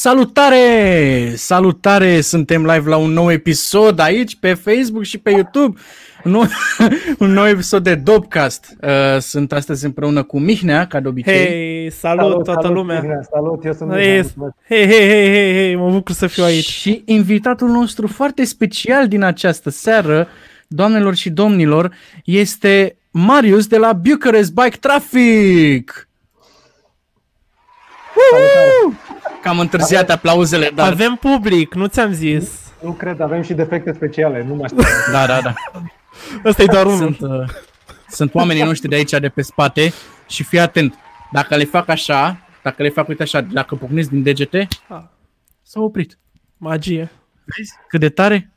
Salutare! 0.00 1.32
Salutare! 1.36 2.20
Suntem 2.20 2.66
live 2.66 2.88
la 2.88 2.96
un 2.96 3.10
nou 3.10 3.30
episod 3.30 3.98
aici 3.98 4.36
pe 4.36 4.54
Facebook 4.54 5.02
și 5.02 5.18
pe 5.18 5.30
YouTube. 5.30 5.80
Un 6.24 6.30
nou, 6.30 6.44
un 7.18 7.32
nou 7.32 7.46
episod 7.46 7.82
de 7.82 7.94
Dobcast. 7.94 8.76
Uh, 8.82 9.18
sunt 9.18 9.52
astăzi 9.52 9.84
împreună 9.84 10.22
cu 10.22 10.38
Mihnea, 10.38 10.86
ca 10.86 11.00
de 11.00 11.08
obicei. 11.08 11.46
Hei, 11.46 11.90
salut, 11.90 12.30
salut 12.30 12.44
toată 12.44 12.60
salut, 12.60 12.76
lumea! 12.76 13.00
Bine, 13.00 13.20
salut, 13.30 13.64
eu 13.64 13.72
sunt 13.72 13.92
Hei, 13.92 14.22
Mihnea, 14.22 14.54
hei, 14.68 14.86
hei, 14.86 15.08
hei, 15.08 15.30
hei, 15.30 15.52
hei, 15.52 15.76
mă 15.76 15.90
bucur 15.90 16.14
să 16.14 16.26
fiu 16.26 16.44
aici. 16.44 16.68
Și 16.68 17.02
invitatul 17.04 17.68
nostru 17.68 18.06
foarte 18.06 18.44
special 18.44 19.08
din 19.08 19.22
această 19.22 19.70
seară, 19.70 20.28
doamnelor 20.68 21.14
și 21.14 21.30
domnilor, 21.30 21.92
este 22.24 22.96
Marius 23.10 23.66
de 23.66 23.76
la 23.76 23.92
Bucharest 23.92 24.52
Bike 24.52 24.76
Traffic. 24.76 26.08
Woohoo! 28.14 29.19
Cam 29.42 29.58
întârziat 29.58 30.10
aplauzele, 30.10 30.70
dar... 30.74 30.90
Avem 30.90 31.14
public, 31.20 31.74
nu 31.74 31.86
ți-am 31.86 32.12
zis. 32.12 32.72
Nu 32.82 32.92
cred, 32.92 33.20
avem 33.20 33.42
și 33.42 33.54
defecte 33.54 33.92
speciale, 33.92 34.44
nu 34.48 34.54
mai 34.54 34.68
știu. 34.68 34.82
Da, 35.12 35.26
da, 35.26 35.40
da. 35.42 35.52
Ăsta 36.44 36.62
e 36.62 36.66
doar 36.66 36.86
unul. 36.86 36.96
Sunt, 36.96 37.20
uh, 37.20 37.48
sunt 38.08 38.34
oamenii 38.34 38.62
noștri 38.62 38.88
de 38.88 38.94
aici, 38.94 39.10
de 39.10 39.28
pe 39.28 39.42
spate 39.42 39.92
și 40.28 40.42
fii 40.44 40.58
atent. 40.60 40.94
Dacă 41.32 41.56
le 41.56 41.64
fac 41.64 41.88
așa, 41.88 42.38
dacă 42.62 42.82
le 42.82 42.88
fac, 42.88 43.08
uite 43.08 43.22
așa, 43.22 43.40
dacă 43.40 43.74
pocnesc 43.74 44.10
din 44.10 44.22
degete, 44.22 44.68
Ah. 44.88 45.02
s-a 45.62 45.80
oprit. 45.80 46.18
Magie. 46.56 47.10
Vezi 47.56 47.72
cât 47.88 48.00
de 48.00 48.08
tare? 48.08 48.50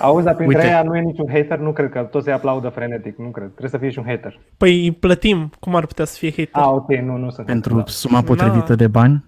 Auzi, 0.00 0.24
dar 0.24 0.34
printre 0.34 0.56
Uite. 0.58 0.68
aia 0.70 0.82
nu 0.82 0.96
e 0.96 1.00
niciun 1.00 1.28
hater, 1.32 1.58
nu 1.58 1.72
cred 1.72 1.90
că 1.90 2.00
toți 2.00 2.24
se 2.24 2.30
aplaudă 2.30 2.68
frenetic, 2.68 3.16
nu 3.18 3.30
cred. 3.30 3.46
Trebuie 3.48 3.70
să 3.70 3.78
fie 3.78 3.90
și 3.90 3.98
un 3.98 4.04
hater. 4.06 4.38
Păi 4.56 4.82
îi 4.84 4.92
plătim, 4.92 5.52
cum 5.60 5.74
ar 5.74 5.86
putea 5.86 6.04
să 6.04 6.16
fie 6.18 6.30
hater? 6.30 6.48
Ah, 6.62 6.68
ok, 6.68 6.88
nu, 6.88 7.16
nu 7.16 7.30
sunt. 7.30 7.46
Pentru 7.46 7.82
suma 7.86 8.20
Da. 8.20 8.26
potrivită 8.26 8.74
de 8.74 8.86
bani. 8.86 9.24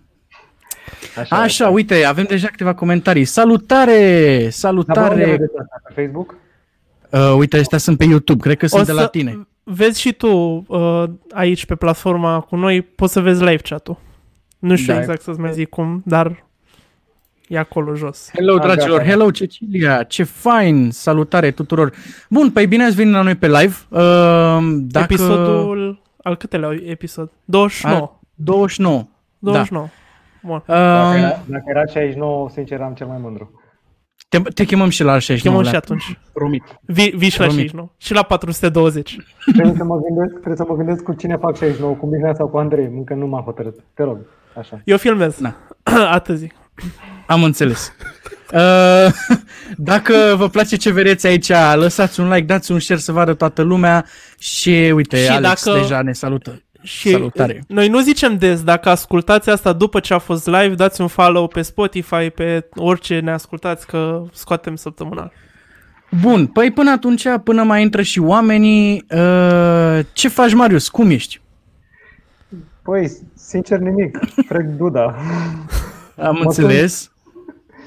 Așa, 1.20 1.36
Așa, 1.36 1.68
uite, 1.68 2.04
avem 2.04 2.24
deja 2.28 2.46
câteva 2.48 2.74
comentarii. 2.74 3.24
Salutare! 3.24 3.92
Dar 3.92 4.00
vă 4.22 4.36
unde 4.36 4.50
Salutare! 4.50 5.24
vedeți 5.24 5.52
asta? 5.60 5.80
Pe 5.95 6.01
Facebook? 6.02 6.34
Uh, 7.10 7.34
uite, 7.38 7.59
ăștia 7.59 7.78
sunt 7.78 7.98
pe 7.98 8.04
YouTube, 8.04 8.40
cred 8.42 8.56
că 8.56 8.66
sunt 8.66 8.87
de 8.87 8.92
la 8.92 9.06
tine. 9.06 9.46
vezi 9.65 10.00
și 10.00 10.12
tu 10.12 10.65
uh, 10.68 11.04
aici 11.32 11.66
pe 11.66 11.74
platforma 11.74 12.40
cu 12.40 12.56
noi, 12.56 12.82
poți 12.82 13.12
să 13.12 13.20
vezi 13.20 13.40
live 13.40 13.56
chat-ul. 13.62 13.96
Nu 14.59 14.76
știu 14.76 14.92
Da. 14.92 14.98
exact 14.98 15.23
să-ți 15.23 15.40
mai 15.40 15.52
zic 15.52 15.68
cum, 15.68 16.02
dar 16.06 16.45
e 17.48 17.59
acolo 17.59 17.95
jos. 17.95 18.30
Hello, 18.34 18.54
Ah, 18.54 18.60
dragilor! 18.62 18.96
gata. 18.98 19.10
Hello, 19.10 19.30
Cecilia! 19.30 20.02
Ce 20.02 20.22
fain! 20.22 20.90
Salutare 20.90 21.50
tuturor! 21.50 21.93
Bun, 22.28 22.50
păi 22.50 22.66
bine 22.66 22.84
ați 22.84 22.95
venit 22.95 23.12
la 23.12 23.22
noi 23.22 23.34
pe 23.34 23.46
live. 23.46 23.74
Uh, 23.88 24.59
dacă... 24.72 25.12
Episodul, 25.12 26.02
al 26.22 26.37
câtelea 26.37 26.70
episod? 26.87 27.30
29. 27.45 27.96
Al 27.96 28.18
29. 28.34 29.09
29. 29.38 29.88
Bun. 30.43 30.55
Uh, 30.57 30.63
Dacă, 30.66 31.16
era, 31.19 31.29
dacă 31.46 31.65
era 31.66 31.85
69, 31.87 32.51
sincer, 32.51 32.80
am 32.80 32.95
cel 32.95 33.07
mai 33.07 33.19
mândru. 33.21 33.60
te, 34.29 34.38
te 34.38 34.65
chemăm 34.65 34.88
și 34.88 35.02
la 35.02 35.13
al 35.13 35.19
69. 35.21 35.57
Chemăm 35.63 35.66
și 35.66 35.73
la- 35.73 35.79
atunci. 35.79 36.19
Promit. 36.33 36.63
Vi, 36.87 37.13
vii 37.16 37.29
și 37.29 37.38
la 37.38 37.45
Promit. 37.46 37.60
69. 37.69 37.88
Și 37.99 38.13
la 38.13 38.23
420. 38.23 39.16
Trebuie 39.52 39.74
să 39.77 39.85
mă 39.85 40.01
gândesc, 40.07 40.33
trebuie 40.35 40.57
să 40.57 40.65
mă 40.68 40.74
gândesc 40.77 41.02
cu 41.02 41.13
cine 41.13 41.37
fac 41.37 41.57
69, 41.57 41.95
cu 41.95 42.07
Mihnea 42.07 42.35
sau 42.35 42.49
cu 42.49 42.59
Andrei, 42.59 42.85
încă 42.85 43.15
nu 43.15 43.27
m-am 43.27 43.43
hotărât. 43.43 43.74
Te 43.95 44.02
rog, 44.02 44.18
așa. 44.59 44.80
Eu 44.85 44.96
filmez. 44.96 45.37
Na. 45.38 45.57
Atât 46.18 46.37
zic. 46.37 46.55
Am 47.27 47.43
înțeles. 47.45 47.93
Uh, 48.55 49.07
dacă 49.77 50.15
vă 50.37 50.49
place 50.49 50.77
ce 50.77 50.93
vedeți 50.93 51.27
aici, 51.27 51.51
lăsați 51.74 52.21
un 52.21 52.29
like, 52.29 52.45
dați 52.46 52.73
un 52.73 52.79
share 52.79 53.01
să 53.01 53.13
vadă 53.13 53.35
toată 53.35 53.63
lumea 53.63 54.05
și 54.38 54.93
uite, 54.95 55.16
Și 55.24 55.30
Alex 55.30 55.65
dacă- 55.65 55.79
deja 55.79 56.02
ne 56.02 56.13
salută. 56.13 56.63
Și 56.82 57.10
Salutare. 57.10 57.62
noi 57.66 57.88
nu 57.88 58.00
zicem 58.00 58.36
des, 58.36 58.62
dacă 58.62 58.88
ascultați 58.88 59.50
asta 59.50 59.73
după 59.73 60.00
ce 60.00 60.14
a 60.14 60.18
fost 60.18 60.46
live, 60.46 60.74
dați 60.74 61.00
un 61.00 61.06
follow 61.06 61.46
pe 61.46 61.62
Spotify, 61.62 62.30
pe 62.30 62.68
orice 62.74 63.18
ne 63.18 63.30
ascultați, 63.30 63.87
că 63.87 64.22
scoatem 64.32 64.76
săptămânal. 64.76 65.32
Bun, 66.20 66.47
păi 66.47 66.70
până 66.70 66.91
atunci, 66.91 67.25
până 67.44 67.62
mai 67.62 67.82
intră 67.82 68.03
și 68.03 68.20
oamenii, 68.20 69.05
uh, 69.10 69.99
ce 70.12 70.28
faci, 70.28 70.55
Marius? 70.55 70.88
Cum 70.88 71.10
ești? 71.10 71.41
Păi, 72.82 73.10
sincer 73.34 73.78
nimic, 73.78 74.19
trec 74.49 74.66
Duda. 74.66 75.15
Am 76.16 76.34
Mă 76.34 76.43
înțeles. 76.44 77.12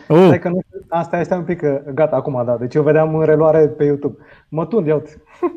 Oh, 0.07 0.25
Stai 0.25 0.39
că 0.39 0.49
nu 0.49 0.59
știu, 0.65 0.85
asta 0.89 1.19
este 1.19 1.33
un 1.33 1.43
pic, 1.43 1.59
că 1.59 1.81
gata, 1.93 2.15
acum 2.15 2.43
da, 2.45 2.55
deci 2.57 2.75
eu 2.75 2.83
vedeam 2.83 3.15
în 3.15 3.25
reluare 3.25 3.67
pe 3.67 3.83
YouTube. 3.83 4.17
Mă 4.49 4.65
tund, 4.65 4.87
ia 4.87 4.95
uite. 4.95 5.21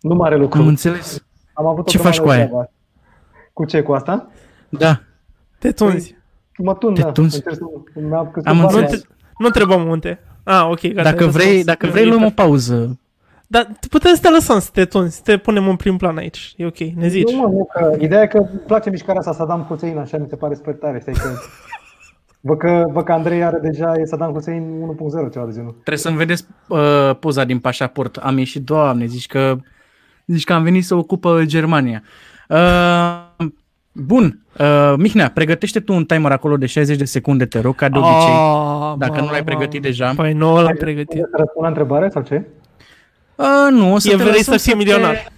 Nu 0.00 0.14
mare 0.14 0.36
lucru. 0.36 0.60
am 0.60 0.66
înțeles. 0.66 1.27
Am 1.58 1.66
avut 1.66 1.86
o 1.86 1.90
Ce 1.90 1.98
faci 1.98 2.20
grămadă 2.20 2.22
cu 2.22 2.28
de 2.28 2.34
aia? 2.38 2.46
treabă. 2.46 2.70
Cu 3.52 3.64
ce, 3.64 3.82
cu 3.82 3.92
asta? 3.92 4.28
Da. 4.68 5.00
Te 5.58 5.70
tunzi. 5.72 6.16
Mă 6.58 6.74
tund, 6.74 6.94
Te 6.96 7.02
da. 7.02 7.12
tunzi? 7.12 7.36
Încerc 7.36 7.54
să- 7.94 8.00
mi-a 8.00 8.30
căzut 8.30 8.48
Am 8.48 8.56
valul. 8.56 8.70
Nu, 8.72 8.78
înțeles. 8.78 9.00
te, 9.00 9.06
nu 9.38 9.46
întrebăm 9.46 9.86
unde. 9.88 10.20
Ah, 10.44 10.66
ok, 10.70 10.80
gata. 10.92 11.10
Dacă 11.10 11.22
ai 11.24 11.30
vrei, 11.30 11.44
răspuns. 11.46 11.64
dacă 11.64 11.86
E- 11.86 11.90
vrei, 11.90 12.02
e 12.02 12.06
luăm 12.06 12.16
o 12.16 12.18
perfect. 12.20 12.40
pauză. 12.42 12.98
Dar 13.46 13.68
putem 13.90 14.14
să 14.14 14.20
te 14.20 14.30
lăsăm 14.30 14.58
să 14.58 14.68
te 14.72 14.84
tunzi, 14.84 15.16
să 15.16 15.20
te 15.24 15.36
punem 15.36 15.68
în 15.68 15.76
prim 15.76 15.96
plan 15.96 16.16
aici. 16.16 16.54
E 16.56 16.66
ok, 16.66 16.78
ne 16.78 17.08
zici. 17.08 17.30
Nu, 17.32 17.38
mă, 17.38 17.46
nu, 17.48 17.68
că 17.72 17.96
ideea 18.00 18.22
e 18.22 18.26
că 18.26 18.36
îmi 18.38 18.48
place 18.66 18.90
mișcarea 18.90 19.18
asta, 19.20 19.32
Saddam 19.32 19.62
Hussein, 19.62 19.98
așa 19.98 20.16
mi 20.18 20.26
se 20.28 20.36
pare 20.36 20.54
super 20.54 20.74
tare. 20.74 20.98
Stai 21.00 21.14
că... 21.14 21.28
Văd 22.40 22.58
că, 22.58 22.84
văd 22.92 23.04
că 23.04 23.12
Andrei 23.12 23.44
are 23.44 23.58
deja, 23.58 23.94
e 23.96 24.04
Saddam 24.04 24.32
Hussein 24.32 24.80
1.0, 25.26 25.32
ceva 25.32 25.44
de 25.46 25.52
genul. 25.52 25.70
Trebuie 25.72 25.96
să-mi 25.98 26.16
vedeți 26.16 26.44
uh, 26.68 27.10
poza 27.20 27.44
din 27.44 27.58
pașaport. 27.58 28.16
Am 28.16 28.38
ieșit, 28.38 28.64
doamne, 28.64 29.06
zici 29.06 29.26
că, 29.26 29.56
zici 30.32 30.44
că 30.44 30.52
am 30.52 30.62
venit 30.62 30.84
să 30.84 30.94
ocupă 30.94 31.42
Germania. 31.44 32.02
Uh, 32.48 33.46
bun, 33.92 34.38
uh, 34.58 34.94
Mihnea, 34.96 35.30
pregătește 35.30 35.80
tu 35.80 35.92
un 35.94 36.04
timer 36.04 36.32
acolo 36.32 36.56
de 36.56 36.66
60 36.66 36.96
de 36.98 37.04
secunde, 37.04 37.46
te 37.46 37.60
rog, 37.60 37.74
ca 37.74 37.88
de 37.88 37.98
obicei. 37.98 38.32
Ah, 38.32 38.94
Dacă 38.98 39.20
nu 39.20 39.24
l-ai 39.30 39.30
mamă. 39.30 39.44
pregătit 39.44 39.82
deja. 39.82 40.12
Păi 40.16 40.32
nu 40.32 40.62
l-am 40.62 40.76
pregătit. 40.78 41.18
Să 41.20 41.28
răspund 41.36 41.62
la 41.62 41.68
întrebare 41.68 42.08
sau 42.08 42.22
ce? 42.22 42.42
Uh, 43.34 43.46
nu, 43.70 43.92
o 43.94 43.98
să 43.98 44.08
E 44.08 44.10
te 44.10 44.16
vrei 44.16 44.32
lăsăm 44.36 44.56
să 44.56 44.62
fii 44.62 44.72
te- 44.72 44.76
milionar. 44.78 45.32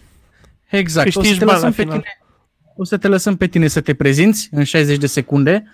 Exact, 0.70 1.06
o 1.06 1.10
să 1.10 1.18
Câștigi 1.18 1.38
te 1.38 1.44
bani 1.44 1.56
lăsăm 1.60 1.68
la 1.70 1.74
pe 1.76 1.82
final. 1.82 1.96
tine. 1.98 2.18
O 2.76 2.84
să 2.84 2.96
te 2.96 3.08
lăsăm 3.08 3.36
pe 3.36 3.46
tine 3.46 3.66
să 3.66 3.80
te 3.80 3.94
prezinți 3.94 4.48
în 4.52 4.64
60 4.64 4.96
de 4.98 5.06
secunde 5.06 5.64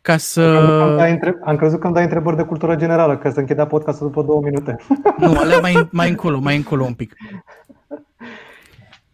ca 0.00 0.16
să... 0.16 0.40
Am, 0.40 0.96
dai 0.96 1.10
între... 1.10 1.36
am 1.44 1.56
crezut 1.56 1.80
că 1.80 1.86
îmi 1.86 1.94
dai 1.94 2.04
întrebări 2.04 2.36
de 2.36 2.42
cultură 2.42 2.74
generală, 2.76 3.16
că 3.16 3.30
se 3.30 3.40
închidea 3.40 3.66
podcastul 3.66 4.06
după 4.06 4.22
două 4.22 4.40
minute. 4.44 4.76
Nu, 5.18 5.36
alea 5.38 5.58
mai, 5.60 5.88
mai 5.90 6.08
încolo, 6.08 6.38
mai 6.38 6.56
încolo 6.56 6.84
un 6.84 6.92
pic. 6.94 7.14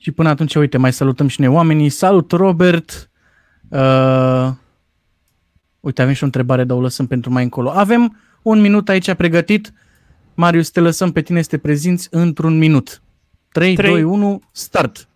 Și 0.09 0.15
până 0.15 0.29
atunci, 0.29 0.55
uite, 0.55 0.79
mai 0.79 0.93
salutăm 0.93 1.27
și 1.27 1.41
noi 1.41 1.55
oamenii. 1.55 1.89
Salut, 1.89 2.31
Robert! 2.31 3.11
Uh, 3.69 4.49
uite, 5.81 6.03
avem 6.03 6.15
și 6.15 6.23
o 6.23 6.27
întrebare, 6.27 6.65
dar 6.65 6.77
o 6.77 6.81
lăsăm 6.81 7.07
pentru 7.07 7.31
mai 7.31 7.43
încolo. 7.43 7.71
Avem 7.71 8.17
un 8.43 8.61
minut 8.61 8.89
aici 8.89 9.15
pregătit. 9.15 9.73
Marius, 10.35 10.71
te 10.71 10.81
lăsăm 10.81 11.13
pe 11.13 11.21
tine 11.21 11.43
să 11.43 11.49
te 11.49 11.59
prezinți 11.59 12.09
într-un 12.11 12.59
minut. 12.59 13.03
3, 13.53 13.75
Trei. 13.75 13.91
2, 13.91 14.03
1, 14.03 14.41
start! 14.53 15.09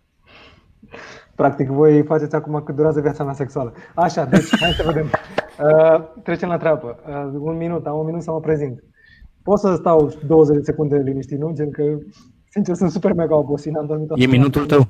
Practic, 1.35 1.67
voi 1.67 2.03
faceți 2.03 2.35
acum 2.35 2.61
cât 2.65 2.75
durează 2.75 3.01
viața 3.01 3.23
mea 3.23 3.33
sexuală. 3.33 3.73
Așa, 3.95 4.25
deci, 4.25 4.59
hai 4.59 4.71
să 4.71 4.83
vedem. 4.85 5.09
Uh, 5.59 6.03
trecem 6.23 6.49
la 6.49 6.57
treabă. 6.57 6.99
Uh, 7.07 7.39
un 7.39 7.57
minut, 7.57 7.85
am 7.85 7.97
un 7.97 8.05
minut 8.05 8.21
să 8.21 8.31
mă 8.31 8.39
prezint. 8.39 8.83
Pot 9.43 9.59
să 9.59 9.75
stau 9.75 10.13
20 10.27 10.55
de 10.55 10.63
secunde 10.63 10.97
liniștit, 10.97 11.39
nu? 11.39 11.51
Gen 11.53 11.71
că, 11.71 11.83
sincer, 12.53 12.75
sunt 12.75 12.91
super 12.91 13.13
mega 13.13 13.35
obosit, 13.35 13.73
n-am 13.73 13.85
dormit 13.85 14.07
toată 14.07 14.21
E 14.21 14.25
minutul 14.25 14.65
tău. 14.65 14.87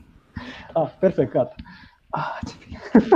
Ah, 0.74 0.90
perfect, 1.00 1.32
gata. 1.32 1.56
Ah, 2.10 2.40
ce 2.48 2.54
bine. 2.66 2.80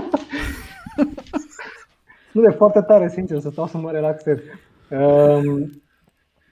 nu, 2.34 2.44
e 2.44 2.50
foarte 2.50 2.82
tare, 2.82 3.10
sincer, 3.10 3.40
să 3.40 3.50
stau 3.50 3.68
să 3.68 3.78
mă 3.78 3.92
relaxez. 3.92 4.38
Um, 4.90 5.82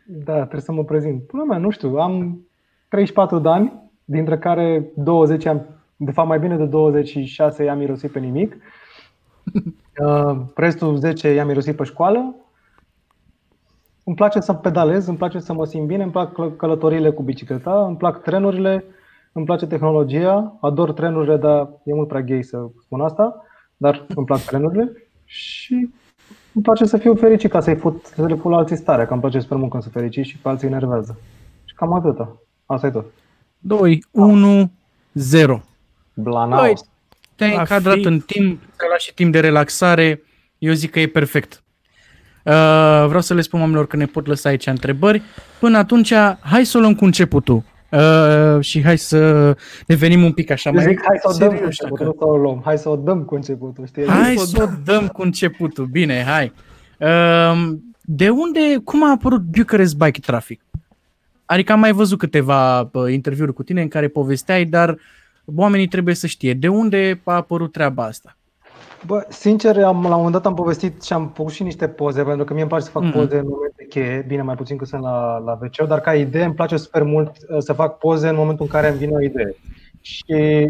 da, 0.06 0.36
trebuie 0.36 0.62
să 0.62 0.72
mă 0.72 0.84
prezint. 0.84 1.24
Până 1.24 1.44
mea, 1.44 1.58
nu 1.58 1.70
știu, 1.70 1.96
am 1.96 2.46
34 2.88 3.40
de 3.40 3.50
ani, 3.50 3.92
dintre 4.06 4.38
care 4.38 4.92
20 4.96 5.46
am, 5.46 5.66
de 5.96 6.12
fapt 6.12 6.28
mai 6.28 6.40
bine 6.40 6.58
de 6.58 6.66
26 6.66 7.64
i-am 7.64 7.78
mirosit 7.78 8.12
pe 8.12 8.20
nimic. 8.20 8.56
Uh, 10.06 10.42
restul 10.56 10.98
10 10.98 11.30
i-am 11.30 11.48
mirosit 11.48 11.76
pe 11.76 11.84
școală. 11.84 12.36
Îmi 14.08 14.16
place 14.16 14.40
să 14.40 14.54
pedalez, 14.54 15.08
îmi 15.08 15.18
place 15.18 15.40
să 15.40 15.54
mă 15.54 15.66
simt 15.66 15.88
bine, 15.88 16.04
îmi 16.04 16.12
plac 16.12 16.34
căl- 16.34 16.56
călătoriile 16.56 17.12
cu 17.12 17.24
bicicleta, 17.24 17.86
îmi 17.86 17.98
plac 17.98 18.22
trenurile, 18.22 18.86
îmi 19.32 19.46
place 19.46 19.66
tehnologia, 19.66 20.58
ador 20.62 20.94
trenurile, 20.94 21.38
dar 21.38 21.70
e 21.84 21.94
mult 21.94 22.08
prea 22.08 22.22
gay 22.22 22.44
să 22.44 22.66
spun 22.82 23.02
asta, 23.02 23.44
dar 23.78 24.06
îmi 24.16 24.26
plac 24.26 24.40
trenurile 24.40 25.10
și 25.26 25.74
îmi 26.54 26.64
place 26.64 26.86
să 26.86 26.98
fiu 26.98 27.16
fericit 27.16 27.52
ca 27.52 27.60
să-i 27.60 27.76
fut, 27.76 28.06
să 28.06 28.26
le 28.26 28.36
pun 28.36 28.52
la 28.52 28.58
alții 28.58 28.76
stare, 28.76 29.06
că 29.06 29.12
îmi 29.12 29.22
place 29.22 29.40
super 29.40 29.58
mult 29.58 29.70
când 29.72 29.82
sunt 29.84 29.94
fericit 29.96 30.26
și 30.26 30.38
pe 30.38 30.50
alții 30.50 30.68
îi 30.68 30.74
enervează. 30.74 31.18
Și 31.66 31.76
cam 31.76 31.94
atâta. 31.94 32.42
Asta 32.66 32.88
e 32.88 32.90
tot. 32.90 33.06
2, 33.60 34.06
1, 34.12 34.72
0. 35.14 35.62
Blanao. 36.14 36.60
Băi, 36.62 36.74
te-ai 37.36 37.56
A 37.56 37.60
încadrat 37.60 37.94
fi- 37.98 38.06
în 38.06 38.20
timp, 38.20 38.60
ți-ai 38.62 38.88
luat 38.88 39.00
și 39.00 39.14
timp 39.14 39.32
de 39.32 39.40
relaxare. 39.40 40.22
Eu 40.58 40.74
zic 40.74 40.92
că 40.92 41.00
e 41.00 41.08
perfect. 41.08 41.64
Uh, 42.46 43.06
vreau 43.08 43.22
să 43.22 43.34
le 43.34 43.42
spun 43.42 43.60
oamenilor 43.60 43.88
că 43.88 43.96
ne 43.96 44.06
pot 44.06 44.28
lăsa 44.28 44.50
aici 44.50 44.66
întrebări. 44.68 45.22
Până 45.60 45.78
atunci, 45.78 46.14
hai 46.40 46.66
să 46.66 46.78
o 46.78 46.80
luăm 46.80 46.96
cu 46.96 47.06
începutul. 47.06 47.64
Uh, 47.92 48.60
și 48.60 48.84
hai 48.84 48.98
să 48.98 49.56
devenim 49.86 50.24
un 50.24 50.32
pic 50.32 50.50
așa 50.52 50.70
Eu 50.70 50.76
mai 50.76 50.86
zic, 50.86 51.02
hai 51.08 51.18
să 51.22 51.28
o 51.34 51.38
dăm 51.38 51.48
cu 51.48 51.54
serios, 51.54 51.66
începutul, 51.80 52.06
dacă- 52.06 52.26
nu 52.26 52.26
să 52.26 52.26
o 52.26 52.38
luăm. 52.38 52.62
Hai 52.66 52.78
să 52.78 52.90
o 52.90 52.96
dăm 52.96 53.24
cu 53.24 53.36
începutul, 53.36 53.86
știi? 53.86 54.08
Hai 54.08 54.36
să 54.38 54.64
o 54.64 54.68
dăm 54.84 55.08
cu 55.08 55.22
începutul. 55.22 55.86
Bine, 55.86 56.24
hai. 56.24 56.54
Um, 57.00 57.84
de 58.02 58.30
unde, 58.30 58.60
cum 58.84 59.04
a 59.06 59.12
apărut 59.12 59.42
Bucharest 59.42 59.98
Bike 59.98 60.20
Traffic? 60.20 60.62
Adică 61.46 61.72
am 61.72 61.80
mai 61.80 61.92
văzut 61.92 62.18
câteva 62.20 62.90
bă, 62.92 63.10
interviuri 63.10 63.54
cu 63.54 63.64
tine 63.64 63.82
în 63.82 63.88
care 63.88 64.08
povesteai, 64.08 64.66
dar 64.66 64.98
oamenii 65.56 65.88
trebuie 65.88 66.16
să 66.16 66.28
știe 66.28 66.54
de 66.54 66.68
unde 66.68 67.22
a 67.24 67.34
apărut 67.34 67.72
treaba 67.72 68.04
asta. 68.04 68.38
Bă, 69.06 69.26
sincer, 69.30 69.84
am, 69.84 70.02
la 70.02 70.08
un 70.10 70.16
moment 70.16 70.32
dat 70.32 70.46
am 70.46 70.54
povestit 70.54 71.04
și 71.04 71.14
am 71.14 71.32
făcut 71.34 71.52
și 71.52 71.64
niște 71.64 71.88
poze, 71.88 72.24
pentru 72.24 72.44
că 72.46 72.52
mie 72.54 72.62
îmi 72.62 72.70
place 72.70 72.86
să 72.86 72.92
fac 72.92 73.04
Mhm. 73.04 73.12
poze 73.12 73.38
în 73.38 73.46
momente 73.48 73.86
cheie, 73.90 74.26
bine, 74.28 74.42
mai 74.42 74.56
puțin 74.56 74.78
că 74.78 74.86
sunt 74.86 75.02
la, 75.02 75.38
la 75.38 75.58
wc 75.62 75.88
dar 75.88 76.00
ca 76.00 76.16
idee 76.16 76.44
îmi 76.44 76.54
place 76.54 76.78
super 76.78 77.04
mult 77.04 77.32
uh, 77.50 77.58
să 77.60 77.74
fac 77.74 77.98
poze 77.98 78.28
în 78.28 78.36
momentul 78.36 78.66
în 78.66 78.72
care 78.72 78.88
îmi 78.90 78.98
vine 78.98 79.14
o 79.16 79.22
idee. 79.22 79.56
Și 80.02 80.24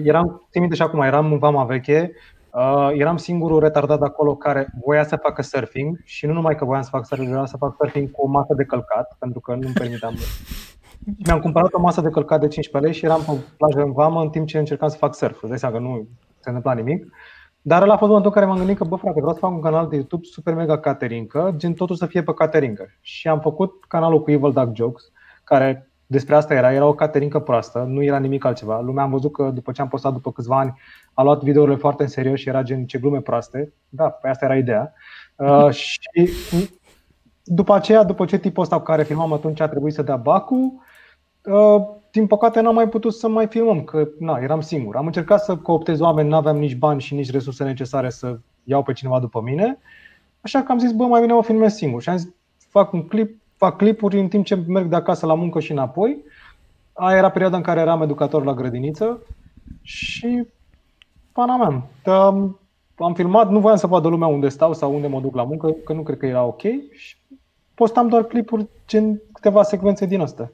eram, 0.03 0.47
țin 0.51 0.61
minte 0.61 0.75
și 0.75 0.81
acum, 0.81 1.01
eram 1.01 1.31
în 1.31 1.37
Vama 1.37 1.63
Veche, 1.63 2.11
uh, 2.51 2.89
eram 2.93 3.17
singurul 3.17 3.59
retardat 3.59 4.01
acolo 4.01 4.35
care 4.35 4.67
voia 4.85 5.03
să 5.03 5.15
facă 5.15 5.41
surfing 5.41 5.97
și 6.03 6.25
nu 6.25 6.33
numai 6.33 6.55
că 6.55 6.65
voiam 6.65 6.81
să 6.83 6.89
fac 6.89 7.05
surfing, 7.05 7.29
vreau 7.29 7.45
să 7.45 7.57
fac 7.57 7.75
surfing 7.79 8.11
cu 8.11 8.21
o 8.21 8.27
masă 8.27 8.53
de 8.53 8.63
călcat, 8.63 9.15
pentru 9.19 9.39
că 9.39 9.51
nu-mi 9.51 9.73
permiteam. 9.73 10.13
Mi-am 11.25 11.39
cumpărat 11.39 11.73
o 11.73 11.79
masă 11.81 12.01
de 12.01 12.09
călcat 12.09 12.39
de 12.39 12.47
15 12.47 12.91
lei 12.91 12.99
și 12.99 13.05
eram 13.05 13.21
pe 13.35 13.43
plajă 13.57 13.79
în 13.87 13.91
Vamă 13.91 14.21
în 14.21 14.29
timp 14.29 14.47
ce 14.47 14.57
încercam 14.57 14.89
să 14.89 14.97
fac 14.97 15.15
surf. 15.15 15.37
Îți 15.41 15.49
dai 15.49 15.59
seama 15.59 15.75
că 15.75 15.81
nu 15.81 16.07
se 16.39 16.49
întâmpla 16.49 16.73
nimic. 16.73 17.07
Dar 17.67 17.81
ăla 17.81 17.93
a 17.93 17.97
fost 17.97 18.09
momentul 18.09 18.31
în 18.31 18.41
care 18.41 18.51
m-am 18.51 18.57
gândit 18.57 18.77
că, 18.77 18.83
bă, 18.83 18.95
frate, 18.95 19.19
vreau 19.19 19.33
să 19.33 19.39
fac 19.39 19.51
un 19.51 19.61
canal 19.61 19.87
de 19.87 19.95
YouTube 19.95 20.25
super 20.25 20.53
mega 20.53 20.79
caterincă, 20.79 21.53
gen 21.57 21.73
totul 21.73 21.95
să 21.95 22.05
fie 22.05 22.23
pe 22.23 22.33
caterincă. 22.33 22.85
Și 23.01 23.27
am 23.27 23.39
făcut 23.39 23.85
canalul 23.87 24.23
cu 24.23 24.31
Evil 24.31 24.51
Duck 24.51 24.75
Jokes, 24.75 25.11
care 25.43 25.89
despre 26.05 26.35
asta 26.35 26.53
era, 26.53 26.73
era 26.73 26.85
o 26.85 26.93
caterincă 26.93 27.39
proastă, 27.39 27.85
nu 27.87 28.03
era 28.03 28.17
nimic 28.17 28.45
altceva. 28.45 28.81
Lumea 28.81 29.03
am 29.03 29.09
văzut 29.09 29.31
că 29.31 29.51
după 29.53 29.71
ce 29.71 29.81
am 29.81 29.87
postat 29.87 30.13
după 30.13 30.31
câțiva 30.31 30.59
ani, 30.59 30.73
a 31.13 31.23
luat 31.23 31.43
videourile 31.43 31.75
foarte 31.75 32.03
în 32.03 32.09
serios 32.09 32.39
și 32.39 32.49
era 32.49 32.63
gen 32.63 32.85
ce 32.85 32.97
glume 32.97 33.21
proaste. 33.21 33.73
Da, 33.89 34.09
pe 34.09 34.27
asta 34.27 34.45
era 34.45 34.57
ideea. 34.57 34.93
Uh, 35.35 35.69
și 35.69 35.99
după 37.43 37.73
aceea, 37.73 38.03
după 38.03 38.25
ce 38.25 38.37
tipul 38.37 38.63
ăsta 38.63 38.77
cu 38.77 38.83
care 38.83 39.03
filmam 39.03 39.33
atunci 39.33 39.59
a 39.59 39.67
trebuit 39.67 39.93
să 39.93 40.01
dea 40.01 40.15
bacul, 40.15 40.63
uh, 40.63 40.81
din 42.11 42.27
păcate 42.27 42.61
n-am 42.61 42.73
mai 42.73 42.89
putut 42.89 43.13
să 43.13 43.27
mai 43.27 43.47
filmăm, 43.47 43.83
că 43.83 44.07
na, 44.19 44.37
eram 44.41 44.61
singur. 44.61 44.95
Am 44.95 45.05
încercat 45.05 45.43
să 45.43 45.57
cooptez 45.57 45.99
oameni, 45.99 46.29
n-aveam 46.29 46.57
nici 46.57 46.75
bani 46.75 47.01
și 47.01 47.13
nici 47.13 47.31
resurse 47.31 47.63
necesare 47.63 48.09
să 48.09 48.37
iau 48.63 48.83
pe 48.83 48.93
cineva 48.93 49.19
după 49.19 49.41
mine. 49.41 49.77
Așa 50.41 50.61
că 50.61 50.71
am 50.71 50.79
zis, 50.79 50.91
bă, 50.91 51.05
mai 51.05 51.21
bine 51.21 51.33
o 51.33 51.41
filmez 51.41 51.73
singur. 51.73 52.01
Și 52.01 52.09
am 52.09 52.17
zis, 52.17 52.29
fac 52.69 52.93
un 52.93 53.07
clip, 53.07 53.41
fac 53.55 53.77
clipuri 53.77 54.19
în 54.19 54.27
timp 54.27 54.45
ce 54.45 54.55
merg 54.55 54.87
de 54.87 54.95
acasă 54.95 55.25
la 55.25 55.33
muncă 55.33 55.59
și 55.59 55.71
înapoi. 55.71 56.23
Aia 56.93 57.17
era 57.17 57.29
perioada 57.29 57.57
în 57.57 57.63
care 57.63 57.79
eram 57.79 58.01
educator 58.01 58.43
la 58.43 58.53
grădiniță 58.53 59.21
și 59.81 60.47
pana 61.31 61.57
mea. 61.57 61.87
Am, 62.15 62.59
am 62.95 63.13
filmat, 63.13 63.49
nu 63.49 63.59
voiam 63.59 63.77
să 63.77 63.87
vadă 63.87 64.07
lumea 64.07 64.27
unde 64.27 64.49
stau 64.49 64.73
sau 64.73 64.93
unde 64.95 65.07
mă 65.07 65.19
duc 65.19 65.35
la 65.35 65.43
muncă, 65.43 65.71
că 65.71 65.93
nu 65.93 66.01
cred 66.01 66.17
că 66.17 66.25
era 66.25 66.43
ok. 66.43 66.61
Și 66.91 67.15
postam 67.73 68.07
doar 68.07 68.23
clipuri, 68.23 68.67
gen 68.87 69.21
câteva 69.33 69.63
secvențe 69.63 70.05
din 70.05 70.21
astea. 70.21 70.51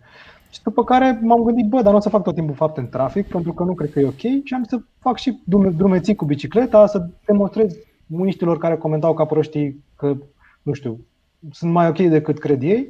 Și 0.51 0.61
după 0.63 0.83
care 0.83 1.19
m-am 1.23 1.43
gândit, 1.43 1.65
bă, 1.65 1.81
dar 1.81 1.91
nu 1.91 1.97
o 1.97 2.01
să 2.01 2.09
fac 2.09 2.23
tot 2.23 2.35
timpul 2.35 2.55
fapte 2.55 2.79
în 2.79 2.89
trafic, 2.89 3.27
pentru 3.27 3.53
că 3.53 3.63
nu 3.63 3.73
cred 3.73 3.91
că 3.91 3.99
e 3.99 4.07
ok 4.07 4.19
și 4.19 4.53
am 4.53 4.63
să 4.63 4.81
fac 4.99 5.17
și 5.17 5.39
drume- 5.43 5.69
drumeții 5.69 6.15
cu 6.15 6.25
bicicleta, 6.25 6.85
să 6.85 7.07
demonstrez 7.25 7.75
uniștilor 8.07 8.57
care 8.57 8.77
comentau 8.77 9.13
ca 9.13 9.25
proștii 9.25 9.83
că, 9.95 10.15
nu 10.61 10.73
știu, 10.73 11.05
sunt 11.51 11.71
mai 11.71 11.87
ok 11.87 11.97
decât 11.97 12.39
cred 12.39 12.61
ei. 12.61 12.87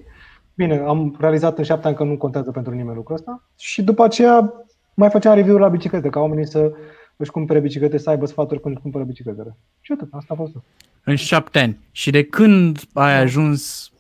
Bine, 0.53 0.77
am 0.77 1.15
realizat 1.19 1.57
în 1.57 1.63
șapte 1.63 1.87
ani 1.87 1.95
că 1.95 2.03
nu 2.03 2.17
contează 2.17 2.51
pentru 2.51 2.73
nimeni 2.73 2.95
lucrul 2.95 3.15
ăsta 3.15 3.43
și 3.57 3.83
după 3.83 4.03
aceea 4.03 4.53
mai 4.93 5.09
făceam 5.09 5.35
review-uri 5.35 5.63
la 5.63 5.69
biciclete, 5.69 6.09
ca 6.09 6.19
oamenii 6.19 6.47
să 6.47 6.71
își 7.15 7.31
cumpere 7.31 7.59
biciclete, 7.59 7.97
să 7.97 8.09
aibă 8.09 8.25
sfaturi 8.25 8.61
când 8.61 8.73
își 8.73 8.83
cumpără 8.83 9.03
bicicletele. 9.03 9.57
Și 9.81 9.91
atât, 9.91 10.07
asta 10.11 10.33
a 10.33 10.37
fost 10.37 10.51
tot. 10.51 10.61
În 11.03 11.15
șapte 11.15 11.59
ani. 11.59 11.79
Și 11.91 12.11
de 12.11 12.23
când 12.23 12.79
ai 12.93 13.19
ajuns 13.19 13.91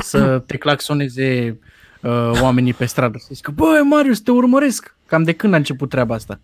să 0.00 0.38
te 0.38 0.56
claxoneze 0.56 1.58
uh, 2.02 2.40
oamenii 2.42 2.74
pe 2.74 2.84
stradă? 2.84 3.18
Să 3.18 3.30
zică, 3.32 3.52
băi, 3.54 3.82
Marius, 3.90 4.20
te 4.20 4.30
urmăresc. 4.30 4.96
Cam 5.06 5.22
de 5.22 5.32
când 5.32 5.54
a 5.54 5.56
început 5.56 5.88
treaba 5.88 6.14
asta? 6.14 6.40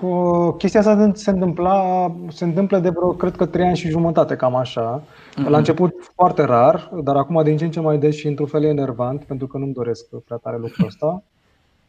O, 0.00 0.52
chestia 0.52 0.80
asta 0.80 1.10
se 1.14 1.30
întâmpla, 1.30 2.10
se 2.28 2.44
întâmplă 2.44 2.78
de 2.78 2.88
vreo, 2.88 3.12
cred 3.12 3.36
că 3.36 3.46
trei 3.46 3.66
ani 3.66 3.76
și 3.76 3.88
jumătate, 3.88 4.36
cam 4.36 4.54
așa. 4.54 5.02
Mhm. 5.36 5.48
La 5.48 5.56
început 5.56 5.94
foarte 6.14 6.44
rar, 6.44 6.90
dar 7.02 7.16
acum 7.16 7.42
din 7.42 7.56
ce 7.56 7.64
în 7.64 7.70
ce 7.70 7.80
mai 7.80 7.98
des 7.98 8.14
și 8.14 8.26
într-un 8.26 8.46
fel 8.46 8.64
e 8.64 8.68
enervant, 8.68 9.24
pentru 9.24 9.46
că 9.46 9.58
nu-mi 9.58 9.72
doresc 9.72 10.04
prea 10.24 10.36
tare 10.36 10.56
lucrul 10.58 10.86
ăsta. 10.86 11.22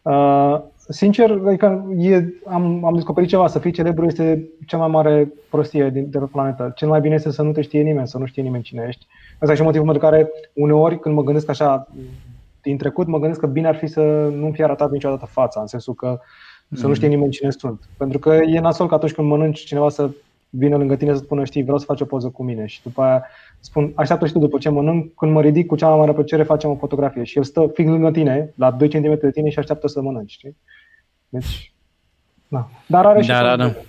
Uh, 0.07 0.62
sincer, 0.88 1.42
adică 1.45 1.95
e, 1.98 2.24
am, 2.45 2.86
am 2.86 2.94
descoperit 2.94 3.30
ceva, 3.30 3.48
să 3.48 3.59
fii 3.59 3.71
celebru 3.71 4.06
este 4.06 4.50
cea 4.65 4.77
mai 4.77 4.88
mare 4.88 5.33
prostie 5.50 5.89
din, 5.89 6.09
de 6.09 6.18
pe 6.18 6.25
planetă. 6.31 6.71
Cel 6.75 6.88
mai 6.88 7.00
bine 7.01 7.15
este 7.15 7.31
să 7.31 7.42
nu 7.42 7.51
te 7.51 7.62
știe 7.62 7.81
nimeni, 7.81 8.07
să 8.07 8.18
nu 8.18 8.25
știe 8.25 8.44
nimeni 8.44 8.63
cine 8.63 8.86
ești. 8.88 9.07
Asta 9.39 9.54
e 9.54 9.56
și 9.56 9.62
motivul 9.62 9.86
pentru 9.86 10.04
care 10.04 10.31
uneori 10.54 11.00
când 11.00 11.15
mă 11.15 11.24
gândesc 11.24 11.50
așa 11.50 11.88
din 12.62 12.77
trecut, 12.77 13.07
mă 13.07 13.19
gândesc 13.19 13.39
că 13.39 13.48
bine 13.48 13.68
ar 13.68 13.75
fi 13.75 13.88
să 13.88 14.01
nu 14.36 14.51
fie 14.51 14.63
arătat 14.63 14.92
niciodată 14.92 15.25
fața, 15.25 15.62
în 15.62 15.68
sensul 15.68 15.94
că 15.94 16.19
să 16.74 16.88
nu 16.88 16.94
știe 16.94 17.07
nimeni 17.07 17.31
cine 17.31 17.50
sunt. 17.50 17.89
Pentru 17.98 18.19
că 18.19 18.33
e 18.33 18.59
nasol 18.59 18.88
că 18.88 18.94
atunci 18.94 19.13
când 19.13 19.27
mănânci 19.27 19.65
cineva 19.65 19.89
să 19.89 20.09
vină 20.50 20.78
lângă 20.78 20.96
tine 20.96 21.14
să 21.14 21.20
spună, 21.20 21.44
știi, 21.44 21.64
vreau 21.64 21.78
să 21.78 21.86
faci 21.86 22.02
o 22.02 22.06
poză 22.06 22.30
cu 22.30 22.44
mine 22.44 22.66
și 22.66 22.82
după 22.84 23.02
aia 23.02 23.26
spun, 23.60 23.92
așteaptă 23.96 24.26
și 24.26 24.34
tu 24.34 24.40
după 24.40 24.58
ce 24.58 24.70
mănânc, 24.70 25.14
când 25.14 25.32
mă 25.32 25.42
ridic 25.42 25.68
cu 25.68 25.76
cea 25.76 25.88
mai 25.88 25.98
mare 25.98 26.14
plăcere 26.14 26.44
facem 26.44 26.70
o 26.70 26.76
fotografie 26.76 27.24
și 27.24 27.38
el 27.38 27.44
stă 27.44 27.72
fix 27.74 27.90
lângă 27.90 28.12
tine, 28.12 28.54
la 28.56 28.72
2 28.72 28.90
cm 28.90 29.20
de 29.20 29.32
tine 29.32 29.50
și 29.50 29.60
așteaptă 29.60 29.88
să 29.88 30.02
mănânci, 30.02 30.32
știi? 30.32 30.58
Deci, 31.30 31.74
da. 32.48 32.70
Dar 32.86 33.06
are 33.06 33.22
și 33.22 33.28
Da, 33.28 33.34
părți 33.34 33.58
da, 33.58 33.64
da. 33.64 33.72
bune. 33.72 33.86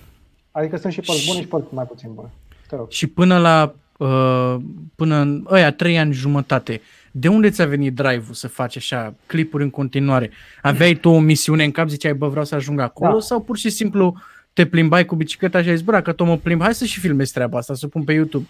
Adică 0.51 0.77
sunt 0.77 0.93
și 0.93 1.01
părți 1.01 1.27
bune 1.27 1.39
și 1.41 1.47
părți 1.47 1.73
mai 1.73 1.85
puțin 1.85 2.13
bune. 2.13 2.29
Te 2.67 2.75
rog. 2.75 2.89
Și 2.89 3.07
până 3.07 3.37
la 3.37 3.73
uh, 3.97 4.55
până 4.95 5.15
în 5.15 5.45
ăia 5.49 5.71
trei 5.71 5.97
ani 5.97 6.13
jumătate, 6.13 6.81
de 7.11 7.27
unde 7.27 7.49
ți-a 7.49 7.65
venit 7.65 7.95
drive-ul 7.95 8.33
să 8.33 8.47
faci 8.47 8.77
așa 8.77 9.13
clipuri 9.25 9.63
în 9.63 9.69
continuare? 9.69 10.31
Aveai 10.61 10.93
tu 10.93 11.09
o 11.09 11.19
misiune 11.19 11.63
în 11.63 11.71
cap, 11.71 11.87
ziceai, 11.87 12.13
bă, 12.13 12.27
vreau 12.27 12.45
să 12.45 12.55
ajung 12.55 12.79
acolo? 12.79 13.11
Da. 13.11 13.19
Sau 13.19 13.41
pur 13.41 13.57
și 13.57 13.69
simplu 13.69 14.15
te 14.59 14.65
plimbai 14.65 15.05
cu 15.05 15.15
bicicleta 15.15 15.61
și 15.61 15.69
ai 15.69 15.75
zis, 15.75 15.85
bă, 15.85 15.99
că 16.01 16.11
tot 16.11 16.27
mă 16.27 16.37
plimb, 16.37 16.61
hai 16.61 16.73
să 16.73 16.85
și 16.85 16.99
filmez 16.99 17.31
treaba 17.31 17.57
asta, 17.57 17.73
să 17.73 17.85
o 17.85 17.89
pun 17.89 18.03
pe 18.03 18.13
YouTube. 18.13 18.45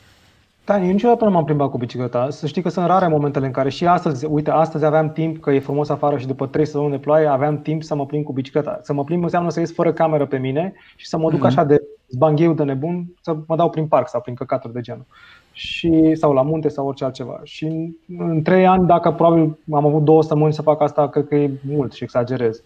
Da, 0.65 0.79
eu 0.83 0.91
niciodată 0.91 1.25
nu 1.25 1.31
m-am 1.31 1.43
plimbat 1.43 1.69
cu 1.69 1.77
bicicleta. 1.77 2.27
Să 2.29 2.47
știi 2.47 2.61
că 2.61 2.69
sunt 2.69 2.85
rare 2.85 3.07
momentele 3.07 3.45
în 3.45 3.51
care 3.51 3.69
și 3.69 3.85
astăzi, 3.85 4.25
uite, 4.25 4.51
astăzi 4.51 4.85
aveam 4.85 5.11
timp, 5.11 5.39
că 5.39 5.51
e 5.51 5.59
frumos 5.59 5.89
afară 5.89 6.17
și 6.17 6.27
după 6.27 6.47
3 6.47 6.65
săptămâni 6.65 6.91
de 6.91 6.97
ploaie, 6.97 7.27
aveam 7.27 7.61
timp 7.61 7.83
să 7.83 7.95
mă 7.95 8.05
plimb 8.05 8.23
cu 8.23 8.33
bicicleta. 8.33 8.79
Să 8.83 8.93
mă 8.93 9.03
plimb 9.03 9.23
înseamnă 9.23 9.49
să 9.49 9.59
ies 9.59 9.73
fără 9.73 9.93
cameră 9.93 10.25
pe 10.25 10.37
mine 10.37 10.73
și 10.95 11.07
să 11.07 11.17
mă 11.17 11.29
duc 11.29 11.39
Mhm. 11.39 11.47
așa 11.47 11.63
de 11.63 11.81
zbangheu 12.07 12.53
de 12.53 12.63
nebun, 12.63 13.05
să 13.21 13.35
mă 13.47 13.55
dau 13.55 13.69
prin 13.69 13.87
parc 13.87 14.09
sau 14.09 14.21
prin 14.21 14.35
căcaturi 14.35 14.73
de 14.73 14.81
genul. 14.81 15.05
Și, 15.51 16.15
sau 16.15 16.33
la 16.33 16.41
munte 16.41 16.67
sau 16.67 16.87
orice 16.87 17.03
altceva. 17.03 17.39
Și 17.43 17.65
în, 17.65 17.93
în 18.17 18.41
3 18.41 18.67
ani, 18.67 18.87
dacă 18.87 19.11
probabil 19.11 19.57
am 19.71 19.85
avut 19.85 20.03
două 20.03 20.21
săptămâni 20.21 20.53
să 20.53 20.61
fac 20.61 20.81
asta, 20.81 21.09
cred 21.09 21.27
că 21.27 21.35
e 21.35 21.51
mult 21.67 21.93
și 21.93 22.03
exagerez. 22.03 22.57
Uh, 22.57 22.63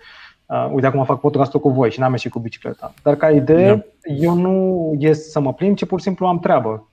uite, 0.71 0.87
acum 0.87 1.03
fac 1.03 1.19
podcastul 1.19 1.59
cu 1.59 1.69
voi 1.69 1.91
și 1.91 1.99
n-am 1.99 2.11
ieșit 2.11 2.31
cu 2.31 2.39
bicicleta. 2.39 2.93
Dar 3.03 3.15
ca 3.15 3.29
idee, 3.31 3.67
Da. 3.67 4.13
eu 4.17 4.33
nu 4.33 4.93
ies 4.99 5.31
să 5.31 5.39
mă 5.39 5.53
plimb, 5.53 5.75
ci 5.75 5.85
pur 5.85 5.97
și 5.99 6.05
simplu 6.05 6.25
am 6.27 6.39
treabă. 6.39 6.87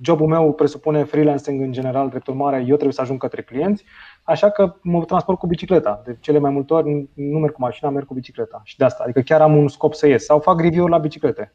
Jobul 0.00 0.26
meu 0.26 0.52
presupune 0.52 1.04
freelancing 1.04 1.60
în 1.60 1.72
general, 1.72 2.08
drept 2.08 2.26
urmare, 2.26 2.56
eu 2.58 2.74
trebuie 2.74 2.92
să 2.92 3.00
ajung 3.00 3.18
către 3.20 3.42
clienți, 3.42 3.84
așa 4.22 4.50
că 4.50 4.74
mă 4.82 5.04
transport 5.04 5.38
cu 5.38 5.46
bicicleta. 5.46 6.02
De 6.04 6.16
cele 6.20 6.38
mai 6.38 6.50
multe 6.50 6.74
ori 6.74 7.08
nu 7.14 7.38
merg 7.38 7.52
cu 7.52 7.60
mașina, 7.60 7.90
merg 7.90 8.06
cu 8.06 8.14
bicicleta. 8.14 8.60
Și 8.64 8.76
de 8.76 8.84
asta, 8.84 9.02
adică 9.02 9.20
chiar 9.20 9.40
am 9.40 9.56
un 9.56 9.68
scop 9.68 9.94
să 9.94 10.06
ies. 10.06 10.24
Sau 10.24 10.38
fac 10.38 10.60
review-uri 10.60 10.92
la 10.92 10.98
biciclete, 10.98 11.52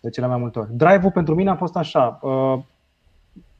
de 0.00 0.10
cele 0.10 0.26
mai 0.26 0.36
multe 0.38 0.58
ori. 0.58 0.68
Drive-ul 0.72 1.10
pentru 1.10 1.34
mine 1.34 1.50
a 1.50 1.54
fost 1.56 1.76
așa. 1.76 2.18
uh, 2.22 2.58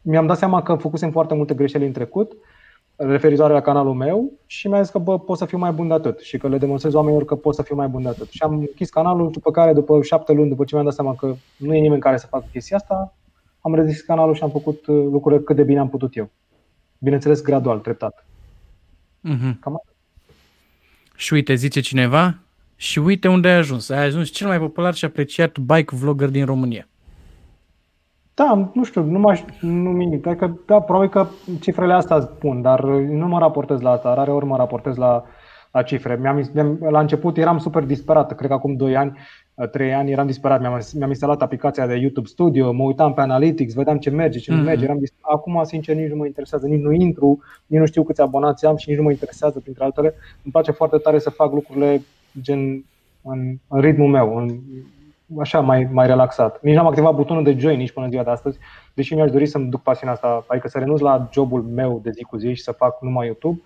Mi-am 0.03 0.27
dat 0.27 0.39
seama 0.39 0.63
că 0.63 0.75
făcusem 0.75 1.11
foarte 1.11 1.35
multe 1.35 1.55
greșeli 1.55 1.87
în 1.87 1.93
trecut, 1.93 2.33
referitoare 3.03 3.53
la 3.53 3.61
canalul 3.61 3.95
meu 3.95 4.33
și 4.47 4.69
mi-a 4.69 4.83
zis 4.83 4.91
că 4.91 4.99
bă, 4.99 5.19
pot 5.19 5.39
să 5.39 5.45
fiu 5.45 5.59
mai 5.59 5.73
bun 5.73 5.89
de 5.89 5.95
atât 5.95 6.21
și 6.21 6.39
că 6.39 6.49
le 6.49 6.59
demonstrez 6.59 6.95
oamenilor 6.95 7.25
că 7.25 7.35
pot 7.35 7.55
să 7.55 7.63
fiu 7.63 7.75
mai 7.77 7.89
bun 7.89 8.03
de 8.03 8.09
atât. 8.09 8.29
Și 8.29 8.43
am 8.43 8.59
închis 8.59 8.91
canalul, 8.91 9.31
după 9.31 9.51
care, 9.51 9.73
după 9.73 10.03
șapte 10.03 10.33
luni, 10.33 10.49
după 10.49 10.65
ce 10.65 10.75
mi-am 10.75 10.87
dat 10.87 10.95
seama 10.95 11.15
că 11.15 11.35
nu 11.57 11.75
e 11.75 11.81
nimeni 11.81 12.01
care 12.01 12.17
să 12.17 12.27
facă 12.27 12.45
chestia 12.53 12.77
asta, 12.77 13.15
am 13.61 13.75
redeschis 13.75 14.03
canalul 14.03 14.35
și 14.35 14.43
am 14.43 14.51
făcut 14.51 14.87
uh, 14.87 15.05
lucrurile 15.11 15.43
cât 15.43 15.57
de 15.57 15.63
bine 15.63 15.79
am 15.79 15.89
putut 15.89 16.17
eu. 16.17 16.31
Bineînțeles, 16.99 17.43
gradual, 17.43 17.79
treptat. 17.79 18.27
Mm-hmm. 19.29 19.59
Cam 19.61 19.75
atât. 19.75 19.95
Și 21.15 21.33
uite, 21.33 21.55
zice 21.55 21.81
cineva, 21.81 22.39
și 22.77 22.99
uite 22.99 23.29
unde 23.29 23.49
ai 23.49 23.57
ajuns. 23.57 23.89
Ai 23.89 24.05
ajuns 24.05 24.29
cel 24.29 24.47
mai 24.47 24.59
popular 24.59 24.95
și 24.95 25.05
apreciat 25.05 25.59
bike 25.59 25.97
vlogger 25.97 26.29
din 26.29 26.45
România. 26.45 26.89
Da, 28.41 28.71
nu 28.75 28.85
știu, 28.85 29.03
nu 29.03 29.19
m-aș 29.19 29.43
numi. 29.61 30.21
Adică, 30.25 30.61
da, 30.67 30.81
probabil 30.81 31.09
că 31.09 31.27
cifrele 31.61 31.93
astea 31.93 32.21
spun, 32.21 32.63
dar 32.63 32.85
nu 32.85 33.27
mă 33.27 33.39
raportez 33.39 33.81
la 33.81 33.91
asta. 33.91 34.15
Rare 34.15 34.31
ori 34.31 34.45
mă 34.47 34.57
raportez 34.57 34.97
la 34.97 35.25
la 35.73 35.83
cifre. 35.83 36.19
Mi-am, 36.21 36.51
mi-am, 36.55 36.79
la 36.91 37.01
început 37.01 37.37
eram 37.37 37.59
super 37.59 37.83
disperat, 37.83 38.35
cred 38.35 38.49
că 38.49 38.55
acum 38.55 38.77
2 38.77 38.97
ani, 38.97 39.19
3 39.71 39.95
ani 39.95 40.11
eram 40.11 40.27
disperat. 40.27 40.61
Mi-am, 40.61 40.81
mi-am 40.95 41.09
instalat 41.09 41.43
aplicația 41.43 41.87
de 41.87 41.95
YouTube 41.95 42.27
Studio, 42.27 42.73
mă 42.73 42.83
uitam 42.83 43.15
pe 43.15 43.21
Analytics, 43.21 43.75
vedeam 43.75 43.99
ce 43.99 44.11
merge, 44.11 44.39
ce 44.39 44.51
nu 44.51 44.57
Mhm. 44.57 44.67
merge. 44.67 44.85
Eram 44.85 44.99
disperat. 44.99 45.31
Acum, 45.37 45.61
sincer, 45.65 45.97
nici 45.97 46.09
nu 46.11 46.17
mă 46.17 46.27
interesează, 46.27 46.67
nici 46.67 46.81
nu 46.83 46.93
intru, 46.93 47.39
nici 47.67 47.79
nu 47.81 47.87
știu 47.87 48.03
câți 48.03 48.21
abonați 48.21 48.67
am 48.67 48.77
și 48.77 48.89
nici 48.89 48.99
nu 48.99 49.05
mă 49.05 49.11
interesează, 49.11 49.61
printre 49.61 49.85
altele. 49.85 50.15
Îmi 50.43 50.53
place 50.53 50.71
foarte 50.71 50.97
tare 50.97 51.19
să 51.19 51.31
fac 51.31 51.53
lucrurile 51.53 52.01
gen 52.41 52.85
în, 53.23 53.55
în 53.69 53.81
ritmul 53.81 54.09
meu, 54.09 54.37
în, 54.37 54.59
așa 55.41 55.61
mai, 55.61 55.89
mai 55.93 56.07
relaxat. 56.07 56.63
Nici 56.63 56.75
n-am 56.75 56.87
activat 56.87 57.15
butonul 57.15 57.45
de 57.45 57.57
join 57.59 57.79
nici 57.79 57.93
până 57.93 58.05
în 58.05 58.11
ziua 58.11 58.25
de 58.25 58.31
astăzi, 58.31 58.59
deși 58.95 59.15
mi-aș 59.15 59.31
dori 59.31 59.47
să-mi 59.47 59.69
duc 59.71 59.83
pasiunea 59.83 60.15
asta, 60.15 60.45
adică 60.47 60.69
să 60.69 60.79
renunț 60.79 61.01
la 61.01 61.29
jobul 61.33 61.63
meu 61.63 62.01
de 62.03 62.11
zi 62.11 62.23
cu 62.23 62.37
zi 62.37 62.55
și 62.55 62.63
să 62.63 62.73
fac 62.73 63.03
numai 63.03 63.27
YouTube. 63.27 63.61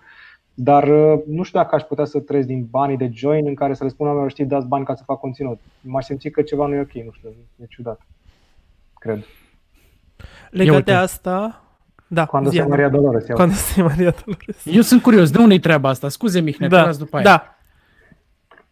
Dar 0.53 0.83
uh, 0.83 1.19
nu 1.27 1.43
știu 1.43 1.59
dacă 1.59 1.75
aș 1.75 1.81
putea 1.81 2.05
să 2.05 2.19
trăiesc 2.19 2.47
din 2.47 2.67
banii 2.69 2.97
de 2.97 3.09
join 3.13 3.47
în 3.47 3.55
care 3.55 3.73
să 3.73 3.83
le 3.83 3.89
spun 3.89 4.05
oamenilor, 4.05 4.31
știi, 4.31 4.45
dați 4.45 4.67
bani 4.67 4.85
ca 4.85 4.95
să 4.95 5.03
fac 5.05 5.19
conținut. 5.19 5.59
M-aș 5.81 6.05
simți 6.05 6.29
că 6.29 6.41
ceva 6.41 6.65
nu 6.65 6.73
e 6.73 6.79
ok, 6.79 6.93
nu 6.93 7.11
știu, 7.11 7.29
e 7.61 7.65
ciudat. 7.69 8.01
Cred. 8.99 9.25
Legat 10.49 10.75
uite. 10.75 10.91
de 10.91 10.97
asta... 10.97 11.59
Da, 12.07 12.25
Cuando 12.25 12.49
zi, 12.49 12.55
se 12.55 12.61
Ana. 12.61 12.69
Maria 12.69 12.89
Dolores. 12.89 13.27
iau. 13.27 13.37
Când 13.37 13.51
se 13.51 13.81
Maria 13.81 14.13
Dolores. 14.25 14.65
Eu 14.65 14.81
sunt 14.81 15.01
curios, 15.01 15.31
de 15.31 15.37
unde-i 15.39 15.59
treaba 15.59 15.89
asta? 15.89 16.09
Scuze, 16.09 16.39
Mihnea, 16.39 16.69
te 16.69 16.75
Da, 16.75 16.85
las 16.85 16.97
după 16.97 17.15
aia. 17.15 17.23
da. 17.25 17.54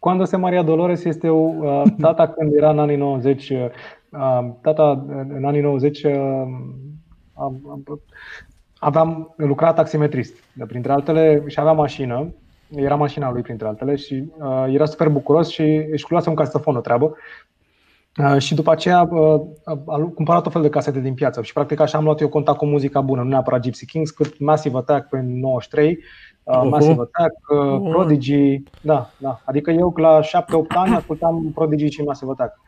Cuando 0.04 0.24
se 0.26 0.36
Maria 0.36 0.62
Dolores 0.62 1.04
este 1.04 1.28
o, 1.28 1.38
uh, 1.38 1.82
tata 2.00 2.28
când 2.28 2.54
era 2.54 2.70
în 2.70 2.78
anii 2.78 2.96
90, 2.96 3.50
uh, 3.50 3.58
tata 4.60 5.04
în 5.28 5.44
anii 5.44 5.60
90 5.60 6.02
uh, 6.02 6.12
a- 7.32 7.60
a- 7.66 7.82
aveam 8.78 9.34
lucrat 9.36 9.74
taximetrist, 9.74 10.34
de 10.52 10.64
printre 10.66 10.92
altele, 10.92 11.44
și 11.46 11.60
avea 11.60 11.72
mașină, 11.72 12.34
era 12.76 12.94
mașina 12.94 13.30
lui 13.32 13.42
printre 13.42 13.66
altele 13.66 13.96
și 13.96 14.32
uh, 14.38 14.64
era 14.68 14.84
super 14.84 15.08
bucuros 15.08 15.48
și 15.48 15.86
își 15.92 16.04
luase 16.08 16.28
un 16.28 16.34
casetofon 16.34 16.76
o 16.76 16.80
treabă. 16.80 17.16
Uh, 18.18 18.38
și 18.38 18.54
după 18.54 18.70
aceea 18.70 19.02
uh, 19.02 19.40
a 19.64 19.82
a 19.86 19.98
cumpărat 20.14 20.42
tot 20.42 20.52
fel 20.52 20.62
de 20.62 20.68
casete 20.68 21.00
din 21.00 21.14
piață 21.14 21.42
și 21.42 21.52
practic 21.52 21.80
așa 21.80 21.98
am 21.98 22.04
luat 22.04 22.20
eu 22.20 22.28
contact 22.28 22.58
cu 22.58 22.66
muzica 22.66 23.00
bună, 23.00 23.22
nu 23.22 23.28
neapărat 23.28 23.60
Gypsy 23.60 23.86
Kings, 23.86 24.10
cât 24.10 24.38
Massive 24.38 24.76
Attack 24.76 25.08
pe 25.08 25.20
93, 25.22 25.98
uh, 26.44 26.56
Oho. 26.56 26.68
Massive 26.68 27.00
Attack, 27.00 27.34
uh, 27.48 27.78
Bun. 27.78 27.90
Prodigy, 27.90 28.62
da, 28.80 29.10
da. 29.18 29.40
Adică 29.44 29.70
eu 29.70 29.94
la 29.96 30.20
7-8 30.20 30.24
ani 30.68 30.94
ascultam 30.94 31.50
Prodigy 31.54 31.88
și 31.88 32.02
Massive 32.02 32.30
Attack 32.30 32.60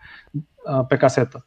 uh, 0.65 0.85
pe 0.89 0.97
casetă. 0.97 1.45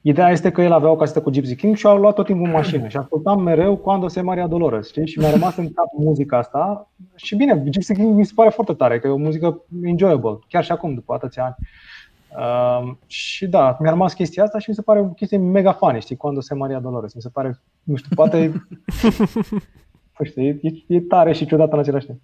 Ideea 0.00 0.30
este 0.30 0.50
că 0.50 0.62
el 0.62 0.72
avea 0.72 0.90
o 0.90 0.96
casetă 0.96 1.22
cu 1.22 1.30
Gypsy 1.30 1.56
King 1.56 1.76
și 1.76 1.86
a 1.86 1.92
luat 1.92 2.14
tot 2.14 2.26
timpul 2.26 2.46
în 2.46 2.52
mașină 2.52 2.88
și 2.88 2.96
ascultam 2.96 3.42
mereu 3.42 3.76
Cuando 3.76 4.08
se 4.08 4.20
Maria 4.20 4.46
Dolores, 4.46 4.88
știi? 4.88 5.06
Și 5.06 5.18
mi-a 5.18 5.30
rămas 5.30 5.56
în 5.56 5.72
cap 5.72 5.86
muzica 5.98 6.38
asta 6.38 6.90
și 7.14 7.36
bine, 7.36 7.62
Gypsy 7.68 7.94
King 7.94 8.16
mi 8.16 8.24
se 8.24 8.32
pare 8.34 8.50
foarte 8.50 8.72
tare, 8.72 8.98
că 8.98 9.06
e 9.06 9.10
o 9.10 9.16
muzică 9.16 9.62
enjoyable, 9.82 10.38
chiar 10.48 10.64
și 10.64 10.72
acum, 10.72 10.94
după 10.94 11.14
atâția 11.14 11.44
ani. 11.44 11.54
Uh, 12.36 12.94
și 13.06 13.46
da, 13.46 13.76
mi-a 13.80 13.90
rămas 13.90 14.12
chestia 14.12 14.42
asta 14.42 14.58
și 14.58 14.68
mi 14.68 14.74
se 14.74 14.82
pare 14.82 15.00
o 15.00 15.04
chestie 15.04 15.38
mega 15.38 15.72
funny, 15.72 16.00
știi, 16.00 16.16
Cuando 16.16 16.40
se 16.40 16.54
Maria 16.54 16.78
Dolores. 16.78 17.14
Mi 17.14 17.22
se 17.22 17.28
pare, 17.28 17.60
nu 17.82 17.96
știu, 17.96 18.10
poate, 18.14 18.52
nu 20.18 20.24
știu, 20.26 20.42
e, 20.42 20.58
e, 20.62 20.70
e 20.86 21.00
tare 21.00 21.32
și 21.32 21.46
ciudat 21.46 21.72
în 21.72 21.78
același 21.78 22.06
timp. 22.06 22.18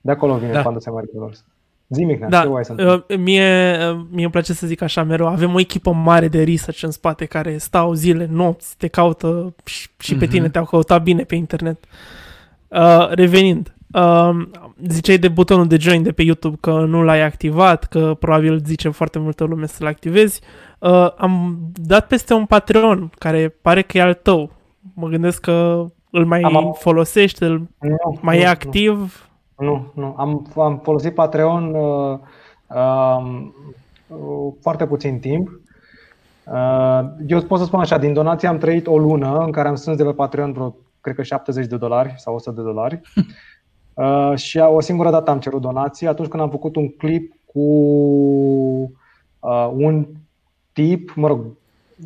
De 0.00 0.10
acolo 0.10 0.34
vine 0.34 0.46
Da. 0.50 0.54
da. 0.56 0.62
Cuando 0.62 0.80
se 0.80 0.90
Maria 0.90 1.08
Dolores. 1.14 1.44
Zi, 1.88 2.04
Mihnea, 2.04 2.28
Da, 2.28 2.40
ce 2.40 2.48
voi 2.48 2.64
să 2.64 2.70
întrebi? 2.70 2.92
uh, 3.12 3.18
mie, 3.18 3.76
uh, 3.90 4.00
mie 4.10 4.22
îmi 4.22 4.30
place 4.32 4.52
să 4.52 4.66
zic 4.66 4.80
așa 4.82 5.02
mereu, 5.02 5.26
avem 5.26 5.54
o 5.54 5.58
echipă 5.60 5.90
mare 5.92 6.28
de 6.28 6.42
research 6.44 6.82
în 6.82 6.90
spate 6.90 7.24
care 7.24 7.56
stau 7.58 7.92
zile, 7.92 8.28
nopți, 8.30 8.76
te 8.76 8.86
caută 8.88 9.54
și, 9.64 9.88
și 9.98 10.16
pe 10.16 10.24
Mhm. 10.24 10.32
tine 10.32 10.48
te-au 10.48 10.64
căutat 10.64 11.02
bine 11.02 11.22
pe 11.22 11.34
internet. 11.34 11.78
Uh, 12.68 13.08
revenind, 13.10 13.74
uh, 13.92 14.30
ziceai 14.88 15.18
de 15.18 15.28
butonul 15.28 15.66
de 15.66 15.76
join 15.76 16.02
de 16.02 16.12
pe 16.12 16.22
YouTube 16.22 16.56
că 16.60 16.70
nu 16.84 17.02
l-ai 17.02 17.22
activat, 17.22 17.84
că 17.84 18.16
probabil 18.20 18.62
zice 18.64 18.88
foarte 18.88 19.18
multă 19.18 19.44
lume 19.44 19.66
să-l 19.66 19.86
activezi. 19.86 20.40
Uh, 20.78 21.08
am 21.16 21.58
dat 21.74 22.06
peste 22.06 22.34
un 22.34 22.44
Patreon 22.46 23.10
care 23.18 23.48
pare 23.62 23.82
că 23.82 23.98
e 23.98 24.02
al 24.02 24.14
tău. 24.14 24.52
Mă 24.94 25.08
gândesc 25.08 25.40
că 25.40 25.84
îl 26.10 26.24
mai 26.26 26.40
Am- 26.40 26.74
folosești, 26.78 27.42
îl 27.42 27.58
Nu, 27.80 28.18
mai 28.20 28.36
nu, 28.36 28.42
e 28.42 28.44
nu. 28.44 28.50
activ. 28.50 29.28
Nu, 29.58 29.86
nu. 29.94 30.14
Am, 30.18 30.46
am 30.56 30.78
folosit 30.82 31.14
Patreon 31.14 31.74
uh, 31.74 32.18
um, 32.76 33.54
uh, 34.06 34.52
foarte 34.60 34.86
puțin 34.86 35.18
timp. 35.18 35.48
Uh, 36.52 37.00
eu 37.26 37.40
pot 37.42 37.58
să 37.58 37.64
spun 37.64 37.80
așa, 37.80 37.98
din 37.98 38.12
donații 38.12 38.48
am 38.48 38.58
trăit 38.58 38.86
o 38.86 38.98
lună 38.98 39.38
în 39.38 39.50
care 39.52 39.68
am 39.68 39.74
strâns 39.74 39.96
de 39.96 40.04
pe 40.04 40.12
Patreon 40.12 40.52
vreo, 40.52 40.76
cred 41.00 41.14
că 41.14 41.22
70 41.22 41.66
de 41.66 41.76
dolari 41.76 42.14
sau 42.16 42.34
100 42.34 42.50
de 42.56 42.62
dolari. 42.62 43.00
Uh, 43.98 44.32
și 44.34 44.58
o 44.58 44.80
singură 44.80 45.10
dată 45.10 45.30
am 45.30 45.38
cerut 45.40 45.60
donații 45.60 46.06
atunci 46.06 46.28
când 46.28 46.42
am 46.42 46.50
făcut 46.50 46.76
un 46.76 46.88
clip 46.88 47.34
cu 47.52 47.60
uh, 49.40 49.70
un 49.76 50.06
tip, 50.72 51.12
mă 51.14 51.26
rog, 51.26 51.40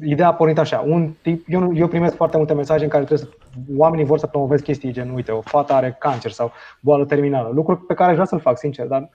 ideea 0.03 0.29
a 0.29 0.35
pornit 0.35 0.59
așa, 0.59 0.85
un 0.87 1.11
tip, 1.23 1.45
eu, 1.49 1.61
nu- 1.61 1.77
eu 1.77 1.89
primesc 1.89 2.15
foarte 2.17 2.37
multe 2.37 2.55
mesaje 2.55 2.85
în 2.85 2.91
care 2.91 3.05
trebuie 3.05 3.29
să, 3.29 3.35
oamenii 3.77 4.05
vor 4.05 4.19
să 4.19 4.27
promovez 4.27 4.61
chestii 4.61 4.93
gen, 4.93 5.11
uite, 5.11 5.33
o 5.33 5.41
fată 5.41 5.73
are 5.73 5.97
cancer 5.99 6.31
sau 6.31 6.53
boală 6.81 7.05
terminală, 7.05 7.51
lucruri 7.53 7.81
pe 7.81 7.95
care 7.95 8.09
aș 8.09 8.15
vrea 8.15 8.27
să-l 8.27 8.41
fac, 8.41 8.59
sincer, 8.59 8.87
dar 8.87 9.11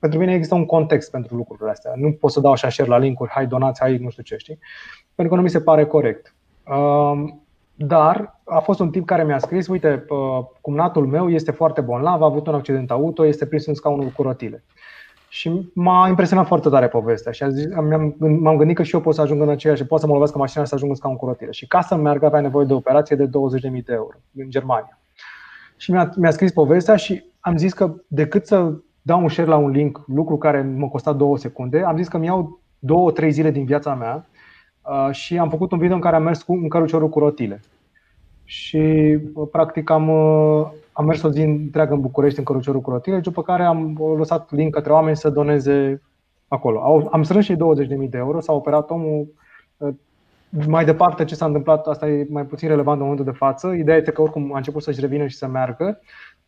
pentru 0.00 0.18
mine 0.18 0.32
există 0.32 0.54
un 0.54 0.66
context 0.66 1.10
pentru 1.10 1.36
lucrurile 1.36 1.70
astea. 1.70 1.92
Nu 1.94 2.12
pot 2.12 2.30
să 2.30 2.40
dau 2.40 2.52
așa 2.52 2.70
share 2.70 2.88
la 2.88 2.98
linkuri, 2.98 3.30
hai 3.30 3.46
donați, 3.46 3.80
hai 3.80 3.96
nu 3.96 4.10
știu 4.10 4.22
ce, 4.22 4.36
știi? 4.36 4.58
Pentru 5.14 5.34
că 5.34 5.40
nu 5.40 5.46
mi 5.46 5.50
se 5.50 5.60
pare 5.60 5.86
corect. 5.86 6.34
Um, 6.66 7.42
dar 7.74 8.40
a 8.44 8.58
fost 8.58 8.80
un 8.80 8.90
tip 8.90 9.06
care 9.06 9.24
mi-a 9.24 9.38
scris, 9.38 9.66
uite, 9.66 10.04
uh, 10.08 10.44
cumnatul 10.60 11.06
meu 11.06 11.30
este 11.30 11.50
foarte 11.50 11.80
bolnav, 11.80 12.22
a 12.22 12.24
avut 12.24 12.46
un 12.46 12.54
accident 12.54 12.90
auto, 12.90 13.26
este 13.26 13.46
prins 13.46 13.66
în 13.66 13.74
scaunul 13.74 14.08
cu 14.08 14.22
rotile. 14.22 14.64
Și 15.32 15.70
m-a 15.74 16.08
impresionat 16.08 16.46
foarte 16.46 16.68
tare 16.68 16.88
povestea 16.88 17.32
și 17.32 17.42
a 17.42 17.48
zis, 17.48 17.66
am, 17.76 18.14
m-am 18.18 18.56
gândit 18.56 18.76
că 18.76 18.82
și 18.82 18.94
eu 18.94 19.00
pot 19.00 19.14
să 19.14 19.20
ajung 19.20 19.42
în 19.42 19.48
aceea 19.48 19.74
și 19.74 19.86
pot 19.86 20.00
să 20.00 20.06
mă 20.06 20.12
lovească 20.12 20.38
mașina 20.38 20.62
și 20.62 20.68
să 20.68 20.74
ajung 20.74 20.90
în 20.90 20.96
scaun 20.96 21.16
cu 21.16 21.26
rotile. 21.26 21.50
Și 21.50 21.66
ca 21.66 21.80
să 21.80 21.96
meargă 21.96 22.26
avea 22.26 22.40
nevoie 22.40 22.66
de 22.66 22.72
o 22.72 22.76
operație 22.76 23.16
de 23.16 23.26
20.000 23.26 23.30
de 23.62 23.92
euro 23.92 24.16
în 24.36 24.50
Germania. 24.50 24.98
Și 25.76 25.90
mi-a, 25.90 26.12
mi-a 26.16 26.30
scris 26.30 26.52
povestea 26.52 26.96
și 26.96 27.24
am 27.40 27.56
zis 27.56 27.72
că 27.72 27.94
decât 28.06 28.46
să 28.46 28.72
dau 29.02 29.22
un 29.22 29.28
share 29.28 29.48
la 29.48 29.56
un 29.56 29.70
link, 29.70 30.00
lucru 30.06 30.36
care 30.36 30.62
mă 30.62 30.88
costa 30.88 31.12
două 31.12 31.38
secunde, 31.38 31.82
am 31.82 31.96
zis 31.96 32.08
că 32.08 32.18
mi 32.18 32.26
iau 32.26 32.60
două, 32.78 33.12
trei 33.12 33.30
zile 33.30 33.50
din 33.50 33.64
viața 33.64 33.94
mea 33.94 34.26
uh, 34.82 35.14
și 35.14 35.38
am 35.38 35.50
făcut 35.50 35.72
un 35.72 35.78
video 35.78 35.94
în 35.94 36.00
care 36.00 36.16
am 36.16 36.22
mers 36.22 36.42
cu 36.42 36.52
un 36.52 36.68
căruciorul 36.68 37.08
cu 37.08 37.18
rotile. 37.18 37.60
Și 38.44 39.18
uh, 39.34 39.48
practic 39.52 39.90
am, 39.90 40.08
uh, 40.08 40.66
am 40.92 41.04
mers 41.04 41.22
o 41.22 41.30
zi 41.30 41.40
întreagă 41.42 41.94
în 41.94 42.00
București 42.00 42.38
în 42.38 42.44
căruciorul 42.44 42.80
cu 42.80 42.90
rotile, 42.90 43.18
după 43.20 43.42
care 43.42 43.62
am 43.62 43.96
uh, 43.98 44.14
lăsat 44.18 44.50
link 44.52 44.74
către 44.74 44.92
oameni 44.92 45.16
să 45.16 45.30
doneze 45.30 46.02
acolo. 46.48 46.80
Au- 46.80 47.08
Am 47.12 47.22
strâns 47.22 47.44
și 47.44 47.54
20.000 47.54 48.08
de 48.10 48.18
euro, 48.18 48.40
s-a 48.40 48.52
operat 48.52 48.90
omul. 48.90 49.34
uh, 49.76 49.94
Mai 50.66 50.84
departe 50.84 51.24
ce 51.24 51.34
s-a 51.34 51.46
întâmplat, 51.46 51.86
asta 51.86 52.08
e 52.08 52.26
mai 52.30 52.44
puțin 52.44 52.68
relevant 52.68 52.96
în 52.96 53.02
momentul 53.02 53.24
de 53.32 53.38
față. 53.38 53.68
Ideea 53.72 53.96
este 53.96 54.10
că 54.10 54.22
oricum 54.22 54.54
a 54.54 54.56
început 54.56 54.82
să-și 54.82 55.00
revină 55.00 55.26
și 55.26 55.36
să 55.36 55.46
meargă. 55.46 56.00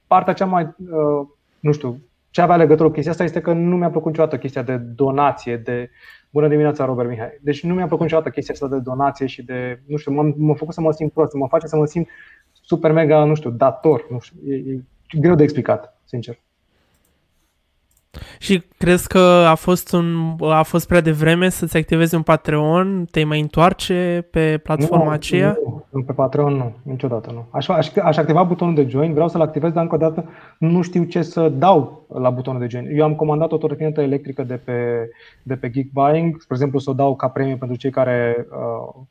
Partea 0.07 0.33
cea 0.33 0.45
mai, 0.45 0.63
uh, 0.65 1.27
nu 1.61 1.73
știu, 1.73 1.99
ce 2.31 2.41
avea 2.41 2.57
legătură 2.57 2.89
cu 2.89 2.95
chestia 2.95 3.13
asta 3.13 3.25
este 3.25 3.41
că 3.41 3.53
nu 3.53 3.77
mi-a 3.77 3.91
plăcut 3.91 4.11
niciodată 4.11 4.39
chestia 4.39 4.63
de 4.63 4.77
donație, 4.77 5.57
de 5.57 5.91
Bună 6.31 6.49
dimineața, 6.49 6.85
Robert 6.85 7.09
Mihai. 7.09 7.39
Deci 7.41 7.63
nu 7.65 7.75
mi-a 7.75 7.87
plăcut 7.87 8.05
niciodată 8.05 8.31
chestia 8.31 8.55
asta 8.55 8.69
de 8.69 8.79
donație 8.79 9.27
și 9.27 9.43
de, 9.45 9.83
nu 9.87 9.97
știu, 9.97 10.13
m-am, 10.13 10.35
m-a 10.37 10.55
făcut 10.55 10.75
să 10.75 10.81
mă 10.81 10.93
simt 10.93 11.13
prost, 11.13 11.33
mă 11.35 11.47
face 11.49 11.67
să 11.67 11.77
mă 11.77 11.87
simt 11.87 12.09
super 12.65 12.93
mega, 12.93 13.25
nu 13.25 13.35
știu, 13.35 13.51
dator, 13.51 14.07
nu 14.11 14.19
știu, 14.21 14.53
e, 14.53 14.55
e 14.55 14.81
greu 15.21 15.35
de 15.35 15.43
explicat, 15.43 16.01
sincer. 16.05 16.39
Și 18.39 18.63
crezi 18.79 19.09
că 19.09 19.19
a 19.49 19.55
fost, 19.55 19.93
un, 19.93 20.37
a 20.41 20.63
fost 20.63 20.87
prea 20.87 21.01
devreme 21.01 21.49
să-ți 21.49 21.77
activezi 21.77 22.15
un 22.15 22.23
Patreon? 22.23 23.05
Te 23.11 23.25
mai 23.25 23.41
întoarce 23.41 24.29
pe 24.31 24.61
platforma 24.63 25.05
nu, 25.05 25.11
aceea? 25.11 25.59
Nu, 25.65 25.85
nu, 25.91 26.03
pe 26.03 26.13
Patreon 26.13 26.53
nu, 26.53 26.73
niciodată 26.83 27.31
nu. 27.33 27.47
Aș, 27.51 27.69
aș, 27.69 27.97
aș 27.97 28.17
activa 28.17 28.43
butonul 28.43 28.75
de 28.75 28.87
join, 28.89 29.13
vreau 29.13 29.29
să-l 29.29 29.41
activez, 29.41 29.73
dar 29.73 29.83
încă 29.83 29.95
o 29.95 29.99
dată 29.99 30.25
nu 30.59 30.83
știu 30.83 31.05
ce 31.05 31.23
să 31.23 31.49
dau 31.49 32.07
la 32.09 32.31
butonul 32.31 32.61
de 32.61 32.67
join. 32.71 32.89
Eu 32.97 33.05
am 33.05 33.15
comandat 33.15 33.53
o 33.53 33.57
trotinetă 33.57 34.01
electrică 34.01 34.43
de 34.43 34.61
pe, 34.65 35.09
de 35.43 35.55
pe 35.55 35.71
Geek 35.71 35.91
Buying, 35.93 36.41
spre 36.41 36.55
exemplu 36.55 36.79
să 36.79 36.91
o 36.91 36.95
dau 36.95 37.17
ca 37.17 37.29
premiu 37.29 37.57
pentru 37.57 37.77
cei 37.77 37.91
care 37.91 38.47
uh, 38.51 39.03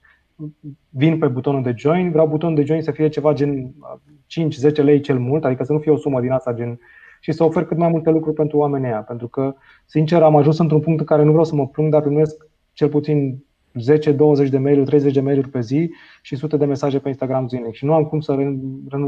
vin 0.89 1.17
pe 1.17 1.27
butonul 1.27 1.63
de 1.63 1.73
join. 1.77 2.11
Vreau 2.11 2.27
butonul 2.27 2.55
de 2.55 2.63
join 2.63 2.81
să 2.81 2.91
fie 2.91 3.09
ceva 3.09 3.33
gen 3.33 3.49
uh, 3.53 4.71
5-10 4.71 4.75
lei 4.75 4.99
cel 4.99 5.19
mult, 5.19 5.45
adică 5.45 5.63
să 5.63 5.73
nu 5.73 5.79
fie 5.79 5.91
o 5.91 5.97
sumă 5.97 6.21
din 6.21 6.31
asta 6.31 6.53
gen 6.53 6.79
și 7.19 7.31
să 7.31 7.43
ofer 7.43 7.65
cât 7.65 7.77
mai 7.77 7.89
multe 7.89 8.09
lucruri 8.09 8.35
pentru 8.35 8.57
oamenii 8.57 8.87
ăia. 8.87 9.01
Pentru 9.01 9.27
că, 9.27 9.55
sincer, 9.85 10.21
am 10.21 10.35
ajuns 10.35 10.59
într-un 10.59 10.79
punct 10.79 10.99
în 10.99 11.05
care 11.05 11.23
nu 11.23 11.29
vreau 11.29 11.45
să 11.45 11.55
mă 11.55 11.67
plâng, 11.67 11.91
dar 11.91 12.01
primesc 12.01 12.47
cel 12.73 12.89
puțin 12.89 13.43
10, 13.73 14.11
20 14.11 14.49
de 14.49 14.57
mail-uri, 14.57 14.85
30 14.85 15.13
de 15.13 15.21
mail-uri 15.21 15.49
pe 15.49 15.61
zi 15.61 15.91
și 16.21 16.35
sute 16.35 16.57
de 16.57 16.65
mesaje 16.65 16.99
pe 16.99 17.07
Instagram 17.07 17.47
zilnic. 17.47 17.73
Și 17.73 17.85
nu 17.85 17.93
am 17.93 18.03
cum 18.05 18.19
să 18.19 18.33
re- 18.33 18.57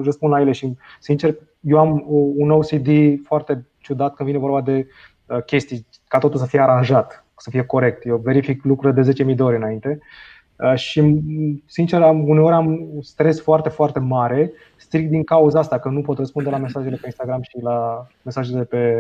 răspund 0.04 0.32
la 0.32 0.42
ele 0.42 0.52
și, 0.52 0.74
sincer, 1.00 1.36
eu 1.60 1.80
am 1.80 2.04
un 2.36 2.52
OCD 2.52 2.90
foarte 3.24 3.68
ciudat 3.78 4.16
când 4.16 4.30
vine 4.30 4.42
vorba 4.42 4.62
de 4.62 4.88
uh, 5.26 5.44
chestii, 5.44 5.86
ca 6.08 6.18
totul 6.18 6.40
să 6.40 6.46
fie 6.46 6.60
aranjat, 6.60 7.26
să 7.38 7.50
fie 7.50 7.64
corect. 7.64 8.06
Eu 8.06 8.18
verific 8.18 8.64
lucrurile 8.64 9.02
de 9.02 9.24
10.000 9.24 9.36
de 9.36 9.44
ori 9.44 9.56
înainte 9.56 10.00
Uh, 10.00 10.35
și, 10.76 11.02
m- 11.02 11.64
sincer, 11.66 12.02
am, 12.02 12.28
uneori 12.28 12.54
am 12.54 12.80
stres 13.02 13.42
foarte, 13.42 13.70
foarte 13.70 14.00
mare, 14.00 14.52
strict 14.76 15.10
din 15.10 15.24
cauza 15.24 15.60
asta, 15.60 15.80
că 15.80 15.90
nu 15.90 16.02
pot 16.02 16.18
răspunde 16.18 16.50
la 16.50 16.58
mesajele 16.58 16.96
pe 16.96 17.06
Instagram 17.06 17.42
și 17.42 17.58
la 17.62 18.08
mesajele 18.22 18.58
de 18.58 18.64
pe, 18.66 18.94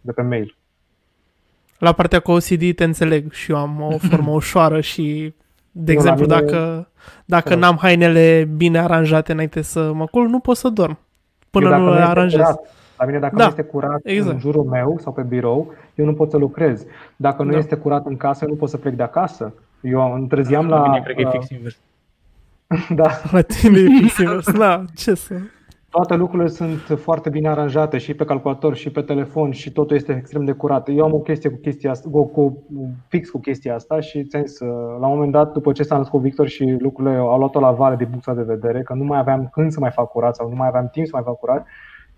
de 0.00 0.12
pe 0.12 0.22
mail. 0.22 0.56
La 1.78 1.92
partea 1.92 2.20
cu 2.20 2.30
OCD 2.30 2.74
te 2.74 2.84
înțeleg 2.84 3.32
și 3.32 3.50
eu 3.50 3.56
am 3.56 3.80
o 3.80 3.98
formă 3.98 4.30
ușoară 4.42 4.80
și, 4.80 5.34
de 5.72 5.92
Nu, 5.92 6.02
la 6.02 6.10
exemplu, 6.10 6.34
mine- 6.34 6.40
dacă, 6.40 6.88
dacă 7.24 7.48
Da. 7.48 7.56
n-am 7.56 7.76
hainele 7.76 8.48
bine 8.56 8.78
aranjate 8.78 9.32
înainte 9.32 9.62
să 9.62 9.92
mă 9.92 10.06
culc, 10.06 10.28
nu 10.28 10.38
pot 10.38 10.56
să 10.56 10.68
dorm 10.68 10.98
până 11.50 11.64
Eu 11.64 11.70
dacă 11.70 11.82
nu 11.82 11.88
le 11.90 11.96
este 11.98 12.10
aranjez. 12.10 12.40
Curat, 12.40 12.60
la 12.98 13.04
mine 13.04 13.18
dacă 13.18 13.36
Da, 13.36 13.42
nu 13.42 13.48
este 13.48 13.62
curat 13.62 14.00
exact. 14.02 14.32
în 14.32 14.38
jurul 14.40 14.64
meu 14.64 14.98
sau 15.00 15.12
pe 15.12 15.22
birou, 15.22 15.72
eu 15.94 16.04
nu 16.04 16.14
pot 16.14 16.30
să 16.30 16.36
lucrez. 16.36 16.84
Dacă 17.16 17.42
nu 17.42 17.50
Da. 17.50 17.58
este 17.58 17.74
curat 17.76 18.06
în 18.06 18.16
casă, 18.16 18.44
eu 18.44 18.50
nu 18.50 18.56
pot 18.56 18.68
să 18.68 18.76
plec 18.76 18.94
de 18.94 19.02
acasă. 19.02 19.52
Eu 19.80 20.12
întârziam 20.12 20.68
la... 20.68 20.82
Mine 20.82 21.00
cred 21.04 21.16
că 21.16 21.20
e 21.20 21.24
uh, 21.24 21.30
fix 21.32 21.48
invers. 21.48 21.78
da, 23.00 23.08
La 23.32 23.40
tine 23.40 23.78
e 23.78 23.98
fix 23.98 24.18
invers. 24.18 24.52
Da, 24.52 24.84
ce 24.94 25.14
să... 25.14 25.34
toate 25.90 26.14
lucrurile 26.14 26.48
sunt 26.48 26.98
foarte 27.00 27.28
bine 27.28 27.48
aranjate 27.48 27.98
și 27.98 28.14
pe 28.14 28.24
calculator 28.24 28.76
și 28.76 28.90
pe 28.90 29.00
telefon 29.00 29.50
și 29.50 29.72
totul 29.72 29.96
este 29.96 30.16
extrem 30.16 30.44
de 30.44 30.52
curat. 30.52 30.88
Eu 30.88 31.04
am 31.04 31.14
o 31.14 31.18
chestie 31.18 31.50
cu 31.50 31.56
chestia 31.56 31.90
asta, 31.90 32.08
cu, 32.10 32.26
cu, 32.26 32.62
fix 33.08 33.30
cu 33.30 33.38
chestia 33.38 33.74
asta 33.74 34.00
și 34.00 34.24
ți 34.24 34.38
zis, 34.44 34.60
uh, 34.60 34.96
la 35.00 35.06
un 35.06 35.14
moment 35.14 35.32
dat, 35.32 35.52
după 35.52 35.72
ce 35.72 35.82
s-a 35.82 35.96
născut 35.96 36.20
Victor 36.20 36.48
și 36.48 36.76
lucrurile 36.78 37.16
au 37.16 37.38
luat-o 37.38 37.60
la 37.60 37.70
vale 37.70 37.96
din 37.96 38.06
punctul 38.10 38.34
de 38.34 38.42
vedere, 38.42 38.82
că 38.82 38.94
nu 38.94 39.04
mai 39.04 39.18
aveam 39.18 39.48
când 39.52 39.72
să 39.72 39.80
mai 39.80 39.90
fac 39.90 40.10
curat 40.10 40.34
sau 40.34 40.48
nu 40.48 40.54
mai 40.54 40.68
aveam 40.68 40.88
timp 40.92 41.06
să 41.06 41.12
mai 41.14 41.24
fac 41.24 41.38
curat, 41.38 41.66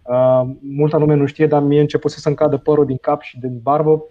uh, 0.02 0.50
multă 0.60 0.98
lume 0.98 1.14
nu 1.14 1.26
știe, 1.26 1.46
dar 1.46 1.62
mie 1.62 1.78
a 1.78 1.82
început 1.82 2.10
să-mi 2.10 2.36
cadă 2.36 2.56
părul 2.56 2.86
din 2.86 2.98
cap 3.00 3.20
și 3.20 3.38
din 3.38 3.58
barbă 3.62 4.02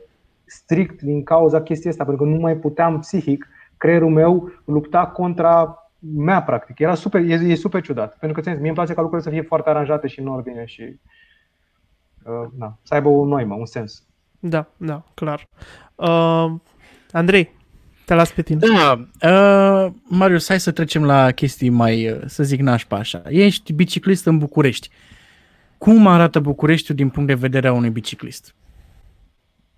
strict 0.50 1.02
din 1.02 1.24
cauza 1.24 1.62
chestiei 1.62 1.92
asta, 1.92 2.06
pentru 2.06 2.24
că 2.24 2.30
nu 2.30 2.40
mai 2.40 2.56
puteam 2.56 3.00
psihic, 3.00 3.48
creierul 3.78 4.10
meu 4.10 4.52
lupta 4.66 5.08
contra 5.08 5.84
mea, 6.00 6.44
practic. 6.44 6.80
Era 6.80 6.96
super, 6.96 7.22
e, 7.22 7.34
e 7.34 7.56
super 7.56 7.82
ciudat. 7.82 8.18
Pentru 8.18 8.38
că, 8.38 8.42
ți-am 8.42 8.54
zis, 8.54 8.62
mie 8.62 8.70
îmi 8.70 8.78
place 8.78 8.94
ca 8.94 9.02
lucrurile 9.02 9.30
să 9.30 9.36
fie 9.36 9.48
foarte 9.48 9.70
aranjate 9.70 10.08
și 10.08 10.20
în 10.20 10.28
ordine 10.28 10.66
și 10.66 11.00
uh, 12.24 12.48
na, 12.58 12.78
să 12.84 12.94
aibă 12.94 13.10
o 13.10 13.26
noimă, 13.26 13.56
un 13.56 13.66
sens. 13.66 14.04
Da, 14.40 14.68
da, 14.78 15.04
clar. 15.14 15.48
Uh, 15.96 16.52
Andrei, 17.12 17.56
te 18.06 18.14
las 18.14 18.32
pe 18.32 18.42
tine. 18.42 18.60
Da, 18.60 19.08
uh, 19.30 19.92
Marius, 20.04 20.48
hai 20.48 20.60
să 20.60 20.72
trecem 20.72 21.06
la 21.06 21.32
chestii 21.32 21.70
mai, 21.70 22.12
uh, 22.12 22.22
să 22.26 22.44
zic 22.44 22.60
nașpa 22.60 22.98
așa. 22.98 23.22
Ești 23.28 23.74
biciclist 23.74 24.26
în 24.26 24.38
București. 24.38 24.90
Cum 25.78 26.08
arată 26.08 26.40
Bucureștiul 26.40 26.98
din 26.98 27.10
punct 27.10 27.28
de 27.28 27.34
vedere 27.34 27.68
a 27.68 27.74
unui 27.74 27.90
biciclist? 27.90 28.56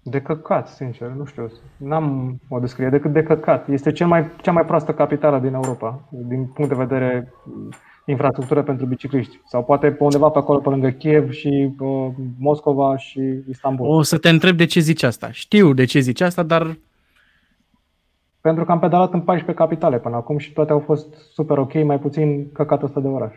De 0.04 0.22
căcat, 0.22 0.68
sincer, 0.68 1.08
nu 1.08 1.26
știu. 1.26 1.52
N-am 1.78 2.40
o 2.48 2.60
descriere 2.60 2.92
decât 2.92 3.14
de 3.14 3.24
căcat. 3.24 3.70
Este 3.70 3.92
cel 3.92 4.08
mai, 4.08 4.26
cea 4.42 4.52
mai 4.52 4.66
proastă 4.66 4.94
capitală 4.94 5.40
din 5.40 5.54
Europa, 5.54 6.08
din 6.10 6.46
punct 6.46 6.70
de 6.72 6.78
vedere 6.78 7.34
uh, 7.46 7.76
infrastructură 8.06 8.64
pentru 8.64 8.86
bicicliști. 8.86 9.40
Sau 9.48 9.64
poate 9.64 9.92
pe 9.92 10.04
undeva 10.04 10.30
pe 10.30 10.38
acolo, 10.38 10.60
pe 10.60 10.70
lângă 10.70 10.90
Kiev 10.90 11.32
și 11.32 11.76
uh, 11.80 12.08
Moscova 12.38 12.98
și 12.98 13.44
Istanbul. 13.50 13.88
O 13.88 14.02
să 14.02 14.18
te 14.18 14.30
întreb 14.30 14.58
de 14.58 14.66
ce 14.66 14.80
zici 14.80 15.04
asta. 15.04 15.32
Știu 15.32 15.74
de 15.74 15.86
ce 15.86 16.00
zici 16.00 16.22
asta, 16.22 16.44
dar 16.44 16.78
Pentru 18.42 18.66
că 18.66 18.72
am 18.72 18.80
pedalat 18.80 19.14
în 19.14 19.22
14 19.22 19.64
capitale 19.64 20.00
până 20.00 20.16
acum 20.16 20.38
și 20.38 20.52
toate 20.52 20.72
au 20.72 20.80
fost 20.80 21.14
super 21.34 21.58
ok, 21.58 21.84
mai 21.84 22.00
puțin 22.00 22.52
căcatul 22.52 22.88
ăsta 22.88 23.00
de 23.00 23.08
oraș. 23.08 23.34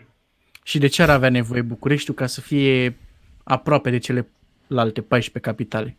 și 0.62 0.78
de 0.78 0.86
ce 0.86 1.02
ar 1.02 1.10
avea 1.10 1.28
nevoie 1.28 1.62
Bucureștiul 1.62 2.16
ca 2.16 2.26
să 2.26 2.40
fie 2.40 2.96
aproape 3.42 3.90
de 3.90 3.98
celelalte 3.98 5.00
14 5.00 5.38
capitale? 5.50 5.96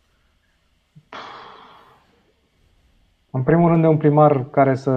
În 3.30 3.42
primul 3.42 3.68
rând 3.68 3.80
de 3.80 3.88
un 3.88 3.96
primar 3.96 4.44
care 4.50 4.74
să 4.74 4.90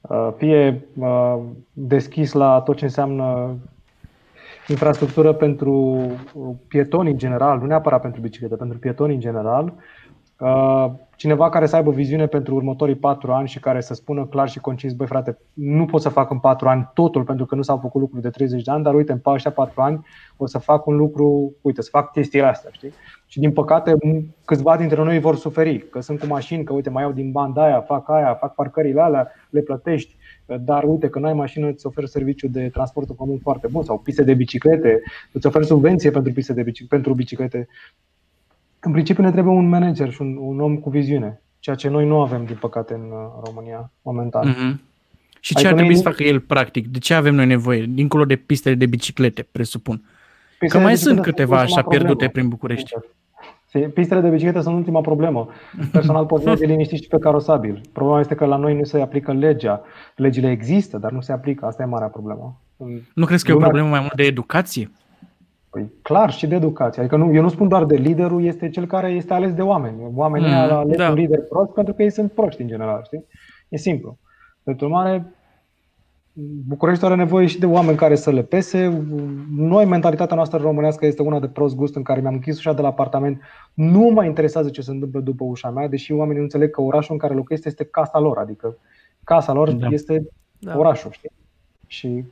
uh, 0.00 0.28
fie 0.36 0.86
uh, 0.98 1.38
deschis 1.72 2.32
la 2.32 2.60
tot 2.60 2.76
ce 2.76 2.84
înseamnă 2.84 3.56
infrastructură 4.68 5.32
pentru 5.32 5.72
uh, 5.72 6.54
pietoni 6.68 7.10
în 7.10 7.18
general, 7.18 7.58
nu 7.58 7.66
neapărat 7.66 8.00
pentru 8.00 8.20
biciclete, 8.20 8.56
pentru 8.56 8.78
pietoni 8.78 9.14
în 9.14 9.20
general. 9.20 9.72
Uh, 11.16 11.22
Cineva 11.22 11.48
care 11.48 11.66
să 11.66 11.76
aibă 11.76 11.90
viziune 11.90 12.26
pentru 12.26 12.54
următorii 12.54 12.94
patru 12.94 13.32
ani 13.32 13.48
și 13.48 13.60
care 13.60 13.80
să 13.80 13.94
spună 13.94 14.26
clar 14.26 14.48
și 14.48 14.58
concis, 14.58 14.92
băi 14.92 15.06
frate, 15.06 15.38
nu 15.52 15.84
pot 15.84 16.00
să 16.00 16.08
fac 16.08 16.30
în 16.30 16.38
patru 16.38 16.68
ani 16.68 16.90
totul 16.94 17.24
pentru 17.24 17.46
că 17.46 17.54
nu 17.54 17.62
s-au 17.62 17.78
făcut 17.78 18.00
lucruri 18.00 18.22
de 18.22 18.30
30 18.30 18.62
de 18.62 18.70
ani, 18.70 18.82
dar 18.82 18.94
uite, 18.94 19.12
în 19.12 19.32
ăștia 19.32 19.50
patru 19.50 19.80
ani 19.80 20.06
o 20.36 20.46
să 20.46 20.58
fac 20.58 20.86
un 20.86 20.96
lucru, 20.96 21.54
uite, 21.60 21.82
să 21.82 21.88
fac 21.92 22.12
chestiile 22.12 22.46
astea, 22.46 22.70
știi? 22.72 22.92
Și 23.26 23.40
din 23.40 23.52
păcate, 23.52 23.92
m- 23.92 24.22
câțiva 24.44 24.76
dintre 24.76 25.02
noi 25.02 25.18
vor 25.20 25.36
suferi, 25.36 25.78
că 25.78 26.00
sunt 26.00 26.18
cu 26.18 26.26
mașini, 26.26 26.64
că 26.64 26.72
uite, 26.72 26.90
mai 26.90 27.02
iau 27.02 27.12
din 27.12 27.32
banda 27.32 27.64
aia, 27.64 27.80
fac 27.80 28.08
aia, 28.08 28.34
fac 28.34 28.54
parcările 28.54 29.00
alea, 29.00 29.30
le 29.50 29.60
plătești, 29.60 30.16
dar 30.60 30.84
uite 30.84 31.08
că 31.08 31.18
n-ai 31.18 31.34
mașină, 31.34 31.68
îți 31.68 31.86
oferă 31.86 32.06
serviciu 32.06 32.48
de 32.48 32.68
transport 32.68 33.08
în 33.08 33.14
comun 33.16 33.38
foarte 33.38 33.66
bun 33.66 33.82
sau 33.82 33.98
piste 33.98 34.22
de 34.22 34.34
biciclete, 34.34 35.02
îți 35.32 35.46
oferă 35.46 35.64
subvenție 35.64 36.10
pentru 36.10 36.32
piste 36.32 36.52
de 36.52 36.62
bici- 36.62 36.88
pentru 36.88 37.14
biciclete. 37.14 37.68
În 38.86 38.92
principiu 38.92 39.22
ne 39.22 39.30
trebuie 39.30 39.54
un 39.54 39.68
manager 39.68 40.10
și 40.10 40.22
un, 40.22 40.36
un 40.40 40.60
om 40.60 40.76
cu 40.76 40.90
viziune, 40.90 41.42
ceea 41.58 41.76
ce 41.76 41.88
noi 41.88 42.06
nu 42.06 42.20
avem, 42.20 42.44
din 42.44 42.56
păcate, 42.60 42.94
în 42.94 43.00
uh, 43.00 43.42
România, 43.44 43.90
momentan. 44.02 44.52
Mm-hmm. 44.52 44.80
Și 45.40 45.54
ce 45.54 45.58
Adică 45.58 45.68
ar 45.68 45.74
trebui 45.74 45.92
noi- 45.94 46.02
să 46.02 46.08
facă 46.08 46.22
el 46.22 46.40
practic? 46.40 46.86
De 46.88 46.98
ce 46.98 47.14
avem 47.14 47.34
noi 47.34 47.46
nevoie? 47.46 47.84
Dincolo 47.88 48.24
de 48.24 48.36
pistele 48.36 48.74
de 48.74 48.86
biciclete, 48.86 49.46
presupun. 49.52 49.96
Că 49.96 50.04
Pistele 50.58 50.82
mai 50.82 50.92
de 50.92 50.98
sunt 50.98 51.14
biciclete 51.14 51.40
câteva 51.42 51.60
ultima 51.60 51.78
așa 51.78 51.88
pierdute 51.88 52.12
problemă. 52.12 52.32
prin 52.32 52.48
București. 52.48 52.90
Sincer. 53.68 53.90
Pistele 53.90 54.20
de 54.20 54.28
biciclete 54.28 54.60
sunt 54.60 54.74
ultima 54.74 55.00
problemă. 55.00 55.48
Personal 55.92 56.26
pot 56.32 56.44
merge 56.44 56.64
liniștit 56.64 57.02
și 57.02 57.08
pe 57.08 57.18
carosabil. 57.18 57.80
Problema 57.92 58.20
este 58.20 58.34
că 58.34 58.44
la 58.44 58.56
noi 58.56 58.74
nu 58.76 58.84
se 58.84 59.00
aplică 59.00 59.32
legea. 59.32 59.82
Legile 60.16 60.50
există, 60.50 60.98
dar 60.98 61.10
nu 61.12 61.20
se 61.20 61.32
aplică. 61.32 61.66
Asta 61.66 61.82
e 61.82 61.86
marea 61.86 62.08
problemă. 62.08 62.60
Nu 63.14 63.24
crezi 63.24 63.44
că 63.44 63.50
e 63.50 63.54
o 63.54 63.56
Lumea- 63.56 63.68
problemă 63.70 63.90
mai 63.94 64.00
mult 64.00 64.14
de 64.14 64.22
educație? 64.22 64.90
Păi, 65.76 65.92
clar, 66.02 66.32
și 66.32 66.46
de 66.46 66.54
educație. 66.54 67.00
Adică 67.00 67.16
nu, 67.16 67.34
eu 67.34 67.42
nu 67.42 67.48
spun 67.48 67.68
doar 67.68 67.84
de 67.84 67.96
liderul, 67.96 68.44
este 68.44 68.68
cel 68.70 68.86
care 68.86 69.08
este 69.08 69.34
ales 69.34 69.52
de 69.54 69.62
oameni. 69.62 69.96
Oamenii 70.14 70.48
Mm, 70.48 70.54
mm, 70.54 70.60
ales 70.60 70.96
da. 70.96 71.04
da. 71.04 71.10
un 71.10 71.14
lider 71.16 71.40
prost 71.42 71.70
pentru 71.72 71.94
că 71.94 72.02
ei 72.02 72.10
sunt 72.10 72.32
proști 72.32 72.60
în 72.62 72.68
general, 72.68 73.02
știi? 73.04 73.24
E 73.68 73.76
simplu. 73.76 74.18
Pentru 74.62 74.86
urmare, 74.86 75.34
București 76.68 77.04
are 77.04 77.14
nevoie 77.14 77.46
și 77.46 77.58
de 77.58 77.66
oameni 77.66 77.96
care 77.96 78.14
să 78.14 78.30
le 78.30 78.42
pese. 78.42 79.04
Noi, 79.56 79.84
mentalitatea 79.84 80.36
noastră 80.36 80.58
românească 80.58 81.06
este 81.06 81.22
una 81.22 81.40
de 81.40 81.48
prost 81.48 81.74
gust 81.76 81.94
în 81.96 82.02
care 82.02 82.20
mi-am 82.20 82.34
închis 82.34 82.58
ușa 82.58 82.72
de 82.72 82.80
la 82.82 82.88
apartament. 82.88 83.40
Nu 83.74 84.00
mă 84.00 84.24
interesează 84.24 84.68
ce 84.70 84.80
se 84.80 84.90
întâmplă 84.90 85.20
după 85.20 85.44
ușa 85.44 85.70
mea, 85.70 85.88
deși 85.88 86.12
oamenii 86.12 86.36
nu 86.36 86.42
înțeleg 86.42 86.70
că 86.70 86.80
orașul 86.80 87.12
în 87.12 87.18
care 87.20 87.34
locuiesc 87.34 87.64
este 87.64 87.84
casa 87.84 88.18
lor. 88.18 88.38
Adică 88.38 88.76
casa 89.24 89.52
lor 89.52 89.70
Da. 89.70 89.76
da. 89.76 89.88
este 89.90 90.26
Da. 90.58 90.70
da. 90.72 90.78
orașul, 90.78 91.10
știi? 91.10 91.30
Și 91.86 92.24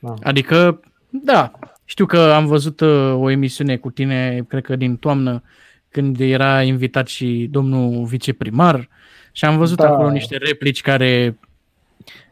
da. 0.00 0.14
Adică, 0.22 0.80
da, 1.10 1.52
știu 1.84 2.06
că 2.06 2.18
am 2.18 2.46
văzut 2.46 2.80
uh, 2.80 3.14
o 3.14 3.30
emisiune 3.30 3.76
cu 3.76 3.90
tine, 3.90 4.44
cred 4.48 4.64
că 4.64 4.76
din 4.76 4.96
toamnă, 4.96 5.42
când 5.90 6.20
era 6.20 6.62
invitat 6.62 7.06
și 7.06 7.48
domnul 7.50 8.04
viceprimar 8.04 8.88
și 9.32 9.44
am 9.44 9.56
văzut 9.56 9.76
Da. 9.76 9.88
acolo 9.88 10.10
niște 10.10 10.36
replici 10.36 10.80
care, 10.80 11.38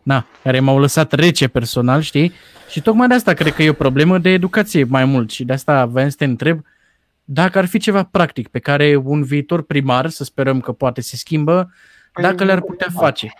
na, 0.02 0.26
care 0.42 0.60
m-au 0.60 0.78
lăsat 0.78 1.12
rece 1.12 1.48
personal, 1.48 2.00
știi? 2.00 2.32
Și 2.70 2.80
tocmai 2.82 3.08
de 3.08 3.14
asta 3.14 3.32
cred 3.32 3.52
că 3.52 3.62
e 3.62 3.70
o 3.70 3.72
problemă 3.72 4.18
de 4.18 4.28
educație 4.30 4.84
mai 4.84 5.04
mult 5.04 5.30
și 5.30 5.44
de 5.44 5.52
asta 5.52 5.86
voiam 5.86 6.08
să 6.08 6.16
te 6.16 6.24
întreb 6.24 6.60
dacă 7.28 7.58
ar 7.58 7.66
fi 7.66 7.78
ceva 7.78 8.02
practic 8.02 8.48
pe 8.48 8.58
care 8.58 8.96
un 9.04 9.22
viitor 9.22 9.62
primar, 9.62 10.08
să 10.08 10.24
sperăm 10.24 10.60
că 10.60 10.72
poate 10.72 11.00
se 11.00 11.16
schimbă, 11.16 11.72
Păi, 12.12 12.24
dacă 12.24 12.44
le-ar 12.44 12.60
putea 12.60 12.86
face. 12.92 13.32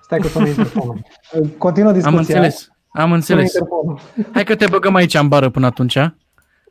Stai 0.00 0.18
că 0.18 0.28
sună 0.28 0.46
interfonul. 0.46 1.02
Continuă 1.58 1.92
discuția. 1.92 2.18
Am 2.18 2.24
înțeles, 2.26 2.68
am 2.96 3.02
Sună 3.02 3.14
înțeles. 3.14 3.52
interfonul. 3.54 3.98
Hai 4.32 4.44
că 4.44 4.54
te 4.54 4.66
băgăm 4.70 4.94
aici 4.94 5.14
în 5.14 5.28
bară 5.28 5.48
până 5.48 5.66
atunci. 5.66 5.98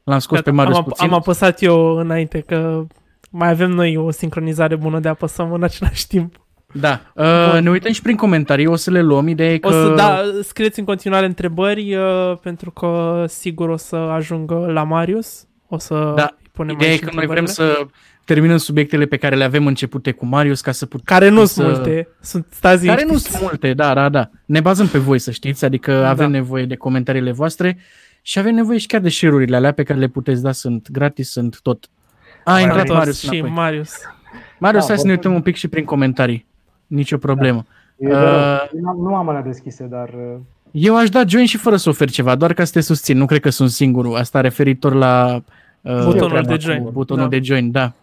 L-am 0.04 0.20
scos 0.20 0.42
pe 0.42 0.52
Marius 0.52 0.78
am, 0.78 0.84
puțin. 0.84 1.08
am 1.08 1.14
apăsat 1.14 1.62
eu 1.62 1.96
înainte 1.96 2.40
că 2.40 2.86
mai 3.32 3.50
avem 3.50 3.72
noi 3.72 3.98
o 3.98 4.12
sincronizare 4.12 4.76
bună 4.76 5.00
de 5.00 5.08
apăsăm 5.08 5.54
în 5.54 5.64
același 5.64 6.08
timp. 6.08 6.36
Da. 6.74 7.02
Uh, 7.16 7.60
ne 7.62 7.70
uităm 7.70 7.92
și 7.92 8.02
prin 8.02 8.16
comentarii, 8.16 8.66
o 8.66 8.76
să 8.76 8.92
le 8.92 9.02
luăm. 9.02 9.28
Ideea 9.28 9.52
e 9.54 9.58
că... 9.58 9.68
O 9.68 9.72
să, 9.72 9.94
da, 9.96 10.22
scrieți 10.44 10.80
în 10.80 10.86
continuare 10.86 11.26
întrebări 11.26 11.96
uh, 11.96 12.38
pentru 12.42 12.72
că 12.72 13.24
sigur 13.28 13.70
o 13.70 13.78
să 13.78 13.96
ajungă 13.96 14.66
la 14.72 14.84
Marius. 14.84 15.48
O 15.68 15.78
să 15.78 16.14
Da, 16.16 16.36
îi 16.42 16.50
punem 16.52 16.76
Ideea 16.76 16.90
e 16.90 16.94
aici 16.94 17.04
că 17.04 17.10
noi 17.14 17.26
vrem 17.26 17.46
întrebările. 17.46 17.76
să 17.76 17.88
terminăm 18.26 18.58
subiectele 18.58 19.06
pe 19.06 19.18
care 19.18 19.36
le 19.36 19.44
avem 19.44 19.68
începute 19.68 20.12
cu 20.12 20.26
Marius 20.26 20.62
ca 20.62 20.72
să 20.72 20.86
putem... 20.86 21.06
Care 21.18 21.30
nu 21.30 21.46
să- 21.46 21.54
sunt 21.54 21.68
multe. 21.68 22.08
Sunt, 22.22 22.46
stați 22.50 22.86
Care 22.86 23.02
nu 23.02 23.08
liniștiți. 23.08 23.36
sunt 23.36 23.50
multe, 23.50 23.74
da, 23.74 23.94
da, 23.94 24.10
da. 24.10 24.30
Ne 24.46 24.60
bazăm 24.62 24.88
pe 24.88 24.98
voi, 24.98 25.20
să 25.20 25.32
știți, 25.32 25.66
adică 25.66 25.92
Da. 26.00 26.10
avem 26.10 26.32
nevoie 26.32 26.66
de 26.66 26.76
comentariile 26.76 27.32
voastre 27.32 27.78
și 28.22 28.40
avem 28.40 28.54
nevoie 28.56 28.78
și 28.78 28.88
chiar 28.88 29.02
de 29.02 29.10
share-urile 29.10 29.56
alea 29.56 29.72
pe 29.72 29.84
care 29.84 30.00
le 30.00 30.08
puteți 30.08 30.42
da, 30.42 30.52
sunt 30.52 30.92
gratis, 30.92 31.30
sunt 31.32 31.60
tot. 31.62 31.86
A, 32.44 32.54
a 32.54 32.60
intrat 32.60 32.86
Toți 32.86 32.92
Marius 32.98 33.20
și 33.20 33.30
înapoi. 33.34 33.50
Marius. 33.50 33.92
Marius, 34.60 34.82
Da, 34.82 34.88
hai 34.88 34.98
să 34.98 35.06
ne 35.08 35.12
vorbim. 35.12 35.12
uităm 35.12 35.34
un 35.34 35.42
pic 35.42 35.56
și 35.56 35.68
prin 35.68 35.84
comentarii. 35.86 36.46
Nicio 36.88 37.18
problemă. 37.18 37.66
E 37.98 38.08
de 38.08 38.14
Uh, 38.14 38.20
rău. 38.20 38.30
Eu 38.30 38.82
n-am- 38.82 38.98
Nu 39.02 39.16
am 39.16 39.30
alea 39.30 39.42
deschise, 39.42 39.84
dar 39.90 40.10
uh, 40.10 40.40
Eu 40.72 40.98
aș 40.98 41.10
da 41.10 41.24
join 41.28 41.46
și 41.46 41.58
fără 41.58 41.76
să 41.76 41.90
ofer 41.90 42.10
ceva, 42.10 42.36
doar 42.36 42.54
ca 42.54 42.64
să 42.64 42.72
te 42.72 42.82
susțin. 42.82 43.18
Nu 43.18 43.26
cred 43.26 43.40
că 43.42 43.50
sunt 43.50 43.70
singurul. 43.70 44.16
Asta 44.16 44.42
referitor 44.42 44.94
la 44.94 45.44
uh, 45.82 46.04
Butonul 46.04 46.30
treaba 46.30 46.48
de 46.48 46.54
cu 46.56 46.60
join. 46.62 46.90
Butonul 46.92 47.24
Da. 47.24 47.30
de 47.30 47.40
join, 47.44 47.72
da. 47.72 47.94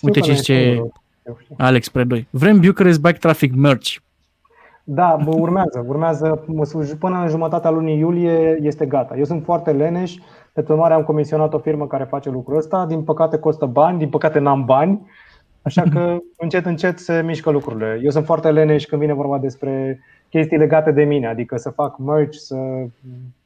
Știu 0.00 0.08
Uite 0.08 0.20
că 0.20 0.24
ce 0.26 0.30
nu 0.30 0.36
e 0.36 0.40
zice 0.40 0.62
singurul. 0.62 0.92
Eu 1.26 1.36
știu. 1.40 1.54
Alex 1.58 1.88
Predoi. 1.88 2.26
Vrem 2.30 2.60
Bucharest 2.60 3.00
Bike 3.00 3.18
Traffic 3.18 3.54
merch. 3.54 3.96
Da, 4.84 5.18
bă, 5.24 5.30
urmează, 5.34 5.84
urmează 5.86 6.44
mă- 6.46 6.94
până 6.98 7.20
în 7.22 7.28
jumătatea 7.28 7.70
lunii 7.70 7.98
iulie 7.98 8.58
este 8.62 8.86
gata. 8.86 9.16
Eu 9.16 9.24
sunt 9.24 9.44
foarte 9.44 9.72
leneș, 9.72 10.14
de 10.54 10.64
urmare 10.68 10.94
am 10.94 11.02
comisionat 11.02 11.54
o 11.54 11.58
firmă 11.58 11.86
care 11.86 12.04
face 12.04 12.30
lucrul 12.30 12.56
ăsta, 12.56 12.86
din 12.86 13.02
păcate 13.02 13.38
costă 13.38 13.66
bani, 13.66 13.98
din 13.98 14.08
păcate 14.08 14.38
n-am 14.38 14.64
bani, 14.64 15.06
așa 15.62 15.82
că 15.92 16.16
încet 16.42 16.66
încet 16.66 16.98
se 16.98 17.22
mișcă 17.22 17.50
lucrurile. 17.50 18.00
Eu 18.02 18.10
sunt 18.10 18.24
foarte 18.24 18.50
leneș 18.50 18.84
când 18.84 19.00
vine 19.00 19.12
vorba 19.12 19.38
despre 19.38 20.00
chestii 20.28 20.58
legate 20.58 20.90
de 20.92 21.04
mine, 21.04 21.26
adică 21.26 21.56
să 21.56 21.70
fac 21.70 21.98
merch, 21.98 22.36
să, 22.36 22.56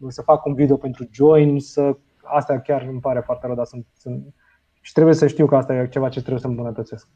să 0.09 0.23
fac 0.23 0.47
un 0.47 0.55
video 0.55 0.77
pentru 0.77 1.09
join, 1.13 1.61
să 1.61 1.97
asta 2.23 2.59
chiar 2.59 2.87
îmi 2.91 3.01
pare 3.01 3.21
foarte 3.25 3.47
rău, 3.47 3.55
dar 3.57 3.65
sunt, 3.65 3.87
sunt 3.99 4.23
și 4.87 4.93
trebuie 4.93 5.15
să 5.15 5.27
știu 5.27 5.47
că 5.47 5.57
asta 5.57 5.75
e 5.75 5.89
ceva 5.89 6.09
ce 6.09 6.19
trebuie 6.21 6.41
să 6.41 6.47
îmbunătățesc. 6.47 7.09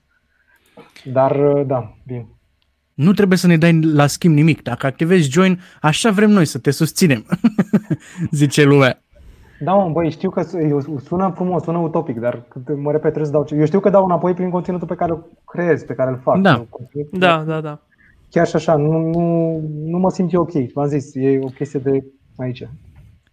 Dar 1.05 1.37
da, 1.67 1.97
bine. 2.07 2.29
Nu 2.95 3.13
trebuie 3.13 3.39
să 3.39 3.47
ne 3.47 3.57
dai 3.57 3.81
la 3.83 4.07
schimb 4.07 4.35
nimic. 4.35 4.63
Dacă 4.63 4.87
activezi 4.87 5.31
join, 5.31 5.61
așa 5.81 6.11
vrem 6.11 6.31
noi 6.31 6.45
să 6.45 6.59
te 6.59 6.71
susținem. 6.71 7.25
Zice 8.31 8.65
lumea. 8.65 9.03
Da, 9.61 9.73
mă, 9.73 9.91
băi, 9.93 10.11
știu 10.11 10.31
că 10.31 10.47
eu- 10.69 11.01
sună 11.05 11.33
frumos, 11.35 11.63
sună 11.63 11.79
utopic, 11.79 12.19
dar 12.19 12.43
cât 12.49 12.77
mă 12.77 12.91
repet, 12.91 13.01
trebuie 13.03 13.25
să 13.25 13.33
dau 13.33 13.45
ce... 13.45 13.55
Eu 13.55 13.65
știu 13.65 13.81
că 13.81 13.91
dau 13.91 14.05
înapoi 14.05 14.35
prin 14.35 14.51
conținutul 14.51 14.87
pe 14.87 14.95
care 14.95 15.11
îl 15.13 15.31
creez, 15.45 15.83
pe 15.83 15.95
care 15.95 16.11
îl 16.11 16.21
fac. 16.23 16.41
Da. 16.41 16.67
Conținut- 16.71 17.19
Da, 17.19 17.45
da, 17.47 17.61
da. 17.61 17.81
Chiar 18.31 18.47
și 18.47 18.57
așa, 18.57 18.77
nu, 18.77 18.99
nu, 19.11 19.59
nu 19.85 19.99
mă 19.99 20.11
simt 20.11 20.33
eu 20.33 20.41
ok. 20.41 20.53
V-am 20.73 20.87
zis, 20.87 21.11
e 21.15 21.39
o 21.43 21.47
chestie 21.47 21.81
de 21.81 22.05
aici. 22.37 22.69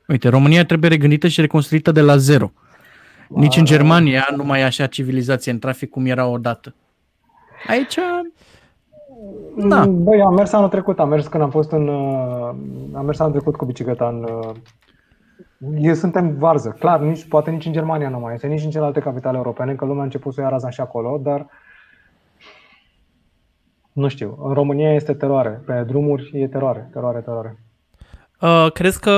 Uite, 0.07 0.29
România 0.29 0.65
trebuie 0.65 0.89
regândită 0.89 1.27
și 1.27 1.41
reconstruită 1.41 1.91
de 1.91 2.01
la 2.01 2.17
zero. 2.17 2.51
Nici 3.29 3.57
în 3.57 3.65
Germania 3.65 4.27
nu 4.35 4.43
mai 4.43 4.59
e 4.59 4.63
așa 4.63 4.85
civilizație 4.87 5.51
în 5.51 5.59
trafic 5.59 5.89
cum 5.89 6.05
era 6.05 6.27
odată. 6.27 6.75
Aici, 7.67 7.95
Da. 9.57 9.85
Mm, 9.85 10.03
Băi, 10.03 10.21
am 10.21 10.33
mers 10.33 10.53
anul 10.53 10.69
trecut, 10.69 10.99
am 10.99 11.09
mers 11.09 11.27
când 11.27 11.43
am 11.43 11.49
fost 11.49 11.71
în... 11.71 11.87
uh, 11.87 12.49
Am 12.93 13.05
mers 13.05 13.19
anul 13.19 13.31
trecut 13.31 13.55
cu 13.55 13.65
bicicleta 13.65 14.07
în... 14.07 14.23
uh, 14.23 14.55
Eu 15.77 15.93
suntem 15.93 16.37
varză, 16.37 16.75
clar, 16.79 16.99
nici, 16.99 17.27
poate 17.27 17.51
nici 17.51 17.65
în 17.65 17.71
Germania 17.71 18.09
nu 18.09 18.19
mai 18.19 18.33
este, 18.33 18.47
nici 18.47 18.63
în 18.63 18.69
celelalte 18.69 18.99
capitale 18.99 19.37
europene, 19.37 19.75
că 19.75 19.85
lumea 19.85 20.01
a 20.01 20.03
început 20.03 20.33
să 20.33 20.39
o 20.39 20.43
ia 20.43 20.49
raza 20.49 20.69
și 20.69 20.81
acolo, 20.81 21.19
dar 21.23 21.47
nu 23.91 24.07
știu, 24.07 24.37
în 24.43 24.53
România 24.53 24.93
este 24.93 25.13
teroare, 25.13 25.61
pe 25.65 25.83
drumuri 25.87 26.31
e 26.33 26.47
teroare, 26.47 26.89
teroare, 26.93 27.19
teroare. 27.19 27.63
Uh, 28.41 28.71
crezi 28.71 28.99
că 28.99 29.11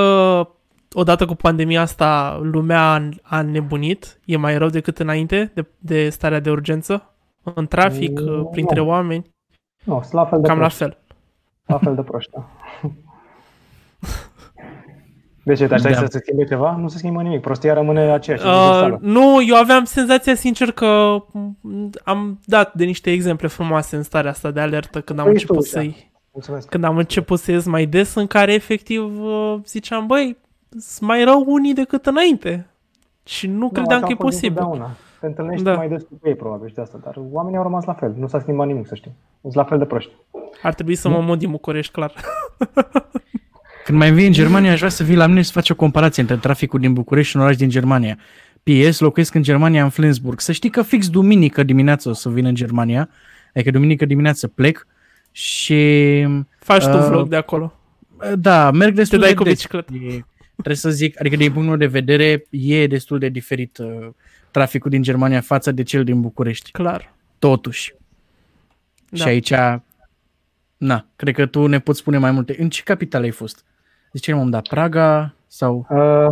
odată 0.99 1.25
cu 1.25 1.35
pandemia 1.35 1.81
asta 1.81 2.39
lumea 2.43 2.81
a, 2.93 3.09
a 3.21 3.41
nebunit? 3.41 4.19
E 4.25 4.37
mai 4.37 4.57
rău 4.57 4.67
decât 4.69 4.99
înainte 4.99 5.51
de, 5.53 5.65
de 5.79 6.09
starea 6.09 6.39
de 6.39 6.49
urgență? 6.49 7.13
În 7.43 7.67
trafic, 7.67 8.19
Nu. 8.19 8.39
uh, 8.39 8.47
printre 8.51 8.79
oameni? 8.81 9.35
Nu, 9.83 9.99
sunt 10.01 10.13
la 10.13 10.25
fel 10.25 10.41
de 10.41 10.47
Cam 10.47 10.57
la 10.57 10.61
proști, 10.63 10.77
fel. 10.79 10.97
la 11.65 11.77
fel 11.77 11.95
de 11.95 12.01
proști. 12.01 12.31
da. 12.31 12.47
De 15.43 15.53
ce, 15.53 15.67
te 15.67 15.73
aștepți 15.73 15.99
Da. 15.99 16.05
să 16.05 16.11
se 16.11 16.19
schimbe 16.19 16.43
ceva? 16.45 16.75
Nu 16.75 16.87
se 16.87 16.97
schimbă 16.97 17.21
nimic, 17.21 17.41
prostia 17.41 17.73
rămâne 17.73 17.99
aceeași. 18.01 18.43
Uh, 18.45 18.51
universală. 18.51 18.97
nu, 19.01 19.41
eu 19.47 19.55
aveam 19.55 19.83
senzația 19.83 20.35
sincer 20.35 20.71
că 20.71 21.15
m, 21.61 21.89
am 22.03 22.39
dat 22.45 22.73
de 22.73 22.85
niște 22.85 23.11
exemple 23.11 23.47
frumoase 23.47 23.95
în 23.95 24.03
starea 24.03 24.31
asta 24.31 24.51
de 24.51 24.59
alertă 24.59 25.01
când 25.01 25.19
am 25.19 25.25
Păi, 25.25 25.33
început 25.33 25.55
tu, 25.55 25.61
da. 25.61 25.67
să-i 25.67 26.11
Mulțumesc. 26.31 26.69
când 26.69 26.83
am 26.83 26.97
început 26.97 27.39
să 27.39 27.51
ies 27.51 27.65
mai 27.65 27.85
des, 27.85 28.13
în 28.15 28.27
care 28.27 28.53
efectiv 28.53 29.21
uh, 29.23 29.55
ziceam, 29.65 30.05
băi, 30.07 30.37
sunt 30.79 31.09
mai 31.09 31.23
rău 31.23 31.43
unii 31.47 31.73
decât 31.73 32.05
înainte. 32.05 32.67
Și 33.23 33.47
nu 33.47 33.69
credeam 33.69 33.97
așa 34.03 34.05
că 34.05 34.11
e 34.11 34.15
a 34.19 34.21
fost 34.21 34.35
posibil. 34.39 34.57
întotdeauna. 34.57 34.95
Te 35.19 35.25
întâlnești 35.25 35.63
Da. 35.63 35.73
mai 35.75 35.87
des 35.87 36.01
cu 36.03 36.19
ei, 36.27 36.35
probabil, 36.35 36.67
și 36.67 36.73
de 36.73 36.81
asta, 36.81 36.99
dar 37.03 37.15
oamenii 37.31 37.57
au 37.57 37.63
rămas 37.63 37.85
la 37.85 37.93
fel. 37.93 38.13
Nu 38.17 38.27
s-a 38.27 38.39
schimbat 38.39 38.67
nimic, 38.67 38.87
să 38.87 38.95
știi. 38.95 39.11
Sunt 39.41 39.53
la 39.55 39.63
fel 39.63 39.77
de 39.77 39.85
proști. 39.85 40.11
Ar 40.61 40.73
trebui 40.73 40.95
să 40.95 41.09
mă 41.09 41.19
mut 41.19 41.39
din 41.39 41.51
București, 41.51 41.91
clar. 41.91 42.13
când 43.85 43.97
mai 43.97 44.11
vii 44.11 44.25
în 44.25 44.31
Germania, 44.31 44.71
aș 44.71 44.77
vrea 44.77 44.89
să 44.89 45.03
vii 45.03 45.15
la 45.15 45.27
mine 45.27 45.39
și 45.41 45.45
să 45.47 45.51
faci 45.53 45.69
o 45.69 45.75
comparație 45.75 46.21
între 46.21 46.37
traficul 46.37 46.79
din 46.79 46.93
București 46.93 47.29
și 47.31 47.37
un 47.37 47.41
oraș 47.43 47.55
din 47.55 47.69
Germania. 47.69 48.17
PS, 48.63 48.99
locuiesc 48.99 49.33
în 49.33 49.41
Germania, 49.43 49.83
în 49.83 49.89
Flensburg. 49.89 50.39
Să 50.39 50.51
știi 50.51 50.69
că 50.69 50.81
fix 50.81 51.09
duminică 51.09 51.63
dimineață 51.63 52.09
o 52.09 52.13
să 52.13 52.29
vin 52.29 52.45
în 52.45 52.55
Germania, 52.55 53.09
adică 53.53 53.71
duminică 53.71 54.05
dimineață 54.05 54.47
plec 54.47 54.87
și 55.31 56.27
Faci 56.59 56.83
tu 56.85 56.97
Uh, 56.97 57.05
vlog 57.07 57.27
de 57.27 57.35
acolo. 57.35 57.73
da, 58.39 58.71
merg 58.71 58.93
destul 58.95 59.17
Te 59.17 59.23
dai 59.23 59.33
de 59.33 59.37
cu 59.37 59.43
des. 59.43 59.53
bicicletă. 59.53 59.93
E- 60.57 60.61
Trebuie 60.61 60.75
să 60.75 60.89
zic, 60.89 61.19
adică 61.19 61.35
din 61.35 61.45
punctul 61.51 61.67
meu 61.77 61.77
de 61.77 61.99
vedere, 61.99 62.45
e 62.49 62.87
destul 62.87 63.19
de 63.19 63.29
diferit 63.29 63.77
uh, 63.77 64.07
traficul 64.51 64.89
din 64.89 65.01
Germania 65.01 65.41
față 65.41 65.71
de 65.71 65.83
cel 65.83 66.03
din 66.03 66.21
București. 66.21 66.71
Clar. 66.71 67.13
Totuși. 67.39 67.95
Da. 69.09 69.17
Și 69.17 69.27
aici, 69.27 69.53
na, 70.77 71.05
cred 71.15 71.35
că 71.35 71.45
tu 71.45 71.67
ne 71.67 71.79
poți 71.79 71.99
spune 71.99 72.17
mai 72.17 72.31
multe. 72.31 72.55
În 72.59 72.69
ce 72.69 72.83
capitală 72.83 73.23
ai 73.23 73.31
fost? 73.31 73.65
Zice, 74.11 74.33
m-am 74.33 74.49
dat 74.49 74.67
Praga 74.67 75.33
sau... 75.47 75.85
Uh, 75.89 76.29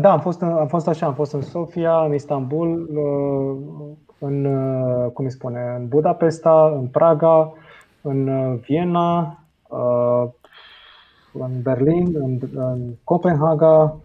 da, 0.00 0.10
am 0.12 0.20
fost, 0.20 0.40
în- 0.40 0.48
am 0.48 0.66
fost 0.66 0.88
așa, 0.88 1.06
am 1.06 1.14
fost 1.14 1.32
în 1.32 1.42
Sofia, 1.42 2.04
în 2.04 2.14
Istanbul, 2.14 2.88
uh, 2.90 3.92
în, 4.18 4.44
uh, 4.44 5.10
cum 5.12 5.24
îi 5.24 5.30
spune, 5.30 5.60
în 5.78 5.88
Budapesta, 5.88 6.72
în 6.80 6.86
Praga, 6.86 7.52
în 8.00 8.28
uh, 8.28 8.58
Viena, 8.66 9.44
uh, 9.68 10.28
în 11.40 11.62
Berlin, 11.62 12.06
în, 12.14 12.38
în 12.54 12.80
Copenhaga, 13.04 13.96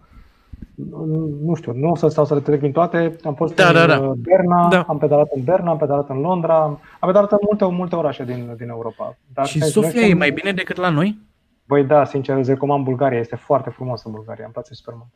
în- 0.91 1.45
nu 1.45 1.53
știu, 1.55 1.73
nu 1.75 1.89
o 1.89 1.95
să 1.95 2.07
stau 2.07 2.25
să 2.25 2.33
le 2.33 2.39
trec 2.39 2.59
din 2.59 2.71
toate. 2.71 3.15
Am 3.23 3.35
fost 3.35 3.55
Da, 3.55 3.67
în 3.67 3.73
da, 3.73 3.85
da. 3.85 3.99
uh, 3.99 4.11
Berna, 4.17 4.67
Da. 4.69 4.81
am 4.87 4.97
pedalat 4.97 5.27
în 5.35 5.43
Berna, 5.43 5.71
am 5.71 5.77
pedalat 5.77 6.09
în 6.09 6.19
Londra, 6.19 6.55
am 6.63 6.79
am 6.99 7.07
pedalat 7.09 7.31
în 7.31 7.37
multe, 7.41 7.65
multe 7.65 7.95
orașe 7.95 8.23
din, 8.23 8.53
din 8.57 8.69
Europa. 8.69 9.17
Dar 9.33 9.45
Și 9.45 9.59
să 9.61 9.69
Sofia 9.69 9.89
e 9.89 9.93
mergem- 10.01 10.17
mai 10.17 10.31
bine 10.31 10.51
decât 10.51 10.77
la 10.77 10.89
noi? 10.89 11.19
Băi, 11.67 11.83
da, 11.83 12.05
sincer, 12.05 12.37
îți 12.37 12.49
recomand 12.49 12.83
Bulgaria. 12.83 13.19
Este 13.19 13.35
foarte 13.35 13.69
frumos 13.69 14.03
în 14.03 14.11
Bulgaria. 14.11 14.43
Îmi 14.43 14.53
place 14.53 14.73
super 14.73 14.93
mult. 14.97 15.09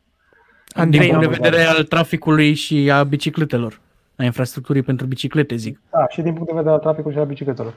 Andrei, 0.73 0.99
din 1.01 1.09
punct 1.09 1.25
am- 1.25 1.31
de 1.33 1.39
vedere 1.49 1.63
al 1.67 1.83
traficului 1.83 2.53
și 2.53 2.91
a 2.91 3.03
bicicletelor. 3.03 3.79
A 4.17 4.23
infrastructurii 4.23 4.81
pentru 4.81 5.05
biciclete, 5.05 5.55
zic. 5.55 5.81
Da, 5.91 6.05
și 6.09 6.21
din 6.21 6.33
punct 6.33 6.47
de 6.47 6.53
vedere 6.55 6.73
al 6.73 6.79
traficului 6.79 7.13
și 7.13 7.19
al 7.19 7.25
bicicletelor. 7.27 7.73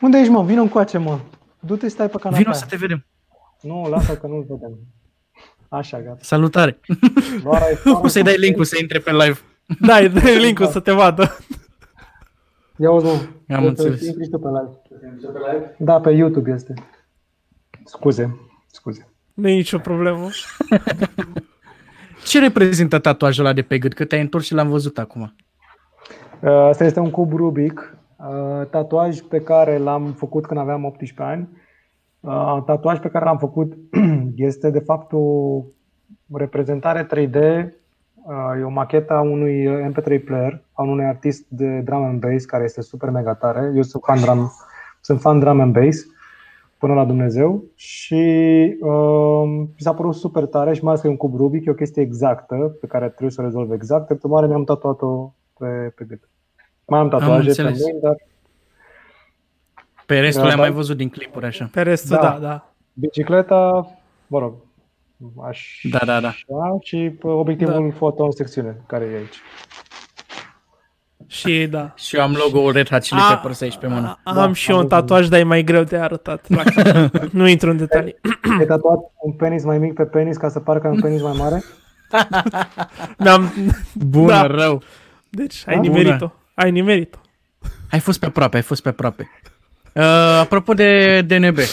Unde 0.00 0.18
ești, 0.18 0.32
mă? 0.32 0.42
Vino 0.42 0.60
încoace, 0.60 0.98
mă. 0.98 1.18
Du-te, 1.60 1.88
stai 1.88 2.06
pe 2.08 2.16
canapea. 2.20 2.38
Vino 2.42 2.52
să 2.52 2.66
te 2.68 2.76
vedem. 2.76 3.04
Nu, 3.62 3.88
lasă 3.90 4.16
că 4.16 4.26
nu-l 4.26 4.44
vedem. 4.48 4.78
Așa, 5.68 6.00
gata. 6.00 6.18
Salutare. 6.20 6.80
Doar 7.42 7.62
ai 7.62 7.78
O 8.02 8.06
să-i 8.06 8.22
dai 8.22 8.36
link-ul 8.38 8.64
să 8.64 8.76
intre 8.80 8.98
pe 8.98 9.10
live. 9.10 9.38
Da, 9.80 9.96
îi 9.96 10.08
dai 10.08 10.38
link-ul 10.38 10.66
să 10.66 10.80
te 10.80 10.92
vadă. 10.92 11.36
Ia 12.76 12.90
uzi, 12.90 13.04
mă. 13.04 13.10
Am 13.54 13.58
O 13.58 13.62
să 13.62 13.68
înțeles. 13.68 14.00
intri 14.06 14.24
și 14.24 14.30
tu 14.30 14.38
pe 14.38 14.48
live. 14.48 15.74
Da, 15.78 16.00
pe 16.00 16.10
YouTube 16.10 16.50
este. 16.50 16.74
Scuze, 17.84 18.40
scuze. 18.66 19.08
Nu 19.34 19.48
e 19.48 19.54
nicio 19.54 19.78
problemă. 19.78 20.28
Ce 22.24 22.38
reprezintă 22.40 22.98
tatuajul 22.98 23.44
ăla 23.44 23.54
de 23.54 23.62
pe 23.62 23.78
gât? 23.78 23.92
Că 23.94 24.04
te-ai 24.04 24.20
întors 24.20 24.44
și 24.44 24.54
l-am 24.54 24.68
văzut 24.68 24.98
acum. 24.98 25.34
Uh, 26.40 26.50
Asta 26.50 26.84
este 26.84 27.00
un 27.00 27.10
cub 27.10 27.32
Rubik, 27.32 27.96
uh, 28.18 28.66
tatuaj 28.70 29.20
pe 29.20 29.40
care 29.40 29.78
l-am 29.78 30.12
făcut 30.12 30.46
când 30.46 30.60
aveam 30.60 30.84
18 30.84 31.22
ani. 31.22 31.48
Uh, 32.22 32.62
Tatuaj 32.64 32.98
pe 32.98 33.08
care 33.08 33.24
l-am 33.24 33.38
făcut 33.38 33.72
este 34.36 34.70
de 34.70 34.78
fapt 34.78 35.12
o 35.12 35.62
reprezentare 36.32 37.06
3D, 37.06 37.34
uh, 37.34 38.60
e 38.60 38.62
o 38.62 38.68
machetă 38.68 39.12
a 39.12 39.20
unui 39.20 39.68
MP3 39.90 40.24
player, 40.24 40.62
a 40.72 40.82
unui 40.82 41.04
artist 41.04 41.44
de 41.48 41.80
drum 41.80 42.02
and 42.02 42.20
bass 42.20 42.44
care 42.44 42.64
este 42.64 42.80
super 42.80 43.10
mega 43.10 43.34
tare. 43.34 43.72
Eu 43.74 43.82
sunt 43.82 44.02
fan 44.02 44.20
drum, 44.20 44.52
sunt 45.00 45.20
fan 45.20 45.38
drum 45.38 45.60
and 45.60 45.72
bass 45.72 46.06
până 46.78 46.94
la 46.94 47.04
Dumnezeu 47.04 47.64
și 47.74 48.24
uh, 48.80 49.42
mi 49.46 49.74
s-a 49.76 49.94
părut 49.94 50.14
super 50.14 50.46
tare 50.46 50.74
și 50.74 50.82
mai 50.82 50.90
ales 50.90 51.02
că 51.02 51.06
e 51.06 51.10
un 51.10 51.16
cub 51.16 51.36
Rubik, 51.36 51.66
e 51.66 51.70
o 51.70 51.74
chestie 51.74 52.02
exactă 52.02 52.76
pe 52.80 52.86
care 52.86 53.08
trebuie 53.08 53.30
să 53.30 53.40
o 53.40 53.44
rezolv 53.44 53.72
exact, 53.72 54.06
pentru 54.06 54.28
urmare 54.28 54.46
mi-am 54.46 54.64
tatuat-o 54.64 55.32
pe, 55.58 55.92
pe 55.96 56.04
gât. 56.08 56.28
Mai 56.86 57.00
am 57.00 57.08
tatuaje 57.08 57.42
pe 57.42 57.48
înțeles. 57.48 57.82
mâini, 57.82 58.00
dar 58.00 58.16
Pe 60.12 60.20
restul 60.20 60.40
Da, 60.42 60.46
le-am 60.48 60.58
da. 60.60 60.64
mai 60.66 60.74
văzut 60.74 60.96
din 60.96 61.08
clipuri 61.08 61.46
așa. 61.46 61.68
Pe 61.72 61.82
restul, 61.82 62.16
Da. 62.20 62.28
da, 62.28 62.38
da. 62.38 62.72
bicicleta, 62.92 63.86
mă 64.26 64.38
rog, 64.38 64.54
așa 65.48 65.88
Da, 65.90 65.98
da, 66.04 66.20
da. 66.20 66.32
și 66.82 66.96
pă, 67.18 67.28
obiectivul 67.28 67.88
da. 67.90 67.96
foto 67.96 68.24
în 68.24 68.30
secțiune, 68.30 68.76
care 68.86 69.04
e 69.04 69.16
aici. 69.16 69.36
Și 71.26 71.66
da. 71.70 71.92
Și 71.96 72.16
eu 72.16 72.22
am 72.22 72.32
logo-ul 72.44 72.72
Red 72.72 72.88
Hot 72.88 73.02
Chili 73.02 73.20
A- 73.20 73.34
Peppers 73.34 73.60
aici 73.60 73.76
pe 73.76 73.86
mână. 73.86 74.18
Am 74.24 74.34
Da, 74.34 74.52
și 74.52 74.70
eu 74.70 74.76
un 74.76 74.82
am 74.82 74.88
tatuaj, 74.88 75.28
dar 75.28 75.40
e 75.40 75.42
mai 75.42 75.62
greu 75.62 75.82
de 75.82 75.96
arătat. 75.96 76.46
nu 77.32 77.48
intru 77.48 77.70
în 77.70 77.76
detalii. 77.76 78.16
Ai 78.58 78.66
tatuat 78.66 78.98
un 79.22 79.32
penis 79.32 79.64
mai 79.64 79.78
mic 79.78 79.94
pe 79.94 80.04
penis 80.04 80.36
ca 80.36 80.48
să 80.48 80.60
pară 80.60 80.78
că 80.78 80.86
ai 80.86 80.92
un 80.92 81.00
penis 81.00 81.22
mai 81.22 81.34
mare? 81.38 81.62
Mi-am... 83.18 83.52
Bună, 83.94 84.26
Da. 84.32 84.46
rău. 84.46 84.82
Deci, 85.30 85.62
ai 85.66 85.76
Bună. 85.76 85.88
nimerit-o. 85.88 86.30
Ai 86.54 86.70
nimerit-o. 86.70 87.18
Ai 87.90 87.98
fost 88.00 88.20
pe 88.20 88.26
aproape, 88.26 88.56
ai 88.56 88.62
fost 88.62 88.82
pe 88.82 88.88
aproape. 88.88 89.30
Uh, 89.94 90.38
apropo 90.40 90.72
de 90.72 91.20
DNB, 91.20 91.56
uh, 91.56 91.64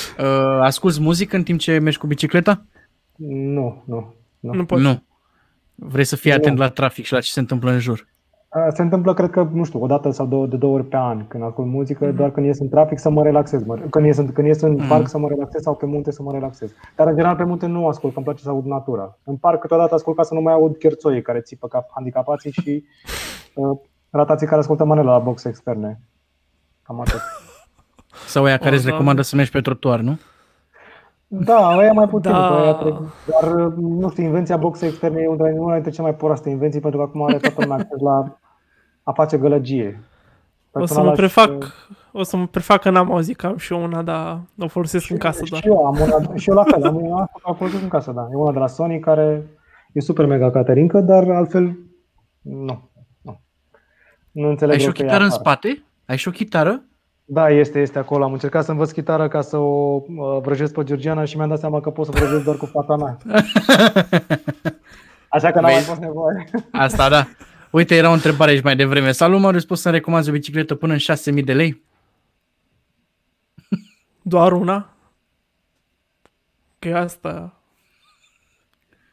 asculți 0.61 1.01
muzică 1.01 1.35
în 1.35 1.43
timp 1.43 1.59
ce 1.59 1.79
mergi 1.79 1.97
cu 1.97 2.07
bicicleta? 2.07 2.65
Nu, 3.55 3.83
nu. 3.85 4.13
nu. 4.39 4.53
Nu 4.53 4.65
poți. 4.65 4.81
Nu. 4.81 5.03
Vrei 5.75 6.03
să 6.03 6.15
fii 6.15 6.29
Nu. 6.29 6.35
atent 6.37 6.57
la 6.57 6.69
trafic 6.69 7.05
și 7.05 7.13
la 7.13 7.19
ce 7.19 7.31
se 7.31 7.39
întâmplă 7.39 7.71
în 7.71 7.79
jur. 7.79 8.07
Se 8.73 8.81
întâmplă, 8.81 9.13
cred 9.13 9.29
că, 9.29 9.49
nu 9.53 9.63
știu, 9.63 9.83
o 9.83 9.87
dată 9.87 10.11
sau 10.11 10.25
două, 10.25 10.47
de 10.47 10.57
două 10.57 10.73
ori 10.73 10.85
pe 10.85 10.97
an 10.97 11.27
când 11.27 11.43
ascult 11.43 11.67
muzică, 11.67 12.11
mm-hmm. 12.11 12.15
doar 12.15 12.31
când 12.31 12.45
ies 12.45 12.59
în 12.59 12.69
trafic 12.69 12.99
să 12.99 13.09
mă 13.09 13.23
relaxez. 13.23 13.63
Mă, 13.63 13.75
când, 13.89 14.05
ies, 14.05 14.17
când 14.33 14.47
ies 14.47 14.61
în 14.61 14.75
mm-hmm. 14.75 14.87
parc 14.87 15.07
să 15.07 15.17
mă 15.17 15.27
relaxez 15.27 15.61
sau 15.61 15.75
pe 15.75 15.85
munte 15.85 16.11
să 16.11 16.21
mă 16.21 16.31
relaxez. 16.31 16.71
Dar 16.95 17.07
în 17.07 17.15
general 17.15 17.35
pe 17.35 17.43
munte 17.43 17.65
nu 17.65 17.87
ascult, 17.87 18.11
că 18.13 18.17
îmi 18.17 18.27
place 18.27 18.43
să 18.43 18.49
aud 18.49 18.65
natura. 18.65 19.17
În 19.23 19.35
parc 19.35 19.59
câteodată 19.59 19.93
ascult 19.93 20.15
ca 20.15 20.23
să 20.23 20.33
nu 20.33 20.41
mai 20.41 20.53
aud 20.53 20.77
cherțoii 20.77 21.21
care 21.21 21.39
țipă 21.39 21.67
ca 21.67 21.85
handicapații 21.93 22.51
și 22.51 22.83
uh, 23.53 23.77
ratații 24.09 24.47
care 24.47 24.59
ascultă 24.59 24.83
manele 24.83 25.07
la 25.07 25.19
boxe 25.19 25.49
externe. 25.49 25.99
Cam 26.83 26.99
atât. 26.99 27.21
Sau 28.25 28.43
aia 28.43 28.57
care 28.57 28.75
o, 28.75 28.77
îți 28.77 28.89
recomandă 28.89 29.21
să 29.21 29.35
mergi 29.35 29.51
pe 29.51 29.61
trotuar, 29.61 29.99
nu? 29.99 30.19
Da, 31.31 31.67
aia 31.67 31.91
mai 31.91 32.07
puțin, 32.07 32.31
da. 32.31 32.59
aia 32.59 33.03
dar 33.25 33.51
nu 33.77 34.09
știu, 34.09 34.23
invenția 34.23 34.57
boxe 34.57 34.85
externe 34.85 35.21
e 35.21 35.27
una 35.27 35.73
dintre 35.73 35.91
cele 35.91 36.07
mai 36.07 36.15
proaste 36.15 36.49
invenții 36.49 36.79
pentru 36.79 36.99
că 36.99 37.05
acum 37.05 37.23
are 37.23 37.37
toată 37.37 37.61
lumea 37.61 37.77
acces 37.77 37.99
la 37.99 38.39
a 39.03 39.11
face 39.11 39.37
gălăgie. 39.37 40.03
o 40.71 40.85
să 40.85 41.01
mă 41.01 41.11
prefac, 41.11 41.73
o 42.11 42.23
să 42.23 42.37
mă 42.37 42.47
prefac 42.47 42.81
că 42.81 42.89
n-am 42.89 43.11
auzit 43.11 43.35
că 43.35 43.47
am 43.47 43.57
și 43.57 43.73
eu 43.73 43.83
una, 43.83 44.01
dar 44.01 44.39
o 44.59 44.67
folosesc 44.67 45.05
și, 45.05 45.11
în 45.11 45.17
casă 45.17 45.43
doar. 45.49 45.61
Și 45.61 45.67
eu, 45.67 45.85
am 45.85 45.97
una, 45.99 46.35
și 46.35 46.49
eu 46.49 46.55
la 46.55 46.63
fel, 46.63 46.83
am 46.83 46.95
una 46.95 47.29
o 47.41 47.53
folosesc 47.53 47.81
în 47.81 47.89
casă, 47.89 48.11
da. 48.11 48.27
E 48.31 48.35
una 48.35 48.51
de 48.51 48.59
la 48.59 48.67
Sony 48.67 48.99
care 48.99 49.43
e 49.91 49.99
super 49.99 50.25
mega 50.25 50.51
caterincă, 50.51 50.99
dar 50.99 51.29
altfel 51.29 51.77
nu. 52.41 52.89
Nu, 53.21 53.41
nu 54.31 54.49
înțeleg 54.49 54.73
Ai 54.73 54.81
și 54.81 54.87
o 54.87 54.91
chitară 54.91 55.23
în 55.23 55.29
spate? 55.29 55.83
Ai 56.05 56.17
și 56.17 56.27
o 56.27 56.31
chitară? 56.31 56.81
Da, 57.31 57.49
este, 57.49 57.79
este 57.79 57.99
acolo. 57.99 58.23
Am 58.23 58.31
încercat 58.31 58.63
să 58.63 58.71
învăț 58.71 58.91
chitară 58.91 59.27
ca 59.27 59.41
să 59.41 59.57
o 59.57 60.01
vrăjesc 60.41 60.73
pe 60.73 60.83
Georgiana 60.83 61.25
și 61.25 61.37
mi-am 61.37 61.49
dat 61.49 61.59
seama 61.59 61.81
că 61.81 61.89
pot 61.89 62.05
să 62.05 62.11
vrăjesc 62.11 62.43
doar 62.43 62.57
cu 62.57 62.65
fata 62.65 62.95
mea. 62.95 63.17
Așa 65.35 65.51
că 65.51 65.59
n-am 65.59 65.71
mai 65.71 65.81
fost 65.81 65.99
nevoie. 65.99 66.49
Asta 66.71 67.09
da. 67.09 67.27
Uite, 67.71 67.95
era 67.95 68.09
o 68.09 68.13
întrebare 68.13 68.51
aici 68.51 68.63
mai 68.63 68.75
devreme. 68.75 69.11
Salut, 69.11 69.39
Marius, 69.39 69.65
poți 69.65 69.81
să-mi 69.81 69.95
recomanzi 69.95 70.29
o 70.29 70.31
bicicletă 70.31 70.75
până 70.75 70.93
în 70.93 71.15
6.000 71.37 71.43
de 71.43 71.53
lei? 71.53 71.83
Doar 74.21 74.51
una? 74.51 74.93
Că 76.79 76.97
asta 76.97 77.58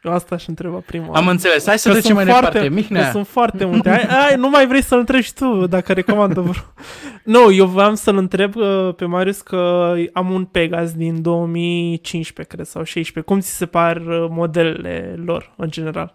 eu 0.07 0.13
asta 0.13 0.35
aș 0.35 0.47
întreba 0.47 0.83
prima 0.87 1.15
Am 1.15 1.29
înțeles. 1.29 1.67
Hai 1.67 1.79
să 1.79 1.91
trecem 1.91 2.15
mai 2.15 2.25
foarte, 2.25 2.47
departe. 2.47 2.75
Mihnea. 2.75 3.11
sunt 3.11 3.27
foarte 3.27 3.65
multe. 3.65 3.91
Hai, 3.91 4.07
hai, 4.09 4.37
nu 4.37 4.49
mai 4.49 4.67
vrei 4.67 4.83
să-l 4.83 4.99
întrebi 4.99 5.23
și 5.23 5.35
tu 5.35 5.67
dacă 5.67 5.93
recomandă 5.93 6.41
vreo... 6.41 6.63
Nu, 7.37 7.53
eu 7.53 7.67
vreau 7.67 7.95
să-l 7.95 8.17
întreb 8.17 8.57
uh, 8.57 8.95
pe 8.95 9.05
Marius 9.05 9.41
că 9.41 9.93
am 10.13 10.31
un 10.31 10.45
Pegas 10.45 10.93
din 10.93 11.23
2015, 11.23 12.55
cred, 12.55 12.67
sau 12.67 12.83
16. 12.83 13.33
Cum 13.33 13.41
ți 13.41 13.57
se 13.57 13.67
par 13.67 13.97
uh, 13.97 14.27
modelele 14.31 15.15
lor, 15.25 15.55
în 15.57 15.71
general? 15.71 16.15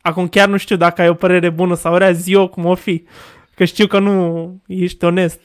Acum 0.00 0.28
chiar 0.28 0.48
nu 0.48 0.56
știu 0.56 0.76
dacă 0.76 1.00
ai 1.00 1.08
o 1.08 1.14
părere 1.14 1.50
bună 1.50 1.74
sau 1.74 1.96
rea, 1.96 2.12
zi 2.12 2.32
eu 2.32 2.48
cum 2.48 2.64
o 2.64 2.74
fi. 2.74 3.04
Că 3.54 3.64
știu 3.64 3.86
că 3.86 3.98
nu 3.98 4.56
ești 4.66 5.04
onest. 5.04 5.40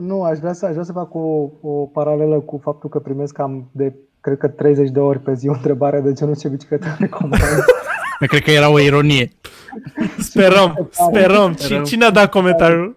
Nu, 0.00 0.22
aș 0.22 0.38
vrea 0.38 0.52
să, 0.52 0.66
aș 0.66 0.72
vrea 0.72 0.84
să 0.84 0.92
fac 0.92 1.14
o, 1.14 1.50
o 1.60 1.86
paralelă 1.86 2.40
cu 2.40 2.58
faptul 2.62 2.90
că 2.90 2.98
primesc 2.98 3.34
cam 3.34 3.68
de 3.72 3.94
cred 4.26 4.38
că 4.38 4.48
30 4.48 4.90
de 4.90 5.00
ori 5.00 5.18
pe 5.18 5.34
zi 5.34 5.48
o 5.48 5.52
întrebare 5.52 6.00
de 6.00 6.12
genul 6.12 6.36
ce 6.36 6.48
bicicletă 6.48 6.86
recomand. 6.98 7.42
cred 8.32 8.42
că 8.42 8.50
era 8.50 8.70
o 8.70 8.80
ironie. 8.80 9.28
Sperăm, 10.18 10.88
sperăm. 10.90 11.54
sperăm. 11.54 11.84
Cine 11.84 12.04
a 12.04 12.10
dat 12.10 12.30
comentariul? 12.30 12.96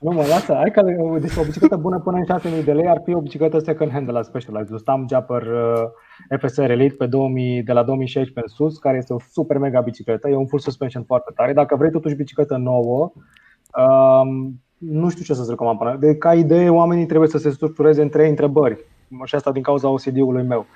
Nu 0.00 0.10
mă, 0.10 0.24
lasă, 0.28 0.54
hai 0.54 0.70
că 0.70 0.82
deci 1.20 1.36
o 1.36 1.44
bicicletă 1.44 1.76
bună 1.76 1.98
până 1.98 2.16
în 2.16 2.58
6.000 2.58 2.64
de 2.64 2.72
lei 2.72 2.88
ar 2.88 3.00
fi 3.04 3.14
o 3.14 3.20
bicicletă 3.20 3.58
second 3.58 3.90
hand 3.90 4.06
de 4.06 4.12
la 4.12 4.22
Specialized, 4.22 4.78
Stam 4.78 5.06
Japper 5.08 5.42
uh, 5.42 6.38
FSR 6.38 6.70
Elite 6.70 6.94
pe 6.94 7.06
2000, 7.06 7.62
de 7.62 7.72
la 7.72 7.82
2016 7.82 8.40
în 8.40 8.66
sus, 8.66 8.78
care 8.78 8.96
este 8.96 9.12
o 9.12 9.20
super 9.32 9.58
mega 9.58 9.80
bicicletă, 9.80 10.28
e 10.28 10.36
un 10.36 10.46
full 10.46 10.60
suspension 10.60 11.02
foarte 11.02 11.32
tare. 11.34 11.52
Dacă 11.52 11.76
vrei 11.76 11.90
totuși 11.90 12.14
bicicletă 12.14 12.56
nouă, 12.56 13.12
um, 13.76 14.60
nu 14.78 15.08
știu 15.08 15.24
ce 15.24 15.34
să-ți 15.34 15.50
recomand 15.50 15.78
până. 15.78 15.96
De, 16.00 16.16
ca 16.16 16.34
idee, 16.34 16.68
oamenii 16.68 17.06
trebuie 17.06 17.28
să 17.28 17.38
se 17.38 17.50
structureze 17.50 18.02
în 18.02 18.08
trei 18.08 18.28
întrebări 18.28 18.84
și 19.24 19.34
asta 19.34 19.52
din 19.52 19.62
cauza 19.62 19.88
OCD-ului 19.88 20.42
meu. 20.42 20.66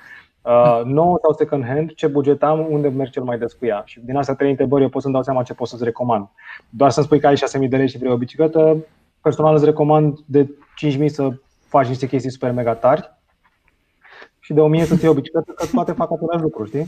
Uh, 0.42 0.80
nou 0.98 1.18
sau 1.22 1.32
second 1.32 1.64
hand, 1.64 1.94
ce 1.94 2.06
buget 2.06 2.42
am, 2.42 2.66
unde 2.70 2.88
merg 2.88 3.10
cel 3.10 3.22
mai 3.22 3.38
des 3.38 3.52
cu 3.52 3.66
ea. 3.66 3.82
Și 3.84 4.00
din 4.00 4.16
astea 4.16 4.34
trei 4.34 4.50
întrebări 4.50 4.82
eu 4.82 4.88
pot 4.88 5.02
să-mi 5.02 5.14
dau 5.14 5.22
seama 5.22 5.42
ce 5.42 5.54
pot 5.54 5.68
să-ți 5.68 5.84
recomand. 5.84 6.28
Doar 6.70 6.90
să-mi 6.90 7.06
spui 7.06 7.20
că 7.20 7.26
ai 7.26 7.36
6.000 7.62 7.68
de 7.68 7.76
lei 7.76 7.88
și 7.88 7.98
vrei 7.98 8.12
o 8.12 8.16
bicicletă, 8.16 8.76
personal 9.20 9.54
îți 9.54 9.64
recomand 9.64 10.18
de 10.26 10.50
5.000 10.96 11.06
să 11.06 11.30
faci 11.68 11.86
niște 11.86 12.06
chestii 12.06 12.30
super 12.30 12.52
mega 12.52 12.74
tari 12.74 13.14
și 14.40 14.52
de 14.52 14.60
1.000 14.80 14.86
să-ți 14.86 15.02
iei 15.02 15.10
o 15.10 15.14
bicicletă, 15.14 15.52
că 15.52 15.66
toate 15.72 15.92
fac 15.92 16.12
același 16.12 16.42
lucru, 16.42 16.64
știi? 16.64 16.86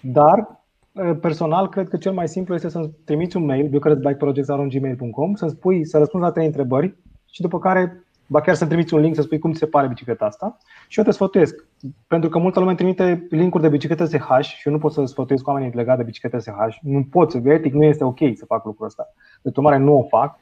Dar 0.00 0.60
uh, 0.92 1.16
personal, 1.20 1.68
cred 1.68 1.88
că 1.88 1.96
cel 1.96 2.12
mai 2.12 2.28
simplu 2.28 2.54
este 2.54 2.68
să-mi 2.68 2.90
trimiți 3.04 3.36
un 3.36 3.44
mail, 3.44 3.68
bucharestbikeprojects.gmail.com, 3.68 5.34
să-mi 5.34 5.50
spui, 5.50 5.86
să 5.86 5.98
răspunzi 5.98 6.26
la 6.26 6.32
trei 6.32 6.46
întrebări 6.46 6.96
și 7.30 7.40
după 7.40 7.58
care 7.58 8.04
ba 8.30 8.40
chiar 8.40 8.54
să 8.54 8.66
trimiți 8.66 8.94
un 8.94 9.00
link 9.00 9.14
să 9.14 9.22
spui 9.22 9.38
cum 9.38 9.52
ți 9.52 9.58
se 9.58 9.66
pare 9.66 9.86
bicicleta 9.86 10.24
asta 10.24 10.56
și 10.88 10.98
eu 10.98 11.04
te 11.04 11.10
sfătuiesc. 11.10 11.64
Pentru 12.06 12.28
că 12.28 12.38
multă 12.38 12.60
lume 12.60 12.74
trimite 12.74 13.26
linkuri 13.30 13.62
de 13.62 13.68
biciclete 13.68 14.04
SH 14.04 14.40
și 14.40 14.62
eu 14.64 14.72
nu 14.72 14.78
pot 14.78 14.92
să 14.92 15.04
sfătuiesc 15.04 15.46
oamenii 15.46 15.74
legat 15.74 15.96
de 15.96 16.02
biciclete 16.02 16.38
SH. 16.38 16.50
Nu 16.82 17.06
pot, 17.10 17.34
etic 17.44 17.72
nu 17.72 17.84
este 17.84 18.04
ok 18.04 18.18
să 18.34 18.44
fac 18.44 18.64
lucrul 18.64 18.86
ăsta. 18.86 19.08
De 19.42 19.50
urmare 19.56 19.76
nu 19.76 19.98
o 19.98 20.02
fac 20.02 20.38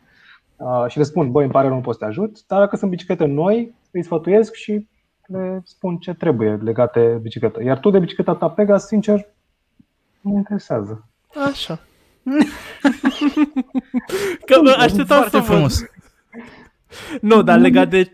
uh, 0.56 0.84
și 0.88 0.98
le 0.98 1.02
spun, 1.02 1.30
băi, 1.30 1.42
îmi 1.42 1.52
pare 1.52 1.66
rău, 1.66 1.76
nu 1.76 1.82
pot 1.82 1.94
să 1.94 2.00
te 2.00 2.06
ajut, 2.06 2.46
dar 2.46 2.58
dacă 2.58 2.76
sunt 2.76 2.90
biciclete 2.90 3.24
noi, 3.24 3.74
îi 3.90 4.04
sfătuiesc 4.04 4.54
și 4.54 4.88
le 5.26 5.60
spun 5.64 5.96
ce 5.96 6.14
trebuie 6.14 6.58
legate 6.62 7.00
de 7.00 7.18
bicicletă. 7.22 7.62
Iar 7.62 7.78
tu 7.78 7.90
de 7.90 7.98
bicicleta 7.98 8.34
ta 8.34 8.50
Pegas, 8.50 8.86
sincer, 8.86 9.26
nu 10.20 10.30
mă 10.30 10.36
interesează. 10.36 11.08
Așa. 11.48 11.78
Că 14.46 14.60
așteptam 14.78 15.28
să 15.28 15.40
frumos. 15.40 15.82
Nu, 17.20 17.42
dar 17.42 17.58
legat 17.58 17.88
de... 17.88 18.12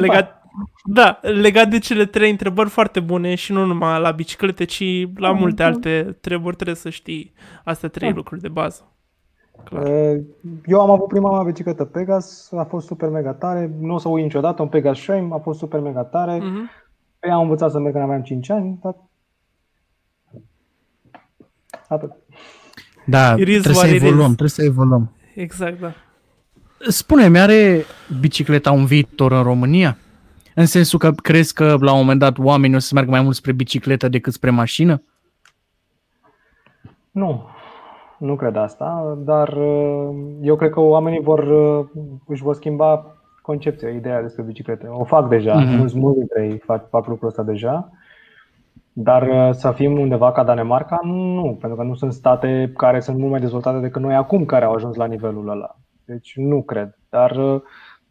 Legat, 0.00 0.42
da, 0.84 1.18
legat 1.22 1.68
de 1.68 1.78
cele 1.78 2.04
trei 2.04 2.30
întrebări 2.30 2.68
foarte 2.68 3.00
bune 3.00 3.34
și 3.34 3.52
nu 3.52 3.64
numai 3.64 4.00
la 4.00 4.10
biciclete, 4.10 4.64
ci 4.64 4.82
la 5.16 5.34
mm-hmm. 5.34 5.38
multe 5.38 5.62
alte 5.62 6.16
treburi 6.20 6.54
trebuie 6.54 6.76
să 6.76 6.90
știi 6.90 7.32
astea 7.64 7.88
trei 7.88 8.08
da. 8.08 8.14
lucruri 8.16 8.40
de 8.40 8.48
bază. 8.48 8.88
Clar. 9.64 9.86
Eu 10.66 10.80
am 10.80 10.90
avut 10.90 11.08
prima 11.08 11.32
mea 11.32 11.42
bicicletă 11.42 11.84
Pegas, 11.84 12.52
a 12.52 12.64
fost 12.64 12.86
super 12.86 13.08
mega 13.08 13.32
tare, 13.32 13.74
nu 13.80 13.94
o 13.94 13.98
să 13.98 14.08
uit 14.08 14.22
niciodată, 14.22 14.62
un 14.62 14.68
Pegas 14.68 14.98
Shame, 14.98 15.28
a 15.32 15.38
fost 15.38 15.58
super 15.58 15.80
mega 15.80 16.02
tare. 16.02 16.38
Mm-hmm. 16.38 16.84
Pe 17.18 17.28
ea 17.28 17.34
am 17.34 17.42
învățat 17.42 17.70
să 17.70 17.78
merg 17.78 17.92
când 17.92 18.04
aveam 18.04 18.22
5 18.22 18.50
ani, 18.50 18.78
dar 18.82 18.96
atât. 21.88 22.12
Da, 23.06 23.34
trebuie 23.34 23.60
să 23.62 23.86
evoluăm, 23.86 24.26
trebuie 24.26 24.48
să 24.48 24.64
evoluăm. 24.64 25.12
Exact, 25.34 25.80
da. 25.80 25.92
Spune-mi, 26.88 27.38
are 27.38 27.84
bicicleta 28.20 28.72
un 28.72 28.84
viitor 28.84 29.32
în 29.32 29.42
România? 29.42 29.96
În 30.54 30.66
sensul 30.66 30.98
că 30.98 31.10
crezi 31.10 31.54
că 31.54 31.76
la 31.80 31.92
un 31.92 31.98
moment 31.98 32.18
dat 32.18 32.38
oamenii 32.38 32.76
o 32.76 32.78
să 32.78 32.90
meargă 32.94 33.10
mai 33.10 33.22
mult 33.22 33.34
spre 33.34 33.52
bicicletă 33.52 34.08
decât 34.08 34.32
spre 34.32 34.50
mașină? 34.50 35.02
Nu, 37.10 37.48
nu 38.18 38.36
cred 38.36 38.56
asta, 38.56 39.18
dar 39.18 39.48
uh, 39.48 40.08
eu 40.42 40.56
cred 40.56 40.70
că 40.70 40.80
oamenii 40.80 41.20
vor, 41.20 41.38
uh, 41.38 41.86
își 42.26 42.42
vor 42.42 42.54
schimba 42.54 43.06
concepția, 43.42 43.88
ideea 43.88 44.22
despre 44.22 44.42
biciclete. 44.42 44.86
O 44.86 45.04
fac 45.04 45.28
deja, 45.28 45.52
mm-hmm. 45.52 45.76
mulți, 45.76 45.98
mulți 45.98 46.18
dintre 46.18 46.46
ei 46.46 46.58
fac, 46.58 46.88
fac 46.88 47.06
lucrul 47.06 47.28
ăsta 47.28 47.42
deja, 47.42 47.90
dar 48.92 49.22
uh, 49.22 49.50
să 49.50 49.70
fim 49.70 49.98
undeva 49.98 50.32
ca 50.32 50.44
Danemarca, 50.44 50.98
nu, 51.02 51.56
pentru 51.60 51.78
că 51.78 51.84
nu 51.84 51.94
sunt 51.94 52.12
state 52.12 52.72
care 52.76 53.00
sunt 53.00 53.18
mult 53.18 53.30
mai 53.30 53.40
dezvoltate 53.40 53.78
decât 53.78 54.02
noi 54.02 54.14
acum 54.14 54.44
care 54.44 54.64
au 54.64 54.72
ajuns 54.72 54.96
la 54.96 55.06
nivelul 55.06 55.48
ăla. 55.48 55.76
Deci 56.04 56.36
nu 56.36 56.62
cred. 56.62 56.98
Dar 57.08 57.30
uh, 57.30 57.62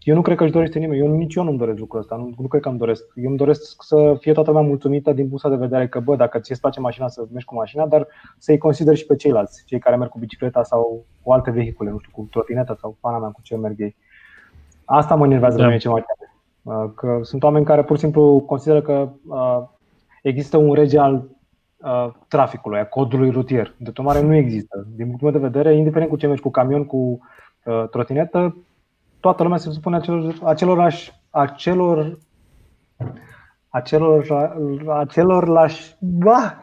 eu 0.04 0.16
nu 0.16 0.22
cred 0.22 0.38
că 0.38 0.44
își 0.44 0.52
dorește 0.52 0.80
nimeni. 0.80 1.00
Eu 1.00 1.16
nici 1.16 1.36
eu 1.36 1.44
nu-mi 1.44 1.58
doresc 1.58 1.80
lucrul 1.80 2.00
ăsta. 2.00 2.16
Nu, 2.16 2.34
nu 2.38 2.48
cred 2.48 2.62
că 2.62 2.70
îmi 2.70 2.78
doresc. 2.78 3.04
Eu 3.16 3.30
îmi 3.30 3.38
doresc 3.38 3.84
să 3.84 4.16
fie 4.20 4.34
toată 4.34 4.52
lumea 4.52 4.68
mulțumită 4.68 5.14
din 5.14 5.28
punctul 5.28 5.50
de 5.50 5.56
vedere 5.56 5.88
că, 5.88 6.00
bă, 6.00 6.16
dacă 6.16 6.40
ți-e 6.40 6.56
place 6.62 6.80
mașina, 6.80 7.08
să 7.08 7.26
mergi 7.32 7.46
cu 7.46 7.56
mașina, 7.56 7.88
dar 7.88 8.08
să-i 8.38 8.58
consideri 8.58 8.98
și 8.98 9.06
pe 9.06 9.16
ceilalți, 9.16 9.64
cei 9.66 9.80
care 9.80 9.96
merg 9.96 10.10
cu 10.10 10.20
bicicleta 10.20 10.64
sau 10.64 11.06
cu 11.22 11.32
alte 11.32 11.52
vehicule, 11.52 11.90
nu 11.90 11.98
știu, 11.98 12.12
cu 12.14 12.28
trotineta 12.32 12.76
sau 12.80 12.98
pana 13.00 13.18
mea, 13.18 13.30
cu 13.30 13.42
ce 13.42 13.58
merg 13.58 13.80
ei. 13.80 13.96
Asta 14.86 15.16
mă 15.16 15.26
enervează 15.26 15.58
da. 15.58 15.78
cel 15.78 15.92
mai 15.92 16.04
tare. 16.06 16.36
Uh, 16.62 16.92
că 16.96 17.20
sunt 17.22 17.44
oameni 17.44 17.66
care 17.66 17.84
pur 17.84 17.96
și 17.96 18.02
simplu 18.02 18.44
consideră 18.48 18.82
că 18.82 19.10
uh, 19.28 19.64
există 20.22 20.58
un 20.58 20.74
rege 20.74 21.00
al 21.00 21.24
traficului, 22.28 22.80
a 22.80 22.86
codului 22.86 23.30
rutier. 23.30 23.76
De 23.78 23.92
urmare, 23.98 24.22
nu 24.22 24.36
există. 24.36 24.88
Din 24.96 25.06
punctul 25.06 25.32
meu 25.32 25.40
de 25.40 25.48
vedere, 25.48 25.76
indiferent 25.76 26.10
cu 26.10 26.16
ce 26.16 26.28
mergi, 26.28 26.42
cu 26.42 26.50
camion, 26.50 26.86
cu 26.86 26.98
Uh, 26.98 27.43
trotinetă, 27.92 28.58
toată 29.20 29.44
lumea 29.44 29.58
se 29.58 29.72
supune 29.72 29.96
acelor, 29.96 30.36
acelorași, 30.44 31.12
acelor, 31.30 32.18
acelor, 33.70 34.26
acelor 35.00 35.48
lași, 35.48 35.96
ba! 36.00 36.58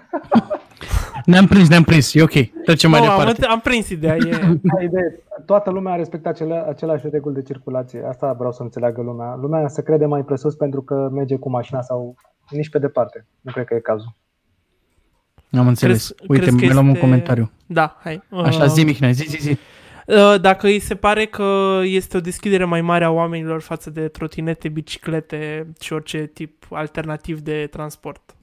Ne-am 1.25 1.47
prins, 1.47 1.69
ne-am 1.69 1.83
prins, 1.83 2.15
e 2.15 2.23
ok, 2.23 2.33
trecem 2.65 2.91
mai 2.91 3.01
departe. 3.01 3.45
Am, 3.45 3.53
am 3.53 3.61
prins 3.61 3.89
ideea, 3.89 4.15
e... 4.17 4.59
idee. 4.85 5.21
Toată 5.47 5.71
lumea 5.71 5.95
respectă 5.95 6.29
acele, 6.29 6.65
aceleași 6.69 7.09
reguli 7.11 7.35
de 7.35 7.43
circulație, 7.43 8.05
asta 8.09 8.33
vreau 8.33 8.53
să 8.53 8.63
înțeleagă 8.63 9.03
lumea. 9.03 9.35
Lumea 9.41 9.69
se 9.69 9.83
crede 9.83 10.07
mai 10.07 10.23
presus 10.25 10.55
pentru 10.55 10.83
că 10.83 11.09
merge 11.13 11.37
cu 11.37 11.51
mașina 11.51 11.81
sau 11.83 12.15
nici 12.51 12.69
pe 12.71 12.79
departe, 12.79 13.27
nu 13.41 13.53
cred 13.53 13.65
că 13.65 13.75
e 13.75 13.79
cazul. 13.81 14.15
Am 15.53 15.67
înțeles. 15.69 16.11
Crezi- 16.11 16.31
Uite, 16.31 16.43
crezi 16.43 16.57
că 16.59 16.65
mi 16.67 16.73
luăm 16.73 16.85
un 16.85 16.91
este- 16.95 17.05
comentariu. 17.05 17.51
Da, 17.67 17.97
hai. 18.03 18.23
Așa, 18.45 18.65
Uh, 18.65 18.71
zi, 18.71 18.85
Mihnea, 18.85 19.11
zi, 19.11 19.25
zi, 19.29 19.37
zi. 19.41 19.59
Uh, 20.11 20.41
Dacă 20.41 20.67
îi 20.67 20.79
se 20.79 20.95
pare 20.95 21.25
că 21.25 21.79
este 21.83 22.17
o 22.17 22.21
deschidere 22.21 22.65
mai 22.65 22.81
mare 22.81 23.05
a 23.05 23.11
oamenilor 23.11 23.61
față 23.61 23.91
de 23.91 24.09
trotinete, 24.09 24.69
biciclete 24.69 25.67
și 25.81 25.93
orice 25.93 26.27
tip 26.27 26.67
alternativ 26.71 27.41
de 27.41 27.69
transport. 27.71 28.35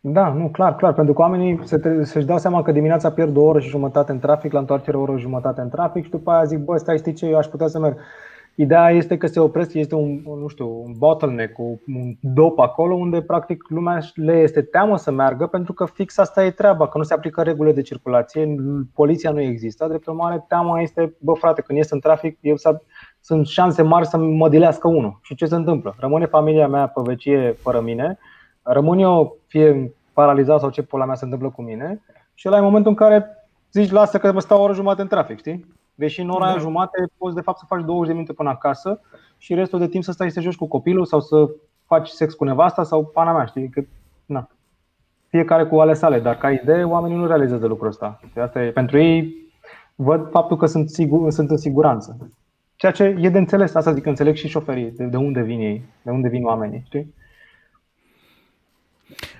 Da, 0.00 0.28
nu, 0.28 0.48
clar, 0.48 0.76
clar, 0.76 0.94
pentru 0.94 1.14
că 1.14 1.20
oamenii 1.20 1.60
se 1.64 1.78
tre- 1.78 2.04
să-și 2.04 2.26
dau 2.26 2.38
seama 2.38 2.62
că 2.62 2.72
dimineața 2.72 3.10
pierd 3.10 3.36
o 3.36 3.40
oră 3.42 3.60
și 3.60 3.68
jumătate 3.68 4.12
în 4.12 4.18
trafic, 4.18 4.52
la 4.52 4.58
întoarcere 4.58 4.96
o 4.96 5.00
oră 5.00 5.12
și 5.16 5.22
jumătate 5.22 5.60
în 5.60 5.68
trafic 5.68 6.04
și 6.04 6.10
după 6.10 6.30
aia 6.30 6.44
zic, 6.44 6.58
bă, 6.58 6.76
stai, 6.76 6.96
știi 6.96 7.12
ce, 7.12 7.26
eu 7.26 7.36
aș 7.36 7.46
putea 7.46 7.66
să 7.66 7.78
merg. 7.78 7.96
Ideea 8.58 8.90
este 8.90 9.16
că 9.16 9.26
se 9.26 9.40
opresc, 9.40 9.74
este 9.74 9.94
un, 9.94 10.20
un, 10.24 10.38
nu 10.38 10.48
știu, 10.48 10.82
un 10.84 10.92
bottleneck, 10.98 11.58
un 11.58 11.76
un 11.86 12.14
dop 12.20 12.58
acolo 12.58 12.94
unde 12.94 13.22
practic 13.22 13.68
lumea 13.68 13.98
le 14.14 14.32
este 14.32 14.62
teamă 14.62 14.96
să 14.96 15.10
meargă 15.10 15.46
pentru 15.46 15.72
că 15.72 15.84
fix 15.84 16.18
asta 16.18 16.44
e 16.44 16.50
treaba, 16.50 16.88
că 16.88 16.98
nu 16.98 17.04
se 17.04 17.14
aplică 17.14 17.42
regulile 17.42 17.74
de 17.74 17.82
circulație, 17.82 18.54
poliția 18.94 19.30
nu 19.30 19.40
există, 19.40 19.86
drept 19.86 20.06
urmare 20.06 20.44
teama 20.48 20.80
este, 20.80 21.14
bă 21.18 21.32
frate, 21.32 21.62
când 21.62 21.78
ies 21.78 21.90
în 21.90 22.00
trafic, 22.00 22.38
eu 22.40 22.56
să, 22.56 22.80
sunt 23.20 23.46
șanse 23.46 23.82
mari 23.82 24.06
să 24.06 24.16
mă 24.16 24.48
dilească 24.48 24.88
unul. 24.88 25.18
Și 25.22 25.34
ce 25.34 25.46
se 25.46 25.54
întâmplă? 25.54 25.94
Rămâne 25.98 26.26
familia 26.26 26.68
mea 26.68 26.86
pe 26.86 27.00
vecie 27.04 27.56
fără 27.58 27.80
mine, 27.80 28.18
rămân 28.62 28.98
eu 28.98 29.36
fie 29.46 29.94
paralizat 30.12 30.60
sau 30.60 30.70
ce 30.70 30.82
pula 30.82 31.04
mea 31.04 31.14
se 31.14 31.24
întâmplă 31.24 31.50
cu 31.50 31.62
mine 31.62 32.02
și 32.34 32.48
ăla 32.48 32.56
e 32.56 32.60
momentul 32.60 32.90
în 32.90 32.96
care 32.96 33.48
zici 33.72 33.90
lasă 33.90 34.18
că 34.18 34.32
vă 34.32 34.40
stau 34.40 34.60
o 34.60 34.62
oră 34.62 34.72
jumate 34.72 35.02
în 35.02 35.08
trafic, 35.08 35.38
știi? 35.38 35.66
Deși 35.98 36.20
în 36.20 36.28
ora 36.28 36.44
aia 36.44 36.54
Da. 36.54 36.60
jumate 36.60 37.04
poți 37.18 37.34
de 37.34 37.40
fapt 37.40 37.58
să 37.58 37.64
faci 37.68 37.84
20 37.84 38.06
de 38.06 38.12
minute 38.12 38.32
până 38.32 38.48
acasă 38.48 39.00
și 39.38 39.54
restul 39.54 39.78
de 39.78 39.88
timp 39.88 40.04
să 40.04 40.12
stai 40.12 40.30
să 40.30 40.38
te 40.38 40.44
joci 40.44 40.56
cu 40.56 40.66
copilul 40.66 41.04
sau 41.04 41.20
să 41.20 41.50
faci 41.86 42.08
sex 42.08 42.34
cu 42.34 42.44
nevasta 42.44 42.82
sau 42.82 43.04
pana 43.04 43.32
mea, 43.32 43.44
știi? 43.44 43.68
Că, 43.68 43.82
na. 44.26 44.48
Fiecare 45.28 45.66
cu 45.66 45.80
ale 45.80 45.94
sale, 45.94 46.20
dar 46.20 46.36
ca 46.38 46.50
idee 46.50 46.84
oamenii 46.84 47.16
nu 47.16 47.26
realizează 47.26 47.66
lucrul 47.66 47.88
ăsta. 47.88 48.20
Și 48.32 48.38
Asta 48.38 48.62
e, 48.62 48.70
pentru 48.70 48.98
ei 48.98 49.34
văd 49.94 50.30
faptul 50.30 50.56
că 50.56 50.66
sunt, 50.66 50.90
sigur, 50.90 51.30
sunt 51.30 51.50
în 51.50 51.56
siguranță. 51.56 52.16
Ceea 52.76 52.92
ce 52.92 53.16
e 53.20 53.28
de 53.28 53.38
înțeles, 53.38 53.74
asta 53.74 53.92
zic, 53.92 54.06
înțeleg 54.06 54.34
și 54.34 54.48
șoferii, 54.48 54.90
de, 54.90 55.04
de 55.04 55.16
unde 55.16 55.42
vin 55.42 55.60
ei, 55.60 55.84
de 56.02 56.10
unde 56.10 56.28
vin 56.28 56.44
oamenii, 56.44 56.82
știi? 56.86 57.14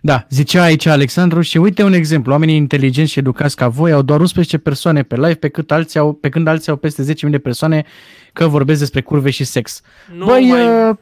Da, 0.00 0.26
zicea 0.30 0.62
aici 0.62 0.86
Alexandru 0.86 1.40
și 1.40 1.58
uite 1.58 1.82
un 1.82 1.92
exemplu. 1.92 2.32
Oamenii 2.32 2.56
inteligenți 2.56 3.10
și 3.12 3.18
educați 3.18 3.56
ca 3.56 3.68
voi 3.68 3.92
au 3.92 4.02
doar 4.02 4.20
11 4.20 4.58
persoane 4.58 5.02
pe 5.02 5.14
live, 5.14 5.34
pe, 5.34 5.48
cât 5.48 5.70
alții 5.72 6.00
au, 6.00 6.12
pe 6.12 6.28
când 6.28 6.46
alții 6.46 6.70
au 6.70 6.76
peste 6.76 7.02
10.000 7.24 7.30
de 7.30 7.38
persoane 7.38 7.84
că 8.32 8.46
vorbesc 8.46 8.78
despre 8.78 9.00
curve 9.00 9.30
și 9.30 9.44
sex. 9.44 9.80
Nu 10.16 10.24
Băi, 10.24 10.48
mai... 10.48 10.88
uh, 10.88 10.96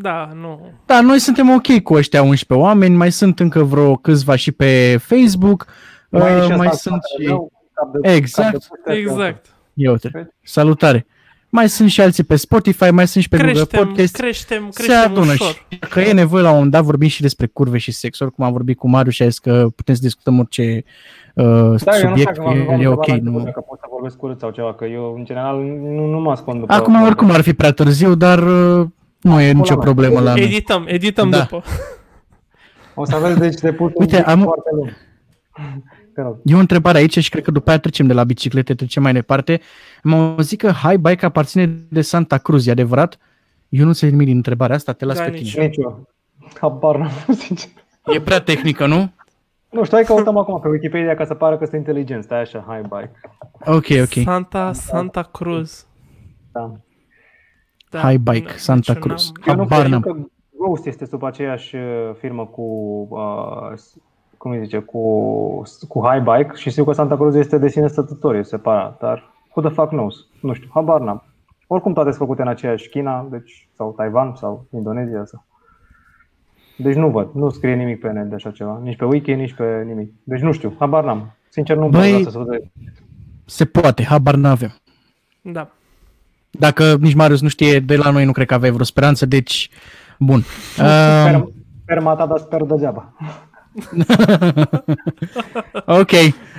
Da, 0.00 0.30
nu. 0.40 0.72
da, 0.86 1.00
noi 1.00 1.18
suntem 1.18 1.50
ok 1.50 1.80
cu 1.82 1.94
ăștia 1.94 2.22
11 2.22 2.66
oameni, 2.66 2.96
mai 2.96 3.12
sunt 3.12 3.40
încă 3.40 3.62
vreo 3.62 3.96
câțiva 3.96 4.36
și 4.36 4.52
pe 4.52 4.96
Facebook, 5.00 5.66
uh, 6.10 6.20
e 6.22 6.40
și 6.42 6.48
mai 6.48 6.66
ăsta 6.66 6.76
sunt 6.90 7.02
spatele 7.02 7.22
și... 7.22 7.26
meu, 7.28 7.52
cap 7.72 7.92
de- 8.02 8.12
Exact. 8.14 8.50
cap 8.50 8.60
de 8.60 8.66
putere. 8.68 8.98
Exact. 8.98 9.46
Ia 9.74 9.90
uite, 9.90 10.32
salutare! 10.42 11.06
Mai 11.48 11.68
sunt 11.68 11.90
și 11.90 12.00
alții 12.00 12.24
pe 12.24 12.36
Spotify, 12.36 12.90
mai 12.90 13.06
sunt 13.06 13.22
și 13.22 13.28
pe 13.28 13.36
Google 13.36 13.52
Creștem, 13.52 13.84
Podcast. 13.86 14.16
creștem, 14.16 14.66
se 14.70 14.82
creștem 14.82 15.10
adună 15.10 15.32
ușor. 15.32 15.66
și 15.68 15.78
că 15.78 16.00
e 16.00 16.12
nevoie 16.12 16.42
la 16.42 16.48
un 16.48 16.54
moment 16.54 16.72
dat 16.72 16.82
vorbim 16.84 17.08
și 17.08 17.20
despre 17.22 17.46
curve 17.46 17.78
și 17.78 17.92
sex. 17.92 18.18
Oricum 18.20 18.44
am 18.44 18.52
vorbit 18.52 18.78
cu 18.78 18.88
Marius 18.88 19.14
și 19.14 19.22
a 19.22 19.26
zis 19.28 19.38
că 19.38 19.66
putem 19.76 19.94
să 19.94 20.00
discutăm 20.00 20.38
orice 20.38 20.84
uh, 21.34 21.44
Da, 21.44 21.52
eu 21.52 21.74
nu 21.74 21.76
știu 21.86 22.08
subiect, 22.08 22.26
dacă 22.36 22.40
m-am 22.42 22.58
e, 22.58 22.64
m-am 22.64 22.80
e 22.80 22.86
ok. 22.86 23.08
întrebat 23.08 23.08
la 23.08 23.12
început 23.14 23.38
Nu. 23.38 23.44
Dacă 23.44 23.60
pot 23.68 23.78
să 23.78 23.86
vorbesc 23.90 24.16
curând 24.16 24.38
sau 24.38 24.50
ceva, 24.50 24.74
că 24.74 24.84
eu 24.84 25.14
în 25.16 25.24
general 25.24 25.56
nu, 25.62 26.06
nu 26.06 26.18
mă 26.20 26.30
ascund 26.30 26.60
după 26.60 26.72
Acum 26.72 27.02
oricum 27.02 27.30
ar 27.30 27.40
fi 27.40 27.52
prea 27.54 27.70
târziu, 27.72 28.14
dar 28.14 28.38
uh, 28.78 28.86
nu 29.20 29.40
e 29.40 29.52
nicio 29.52 29.74
mea. 29.74 29.84
problemă 29.84 30.20
la 30.20 30.30
noi. 30.34 30.42
Edităm, 30.42 30.84
edităm 30.88 31.30
Da. 31.30 31.38
după. 31.38 31.62
O 32.94 33.04
să 33.04 33.14
aveți 33.14 33.38
deci 33.38 33.60
de 33.60 33.72
pus 33.72 33.90
Uite, 33.94 34.16
un 34.16 34.22
pic 34.22 34.28
am- 34.30 34.42
foarte 34.42 34.70
lung. 34.72 34.96
Te 36.16 36.22
rog. 36.22 36.36
E 36.44 36.54
o 36.54 36.58
întrebare 36.58 36.98
aici 36.98 37.18
și 37.18 37.30
cred 37.30 37.42
că 37.44 37.50
după 37.50 37.70
aia 37.70 37.78
trecem 37.78 38.06
de 38.06 38.12
la 38.12 38.24
biciclete, 38.24 38.74
trecem 38.74 39.02
mai 39.02 39.12
departe. 39.12 39.60
Am 40.02 40.12
auzit 40.14 40.58
că 40.58 40.70
High 40.70 40.98
Bike 41.00 41.24
aparține 41.26 41.66
de 41.88 42.00
Santa 42.00 42.38
Cruz, 42.38 42.66
e 42.66 42.70
adevărat? 42.70 43.18
Eu 43.68 43.82
nu 43.82 43.88
înțeleg 43.88 44.12
nimic 44.12 44.26
din 44.28 44.36
întrebarea 44.36 44.76
asta, 44.76 44.92
te 44.92 45.04
las 45.04 45.16
Da, 45.18 45.24
pe 45.24 45.30
nici 45.30 45.52
tine. 45.52 45.64
Nici 45.66 45.76
eu. 45.76 46.08
Habar 46.60 46.96
n-am, 46.96 47.10
sincer. 47.44 47.70
E 48.14 48.20
prea 48.20 48.40
tehnică, 48.40 48.86
nu? 48.86 49.12
Nu 49.70 49.84
știu, 49.84 49.96
hai 49.96 50.06
căutăm 50.06 50.36
acum 50.36 50.60
pe 50.60 50.68
Wikipedia 50.68 51.14
ca 51.14 51.24
să 51.24 51.34
pară 51.34 51.58
că 51.58 51.64
sunt 51.64 51.76
inteligent. 51.76 52.22
Stai 52.24 52.40
așa, 52.40 52.64
hai, 52.66 52.80
bye. 52.80 53.10
Ok, 53.64 53.86
ok. 54.02 54.22
Santa, 54.24 54.72
Santa 54.72 55.22
Cruz. 55.22 55.86
Da. 56.52 56.72
Da, 57.90 57.98
High 58.00 58.18
Bike, 58.20 58.50
nu, 58.50 58.56
Santa 58.56 58.92
nici 58.92 59.02
eu 59.02 59.08
Cruz. 59.08 59.32
n-am- 59.34 59.44
Eu 59.48 59.54
nu 59.54 59.60
Habar 59.68 59.78
cred 59.78 59.90
n-am. 59.90 60.00
că 60.00 60.16
Ghost 60.58 60.86
este 60.86 61.04
sub 61.06 61.22
aceeași 61.22 61.76
uh, 61.76 61.82
firmă 62.18 62.46
cu, 62.46 62.62
uh, 63.10 63.78
cum 64.46 64.54
îi 64.54 64.64
zice, 64.64 64.78
cu, 64.78 65.00
cu 65.88 66.06
High 66.06 66.22
Bike 66.22 66.50
și 66.54 66.70
știu 66.70 66.84
că 66.84 66.92
Santa 66.92 67.16
Cruz 67.16 67.34
este 67.34 67.58
de 67.58 67.68
sine 67.68 67.86
stătător, 67.86 68.34
e 68.34 68.42
separat, 68.42 68.98
dar 68.98 69.32
who 69.54 69.68
the 69.68 69.74
fuck 69.74 69.88
knows? 69.88 70.14
Nu 70.40 70.52
știu, 70.52 70.68
habar 70.72 71.00
n-am. 71.00 71.22
Oricum 71.66 71.92
toate 71.92 72.08
sunt 72.08 72.20
făcute 72.20 72.42
în 72.42 72.48
aceeași 72.48 72.88
China, 72.88 73.26
deci, 73.30 73.68
sau 73.76 73.92
Taiwan, 73.96 74.34
sau 74.34 74.66
Indonezia. 74.72 75.24
Sau. 75.24 75.44
Deci 76.78 76.94
nu 76.94 77.10
văd, 77.10 77.28
nu 77.34 77.50
scrie 77.50 77.74
nimic 77.74 78.00
pe 78.00 78.10
net 78.10 78.28
de 78.28 78.34
așa 78.34 78.50
ceva, 78.50 78.80
nici 78.82 78.96
pe 78.96 79.04
wiki, 79.04 79.34
nici 79.34 79.54
pe 79.54 79.82
nimic. 79.86 80.12
Deci 80.22 80.40
nu 80.40 80.52
știu, 80.52 80.74
habar 80.78 81.04
n-am. 81.04 81.36
Sincer 81.48 81.76
nu 81.76 81.88
Băi- 81.88 82.22
pot 82.22 82.32
să 82.32 82.38
văd. 82.38 82.62
Se 83.44 83.64
poate, 83.64 84.04
habar 84.04 84.34
n-avem. 84.34 84.74
Da. 85.40 85.68
Dacă 86.50 86.96
nici 87.00 87.14
Marius 87.14 87.40
nu 87.40 87.48
știe, 87.48 87.80
de 87.80 87.96
la 87.96 88.10
noi 88.10 88.24
nu 88.24 88.32
cred 88.32 88.46
că 88.46 88.54
aveai 88.54 88.70
vreo 88.72 88.84
speranță, 88.84 89.26
deci, 89.26 89.70
bun. 90.18 90.34
Um, 90.34 90.42
Sper, 91.24 91.46
sperma 91.82 92.14
ta, 92.14 92.26
dar 92.26 92.38
sper 92.38 92.62
degeaba. 92.62 93.12
ok. 96.00 96.10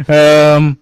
Um, 0.07 0.79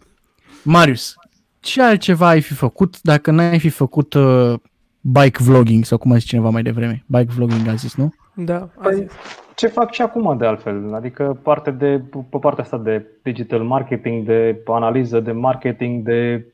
Marius, 0.64 1.16
ce 1.60 1.82
altceva 1.82 2.28
ai 2.28 2.42
fi 2.42 2.54
făcut 2.54 3.02
dacă 3.02 3.32
n-ai 3.32 3.60
fi 3.60 3.70
făcut 3.70 4.14
uh, 4.14 4.54
bike 5.02 5.44
vlogging 5.44 5.86
sau 5.86 5.98
cum 5.98 6.12
a 6.12 6.16
zis 6.16 6.26
cineva 6.26 6.50
mai 6.50 6.64
devreme? 6.64 7.04
Bike 7.08 7.32
vlogging 7.36 7.68
a 7.68 7.74
zis, 7.74 7.96
nu? 7.96 8.14
Da, 8.34 8.56
a 8.56 8.70
Păi, 8.82 8.96
zis. 8.96 9.12
ce 9.56 9.68
fac 9.68 9.92
și 9.92 10.02
acum 10.02 10.38
de 10.38 10.46
altfel? 10.46 10.94
Adică 10.94 11.40
parte 11.44 11.72
de, 11.72 12.02
pe 12.30 12.38
partea 12.38 12.64
asta 12.64 12.78
de 12.78 13.06
digital 13.24 13.64
marketing, 13.64 14.26
de 14.26 14.62
analiză 14.66 15.20
de 15.20 15.32
marketing, 15.32 16.06
de 16.06 16.46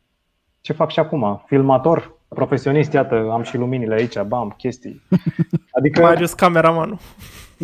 ce 0.61 0.73
fac 0.73 0.91
și 0.91 0.99
acum? 0.99 1.43
Filmator, 1.45 2.17
profesionist, 2.27 2.93
iată, 2.93 3.29
am 3.31 3.43
și 3.43 3.57
luminile 3.57 3.93
aici, 3.93 4.21
bam, 4.21 4.53
chestii. 4.57 5.01
Adică, 5.77 6.01
Marius 6.01 6.33
cameramanul. 6.33 6.97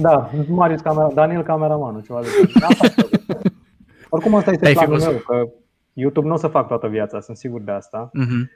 Da, 0.02 0.30
Marius 0.48 0.82
camera, 0.82 1.08
Daniel 1.14 1.44
cameramanul, 1.44 2.02
ceva 2.02 2.20
de 2.22 2.28
genul. 2.36 2.52
Asta 2.70 2.88
fac. 2.88 3.38
Oricum 4.10 4.36
asta 4.36 4.52
este 4.52 4.66
Ai 4.68 4.72
fi 4.76 4.78
planul 4.78 4.98
văzut. 4.98 5.12
meu, 5.12 5.22
că 5.44 5.50
YouTube 5.94 6.28
nu 6.28 6.34
o 6.34 6.38
să 6.38 6.48
fac 6.48 6.68
toată 6.68 6.88
viața, 6.88 7.20
sunt 7.20 7.38
sigur 7.38 7.62
de 7.62 7.72
asta. 7.72 8.10
Mhm. 8.14 8.50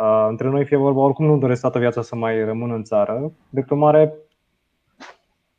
Uh, 0.00 0.26
între 0.28 0.48
noi 0.48 0.64
fie 0.64 0.76
vorba, 0.76 1.00
oricum 1.00 1.26
nu 1.26 1.38
doresc 1.38 1.60
toată 1.60 1.78
viața 1.78 2.02
să 2.02 2.16
mai 2.16 2.44
rămân 2.44 2.70
în 2.70 2.82
țară. 2.82 3.32
De 3.48 3.64
urmare, 3.70 4.14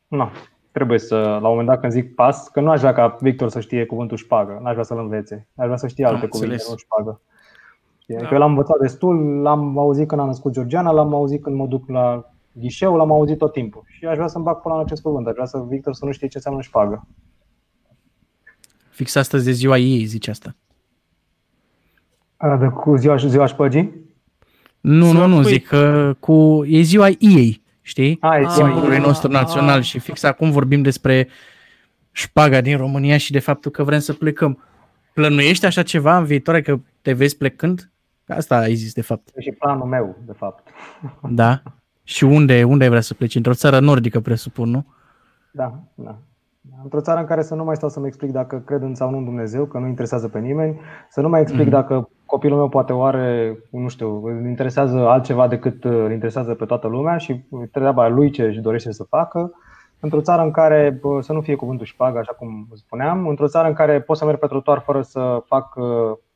na, 0.07 0.31
trebuie 0.71 0.99
să, 0.99 1.15
la 1.17 1.35
un 1.35 1.41
moment 1.41 1.67
dat 1.67 1.79
când 1.79 1.91
zic 1.91 2.15
pas, 2.15 2.47
că 2.47 2.61
nu 2.61 2.69
aș 2.69 2.79
vrea 2.79 2.93
ca 2.93 3.17
Victor 3.19 3.49
să 3.49 3.59
știe 3.59 3.85
cuvântul 3.85 4.17
șpagă, 4.17 4.59
n-aș 4.61 4.71
vrea 4.71 4.83
să-l 4.83 4.97
învețe, 4.99 5.47
aș 5.55 5.65
vrea 5.65 5.77
să 5.77 5.87
știe 5.87 6.05
alte 6.05 6.23
Am 6.23 6.27
cuvinte, 6.27 6.53
înțeles. 6.53 6.71
nu 6.71 6.77
șpagă. 6.77 7.21
Știi? 7.97 8.15
Da. 8.15 8.27
Că 8.27 8.33
eu 8.33 8.39
l-am 8.39 8.49
învățat 8.49 8.77
destul, 8.79 9.41
l-am 9.41 9.77
auzit 9.77 10.07
când 10.07 10.21
am 10.21 10.27
născut 10.27 10.51
Georgiana, 10.51 10.91
l-am 10.91 11.13
auzit 11.13 11.43
când 11.43 11.55
mă 11.55 11.65
duc 11.65 11.89
la 11.89 12.31
ghișeu, 12.59 12.95
l-am 12.95 13.11
auzit 13.11 13.37
tot 13.37 13.51
timpul. 13.53 13.83
Și 13.87 14.05
aș 14.05 14.15
vrea 14.15 14.27
să-mi 14.27 14.43
bag 14.43 14.61
până 14.61 14.75
la 14.75 14.81
acest 14.81 15.01
cuvânt, 15.01 15.27
aș 15.27 15.33
vrea 15.33 15.45
să 15.45 15.65
Victor 15.69 15.93
să 15.93 16.05
nu 16.05 16.11
știe 16.11 16.27
ce 16.27 16.37
înseamnă 16.37 16.61
șpagă. 16.61 17.07
Fix 18.89 19.15
astăzi 19.15 19.49
e 19.49 19.51
ziua 19.51 19.77
ei, 19.77 20.05
zice 20.05 20.29
asta. 20.29 20.55
A, 22.37 22.55
de 22.57 22.67
cu 22.67 22.95
ziua, 22.95 23.15
ziua 23.15 23.45
șpăgii? 23.45 24.05
Nu, 24.81 25.05
Ziua 25.05 25.25
nu, 25.25 25.35
nu, 25.35 25.41
cui? 25.41 25.51
zic 25.51 25.67
că 25.67 26.13
cu, 26.19 26.63
e 26.67 26.81
ziua 26.81 27.07
ei, 27.19 27.61
știi? 27.81 28.17
A, 28.21 28.37
e 28.37 28.43
Ah. 28.45 28.49
ziua 28.51 28.65
Simbolului 28.67 28.95
ei. 28.95 29.01
nostru 29.01 29.31
național 29.31 29.77
ah. 29.77 29.83
și 29.83 29.99
fix 29.99 30.23
acum 30.23 30.51
vorbim 30.51 30.81
despre 30.81 31.27
șpaga 32.11 32.61
din 32.61 32.77
România 32.77 33.17
și 33.17 33.31
de 33.31 33.39
faptul 33.39 33.71
că 33.71 33.83
vrem 33.83 33.99
să 33.99 34.13
plecăm. 34.13 34.63
Plănuiești 35.13 35.65
așa 35.65 35.83
ceva 35.83 36.17
în 36.17 36.25
viitor, 36.25 36.59
că 36.61 36.79
te 37.01 37.13
vezi 37.13 37.37
plecând? 37.37 37.91
Asta 38.27 38.57
ai 38.57 38.75
zis 38.75 38.93
de 38.93 39.01
fapt. 39.01 39.29
E 39.35 39.41
și 39.41 39.51
planul 39.51 39.85
meu, 39.87 40.17
de 40.25 40.33
fapt. 40.33 40.67
Da? 41.29 41.61
Și 42.07 42.23
unde, 42.23 42.63
unde 42.63 42.83
ai 42.83 42.89
vrea 42.89 43.01
să 43.01 43.13
pleci? 43.13 43.35
Într-o 43.35 43.53
țară 43.53 43.79
nordică, 43.79 44.19
presupun, 44.19 44.69
nu? 44.69 44.85
Da, 45.51 45.73
da. 45.95 46.15
Într-o 46.83 47.01
țară 47.01 47.19
în 47.19 47.25
care 47.25 47.41
să 47.41 47.55
nu 47.55 47.63
mai 47.63 47.75
stau 47.75 47.89
să-mi 47.89 48.07
explic 48.07 48.31
dacă 48.31 48.61
cred 48.65 48.81
în 48.81 48.95
sau 48.95 49.09
nu 49.09 49.17
în 49.17 49.23
Dumnezeu, 49.23 49.65
că 49.65 49.77
nu 49.77 49.87
interesează 49.87 50.27
pe 50.27 50.39
nimeni, 50.39 50.79
să 51.09 51.21
nu 51.21 51.29
mai 51.29 51.41
explic 51.41 51.61
Mhm. 51.65 51.71
dacă 51.71 52.09
copilul 52.25 52.57
meu 52.57 52.69
poate 52.69 52.93
oare, 52.93 53.57
nu 53.71 53.87
știu, 53.87 54.25
îl 54.25 54.45
interesează 54.47 55.07
altceva 55.07 55.47
decât 55.47 55.83
uh, 55.83 55.91
îl 55.91 56.11
interesează 56.11 56.53
pe 56.53 56.65
toată 56.65 56.87
lumea 56.87 57.17
și 57.17 57.43
treaba 57.71 58.07
lui 58.07 58.29
ce 58.29 58.43
își 58.43 58.59
dorește 58.59 58.91
să 58.91 59.03
facă. 59.03 59.51
Într-o 59.99 60.21
țară 60.21 60.41
în 60.41 60.51
care 60.51 60.97
bă, 61.01 61.21
să 61.21 61.33
nu 61.33 61.41
fie 61.41 61.55
cuvântul 61.55 61.85
șpagă, 61.85 62.17
așa 62.17 62.33
cum 62.33 62.67
spuneam, 62.73 63.27
într-o 63.27 63.47
țară 63.47 63.67
în 63.67 63.73
care 63.73 64.01
pot 64.01 64.17
să 64.17 64.25
merg 64.25 64.39
pe 64.39 64.47
trotuar 64.47 64.79
fără 64.79 65.01
să 65.01 65.43
fac 65.45 65.75
uh, 65.75 65.85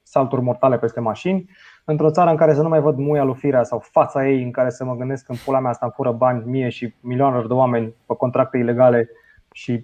salturi 0.04 0.42
mortale 0.42 0.78
peste 0.78 1.00
mașini, 1.00 1.50
într-o 1.86 2.12
țară 2.12 2.30
în 2.30 2.36
care 2.36 2.54
să 2.54 2.62
nu 2.62 2.70
mai 2.70 2.80
văd 2.82 2.98
muia 2.98 3.24
lui 3.24 3.36
Firea 3.36 3.64
sau 3.64 3.80
fața 3.80 4.28
ei 4.28 4.44
în 4.44 4.52
care 4.52 4.70
să 4.70 4.86
mă 4.86 4.96
gândesc 4.96 5.30
în 5.30 5.36
pula 5.46 5.60
mea 5.60 5.70
asta 5.70 5.86
îmi 5.86 5.94
fură 5.96 6.12
bani 6.12 6.44
mie 6.46 6.70
și 6.70 6.94
milioanelor 7.00 7.48
de 7.48 7.54
oameni 7.54 7.94
pe 8.06 8.16
contracte 8.16 8.58
ilegale 8.58 9.10
și 9.52 9.84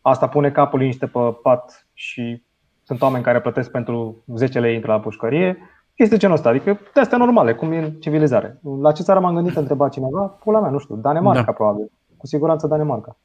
asta 0.00 0.28
pune 0.28 0.50
capul 0.50 0.78
liniște 0.78 1.06
pe 1.06 1.18
pat 1.42 1.86
și 1.94 2.42
sunt 2.82 3.02
oameni 3.02 3.24
care 3.24 3.40
plătesc 3.40 3.70
pentru 3.70 4.16
10 4.34 4.60
lei 4.60 4.74
intră 4.74 4.92
la 4.92 5.00
pușcărie. 5.00 5.58
Este 5.94 6.16
genul 6.16 6.36
ăsta, 6.36 6.48
adică 6.48 6.78
de 6.94 7.00
astea 7.00 7.18
normale, 7.18 7.54
cum 7.54 7.72
e 7.72 7.78
în 7.78 7.90
civilizare. 7.90 8.58
La 8.80 8.92
ce 8.92 9.02
țară 9.02 9.20
m-am 9.20 9.34
gândit, 9.34 9.56
întreba 9.56 9.88
cineva, 9.88 10.20
pula 10.20 10.60
mea, 10.60 10.70
nu 10.70 10.78
știu, 10.78 10.94
Danemarca 10.96 11.42
Da. 11.42 11.52
probabil. 11.52 11.90
Cu 12.16 12.26
siguranță 12.26 12.66
Danemarca. 12.66 13.16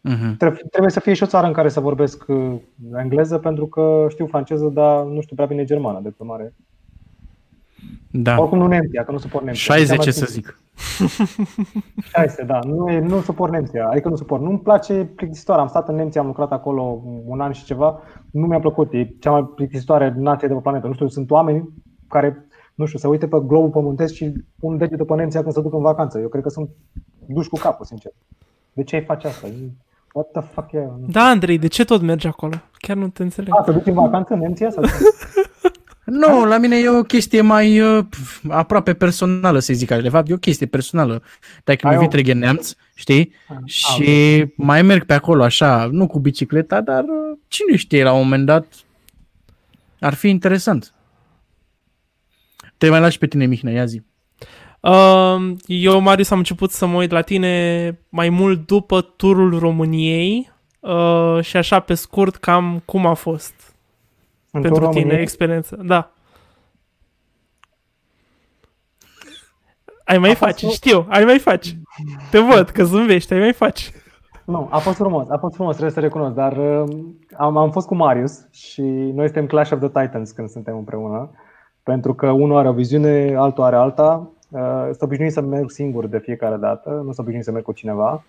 Mhm. 0.00 0.36
Trebuie, 0.36 0.60
trebuie 0.70 0.90
să 0.90 1.00
fie 1.00 1.14
și 1.14 1.22
o 1.22 1.26
țară 1.26 1.46
în 1.46 1.52
care 1.52 1.68
să 1.68 1.80
vorbesc 1.80 2.24
uh, 2.28 2.54
engleză, 2.96 3.38
pentru 3.38 3.66
că 3.66 4.06
știu 4.08 4.26
franceză, 4.26 4.66
dar 4.66 5.04
nu 5.04 5.20
știu 5.20 5.34
prea 5.34 5.46
bine 5.46 5.64
germană, 5.64 6.00
de 6.02 6.12
mare. 6.18 6.54
Da. 8.10 8.40
Oricum 8.40 8.58
nu 8.58 8.66
Nemția, 8.66 9.04
că 9.04 9.12
nu 9.12 9.18
suport 9.18 9.44
Nemția. 9.44 9.74
60 9.74 9.96
Cea 9.96 10.02
mai 10.02 10.12
să 10.12 10.26
zic. 10.28 10.60
16, 12.12 12.44
da. 12.46 12.58
Nu, 12.58 12.90
e, 12.90 12.98
nu 12.98 13.20
suport 13.20 13.52
Nemția. 13.52 13.88
Adică 13.88 14.08
nu 14.08 14.16
suport. 14.16 14.42
Nu-mi 14.42 14.58
place 14.58 14.92
plictisitoare. 14.94 15.60
Am 15.60 15.68
stat 15.68 15.88
în 15.88 15.94
Nemția, 15.94 16.20
am 16.20 16.26
lucrat 16.26 16.52
acolo 16.52 17.02
un 17.26 17.40
an 17.40 17.52
și 17.52 17.64
ceva. 17.64 18.00
Nu 18.30 18.46
mi-a 18.46 18.60
plăcut. 18.60 18.92
E 18.92 19.14
cea 19.18 19.30
mai 19.30 19.44
plictisitoare 19.54 20.14
nație 20.16 20.48
de 20.48 20.54
pe 20.54 20.60
planetă. 20.60 20.86
Nu 20.86 20.92
știu, 20.92 21.08
sunt 21.08 21.30
oameni 21.30 21.68
care, 22.08 22.46
nu 22.74 22.86
știu, 22.86 22.98
se 22.98 23.06
uită 23.06 23.26
pe 23.26 23.42
globul 23.46 23.70
pământesc 23.70 24.14
și 24.14 24.32
pun 24.60 24.76
degetul 24.76 25.06
pe 25.06 25.14
Nemția 25.14 25.42
când 25.42 25.52
se 25.52 25.60
duc 25.60 25.72
în 25.74 25.82
vacanță. 25.82 26.18
Eu 26.18 26.28
cred 26.28 26.42
că 26.42 26.48
sunt 26.48 26.68
duși 27.26 27.48
cu 27.48 27.58
capul, 27.58 27.84
sincer. 27.84 28.12
De 28.72 28.82
ce 28.82 28.96
ai 28.96 29.02
face 29.02 29.26
asta? 29.26 29.46
What 30.12 30.30
the 30.30 30.40
fuck 30.40 30.72
e? 30.72 30.88
Da, 31.06 31.22
Andrei, 31.22 31.58
de 31.58 31.66
ce 31.66 31.84
tot 31.84 32.00
mergi 32.00 32.26
acolo? 32.26 32.54
Chiar 32.78 32.96
nu 32.96 33.08
te 33.08 33.22
înțeleg. 33.22 33.52
A, 33.56 33.62
te 33.62 33.72
duci 33.72 33.86
în 33.86 33.94
vacanță 33.94 34.34
în 34.34 34.40
Nemția? 34.40 34.70
Sau 34.70 34.84
ce? 34.86 34.90
Nu, 36.10 36.44
la 36.44 36.58
mine 36.58 36.76
e 36.76 36.88
o 36.88 37.02
chestie 37.02 37.40
mai 37.40 37.80
uh, 37.80 38.04
pf, 38.10 38.44
aproape 38.48 38.94
personală, 38.94 39.58
să 39.58 39.72
zic 39.72 39.90
așa. 39.90 40.00
De 40.00 40.08
fapt, 40.08 40.28
e 40.30 40.32
o 40.32 40.36
chestie 40.38 40.66
personală. 40.66 41.22
Dacă 41.64 41.86
Ai 41.86 41.92
mi 41.92 41.98
o- 41.98 42.02
vitreghe 42.02 42.32
neamț, 42.32 42.72
știi? 42.94 43.32
Ah, 43.48 43.56
Și 43.64 44.46
mai 44.56 44.82
merg 44.82 45.04
pe 45.04 45.12
acolo 45.12 45.42
așa, 45.42 45.88
nu 45.92 46.06
cu 46.06 46.18
bicicleta, 46.18 46.80
dar 46.80 47.02
uh, 47.02 47.38
cine 47.48 47.76
știe, 47.76 48.02
la 48.02 48.12
un 48.12 48.18
moment 48.22 48.46
dat 48.46 48.66
ar 50.00 50.14
fi 50.14 50.28
interesant. 50.28 50.92
Te 52.76 52.88
mai 52.88 53.00
lași 53.00 53.18
pe 53.18 53.26
tine, 53.26 53.46
Mihnea, 53.46 53.72
ia 53.72 53.84
zi. 53.84 54.02
Uh, 54.80 55.52
eu, 55.66 56.00
Marius, 56.00 56.30
am 56.30 56.38
început 56.38 56.70
să 56.70 56.86
mă 56.86 56.96
uit 56.96 57.10
la 57.10 57.20
tine 57.20 57.98
mai 58.08 58.28
mult 58.28 58.66
după 58.66 59.00
turul 59.00 59.58
României 59.58 60.52
uh, 60.80 61.38
și 61.42 61.56
așa 61.56 61.80
pe 61.80 61.94
scurt 61.94 62.36
cam 62.36 62.82
cum 62.84 63.06
a 63.06 63.14
fost 63.14 63.54
În 64.50 64.60
pentru 64.60 64.70
turul 64.78 64.88
tine 64.88 65.00
României? 65.00 65.22
experiența. 65.22 65.76
Da. 65.76 66.10
Ai 70.04 70.18
mai 70.18 70.30
A 70.30 70.34
fost 70.34 70.50
faci, 70.50 70.62
o- 70.62 70.68
știu, 70.68 71.06
ai 71.08 71.24
mai 71.24 71.38
faci. 71.38 71.76
Te 72.30 72.38
văd 72.38 72.68
că 72.68 72.84
zâmbești, 72.84 73.32
ai 73.32 73.38
mai 73.38 73.52
faci. 73.52 73.92
Nu, 74.44 74.68
a 74.70 74.78
fost 74.78 74.96
frumos, 74.96 75.28
a 75.28 75.38
fost 75.38 75.54
frumos, 75.54 75.72
trebuie 75.76 75.94
să 75.94 76.00
recunosc, 76.00 76.34
dar 76.34 76.56
uh, 76.56 76.88
am, 77.36 77.56
am 77.56 77.70
fost 77.70 77.86
cu 77.86 77.94
Marius 77.94 78.46
și 78.50 78.82
noi 78.82 79.24
suntem 79.24 79.46
Clash 79.46 79.70
of 79.72 79.78
the 79.78 79.88
Titans 80.02 80.30
când 80.30 80.48
suntem 80.48 80.76
împreună, 80.76 81.30
pentru 81.82 82.14
că 82.14 82.30
unul 82.30 82.56
are 82.56 82.68
o 82.68 82.72
viziune, 82.72 83.34
altul 83.36 83.64
are 83.64 83.76
alta. 83.76 84.30
Uh, 84.50 84.60
Sunt 84.84 85.02
obișnuit 85.02 85.32
să 85.32 85.40
merg 85.40 85.70
singur 85.70 86.06
de 86.06 86.18
fiecare 86.18 86.56
dată, 86.56 86.90
nu 86.90 87.02
sunt 87.12 87.18
obișnuit 87.18 87.44
să 87.44 87.50
merg 87.50 87.64
cu 87.64 87.72
cineva. 87.72 88.22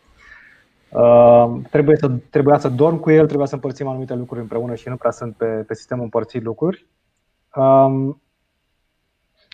Uh, 0.92 1.60
trebuie 1.70 1.96
să, 1.96 2.12
trebuia 2.30 2.58
să 2.58 2.70
dorm 2.70 3.00
cu 3.00 3.12
el, 3.12 3.26
trebuia 3.26 3.46
să 3.46 3.56
împărțim 3.56 3.88
anumite 3.88 4.16
lucruri 4.16 4.42
împreună 4.42 4.76
și 4.76 4.90
nu 4.90 4.96
prea 4.96 5.12
sunt 5.12 5.36
pe, 5.36 5.46
pe 5.46 5.74
sistemul 5.74 6.04
împărțit 6.04 6.44
lucruri. 6.44 6.88
Um, 7.56 8.22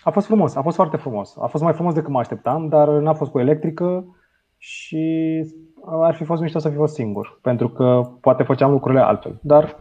a 0.02 0.10
fost 0.10 0.26
frumos, 0.26 0.54
a 0.54 0.62
fost 0.62 0.76
foarte 0.76 0.96
frumos. 0.96 1.36
A 1.40 1.46
fost 1.46 1.62
mai 1.62 1.72
frumos 1.72 1.94
decât 1.94 2.10
mă 2.10 2.18
așteptam, 2.18 2.68
dar 2.68 2.88
n-a 2.88 3.12
fost 3.12 3.30
cu 3.30 3.38
electrică 3.38 4.16
și 4.56 5.44
ar 5.84 6.14
fi 6.14 6.24
fost 6.24 6.42
mișto 6.42 6.58
să 6.58 6.68
fi 6.68 6.76
fost 6.76 6.94
singur, 6.94 7.38
pentru 7.42 7.68
că 7.68 8.10
poate 8.20 8.42
făceam 8.42 8.70
lucrurile 8.70 9.00
altfel. 9.00 9.38
Dar 9.40 9.76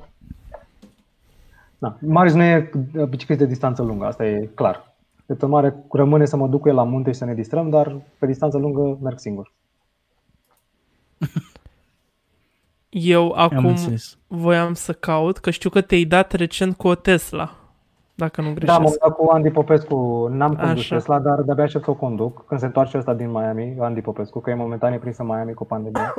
na, 1.77 1.97
Marius 1.99 2.33
nu 2.33 2.43
e 2.43 2.69
biciclist 3.09 3.39
de 3.39 3.45
distanță 3.47 3.83
lungă, 3.83 4.05
asta 4.05 4.25
e 4.25 4.49
clar. 4.55 4.95
De 5.25 5.37
urmare, 5.41 5.75
rămâne 5.91 6.25
să 6.25 6.37
mă 6.37 6.47
duc 6.47 6.61
cu 6.61 6.67
el 6.67 6.75
la 6.75 6.83
munte 6.83 7.11
și 7.11 7.17
să 7.17 7.25
ne 7.25 7.33
distrăm, 7.33 7.69
dar 7.69 7.95
pe 8.19 8.25
distanță 8.25 8.57
lungă 8.57 8.97
merg 9.01 9.17
singur. 9.17 9.53
Eu 12.89 13.31
Am 13.31 13.39
acum 13.43 13.65
înțeles. 13.65 14.17
voiam 14.27 14.73
să 14.73 14.93
caut, 14.93 15.37
că 15.37 15.49
știu 15.49 15.69
că 15.69 15.81
te-ai 15.81 16.03
dat 16.03 16.31
recent 16.31 16.77
cu 16.77 16.87
o 16.87 16.95
Tesla, 16.95 17.55
dacă 18.15 18.41
nu 18.41 18.47
Da, 18.47 18.53
greșesc. 18.53 18.79
m-am 18.79 18.95
dat 19.01 19.15
cu 19.15 19.29
Andy 19.31 19.49
Popescu, 19.49 20.27
n-am 20.31 20.55
condus 20.55 20.79
Așa. 20.81 20.95
Tesla, 20.95 21.19
dar 21.19 21.41
de-abia 21.41 21.63
aștept 21.63 21.83
să 21.83 21.89
o 21.89 21.93
conduc. 21.93 22.45
Când 22.47 22.59
se 22.59 22.65
întoarce 22.65 22.97
ăsta 22.97 23.13
din 23.13 23.31
Miami, 23.31 23.75
Andy 23.79 24.01
Popescu, 24.01 24.39
că 24.39 24.49
e 24.49 24.53
momentan 24.55 24.93
e 24.93 24.97
prins 24.97 25.17
în 25.17 25.25
Miami 25.25 25.53
cu 25.53 25.65
pandemia. 25.65 26.13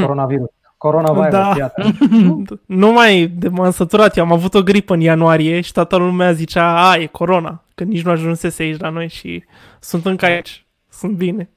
Coronavirus. 0.00 0.48
Coronavirus, 0.76 1.30
Da. 1.30 1.52
iată. 1.56 1.82
Nu 2.66 2.92
mai 2.92 3.26
de 3.26 3.48
m-am 3.48 3.70
săturat, 3.70 4.16
eu 4.16 4.24
am 4.24 4.32
avut 4.32 4.54
o 4.54 4.62
gripă 4.62 4.94
în 4.94 5.00
ianuarie 5.00 5.60
și 5.60 5.72
toată 5.72 5.96
lumea 5.96 6.32
zicea, 6.32 6.88
a, 6.90 6.96
e 6.96 7.06
corona, 7.06 7.62
că 7.74 7.84
nici 7.84 8.02
nu 8.04 8.10
ajunsese 8.10 8.62
aici 8.62 8.80
la 8.80 8.88
noi 8.88 9.08
și 9.08 9.44
sunt 9.80 10.06
încă 10.06 10.24
aici, 10.24 10.66
sunt 10.88 11.12
bine. 11.16 11.50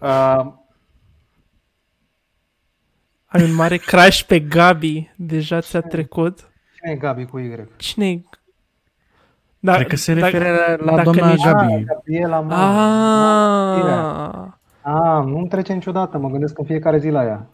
Uh, 0.00 0.52
Ai 3.26 3.42
un 3.42 3.54
mare 3.54 3.76
crash 3.76 4.22
pe 4.22 4.40
Gabi, 4.40 5.10
deja 5.16 5.60
ți-a 5.60 5.80
trecut. 5.80 6.50
cine 6.76 6.92
e 6.92 6.96
Gabi 6.96 7.24
cu 7.24 7.38
Y? 7.38 7.64
Cine 7.76 8.22
da, 9.60 9.74
Cred 9.74 9.86
că 9.86 9.96
se 9.96 10.14
dacă- 10.14 10.38
referă 10.38 10.76
la 10.84 10.94
dacă 10.96 11.02
doamna 11.10 11.28
nici- 11.32 11.44
Gabi. 11.44 11.72
Ah, 11.72 11.82
Gabriela, 11.84 12.40
mă. 12.40 12.54
Ah, 12.54 14.46
Ah, 14.82 15.24
nu-mi 15.24 15.48
trece 15.48 15.72
niciodată, 15.72 16.18
mă 16.18 16.28
gândesc 16.28 16.58
în 16.58 16.64
fiecare 16.64 16.98
zi 16.98 17.08
la 17.08 17.24
ea. 17.24 17.48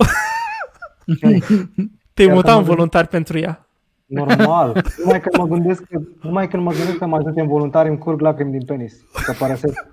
te-ai 2.14 2.26
Iar 2.26 2.34
mutat 2.34 2.52
mă 2.52 2.58
în 2.58 2.64
voluntar 2.64 3.06
pentru 3.06 3.38
ea. 3.38 3.66
Normal. 4.06 4.84
Numai 5.04 5.20
când 5.20 5.36
mă 5.36 5.46
gândesc 5.46 5.82
că, 5.82 6.00
numai 6.22 6.48
când 6.48 6.62
mă 6.62 6.72
gândesc 6.72 6.96
că 6.98 7.06
mă 7.06 7.16
ajut 7.16 7.36
în 7.36 7.46
voluntari, 7.48 7.88
îmi 7.88 7.98
curg 7.98 8.20
lacrimi 8.20 8.50
din 8.50 8.64
penis. 8.64 8.94
Că 9.24 9.32
părăsesc 9.38 9.86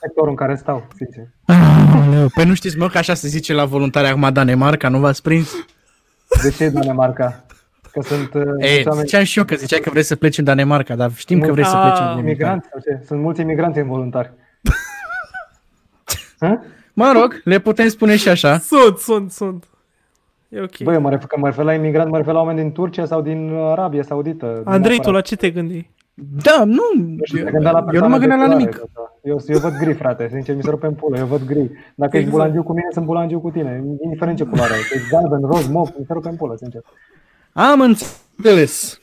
sectorul 0.00 0.28
în 0.30 0.36
care 0.36 0.56
stau, 0.56 0.86
sincer. 0.96 1.24
Aoleu, 2.04 2.28
Păi 2.34 2.44
nu 2.44 2.54
știți, 2.54 2.78
mă, 2.78 2.88
că 2.88 2.98
așa 2.98 3.14
se 3.14 3.28
zice 3.28 3.52
la 3.52 3.64
voluntari 3.64 4.06
acum 4.06 4.28
Danemarca, 4.32 4.88
nu 4.88 4.98
v-ați 4.98 5.22
prins? 5.22 5.50
De 6.42 6.50
ce 6.50 6.68
Danemarca? 6.68 7.44
Că 7.92 8.00
sunt 8.02 8.34
uh, 8.34 8.42
Ei, 8.58 8.70
mulți 8.72 8.88
oameni 8.88 9.06
ziceam 9.06 9.24
și 9.24 9.38
eu 9.38 9.44
că 9.44 9.54
ziceai 9.54 9.80
că 9.80 9.90
vreți 9.90 10.08
să 10.08 10.16
pleci 10.16 10.38
în 10.38 10.44
Danemarca, 10.44 10.94
dar 10.94 11.10
știm 11.14 11.40
că 11.40 11.52
vreți 11.52 11.68
să 11.68 11.76
Ah, 11.76 11.82
pleci 11.82 11.98
în 11.98 12.04
Danemarca. 12.04 12.28
imigranți 12.28 12.68
sau 12.70 12.80
ce? 12.80 13.04
Sunt 13.06 13.20
mulți 13.20 13.40
imigranți 13.40 13.78
involuntari. 13.78 14.32
Hă? 16.40 16.58
Mă 16.92 17.12
rog, 17.14 17.40
le 17.44 17.58
putem 17.58 17.88
spune 17.88 18.16
și 18.16 18.28
așa. 18.28 18.58
Sunt, 18.58 18.96
sunt, 18.98 19.30
sunt. 19.30 19.64
E 20.48 20.60
ok. 20.60 20.78
Băi, 20.82 20.94
eu 20.94 21.00
mă 21.00 21.10
refer, 21.10 21.26
că 21.26 21.36
mă 21.38 21.46
refer 21.46 21.64
la 21.64 21.74
imigranți, 21.74 22.10
mă 22.10 22.16
refer 22.16 22.32
la 22.32 22.38
oameni 22.40 22.58
din 22.60 22.72
Turcia 22.72 23.06
sau 23.06 23.22
din 23.22 23.52
Arabia 23.54 24.02
Saudită. 24.02 24.46
Andrei, 24.64 24.96
tu 24.96 25.02
Neapărat. 25.02 25.14
la 25.14 25.20
ce 25.20 25.36
te 25.36 25.50
gândi? 25.50 25.90
Da, 26.14 26.64
nu, 26.64 26.82
Nu 26.96 27.16
știu, 27.24 27.44
te 27.44 27.50
gândeai 27.50 27.72
la 27.72 27.78
eu 27.78 27.84
nu 27.84 27.90
persoane 27.90 28.12
mă 28.14 28.18
gândeam 28.18 28.40
la 28.40 28.46
de 28.48 28.54
nimic. 28.54 28.68
culoare, 28.70 28.90
da. 28.94 29.07
Eu, 29.22 29.40
eu 29.46 29.58
văd 29.58 29.76
gri, 29.78 29.92
frate, 29.94 30.28
sincer, 30.32 30.54
mi 30.56 30.62
se 30.62 30.70
rupe 30.70 30.86
în 30.86 30.94
pulă, 30.94 31.18
eu 31.18 31.26
văd 31.26 31.44
gri. 31.46 31.70
Dacă 31.94 32.16
ești 32.16 32.28
Exact. 32.28 32.30
bulangiu 32.30 32.62
cu 32.62 32.72
mine, 32.72 32.88
sunt 32.92 33.04
bulangiu 33.04 33.40
cu 33.40 33.50
tine, 33.50 33.82
indiferent 34.02 34.36
ce 34.36 34.44
culoare 34.44 34.72
ai. 34.72 34.78
Ești 34.94 35.08
galben, 35.10 35.40
roz, 35.40 35.68
mov, 35.68 35.88
mi 35.98 36.04
se 36.06 36.12
rupe 36.12 36.28
în 36.28 36.36
pulă, 36.36 36.56
sincer. 36.56 36.80
Am 37.52 37.80
înțeles. 37.80 39.00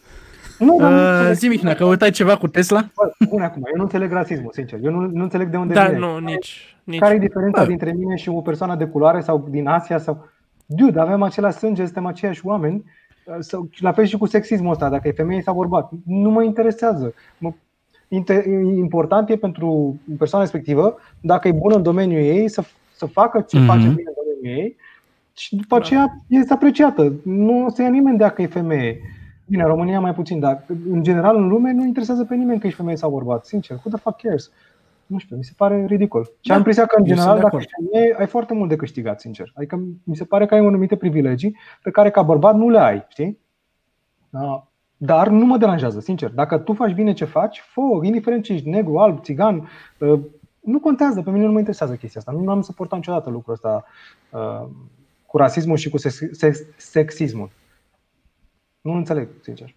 Nu, 0.59 0.77
dar 0.79 0.91
nu 0.91 0.97
Uh, 0.97 1.11
înțeleg. 1.11 1.33
zi, 1.35 1.47
Mihnea, 1.47 1.73
că 1.75 1.85
uitai 1.85 2.09
ceva 2.09 2.37
cu 2.37 2.47
Tesla? 2.47 2.79
Bă, 2.95 3.11
Bune 3.29 3.43
acum, 3.43 3.61
eu 3.65 3.73
nu 3.75 3.83
înțeleg 3.83 4.11
rasismul, 4.11 4.51
sincer. 4.53 4.79
Eu 4.83 4.91
nu, 4.91 4.99
nu 5.13 5.23
înțeleg 5.23 5.49
de 5.49 5.57
unde 5.57 5.73
Da, 5.73 5.85
vine. 5.85 5.97
nu, 5.99 6.17
nici, 6.17 6.75
nici. 6.83 6.99
Care 6.99 7.13
e 7.15 7.17
diferența 7.17 7.61
Bă. 7.61 7.67
dintre 7.67 7.91
mine 7.91 8.15
și 8.15 8.29
o 8.29 8.41
persoană 8.41 8.75
de 8.75 8.85
culoare 8.85 9.19
sau 9.21 9.47
din 9.49 9.67
Asia 9.67 9.97
sau... 9.97 10.29
Dude, 10.65 10.99
avem 10.99 11.21
același 11.21 11.57
sânge, 11.57 11.83
suntem 11.83 12.05
aceiași 12.05 12.45
oameni. 12.45 12.83
Sau, 13.39 13.69
la 13.79 13.91
fel 13.91 14.05
și 14.05 14.17
cu 14.17 14.25
sexismul 14.25 14.71
ăsta, 14.71 14.89
dacă 14.89 15.07
e 15.07 15.11
femeie 15.11 15.41
sau 15.41 15.55
bărbat. 15.55 15.91
Nu 16.05 16.29
mă 16.29 16.43
interesează. 16.43 17.13
Mă, 17.37 17.47
inter, 17.47 17.64
important 18.75 19.29
e 19.29 19.35
pentru 19.37 19.99
persoana 20.17 20.43
respectivă, 20.45 20.95
dacă 21.21 21.47
e 21.47 21.51
bună 21.51 21.75
în 21.75 21.83
domeniul 21.83 22.21
ei, 22.21 22.49
să, 22.49 22.63
să 22.95 23.05
facă 23.05 23.41
ce 23.47 23.57
Mhm. 23.57 23.65
face 23.65 23.79
bine 23.87 24.03
în 24.07 24.13
domeniul 24.23 24.59
ei 24.61 24.75
și 25.33 25.55
după 25.55 25.75
aceea 25.75 26.15
este 26.27 26.53
apreciată. 26.53 27.13
Nu 27.23 27.65
o 27.65 27.69
să 27.69 27.81
ia 27.81 27.89
nimeni 27.89 28.17
dacă 28.17 28.41
e 28.41 28.47
femeie. 28.47 28.99
Bine, 29.47 29.61
în 29.61 29.67
România 29.69 29.99
mai 29.99 30.13
puțin, 30.13 30.39
dar 30.39 30.63
în 30.91 31.03
general 31.03 31.35
în 31.35 31.47
lume 31.47 31.71
nu 31.71 31.85
interesează 31.85 32.25
pe 32.25 32.35
nimeni 32.35 32.59
că 32.59 32.65
ești 32.67 32.77
femeie 32.77 32.97
sau 32.97 33.11
bărbat. 33.11 33.45
Sincer, 33.45 33.77
who 33.77 33.89
the 33.89 33.99
fuck 33.99 34.21
cares? 34.21 34.51
Nu 35.05 35.17
știu, 35.17 35.35
mi 35.35 35.43
se 35.43 35.53
pare 35.57 35.85
ridicol. 35.85 36.23
Și 36.23 36.31
Da, 36.47 36.51
am 36.53 36.57
impresia 36.59 36.85
că, 36.85 36.95
în 36.99 37.05
eu 37.05 37.07
sunt 37.07 37.17
general, 37.17 37.35
de 37.35 37.41
dacă 37.43 37.55
acord. 37.55 37.69
ești 37.71 37.89
femeie, 37.91 38.15
ai 38.19 38.27
foarte 38.27 38.53
mult 38.53 38.69
de 38.69 38.75
câștigat, 38.75 39.19
sincer. 39.19 39.51
Adică 39.55 39.79
mi 40.03 40.15
se 40.15 40.23
pare 40.23 40.45
că 40.45 40.53
ai 40.53 40.59
anumite 40.65 40.95
privilegii 40.95 41.57
pe 41.83 41.91
care 41.91 42.09
ca 42.11 42.21
bărbat 42.21 42.55
nu 42.55 42.69
le 42.69 42.79
ai, 42.79 43.05
știi? 43.07 43.39
Da. 44.29 44.67
Dar 44.97 45.27
nu 45.27 45.45
mă 45.45 45.57
deranjează, 45.57 45.99
sincer. 45.99 46.29
Dacă 46.29 46.57
tu 46.57 46.73
faci 46.73 46.93
bine 46.93 47.13
ce 47.13 47.25
faci, 47.25 47.59
fă 47.59 47.81
indiferent 48.01 48.43
ce 48.43 48.53
ești, 48.53 48.69
negru, 48.69 48.97
alb, 48.97 49.23
țigan, 49.23 49.69
uh, 49.97 50.19
nu 50.59 50.79
contează, 50.79 51.21
pe 51.21 51.29
mine 51.31 51.45
nu 51.45 51.51
mă 51.51 51.57
interesează 51.57 51.95
chestia 51.95 52.21
asta. 52.25 52.41
Nu 52.41 52.51
am 52.51 52.61
suportat 52.61 52.97
niciodată 52.97 53.29
lucrul 53.29 53.53
ăsta 53.53 53.85
uh, 54.29 54.67
cu 55.25 55.37
rasismul 55.37 55.77
și 55.77 55.89
cu 55.89 55.97
sex- 55.97 56.31
sex- 56.31 56.59
sexismul. 56.77 57.49
Nu 58.81 58.91
înțeleg, 58.93 59.27
sincer. 59.41 59.75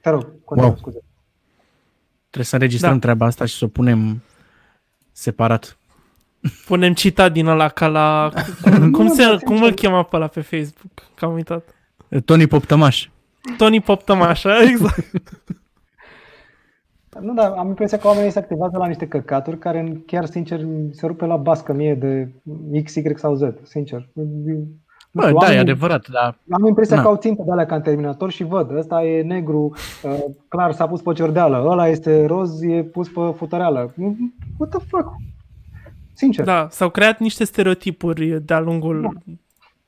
Te 0.00 0.10
rog, 0.10 0.26
continuă, 0.44 0.70
Wow. 0.70 0.76
scuze. 0.80 0.98
Trebuie 2.26 2.44
să 2.44 2.54
înregistrăm 2.54 2.92
Da. 2.92 2.98
treaba 2.98 3.26
asta 3.26 3.44
și 3.44 3.56
să 3.56 3.64
o 3.64 3.68
punem 3.68 4.22
separat. 5.12 5.78
Punem 6.66 6.92
citat 6.94 7.32
din 7.32 7.46
ăla 7.46 7.68
ca 7.68 7.86
la... 7.86 8.32
Cum, 8.92 9.04
Nu, 9.04 9.14
se, 9.14 9.22
dar 9.22 9.36
cum 9.38 9.52
îl 9.56 9.58
sincer- 9.62 9.74
chema 9.74 10.02
pe 10.02 10.16
ăla 10.16 10.26
pe 10.26 10.40
Facebook? 10.40 10.92
Că 11.14 11.24
am 11.24 11.32
uitat. 11.32 11.74
Tony 12.24 12.46
Poptămaș. 12.46 13.08
Tony 13.56 13.80
Poptămașa, 13.80 14.62
exact. 14.70 15.10
Nu, 17.20 17.34
dar 17.34 17.52
am 17.56 17.68
impresia 17.68 17.98
că 17.98 18.06
oamenii 18.06 18.30
se 18.30 18.38
activează 18.38 18.76
la 18.78 18.86
niște 18.86 19.08
căcaturi 19.08 19.58
care 19.58 20.02
chiar, 20.06 20.24
sincer, 20.24 20.60
se 20.90 21.06
rupe 21.06 21.26
la 21.26 21.36
bască 21.36 21.72
mie 21.72 21.94
de 21.94 22.32
X, 22.82 22.94
Y 22.94 23.02
sau 23.16 23.34
Z, 23.34 23.42
sincer. 23.62 24.08
Bă, 25.12 25.22
da, 25.22 25.32
oamenii, 25.32 25.56
e 25.56 25.60
adevărat, 25.60 26.08
dar... 26.08 26.38
Am 26.50 26.66
impresia 26.66 26.96
na. 26.96 27.02
că 27.02 27.08
au 27.08 27.16
țintă 27.16 27.42
de 27.46 27.50
alea 27.50 27.66
ca 27.66 27.74
în 27.74 27.82
Terminator 27.82 28.30
și 28.30 28.44
văd, 28.44 28.76
ăsta 28.76 29.04
e 29.04 29.22
negru, 29.22 29.76
uh, 30.02 30.24
clar 30.48 30.72
s-a 30.72 30.86
pus 30.86 31.00
pe 31.00 31.12
ciordeală, 31.12 31.64
ăla 31.66 31.88
este 31.88 32.26
roz, 32.26 32.62
e 32.62 32.82
pus 32.82 33.08
pe 33.08 33.20
futăreală. 33.36 33.94
What 34.58 34.70
the 34.70 34.86
fuck? 34.88 35.08
Sincer. 36.12 36.44
Da, 36.44 36.66
s-au 36.70 36.90
creat 36.90 37.18
niște 37.18 37.44
stereotipuri 37.44 38.40
de-a 38.44 38.60
lungul 38.60 39.00
da 39.00 39.32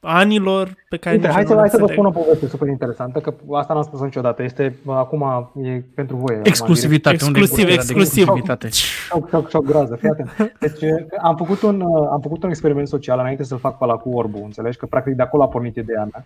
anilor 0.04 0.74
pe 0.88 0.96
care 0.96 1.16
Uite, 1.16 1.28
hai 1.28 1.44
să, 1.46 1.54
hai 1.54 1.68
să 1.68 1.76
vă 1.80 1.86
spun 1.86 2.06
o 2.06 2.10
poveste 2.10 2.46
super 2.46 2.68
interesantă, 2.68 3.20
că 3.20 3.34
asta 3.52 3.74
n-am 3.74 3.82
spus 3.82 4.00
niciodată. 4.00 4.42
Este 4.42 4.76
acum 4.86 5.50
e 5.62 5.84
pentru 5.94 6.16
voi. 6.16 6.40
Exclusivitate. 6.42 7.14
Exclusiv, 7.14 7.68
exclusivitate. 7.68 8.68
Șoc, 8.68 9.28
șoc, 9.28 9.48
șoc, 9.48 9.64
groază, 9.64 9.96
fii 9.96 10.08
atent. 10.08 10.56
Deci 10.60 10.90
am 11.22 11.36
făcut, 11.36 11.62
un, 11.62 11.82
am 12.10 12.20
făcut 12.20 12.42
un 12.42 12.48
experiment 12.48 12.88
social 12.88 13.18
înainte 13.18 13.44
să-l 13.44 13.58
fac 13.58 13.78
pe 13.78 13.84
la 13.84 13.96
cu 13.96 14.10
orbu, 14.10 14.40
înțelegi? 14.44 14.78
Că 14.78 14.86
practic 14.86 15.14
de 15.14 15.22
acolo 15.22 15.42
a 15.42 15.48
pornit 15.48 15.76
ideea 15.76 16.08
mea. 16.12 16.24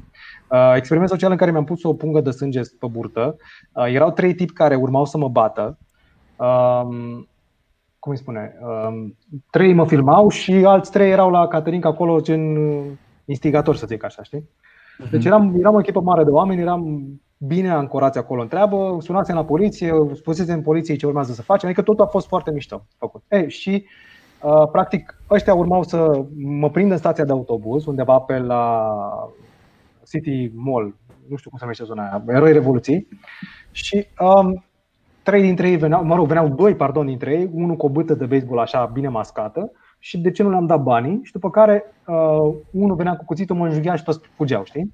Uh, 0.48 0.76
experiment 0.76 1.10
social 1.10 1.30
în 1.30 1.36
care 1.36 1.50
mi-am 1.50 1.64
pus 1.64 1.82
o 1.82 1.94
pungă 1.94 2.20
de 2.20 2.30
sânge 2.30 2.60
pe 2.78 2.86
burtă. 2.86 3.36
Uh, 3.72 3.84
erau 3.92 4.10
trei 4.10 4.34
tipi 4.34 4.52
care 4.52 4.74
urmau 4.74 5.04
să 5.04 5.18
mă 5.18 5.28
bată. 5.28 5.78
Uh, 6.36 6.86
cum 7.98 8.12
îi 8.12 8.18
spune? 8.18 8.56
Uh, 8.60 9.10
trei 9.50 9.72
mă 9.72 9.86
filmau 9.86 10.28
și 10.28 10.52
alți 10.52 10.90
trei 10.90 11.10
erau 11.10 11.30
la 11.30 11.48
Caterinca 11.48 11.88
acolo, 11.88 12.20
gen 12.20 12.58
instigator, 13.26 13.76
să 13.76 13.86
zic 13.86 14.04
așa, 14.04 14.22
știi? 14.22 14.48
Mhm. 14.98 15.10
Deci 15.10 15.24
eram, 15.24 15.54
eram 15.58 15.74
o 15.74 15.78
echipă 15.78 16.00
mare 16.00 16.24
de 16.24 16.30
oameni, 16.30 16.60
eram 16.60 17.06
bine 17.38 17.70
ancorați 17.70 18.18
acolo 18.18 18.42
în 18.42 18.48
treabă, 18.48 18.96
sunați 19.00 19.32
la 19.32 19.44
poliție, 19.44 19.92
spusese 20.12 20.52
în 20.52 20.62
poliție 20.62 20.96
ce 20.96 21.06
urmează 21.06 21.32
să 21.32 21.42
facem, 21.42 21.68
adică 21.68 21.84
totul 21.84 22.04
a 22.04 22.08
fost 22.08 22.26
foarte 22.26 22.50
mișto 22.50 22.86
făcut. 22.98 23.22
E, 23.28 23.48
și 23.48 23.84
uh, 24.42 24.68
practic 24.72 25.20
ăștia 25.30 25.54
urmau 25.54 25.82
să 25.82 26.24
mă 26.36 26.70
prind 26.70 26.90
în 26.90 26.96
stația 26.96 27.24
de 27.24 27.32
autobuz, 27.32 27.86
undeva 27.86 28.18
pe 28.18 28.38
la 28.38 28.86
City 30.08 30.50
Mall, 30.54 30.94
nu 31.28 31.36
știu 31.36 31.50
cum 31.50 31.58
se 31.58 31.64
numește 31.64 31.84
zona 31.84 32.02
aia, 32.02 32.24
Eroi 32.26 32.52
Revoluții, 32.52 33.08
și 33.70 34.06
um, 34.18 34.64
trei 35.22 35.42
dintre 35.42 35.68
ei 35.68 35.76
veneau, 35.76 36.04
mă 36.04 36.14
rog, 36.14 36.26
veneau 36.26 36.48
doi, 36.48 36.74
pardon, 36.74 37.06
dintre 37.06 37.32
ei, 37.32 37.50
unul 37.52 37.76
cu 37.76 37.86
o 37.86 37.88
bâtă 37.88 38.14
de 38.14 38.26
baseball 38.26 38.60
așa 38.60 38.84
bine 38.84 39.08
mascată 39.08 39.72
și 39.98 40.18
de 40.18 40.30
ce 40.30 40.42
nu 40.42 40.50
le-am 40.50 40.66
dat 40.66 40.82
banii? 40.82 41.20
Și 41.22 41.32
după 41.32 41.50
care 41.50 41.84
uh, 42.06 42.54
unul 42.70 42.96
venea 42.96 43.16
cu 43.16 43.24
cuțitul, 43.24 43.56
mă 43.56 43.66
înjughea 43.66 43.94
și 43.94 44.04
toți 44.04 44.20
fugeau, 44.34 44.64
știi? 44.64 44.92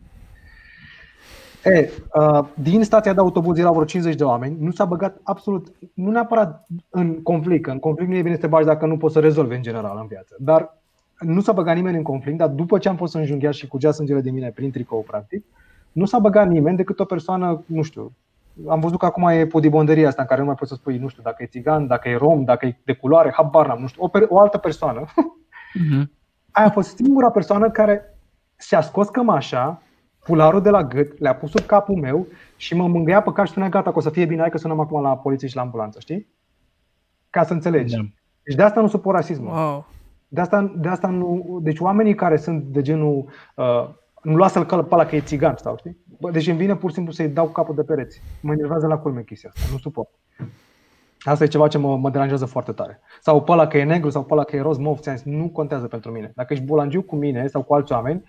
E, 1.64 1.90
uh, 2.14 2.44
din 2.54 2.82
stația 2.82 3.12
de 3.12 3.20
autobuz 3.20 3.58
erau 3.58 3.72
vreo 3.72 3.84
50 3.84 4.14
de 4.14 4.24
oameni, 4.24 4.56
nu 4.60 4.70
s-a 4.70 4.84
băgat 4.84 5.20
absolut, 5.22 5.72
nu 5.94 6.10
neapărat 6.10 6.66
în 6.90 7.22
conflict, 7.22 7.62
că 7.62 7.70
în 7.70 7.78
conflict 7.78 8.10
nu 8.10 8.16
e 8.16 8.22
bine 8.22 8.34
să 8.34 8.40
te 8.40 8.46
bagi 8.46 8.66
dacă 8.66 8.86
nu 8.86 8.96
poți 8.96 9.14
să 9.14 9.20
rezolvi 9.20 9.54
în 9.54 9.62
general 9.62 9.98
în 10.00 10.06
viață, 10.06 10.36
dar 10.38 10.78
nu 11.18 11.40
s-a 11.40 11.52
băgat 11.52 11.74
nimeni 11.74 11.96
în 11.96 12.02
conflict, 12.02 12.38
dar 12.38 12.48
după 12.48 12.78
ce 12.78 12.88
am 12.88 12.96
fost 12.96 13.14
înjunghiat 13.14 13.52
și 13.52 13.66
cugea 13.66 13.90
sângele 13.90 14.20
de 14.20 14.30
mine 14.30 14.50
prin 14.50 14.70
tricou, 14.70 15.04
practic, 15.06 15.44
nu 15.92 16.04
s-a 16.04 16.18
băgat 16.18 16.48
nimeni 16.48 16.76
decât 16.76 17.00
o 17.00 17.04
persoană, 17.04 17.62
nu 17.66 17.82
știu, 17.82 18.12
am 18.68 18.80
văzut 18.80 18.98
că 18.98 19.06
acum 19.06 19.28
e 19.28 19.46
podibonderia 19.46 20.08
asta 20.08 20.22
în 20.22 20.28
care 20.28 20.40
nu 20.40 20.46
mai 20.46 20.54
poți 20.54 20.70
să 20.70 20.76
spui, 20.76 20.98
nu 20.98 21.08
știu, 21.08 21.22
dacă 21.22 21.42
e 21.42 21.46
țigan, 21.46 21.86
dacă 21.86 22.08
e 22.08 22.16
rom, 22.16 22.44
dacă 22.44 22.66
e 22.66 22.80
de 22.84 22.92
culoare, 22.92 23.32
habar 23.32 23.66
n-am, 23.66 23.80
nu 23.80 23.86
știu, 23.86 24.02
o, 24.04 24.08
per- 24.08 24.26
o 24.28 24.40
altă 24.40 24.58
persoană. 24.58 25.04
Uh-huh. 25.04 26.02
Aia 26.50 26.66
a 26.66 26.70
fost 26.70 26.96
singura 26.96 27.30
persoană 27.30 27.70
care 27.70 28.18
și-a 28.58 28.80
scos 28.80 29.08
cămașa, 29.08 29.82
pularul 30.24 30.62
de 30.62 30.70
la 30.70 30.84
gât, 30.84 31.18
le-a 31.18 31.34
pus 31.34 31.50
sub 31.50 31.66
capul 31.66 31.96
meu 31.96 32.26
și 32.56 32.74
mă 32.74 32.88
mângâia 32.88 33.22
pe 33.22 33.32
cap 33.32 33.44
și 33.44 33.50
spunea 33.50 33.68
gata, 33.68 33.90
că 33.90 33.98
o 33.98 34.00
să 34.00 34.10
fie 34.10 34.24
bine, 34.24 34.40
hai 34.40 34.50
că 34.50 34.58
sunăm 34.58 34.80
acum 34.80 35.02
la 35.02 35.16
poliție 35.16 35.48
și 35.48 35.56
la 35.56 35.62
ambulanță, 35.62 36.00
știi? 36.00 36.26
Ca 37.30 37.42
să 37.42 37.52
înțelegi. 37.52 37.96
Da. 37.96 38.02
Deci 38.42 38.54
de 38.54 38.62
asta 38.62 38.80
nu 38.80 38.88
suport 38.88 39.16
rasismul. 39.16 39.52
Wow. 39.54 39.86
De 40.28 40.40
asta, 40.40 40.72
de 40.76 40.88
asta 40.88 41.08
nu. 41.08 41.58
Deci 41.62 41.78
oamenii 41.78 42.14
care 42.14 42.36
sunt 42.36 42.62
de 42.62 42.82
genul 42.82 43.28
uh, 43.56 43.88
nu 44.22 44.36
lasă-l 44.36 44.64
pe 44.64 44.74
ăla 44.90 45.04
că 45.04 45.16
e 45.16 45.20
țigan 45.20 45.56
sau 45.56 45.76
știi? 45.76 45.96
Bă, 46.22 46.30
deci 46.30 46.46
îmi 46.46 46.58
vine 46.58 46.76
pur 46.76 46.88
și 46.88 46.94
simplu 46.94 47.12
să-i 47.12 47.28
dau 47.28 47.48
capul 47.48 47.74
de 47.74 47.82
pereți. 47.82 48.22
Mă 48.40 48.52
enervează 48.52 48.86
la 48.86 48.98
culme 48.98 49.22
chestia 49.22 49.50
asta, 49.54 49.68
nu 49.72 49.78
suport. 49.78 50.08
Asta 51.20 51.44
e 51.44 51.46
ceva 51.46 51.68
ce 51.68 51.78
mă, 51.78 51.96
mă 51.96 52.10
deranjează 52.10 52.44
foarte 52.44 52.72
tare. 52.72 53.00
Sau 53.20 53.42
pe 53.42 53.52
ăla 53.52 53.66
că 53.66 53.78
e 53.78 53.84
negru 53.84 54.10
sau 54.10 54.24
pe 54.24 54.32
ăla 54.32 54.44
că 54.44 54.56
e 54.56 54.60
roz, 54.60 54.78
mov, 54.78 54.98
ți 54.98 55.28
nu 55.28 55.48
contează 55.48 55.86
pentru 55.86 56.10
mine. 56.10 56.32
Dacă 56.34 56.52
ești 56.52 56.64
bolangiu 56.64 57.02
cu 57.02 57.16
mine 57.16 57.46
sau 57.46 57.62
cu 57.62 57.74
alți 57.74 57.92
oameni, 57.92 58.24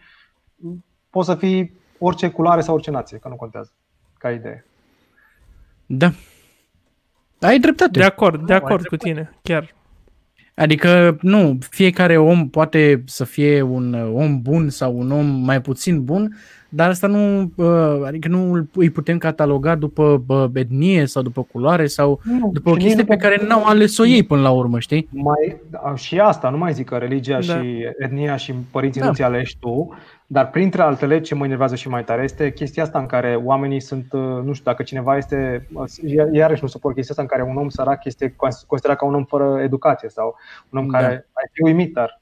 poți 1.10 1.28
să 1.28 1.36
fii 1.36 1.78
orice 2.00 2.30
culoare 2.30 2.62
sau 2.62 2.74
orice 2.74 2.92
nație, 2.92 3.18
că 3.18 3.28
nu 3.28 3.36
contează. 3.36 3.72
Ca 4.18 4.32
idee. 4.32 4.66
Da. 5.86 6.12
Ai 7.40 7.60
dreptate. 7.60 8.00
De 8.00 8.04
acord, 8.04 8.46
de 8.46 8.54
acord 8.54 8.88
cu 8.88 8.96
tine, 8.96 9.40
chiar. 9.42 9.76
Adică, 10.56 11.18
nu, 11.22 11.58
fiecare 11.70 12.18
om 12.18 12.50
poate 12.50 13.04
să 13.06 13.24
fie 13.24 13.62
un 13.62 13.94
om 13.94 14.42
bun 14.42 14.70
sau 14.70 14.98
un 14.98 15.12
om 15.12 15.26
mai 15.26 15.62
puțin 15.62 16.04
bun, 16.04 16.36
dar 16.76 16.90
asta 16.90 17.08
nu, 17.08 17.52
adică 18.06 18.28
nu 18.28 18.68
îi 18.74 18.90
putem 18.90 19.18
cataloga 19.18 19.76
după 19.76 20.24
etnie 20.54 21.06
sau 21.06 21.22
după 21.22 21.48
culoare 21.52 21.86
sau 21.86 22.20
nu, 22.24 22.50
după 22.54 22.70
o 22.70 22.74
chestie 22.74 23.04
pe 23.04 23.16
care 23.16 23.46
n-au 23.48 23.64
ales-o 23.64 24.06
ei 24.06 24.24
până 24.24 24.42
la 24.42 24.50
urmă, 24.50 24.80
știi? 24.80 25.08
Mai, 25.12 25.62
și 25.96 26.20
asta, 26.20 26.50
nu 26.50 26.58
mai 26.58 26.74
zic 26.74 26.86
că 26.86 26.96
religia 26.96 27.40
da. 27.40 27.42
și 27.42 27.88
etnia 27.98 28.36
și 28.36 28.54
părinții 28.72 29.02
da. 29.02 29.08
nu 29.08 29.14
ți 29.14 29.24
aleși 29.24 29.58
tu, 29.60 29.94
dar 30.28 30.50
printre 30.50 30.82
altele, 30.82 31.22
ce 31.22 31.36
mă 31.36 31.46
enervează 31.46 31.76
și 31.76 31.90
mai 31.90 32.04
tare 32.04 32.24
este 32.24 32.52
chestia 32.52 32.84
asta 32.84 33.00
în 33.00 33.06
care 33.06 33.36
oamenii 33.44 33.80
sunt, 33.80 34.14
nu 34.44 34.54
știu, 34.54 34.64
dacă 34.64 34.84
cineva 34.84 35.18
este, 35.18 35.68
iarăși 36.32 36.62
nu 36.62 36.68
suport 36.68 36.96
chestia 36.96 37.16
asta 37.18 37.22
în 37.22 37.40
care 37.40 37.50
un 37.50 37.58
om 37.58 37.70
sărac 37.70 38.06
este 38.06 38.36
considerat 38.68 38.98
ca 38.98 39.06
un 39.06 39.16
om 39.16 39.24
fără 39.24 39.60
educație 39.62 40.10
sau 40.10 40.36
un 40.70 40.80
om 40.80 40.90
da. 40.90 40.98
care 40.98 41.14
ai 41.14 41.50
fi 41.52 41.62
uimit, 41.64 41.94
dar 41.94 42.20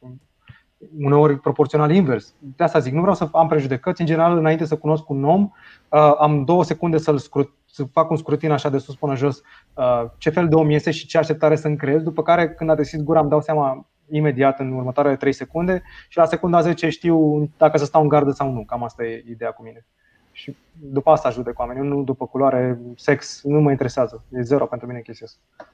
uneori 0.98 1.40
proporțional 1.40 1.92
invers. 1.92 2.34
De 2.40 2.64
asta 2.64 2.80
zic, 2.80 2.94
nu 2.94 3.00
vreau 3.00 3.16
să 3.16 3.30
am 3.32 3.48
prejudecăți. 3.48 4.02
În 4.02 4.08
general, 4.08 4.38
înainte 4.38 4.66
să 4.66 4.78
cunosc 4.78 5.10
un 5.10 5.24
om, 5.24 5.42
uh, 5.42 6.14
am 6.20 6.44
două 6.44 6.64
secunde 6.64 6.98
să-l 6.98 7.18
scrut, 7.18 7.54
să 7.66 7.84
fac 7.84 8.10
un 8.10 8.18
scrutin 8.18 8.52
așa 8.52 8.70
de 8.70 8.78
sus 8.78 8.96
până 8.96 9.16
jos, 9.16 9.42
uh, 9.74 10.04
ce 10.18 10.30
fel 10.30 10.48
de 10.48 10.56
om 10.56 10.70
este 10.70 10.92
și 10.92 11.06
ce 11.08 11.18
așteptare 11.18 11.56
să-mi 11.56 11.78
creez, 11.78 12.02
după 12.02 12.24
care 12.24 12.50
când 12.50 12.70
a 12.70 12.76
deschis 12.76 13.04
gura 13.04 13.20
îmi 13.20 13.30
dau 13.30 13.42
seama 13.42 13.86
imediat 14.10 14.60
în 14.60 14.72
următoarele 14.72 15.16
3 15.16 15.34
secunde 15.34 15.84
și 16.10 16.18
la 16.18 16.26
secunda 16.26 16.62
10 16.62 16.90
știu 16.90 17.50
dacă 17.58 17.78
să 17.78 17.86
stau 17.86 18.02
în 18.02 18.08
gardă 18.08 18.32
sau 18.32 18.52
nu. 18.52 18.64
Cam 18.64 18.84
asta 18.84 19.04
e 19.04 19.24
ideea 19.30 19.52
cu 19.52 19.64
mine. 19.64 19.86
Și 20.32 20.58
după 20.74 21.12
asta 21.12 21.30
judec 21.30 21.60
oamenii, 21.60 21.88
nu 21.88 22.04
după 22.04 22.26
culoare, 22.26 22.80
sex, 22.96 23.42
nu 23.44 23.62
mă 23.62 23.70
interesează. 23.70 24.24
E 24.32 24.42
zero 24.42 24.66
pentru 24.66 24.88
mine 24.88 25.00
chestia 25.00 25.28
asta. 25.28 25.66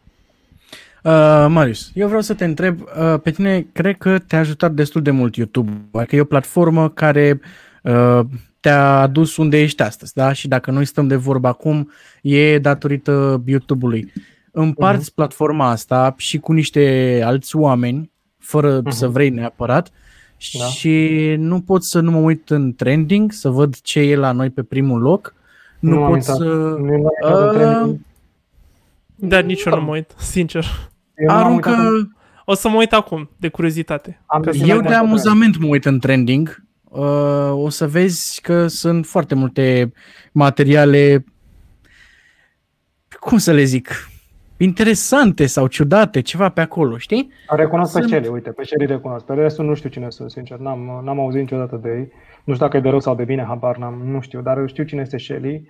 Uh, 1.04 1.46
Marius, 1.50 1.92
eu 1.94 2.08
vreau 2.08 2.22
să 2.22 2.34
te 2.34 2.46
întreb, 2.46 2.80
uh, 2.82 3.20
pe 3.24 3.32
tine 3.32 3.68
cred 3.72 3.98
că 3.98 4.20
te-a 4.20 4.40
ajutat 4.40 4.72
destul 4.72 5.02
de 5.02 5.12
mult 5.12 5.36
YouTube, 5.36 5.72
adică 5.92 6.16
e 6.16 6.22
o 6.22 6.26
platformă 6.26 6.90
care 6.90 7.40
uh, 7.84 8.20
te-a 8.60 9.00
adus 9.00 9.38
unde 9.38 9.62
ești 9.62 9.82
astăzi, 9.82 10.14
da? 10.14 10.34
Și 10.34 10.48
dacă 10.48 10.72
noi 10.72 10.86
stăm 10.86 11.08
de 11.08 11.16
vorbă 11.16 11.48
acum, 11.48 11.92
e 12.22 12.60
datorită 12.60 13.44
YouTube-ului. 13.46 14.12
Împarți 14.52 15.12
uh-huh. 15.12 15.16
platforma 15.16 15.70
asta 15.70 16.14
și 16.18 16.38
cu 16.38 16.52
niște 16.54 17.22
alți 17.26 17.56
oameni, 17.56 18.12
fără 18.38 18.82
uh-huh. 18.82 18.90
să 18.90 19.08
vrei 19.08 19.30
neapărat, 19.30 19.92
da. 20.60 20.66
și 20.66 21.36
nu 21.38 21.62
pot 21.62 21.84
să 21.84 22.00
nu 22.00 22.12
mă 22.12 22.18
uit 22.18 22.50
în 22.50 22.74
trending, 22.74 23.32
să 23.32 23.50
văd 23.50 23.76
ce 23.82 24.00
e 24.00 24.16
la 24.16 24.32
noi 24.32 24.50
pe 24.50 24.64
primul 24.64 25.02
loc. 25.02 25.34
Nu, 25.80 26.00
nu 26.00 26.08
pot 26.08 26.24
să... 26.24 26.44
Nu 26.44 27.10
uh, 27.24 27.96
da, 29.20 29.40
nici 29.40 29.64
eu 29.64 29.76
nu 29.76 29.82
mă 29.82 29.92
uit, 29.92 30.14
sincer. 30.18 30.66
Eu 31.16 31.36
Aruncă... 31.36 31.76
O 32.50 32.54
să 32.54 32.70
mă 32.70 32.78
uit 32.78 32.94
acum, 32.94 33.30
de 33.38 33.50
curiozitate. 33.50 34.22
Am 34.26 34.44
eu 34.66 34.82
de 34.82 34.94
amuzament 34.94 35.58
mă 35.58 35.68
uit 35.68 35.86
în 35.86 36.00
trending. 36.00 36.64
Uh, 36.84 37.52
o 37.52 37.70
să 37.70 37.88
vezi 37.88 38.42
că 38.42 38.68
sunt 38.68 39.06
foarte 39.06 39.36
multe 39.36 39.94
materiale, 40.32 41.26
cum 43.20 43.38
să 43.38 43.52
le 43.52 43.64
zic, 43.64 44.10
interesante 44.58 45.46
sau 45.46 45.68
ciudate, 45.68 46.22
ceva 46.22 46.50
pe 46.50 46.62
acolo, 46.62 46.98
știi? 46.98 47.32
Recunosc 47.50 47.92
sunt... 47.92 48.04
pe 48.04 48.10
Shelly, 48.10 48.28
uite, 48.28 48.50
pe 48.50 48.64
Shelly 48.64 48.86
recunosc. 48.86 49.26
Pe 49.26 49.34
restul 49.34 49.66
nu 49.66 49.74
știu 49.74 49.90
cine 49.90 50.10
sunt, 50.10 50.32
sincer. 50.32 50.58
N-am, 50.58 51.02
n-am 51.04 51.20
auzit 51.20 51.40
niciodată 51.40 51.80
de 51.84 51.90
ei. 51.90 52.12
Nu 52.44 52.54
știu 52.54 52.66
dacă 52.66 52.78
e 52.78 52.82
de 52.82 52.90
rău 52.90 53.00
sau 53.00 53.16
de 53.16 53.24
bine, 53.24 53.44
habar 53.44 53.78
n-am, 53.78 54.02
nu 54.06 54.22
știu, 54.22 54.42
dar 54.42 54.64
știu 54.68 54.84
cine 54.84 55.02
este 55.02 55.18
Shelly. 55.18 55.68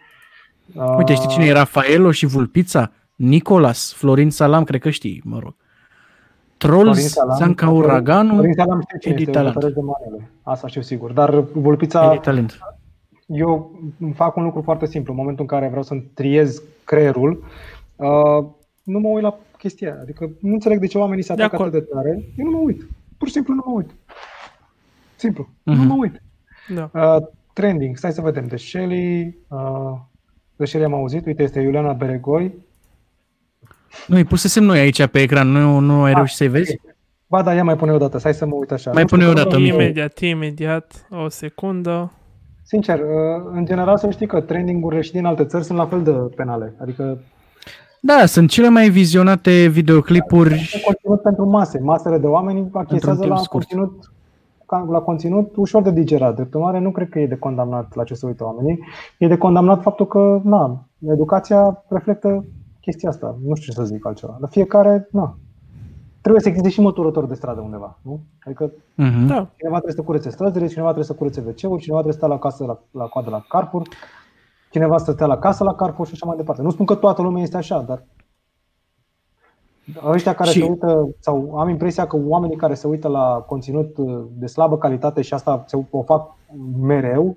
Uite, 0.98 1.14
știi 1.14 1.30
cine 1.30 1.46
e 1.46 1.52
Rafaelo 1.52 2.12
și 2.12 2.26
Vulpița? 2.26 2.92
Nicolas, 3.18 3.94
Florin 3.94 4.30
Salam, 4.30 4.64
cred 4.64 4.82
că 4.82 4.90
știi, 4.90 5.22
mă 5.26 5.40
rag. 5.40 5.56
Trolls, 6.58 7.16
Zanca 7.38 7.70
Uraganu, 7.70 8.34
Florin 8.34 8.54
Salam 8.54 8.82
știu 8.82 8.98
cine 8.98 9.32
Talent. 9.32 9.66
De 9.66 9.74
Asta 10.42 10.68
știu 10.68 10.82
sigur. 10.82 11.12
Dar 11.12 11.40
Vulpița, 11.40 12.18
Talent. 12.18 12.58
eu 13.26 13.80
fac 14.14 14.36
un 14.36 14.44
lucru 14.44 14.62
foarte 14.62 14.86
simplu. 14.86 15.12
În 15.12 15.20
momentul 15.20 15.42
în 15.42 15.58
care 15.58 15.68
vreau 15.68 15.84
să-mi 15.84 16.12
triez 16.14 16.62
creierul, 16.84 17.44
uh, 17.96 18.46
nu 18.84 19.00
mă 19.00 19.08
uit 19.08 19.24
la 19.24 19.38
chestia 19.58 19.98
Adică 20.02 20.32
nu 20.40 20.54
înțeleg 20.54 20.80
de 20.80 20.88
ce 20.88 20.98
oamenii 20.98 21.24
se 21.24 21.32
atacă 21.32 21.56
atât 21.56 21.72
de 21.72 21.80
tare. 21.80 22.24
Eu 22.38 22.46
nu 22.46 22.52
mă 22.52 22.58
uit. 22.58 22.88
Pur 23.18 23.28
și 23.28 23.34
simplu 23.34 23.54
nu 23.54 23.64
mă 23.66 23.74
uit. 23.74 23.90
Simplu. 25.16 25.44
Mm-hmm. 25.44 25.64
Nu 25.64 25.74
mhm. 25.74 25.88
mă 25.88 25.96
uit. 25.98 26.22
Da. 26.68 26.90
Uh, 26.94 27.28
trending, 27.54 27.98
stai 27.98 28.12
să 28.12 28.22
vedem. 28.22 28.48
De 28.48 28.56
Shelly, 28.56 29.38
uh, 29.48 30.00
de 30.56 30.66
Shelly 30.66 30.86
am 30.86 30.94
auzit, 30.94 31.26
uite, 31.26 31.44
este 31.44 31.60
Iuliana 31.60 31.94
Beregoi. 31.94 32.54
Nu, 34.08 34.16
îi 34.16 34.24
pusesem 34.24 34.64
noi 34.64 34.80
aici 34.80 35.06
pe 35.06 35.20
ecran, 35.22 35.48
nu, 35.48 35.80
nu 35.80 36.02
ai 36.04 36.10
Ah, 36.10 36.16
reușit 36.16 36.36
să-i 36.38 36.48
vezi? 36.48 36.80
Ba 37.30 37.42
da, 37.44 37.54
ia 37.54 37.64
mai 37.64 37.76
pune 37.76 37.92
o 37.92 37.98
dată, 37.98 38.18
stai 38.18 38.34
să 38.34 38.46
mă 38.46 38.56
uit 38.56 38.72
așa. 38.72 38.92
Mai 38.94 39.02
Nu 39.02 39.08
știu, 39.08 39.18
pune 39.18 39.30
o 39.30 39.34
că- 39.34 39.42
dată, 39.44 39.58
Micu. 39.60 39.74
Imediat, 39.76 40.20
imediat, 40.20 41.08
o 41.26 41.30
secundă. 41.30 42.12
Sincer, 42.64 43.00
uh, 43.00 43.06
în 43.54 43.66
general 43.66 43.98
să 43.98 44.10
știi 44.10 44.28
că 44.28 44.42
trending-urile 44.42 45.02
și 45.02 45.12
din 45.12 45.26
alte 45.26 45.46
țări 45.46 45.64
sunt 45.64 45.78
la 45.78 45.86
fel 45.86 46.04
de 46.04 46.12
penale. 46.12 46.74
Adică 46.82 47.18
Da, 48.02 48.26
sunt 48.26 48.50
cele 48.50 48.70
mai 48.70 48.90
vizionate 48.90 49.68
videoclipuri. 49.68 50.54
e 50.54 50.82
conținut 50.86 51.22
pentru 51.22 51.46
mase. 51.46 51.80
Masele 51.80 52.18
de 52.18 52.28
oameni 52.28 52.70
achisează 52.74 53.20
timp 53.20 53.32
la 53.34 53.38
scurt. 53.40 53.68
conținut, 53.68 54.12
ca- 54.66 54.88
la 54.90 55.00
conținut 55.00 55.56
ușor 55.56 55.82
de 55.82 55.92
digerat. 55.92 56.36
Drept 56.36 56.54
urmare, 56.54 56.80
nu 56.80 56.92
cred 56.92 57.10
că 57.10 57.20
e 57.20 57.28
de 57.28 57.36
condamnat 57.36 57.96
la 57.96 58.04
ce 58.04 58.14
se 58.14 58.26
uită 58.26 58.44
oamenii. 58.44 58.80
E 59.18 59.28
de 59.28 59.38
condamnat 59.38 59.82
faptul 59.82 60.08
că, 60.08 60.42
na, 60.44 60.88
educația 61.10 61.84
reflectă 61.90 62.46
chestia 62.92 63.10
asta. 63.10 63.38
Nu 63.44 63.56
știu 63.56 63.72
ce 63.74 63.80
să 63.80 63.86
zic 63.86 64.06
altceva. 64.06 64.38
Dar 64.40 64.50
fiecare, 64.50 65.08
na, 65.12 65.38
trebuie 66.22 66.42
să 66.42 66.48
existe 66.50 66.70
și 66.70 66.82
măturător 66.82 67.26
de 67.26 67.34
stradă 67.34 67.62
undeva. 67.62 68.00
Nu? 68.02 68.20
Adică 68.44 68.72
Mhm. 68.96 69.26
Da, 69.28 69.50
Cineva 69.58 69.76
trebuie 69.76 69.94
să 69.96 70.02
curețe 70.02 70.30
străzile, 70.30 70.68
cineva 70.68 70.86
trebuie 70.94 71.06
să 71.12 71.14
curețe 71.14 71.40
wc 71.48 71.56
cineva 71.56 71.78
trebuie 72.02 72.12
să 72.14 72.18
stea 72.18 72.28
la 72.28 72.40
casă 72.40 72.66
la, 72.66 72.80
la 72.92 73.06
coadă 73.06 73.30
la 73.30 73.44
Carrefour, 73.50 73.88
cineva 74.72 74.98
să 74.98 75.12
stea 75.12 75.26
la 75.26 75.38
casă 75.38 75.64
la 75.64 75.76
Carrefour 75.76 76.08
și 76.08 76.14
așa 76.14 76.26
mai 76.26 76.36
departe. 76.38 76.62
Nu 76.62 76.70
spun 76.70 76.86
că 76.86 76.96
toată 76.96 77.22
lumea 77.22 77.42
este 77.42 77.58
așa, 77.58 77.82
dar 77.82 78.04
ăștia 80.06 80.34
care 80.34 80.50
Și- 80.50 80.60
se 80.60 80.66
uită, 80.70 81.10
sau 81.20 81.56
am 81.60 81.70
impresia 81.70 82.08
că 82.08 82.18
oamenii 82.26 82.56
care 82.58 82.74
se 82.74 82.88
uită 82.88 83.08
la 83.08 83.44
conținut 83.48 83.98
uh, 83.98 84.26
de 84.32 84.46
slabă 84.46 84.78
calitate 84.78 85.22
și 85.22 85.34
asta 85.34 85.64
se, 85.68 85.86
o 85.90 86.02
fac 86.04 86.36
mereu, 86.82 87.26
uh, 87.26 87.36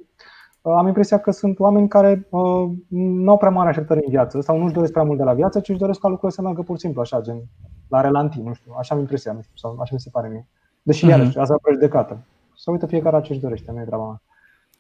am 0.63 0.87
impresia 0.87 1.19
că 1.19 1.31
sunt 1.31 1.59
oameni 1.59 1.89
care 1.89 2.27
uh, 2.31 2.71
nu 2.89 3.31
au 3.31 3.37
prea 3.37 3.51
mare 3.51 3.69
așteptări 3.69 4.01
în 4.05 4.11
viață 4.11 4.41
sau 4.41 4.59
nu-și 4.59 4.75
doresc 4.75 4.93
prea 4.93 5.05
mult 5.05 5.19
de 5.19 5.25
la 5.25 5.33
viață, 5.33 5.61
ci 5.61 5.69
își 5.69 5.79
doresc 5.79 6.01
ca 6.01 6.09
lucrurile 6.09 6.37
să 6.37 6.43
meargă 6.43 6.63
pur 6.63 6.75
și 6.75 6.81
simplu 6.81 7.01
așa, 7.01 7.21
gen 7.21 7.43
la 7.89 8.01
relanti, 8.01 8.41
nu 8.41 8.53
știu, 8.55 8.75
așa 8.79 8.95
am 8.95 9.01
impresia, 9.01 9.33
nu 9.33 9.41
știu, 9.41 9.53
sau 9.57 9.77
așa 9.81 9.91
mi 9.95 10.01
se 10.01 10.09
pare 10.13 10.29
mie. 10.29 10.47
Deși, 10.83 11.05
Mhm. 11.05 11.13
iarăși, 11.19 11.39
asta 11.39 11.53
e 11.53 11.57
o 11.57 11.59
prejudecată. 11.63 12.19
Să 12.57 12.71
uită 12.71 12.87
fiecare 12.87 13.17
la 13.17 13.23
ce 13.23 13.33
își 13.33 13.41
dorește, 13.41 13.71
nu 13.75 13.81
e 13.81 13.85
treaba 13.85 14.05
mea. 14.07 14.21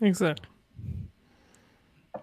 exact. 0.09 0.51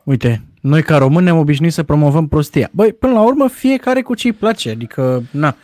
Uite, 0.04 0.42
noi 0.62 0.82
ca 0.84 0.98
români 0.98 1.24
ne-am 1.24 1.38
obișnuit 1.38 1.74
să 1.74 1.84
promovăm 1.84 2.28
prostia. 2.28 2.70
Băi, 2.72 2.94
până 2.94 3.14
la 3.14 3.24
urmă, 3.26 3.48
fiecare 3.48 4.02
cu 4.02 4.14
ce 4.16 4.28
îi 4.28 4.34
place, 4.34 4.70
adică, 4.70 5.22
na. 5.32 5.56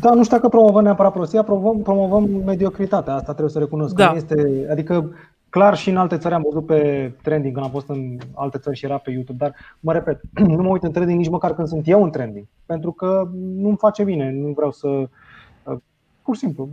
Da, 0.00 0.14
nu 0.14 0.24
știu 0.24 0.36
dacă 0.36 0.48
promovăm 0.48 0.82
neapărat 0.82 1.12
prostia, 1.12 1.42
promovăm, 1.42 1.82
promovăm 1.82 2.30
mediocritatea, 2.44 3.12
asta 3.14 3.30
trebuie 3.30 3.50
să 3.52 3.58
recunosc. 3.58 3.94
Da. 3.94 4.04
Că 4.06 4.10
nu 4.10 4.16
este, 4.16 4.66
adică, 4.70 5.10
clar 5.54 5.76
și 5.76 5.90
în 5.90 5.96
alte 5.96 6.18
țări 6.18 6.34
am 6.34 6.42
văzut 6.50 6.66
pe 6.66 7.12
trending, 7.22 7.54
când 7.54 7.66
am 7.66 7.72
fost 7.72 7.88
în 7.88 8.18
alte 8.34 8.58
țări 8.58 8.76
și 8.76 8.84
era 8.84 8.98
pe 8.98 9.10
YouTube, 9.10 9.38
dar, 9.44 9.54
mă 9.80 9.92
repet, 9.92 10.20
nu 10.56 10.62
mă 10.62 10.68
uit 10.68 10.82
în 10.82 10.92
trending 10.92 11.18
nici 11.18 11.28
măcar 11.28 11.54
când 11.54 11.68
sunt 11.68 11.88
eu 11.88 12.02
în 12.02 12.10
trending, 12.10 12.46
pentru 12.66 12.92
că 12.92 13.30
nu-mi 13.34 13.76
face 13.76 14.04
bine, 14.04 14.30
nu 14.30 14.52
vreau 14.52 14.72
să... 14.72 14.88
uh, 14.88 15.76
Pur 16.22 16.34
și 16.34 16.40
simplu, 16.40 16.68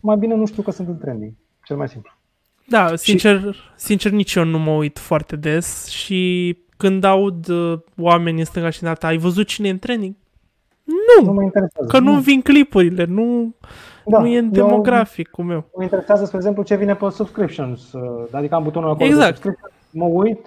mai 0.00 0.16
bine 0.16 0.34
nu 0.34 0.46
știu 0.46 0.62
că 0.62 0.70
sunt 0.70 0.88
în 0.88 0.98
trending, 0.98 1.32
cel 1.64 1.76
mai 1.76 1.88
simplu. 1.88 2.10
Da, 2.66 2.96
sincer, 2.96 3.56
sincer 3.76 4.12
nici 4.12 4.34
eu 4.34 4.44
nu 4.44 4.58
mă 4.58 4.70
uit 4.70 4.98
foarte 4.98 5.36
des 5.36 5.86
și 5.86 6.58
când 6.76 7.04
aud 7.04 7.48
uh, 7.48 7.78
oameni 7.98 8.38
în 8.38 8.44
stânga 8.44 8.70
și 8.70 8.82
în 8.82 8.88
alta, 8.88 9.06
ai 9.06 9.16
văzut 9.18 9.46
cine 9.46 9.68
e 9.68 9.70
în 9.70 9.78
training? 9.78 10.14
Nu 10.84 11.26
Nu, 11.26 11.32
mă 11.32 11.42
interesează. 11.42 11.88
că 11.88 11.98
nu 11.98 12.20
vin 12.20 12.40
clipurile, 12.40 13.04
nu, 13.04 13.54
Da, 14.04 14.18
nu 14.18 14.26
e 14.26 14.38
în 14.38 14.44
eu- 14.44 14.50
demograficul 14.66 15.44
meu. 15.44 15.64
Mă 15.76 15.82
interesează, 15.82 16.24
spre 16.24 16.36
exemplu, 16.36 16.62
ce 16.62 16.76
vine 16.76 16.94
pe 16.94 17.08
subscriptions. 17.08 17.92
uh, 17.92 18.24
Adică 18.30 18.54
am 18.54 18.62
butonul 18.62 18.90
acolo 18.90 19.04
Exact. 19.08 19.28
de 19.30 19.34
subscription, 19.34 19.70
mă 19.90 20.04
uit, 20.04 20.46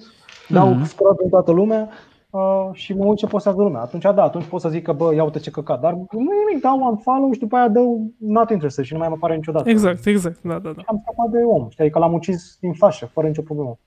dau 0.50 0.68
Mhm. 0.74 0.84
scroll 0.84 1.16
pe 1.16 1.28
toată 1.30 1.52
lumea 1.52 1.90
uh, 2.30 2.70
și 2.72 2.94
mă 2.94 3.06
uit 3.06 3.18
ce 3.18 3.28
postează 3.28 3.62
lumea. 3.62 3.82
Atunci, 3.82 4.04
da, 4.04 4.24
atunci 4.24 4.46
pot 4.46 4.62
să 4.62 4.70
zic 4.70 4.84
că, 4.84 4.92
bă, 4.94 5.14
ia 5.16 5.24
uite 5.24 5.40
ce 5.40 5.52
căcat. 5.52 5.80
Dar 5.80 5.94
nu 5.94 6.20
e 6.34 6.46
nimic, 6.48 6.62
dau 6.64 6.80
un 6.90 6.98
follow 6.98 7.32
și 7.32 7.40
după 7.40 7.56
aia 7.56 7.68
dau 7.68 8.12
not 8.18 8.50
interested 8.50 8.84
și 8.86 8.94
nu 8.94 9.00
mai 9.00 9.08
mă 9.08 9.14
apare 9.18 9.36
niciodată. 9.36 9.70
Exact, 9.70 10.06
exact, 10.06 10.42
da, 10.42 10.54
da, 10.60 10.72
da. 10.76 10.82
Am 10.86 11.02
scăpat 11.04 11.30
de 11.32 11.38
om, 11.44 11.68
știi, 11.70 11.90
că 11.90 12.00
l-am 12.00 12.14
ucis 12.14 12.58
din 12.60 12.74
fașă, 12.74 13.06
fără 13.06 13.28
nicio 13.28 13.42
problemă. 13.42 13.78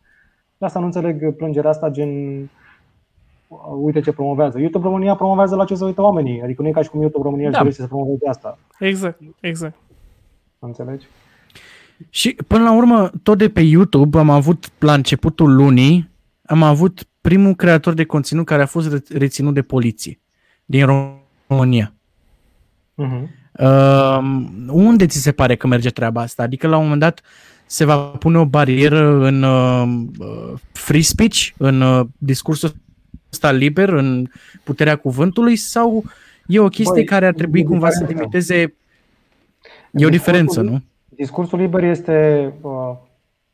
De 0.58 0.64
asta 0.66 0.78
nu 0.78 0.84
înțeleg 0.84 1.36
plângerea 1.36 1.70
asta, 1.70 1.88
gen, 1.88 2.08
uh, 2.40 2.48
uite 3.80 4.00
ce 4.00 4.12
promovează. 4.12 4.58
YouTube 4.58 4.84
România 4.84 5.14
promovează 5.14 5.56
la 5.56 5.64
ce 5.64 5.74
se 5.74 5.84
uită 5.84 6.02
oamenii. 6.02 6.42
Adică 6.42 6.62
nu 6.62 6.68
e 6.68 6.70
ca 6.70 6.82
și 6.82 6.88
cum 6.88 7.00
YouTube 7.00 7.24
România 7.24 7.46
își 7.46 7.54
Da. 7.56 7.60
dorește 7.62 7.82
să 7.82 7.88
promoveze 7.88 8.28
asta. 8.28 8.58
Exact, 8.78 9.20
exact. 9.40 9.74
Înțelegi? 10.58 11.06
Și 12.10 12.36
până 12.46 12.62
la 12.62 12.76
urmă, 12.76 13.10
tot 13.22 13.38
de 13.38 13.48
pe 13.48 13.60
YouTube 13.60 14.18
am 14.18 14.30
avut, 14.30 14.70
la 14.78 14.92
începutul 14.92 15.54
lunii, 15.54 16.10
am 16.44 16.62
avut 16.62 17.02
primul 17.20 17.54
creator 17.54 17.94
de 17.94 18.04
conținut 18.04 18.46
care 18.46 18.62
a 18.62 18.66
fost 18.66 18.92
re- 18.92 19.18
reținut 19.18 19.54
de 19.54 19.62
poliție 19.62 20.20
din 20.64 20.86
România. 21.48 21.92
Uh-huh. 23.02 23.28
Uh, 23.60 24.18
unde 24.68 25.06
ți 25.06 25.18
se 25.18 25.32
pare 25.32 25.56
că 25.56 25.66
merge 25.66 25.90
treaba 25.90 26.20
asta? 26.20 26.42
Adică 26.42 26.66
la 26.66 26.76
un 26.76 26.82
moment 26.82 27.00
dat 27.00 27.20
se 27.66 27.84
va 27.84 27.96
pune 27.96 28.38
o 28.38 28.44
barieră 28.44 29.26
în 29.26 29.42
uh, 29.42 30.04
uh, 30.18 30.52
free 30.72 31.00
speech, 31.00 31.48
în 31.56 31.80
uh, 31.80 32.06
discursul 32.18 32.72
ăsta 33.32 33.52
liber, 33.52 33.88
în 33.88 34.26
puterea 34.64 34.96
cuvântului 34.96 35.56
sau 35.56 36.04
e 36.46 36.58
o 36.58 36.68
chestie 36.68 36.92
Băi, 36.94 37.04
care 37.04 37.26
ar 37.26 37.34
trebui 37.34 37.60
e 37.60 37.64
cumva 37.64 37.90
să 37.90 37.98
diferență. 37.98 38.20
limiteze... 38.20 38.74
E 39.90 40.06
o 40.06 40.08
diferență, 40.08 40.60
nu? 40.60 40.82
Discursul 41.08 41.58
liber 41.58 41.82
este, 41.82 42.52
uh, 42.60 42.96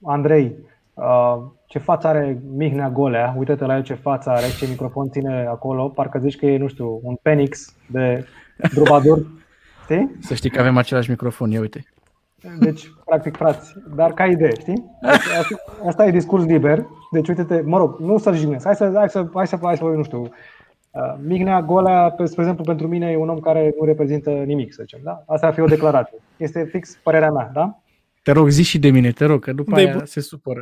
Andrei, 0.03 0.53
uh, 0.95 1.43
ce 1.67 1.79
față 1.79 2.07
are 2.07 2.39
Mihnea 2.57 2.91
Golea, 2.91 3.35
uite-te 3.39 3.65
la 3.65 3.77
el 3.77 3.83
ce 3.83 3.95
față 3.95 4.31
are, 4.31 4.47
ce 4.59 4.67
microfon 4.69 5.11
ține 5.11 5.47
acolo, 5.49 5.89
parcă 5.89 6.19
zici 6.19 6.37
că 6.37 6.47
e, 6.47 6.59
nu 6.59 6.69
știu, 6.69 7.01
un 7.03 7.15
Penix 7.23 7.75
de 7.87 8.27
drubadur, 8.73 9.27
știi? 9.85 10.11
Să 10.21 10.35
știi 10.35 10.51
că 10.51 10.61
avem 10.61 10.77
același 10.77 11.11
microfon, 11.11 11.51
ia 11.51 11.61
uite. 11.61 11.94
Deci, 12.59 12.91
practic, 13.05 13.37
frați, 13.37 13.73
dar 13.95 14.13
ca 14.13 14.25
idee, 14.27 14.53
știi? 14.61 14.85
Deci, 15.03 15.13
asta, 15.39 15.57
asta 15.87 16.07
e 16.07 16.11
discurs 16.11 16.45
liber, 16.45 16.87
deci 17.13 17.29
uite-te, 17.29 17.61
mă 17.65 17.79
rog, 17.79 17.99
nu 17.99 18.19
să-l 18.19 18.35
jignesc, 18.35 18.65
hai 18.65 18.75
să, 18.75 18.93
hai 18.95 19.09
să, 19.11 19.27
hai 19.35 19.47
să, 19.47 19.59
hai 19.63 19.77
să, 19.77 19.85
nu 19.85 20.03
știu, 20.03 20.21
uh, 20.21 20.29
Mihnea 21.27 21.63
Golea, 21.63 22.11
pe- 22.11 22.25
spre 22.25 22.41
exemplu, 22.43 22.65
pentru 22.65 22.87
mine 22.89 23.11
e 23.11 23.17
un 23.17 23.29
om 23.29 23.39
care 23.39 23.75
nu 23.81 23.85
reprezintă 23.87 24.31
nimic, 24.31 24.73
să 24.73 24.79
zicem, 24.83 25.01
da? 25.03 25.23
Asta 25.27 25.47
ar 25.47 25.53
fi 25.55 25.61
o 25.61 25.67
declarație. 25.67 26.19
Este 26.37 26.65
fix 26.65 26.99
părerea 27.03 27.31
mea, 27.31 27.51
da? 27.55 27.79
Te 28.23 28.33
rog, 28.33 28.49
zi 28.49 28.63
și 28.63 28.79
de 28.79 28.91
mine, 28.91 29.11
te 29.11 29.25
rog, 29.25 29.43
că 29.45 29.53
după 29.53 29.75
Dă-i 29.75 29.85
aia 29.87 29.97
bu- 29.99 30.05
se 30.05 30.21
supără. 30.21 30.61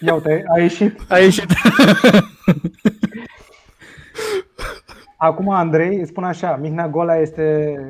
Ia 0.00 0.14
uite, 0.14 0.44
a 0.54 0.58
ieșit 0.60 1.00
A 1.08 1.18
ieșit. 1.18 1.46
Acum 5.16 5.48
Andrei 5.50 5.98
îți 6.00 6.08
spune 6.10 6.26
așa, 6.26 6.56
Mihnea 6.56 6.88
Golea 6.88 7.16
este 7.16 7.74
uh, 7.78 7.84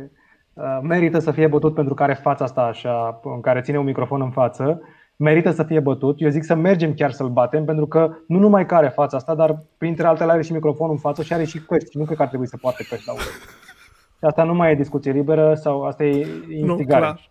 merită 0.82 1.18
să 1.18 1.30
fie 1.30 1.46
bătut 1.46 1.74
pentru 1.74 1.94
că 1.94 2.02
are 2.02 2.14
fața 2.14 2.44
asta 2.44 2.60
așa, 2.62 3.20
în 3.22 3.40
care 3.40 3.60
ține 3.60 3.78
un 3.78 3.84
microfon 3.84 4.20
în 4.20 4.30
față, 4.30 4.80
merită 5.16 5.50
să 5.50 5.62
fie 5.62 5.80
bătut. 5.80 6.20
Eu 6.20 6.28
zic 6.28 6.44
să 6.44 6.54
mergem 6.54 6.94
chiar 6.94 7.10
să-l 7.10 7.28
batem, 7.28 7.64
pentru 7.64 7.86
că 7.86 8.10
nu 8.26 8.38
numai 8.38 8.66
că 8.66 8.74
are 8.74 8.88
fața 8.88 9.16
asta, 9.16 9.34
dar 9.34 9.58
printre 9.78 10.06
altele 10.06 10.32
are 10.32 10.42
și 10.42 10.52
microfonul 10.52 10.92
în 10.92 10.98
față 10.98 11.22
și 11.22 11.32
are 11.32 11.44
și 11.44 11.60
căști. 11.60 11.98
Nu 11.98 12.04
cred 12.04 12.16
că 12.16 12.22
ar 12.22 12.28
trebui 12.28 12.46
să 12.46 12.56
poarte 12.56 12.84
căști 12.88 13.06
la 13.06 13.12
urechi. 13.12 13.28
Și 14.18 14.24
asta 14.24 14.42
nu 14.44 14.54
mai 14.54 14.70
e 14.70 14.74
discuție 14.74 15.12
liberă 15.12 15.54
sau 15.54 15.82
asta 15.82 16.04
e 16.04 16.26
Nu, 16.48 16.52
instigare. 16.54 17.00
clar. 17.00 17.30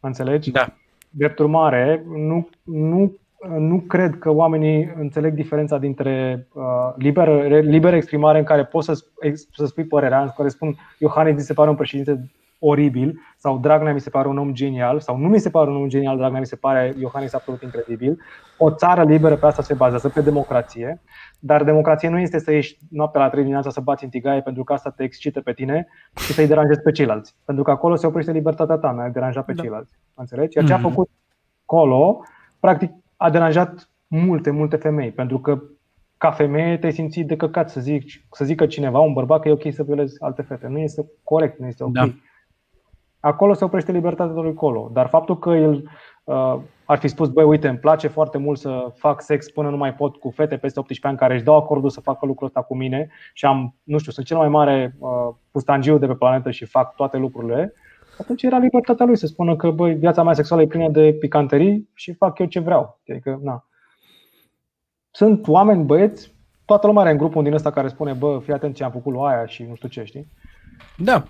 Înțelegi? 0.00 0.50
Da. 0.50 0.66
Drept 1.10 1.38
urmare, 1.38 2.04
nu, 2.16 2.48
nu, 2.62 3.16
nu 3.58 3.78
cred 3.78 4.18
că 4.18 4.30
oamenii 4.30 4.92
înțeleg 4.98 5.34
diferența 5.34 5.78
dintre 5.78 6.46
uh, 6.52 6.62
liberă, 6.96 7.58
liberă 7.60 7.96
exprimare 7.96 8.38
în 8.38 8.44
care 8.44 8.64
poți 8.64 8.86
să, 8.86 9.04
ex- 9.20 9.48
să 9.52 9.66
spui 9.66 9.84
părerea, 9.84 10.22
în 10.22 10.30
care 10.36 10.48
spun 10.48 10.76
Iohannis 10.98 11.34
mi 11.34 11.40
se 11.40 11.52
pare 11.52 11.70
un 11.70 11.76
președinte 11.76 12.30
oribil 12.66 13.20
sau 13.36 13.58
Dragnea 13.58 13.92
mi 13.92 14.00
se 14.00 14.10
pare 14.10 14.28
un 14.28 14.38
om 14.38 14.52
genial 14.52 15.00
sau 15.00 15.16
nu 15.16 15.28
mi 15.28 15.38
se 15.38 15.50
pare 15.50 15.70
un 15.70 15.76
om 15.76 15.88
genial, 15.88 16.16
Dragnea 16.16 16.40
mi 16.40 16.46
se 16.46 16.56
pare 16.56 16.94
Iohannis 16.98 17.32
absolut 17.34 17.62
incredibil. 17.62 18.18
O 18.58 18.70
țară 18.70 19.02
liberă 19.04 19.36
pe 19.36 19.46
asta 19.46 19.62
se 19.62 19.74
bazează, 19.74 20.08
pe 20.08 20.20
democrație, 20.20 21.00
dar 21.38 21.64
democrație 21.64 22.08
nu 22.08 22.18
este 22.18 22.38
să 22.38 22.52
ieși 22.52 22.78
noaptea 22.90 23.20
la 23.20 23.28
3 23.28 23.40
dimineața 23.40 23.70
să 23.70 23.80
bați 23.80 24.04
în 24.04 24.10
tigaie 24.10 24.40
pentru 24.40 24.64
că 24.64 24.72
asta 24.72 24.90
te 24.90 25.02
excită 25.02 25.40
pe 25.40 25.52
tine 25.52 25.88
și 26.16 26.32
să-i 26.32 26.46
deranjezi 26.46 26.80
pe 26.82 26.90
ceilalți. 26.90 27.34
Pentru 27.44 27.64
că 27.64 27.70
acolo 27.70 27.94
se 27.96 28.06
oprește 28.06 28.32
libertatea 28.32 28.76
ta, 28.76 28.92
mi-a 28.92 29.08
deranjat 29.08 29.44
pe 29.44 29.52
Da. 29.52 29.62
ceilalți. 29.62 29.92
Înțelegi? 30.14 30.56
Iar 30.56 30.66
ce 30.66 30.72
a 30.72 30.76
Mhm. 30.76 30.88
făcut 30.88 31.08
Colo, 31.64 32.20
practic 32.60 32.90
a 33.16 33.30
deranjat 33.30 33.88
multe, 34.06 34.50
multe 34.50 34.76
femei, 34.76 35.10
pentru 35.10 35.38
că 35.40 35.62
ca 36.18 36.30
femeie 36.30 36.78
te-ai 36.78 36.92
simțit 36.92 37.26
de 37.26 37.36
căcat 37.36 37.70
să, 37.70 37.80
zici, 37.80 38.26
să 38.30 38.44
zică 38.44 38.66
cineva, 38.66 38.98
un 38.98 39.12
bărbat, 39.12 39.40
că 39.40 39.48
e 39.48 39.52
ok 39.52 39.72
să 39.72 39.82
violezi 39.82 40.22
alte 40.22 40.42
fete. 40.42 40.66
Nu 40.66 40.78
este 40.78 41.06
corect, 41.22 41.58
nu 41.58 41.66
este 41.66 41.84
ok. 41.84 41.92
Da. 41.92 42.08
Acolo 43.24 43.52
se 43.52 43.64
oprește 43.64 43.92
libertatea 43.92 44.42
lui 44.42 44.54
Colo. 44.54 44.90
Dar 44.92 45.08
faptul 45.08 45.38
că 45.38 45.50
el 45.50 45.90
uh, 46.24 46.56
ar 46.84 46.98
fi 46.98 47.08
spus, 47.08 47.28
băi, 47.28 47.44
uite, 47.44 47.68
îmi 47.68 47.78
place 47.78 48.08
foarte 48.08 48.38
mult 48.38 48.58
să 48.58 48.92
fac 48.94 49.22
sex 49.22 49.50
până 49.50 49.70
nu 49.70 49.76
mai 49.76 49.94
pot 49.94 50.16
cu 50.16 50.30
fete 50.30 50.56
peste 50.56 50.78
18 50.78 51.06
ani 51.06 51.16
care 51.16 51.34
își 51.34 51.44
dau 51.44 51.56
acordul 51.56 51.90
să 51.90 52.00
facă 52.00 52.26
lucrul 52.26 52.46
ăsta 52.46 52.62
cu 52.62 52.76
mine 52.76 53.08
și 53.32 53.44
am, 53.44 53.74
nu 53.82 53.98
știu, 53.98 54.12
sunt 54.12 54.26
cel 54.26 54.36
mai 54.36 54.48
mare 54.48 54.96
uh, 54.98 55.08
pustangiu 55.50 55.98
de 55.98 56.06
pe 56.06 56.14
planetă 56.14 56.50
și 56.50 56.64
fac 56.64 56.94
toate 56.94 57.16
lucrurile, 57.16 57.74
atunci 58.18 58.42
era 58.42 58.58
libertatea 58.58 59.06
lui 59.06 59.16
să 59.16 59.26
spună 59.26 59.56
că, 59.56 59.70
băi, 59.70 59.94
viața 59.94 60.22
mea 60.22 60.32
sexuală 60.32 60.62
e 60.62 60.66
plină 60.66 60.88
de 60.88 61.12
picanterii 61.12 61.88
și 61.94 62.12
fac 62.12 62.38
eu 62.38 62.46
ce 62.46 62.60
vreau. 62.60 63.00
Adică, 63.08 63.38
na. 63.42 63.64
sunt 65.10 65.48
oameni 65.48 65.84
băieți, 65.84 66.34
toată 66.64 66.86
lumea 66.86 67.02
are 67.02 67.10
în 67.10 67.18
grupul 67.18 67.42
din 67.42 67.52
ăsta 67.52 67.70
care 67.70 67.88
spune, 67.88 68.12
bă, 68.12 68.38
fii 68.42 68.52
atent 68.52 68.74
ce 68.74 68.84
am 68.84 68.90
făcut 68.90 69.12
lui 69.12 69.22
aia 69.26 69.46
și 69.46 69.62
nu 69.62 69.74
știu 69.74 69.88
ce, 69.88 70.04
știi? 70.04 70.28
Da. 70.96 71.24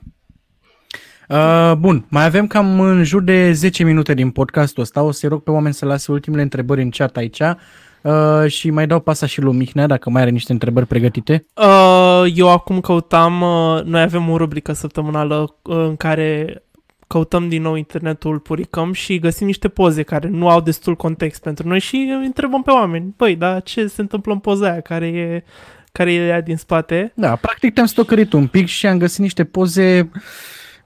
Uh, 1.28 1.72
bun, 1.78 2.04
mai 2.08 2.24
avem 2.24 2.46
cam 2.46 2.80
în 2.80 3.04
jur 3.04 3.22
de 3.22 3.52
10 3.52 3.84
minute 3.84 4.14
din 4.14 4.30
podcastul 4.30 4.82
ăsta. 4.82 5.02
O 5.02 5.10
să-i 5.10 5.28
rog 5.28 5.42
pe 5.42 5.50
oameni 5.50 5.74
să 5.74 5.86
lase 5.86 6.12
ultimele 6.12 6.42
întrebări 6.42 6.82
în 6.82 6.90
chat 6.90 7.16
aici 7.16 7.40
uh, 7.40 8.46
și 8.46 8.70
mai 8.70 8.86
dau 8.86 9.00
pasa 9.00 9.26
și 9.26 9.40
lui 9.40 9.56
Mihnea 9.56 9.86
dacă 9.86 10.10
mai 10.10 10.22
are 10.22 10.30
niște 10.30 10.52
întrebări 10.52 10.86
pregătite. 10.86 11.46
Uh, 11.54 12.32
eu 12.34 12.50
acum 12.50 12.80
căutam, 12.80 13.40
uh, 13.40 13.82
noi 13.84 14.00
avem 14.00 14.28
o 14.28 14.36
rubrică 14.36 14.72
săptămânală 14.72 15.56
uh, 15.62 15.76
în 15.76 15.96
care 15.96 16.58
căutăm 17.06 17.48
din 17.48 17.62
nou 17.62 17.74
internetul, 17.74 18.38
puricăm 18.38 18.92
și 18.92 19.18
găsim 19.18 19.46
niște 19.46 19.68
poze 19.68 20.02
care 20.02 20.28
nu 20.28 20.48
au 20.48 20.60
destul 20.60 20.96
context 20.96 21.42
pentru 21.42 21.68
noi 21.68 21.78
și 21.78 21.96
îi 21.96 22.26
întrebăm 22.26 22.62
pe 22.62 22.70
oameni, 22.70 23.14
băi, 23.16 23.36
dar 23.36 23.62
ce 23.62 23.86
se 23.86 24.00
întâmplă 24.00 24.32
în 24.32 24.38
poza 24.38 24.70
aia, 24.70 24.80
care 24.80 25.06
e, 25.06 25.44
care 25.92 26.12
e 26.12 26.26
ea 26.26 26.40
din 26.40 26.56
spate? 26.56 27.12
Da, 27.16 27.36
practic 27.36 27.74
te-am 27.74 27.86
stocărit 27.86 28.32
un 28.32 28.46
pic 28.46 28.66
și 28.66 28.86
am 28.86 28.98
găsit 28.98 29.20
niște 29.20 29.44
poze 29.44 30.10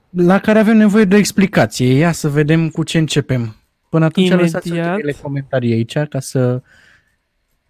la 0.09 0.39
care 0.39 0.59
avem 0.59 0.77
nevoie 0.77 1.03
de 1.05 1.15
o 1.15 1.17
explicație. 1.17 1.93
Ia 1.93 2.11
să 2.11 2.29
vedem 2.29 2.69
cu 2.69 2.83
ce 2.83 2.97
începem. 2.97 3.55
Până 3.89 4.05
atunci 4.05 4.25
Imediat. 4.27 4.51
lăsați 4.51 4.71
ultimele 4.71 5.11
comentarii 5.21 5.73
aici 5.73 5.97
ca 5.97 6.19
să... 6.19 6.61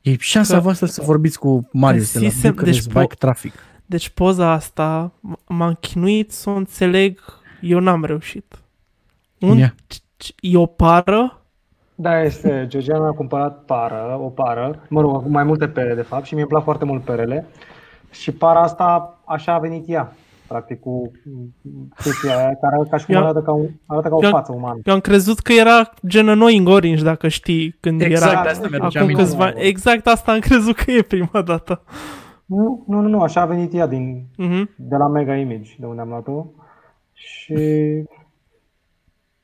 E 0.02 0.16
șansa 0.20 0.54
Că- 0.56 0.60
voastră 0.62 0.86
să 0.86 1.02
vorbiți 1.02 1.40
cu 1.40 1.70
Marius 1.72 2.14
de 2.14 2.20
la 2.20 2.26
Găsisem- 2.26 2.50
Bucharest 2.50 2.84
deci 2.84 2.92
po- 2.94 3.00
Bike 3.02 3.16
Traffic. 3.16 3.54
Deci 3.86 4.10
poza 4.10 4.52
asta 4.52 5.12
m- 5.20 5.44
m-am 5.48 5.74
chinuit 5.80 6.32
să 6.32 6.50
o 6.50 6.54
înțeleg, 6.54 7.20
eu 7.62 7.80
n-am 7.80 8.04
reușit. 8.06 8.60
Un, 9.40 9.58
Ia. 9.58 9.76
c- 9.94 10.36
e 10.40 10.58
o 10.58 10.66
pară? 10.66 11.42
Da, 11.96 12.22
este. 12.24 12.66
Georgiana 12.70 13.08
a 13.08 13.12
cumpărat 13.12 13.64
pară, 13.66 14.18
o 14.22 14.28
pară, 14.30 14.86
mă 14.90 15.02
rog, 15.02 15.26
mai 15.26 15.44
multe 15.44 15.68
pere 15.68 15.96
de 15.96 16.02
fapt 16.02 16.26
și 16.26 16.34
mie 16.34 16.42
îmi 16.42 16.52
plac 16.52 16.64
foarte 16.64 16.86
mult 16.86 17.04
perele. 17.04 17.46
Și 18.12 18.32
para 18.32 18.60
asta 18.62 19.20
așa 19.26 19.54
a 19.54 19.60
venit 19.60 19.84
ea, 19.90 20.14
practic 20.50 20.80
cu 20.80 21.12
chestia 22.04 22.38
aia 22.38 22.56
care 22.62 22.76
arată 22.76 22.88
ca 22.90 22.98
și 22.98 23.06
cum 23.06 23.16
Eu- 23.16 23.22
arată 23.22 23.42
ca, 23.42 23.52
un, 23.52 23.66
arată 23.86 24.08
ca 24.10 24.16
o 24.16 24.24
eu- 24.24 24.30
față 24.30 24.52
umană. 24.54 24.80
Eu 24.84 24.94
am 24.94 25.00
crezut 25.00 25.40
că 25.40 25.54
era 25.54 25.90
gen 26.08 26.30
Annoying 26.30 26.68
Orange, 26.68 27.04
dacă 27.04 27.28
știi, 27.28 27.78
când 27.80 28.02
Exact, 28.02 28.32
era 28.32 28.42
asta 28.42 28.68
mi-aduce 28.70 28.98
acum 28.98 29.10
aminte. 29.10 29.24
câțiva 29.24 29.44
ani. 29.46 29.62
Exact 29.68 30.08
asta 30.08 30.32
am 30.32 30.40
crezut 30.40 30.76
că 30.76 30.92
e 30.92 31.02
prima 31.02 31.42
dată. 31.46 31.82
Nu, 32.46 32.84
nu, 32.88 33.00
nu, 33.02 33.08
nu, 33.08 33.22
așa 33.22 33.42
a 33.42 33.46
venit 33.46 33.74
ea 33.74 33.88
din, 33.88 34.26
Mhm. 34.38 34.70
de 34.76 34.96
la 34.96 35.08
Mega 35.08 35.36
Image, 35.36 35.72
de 35.80 35.86
unde 35.86 36.02
am 36.02 36.08
luat-o. 36.10 36.46
Și 37.14 37.54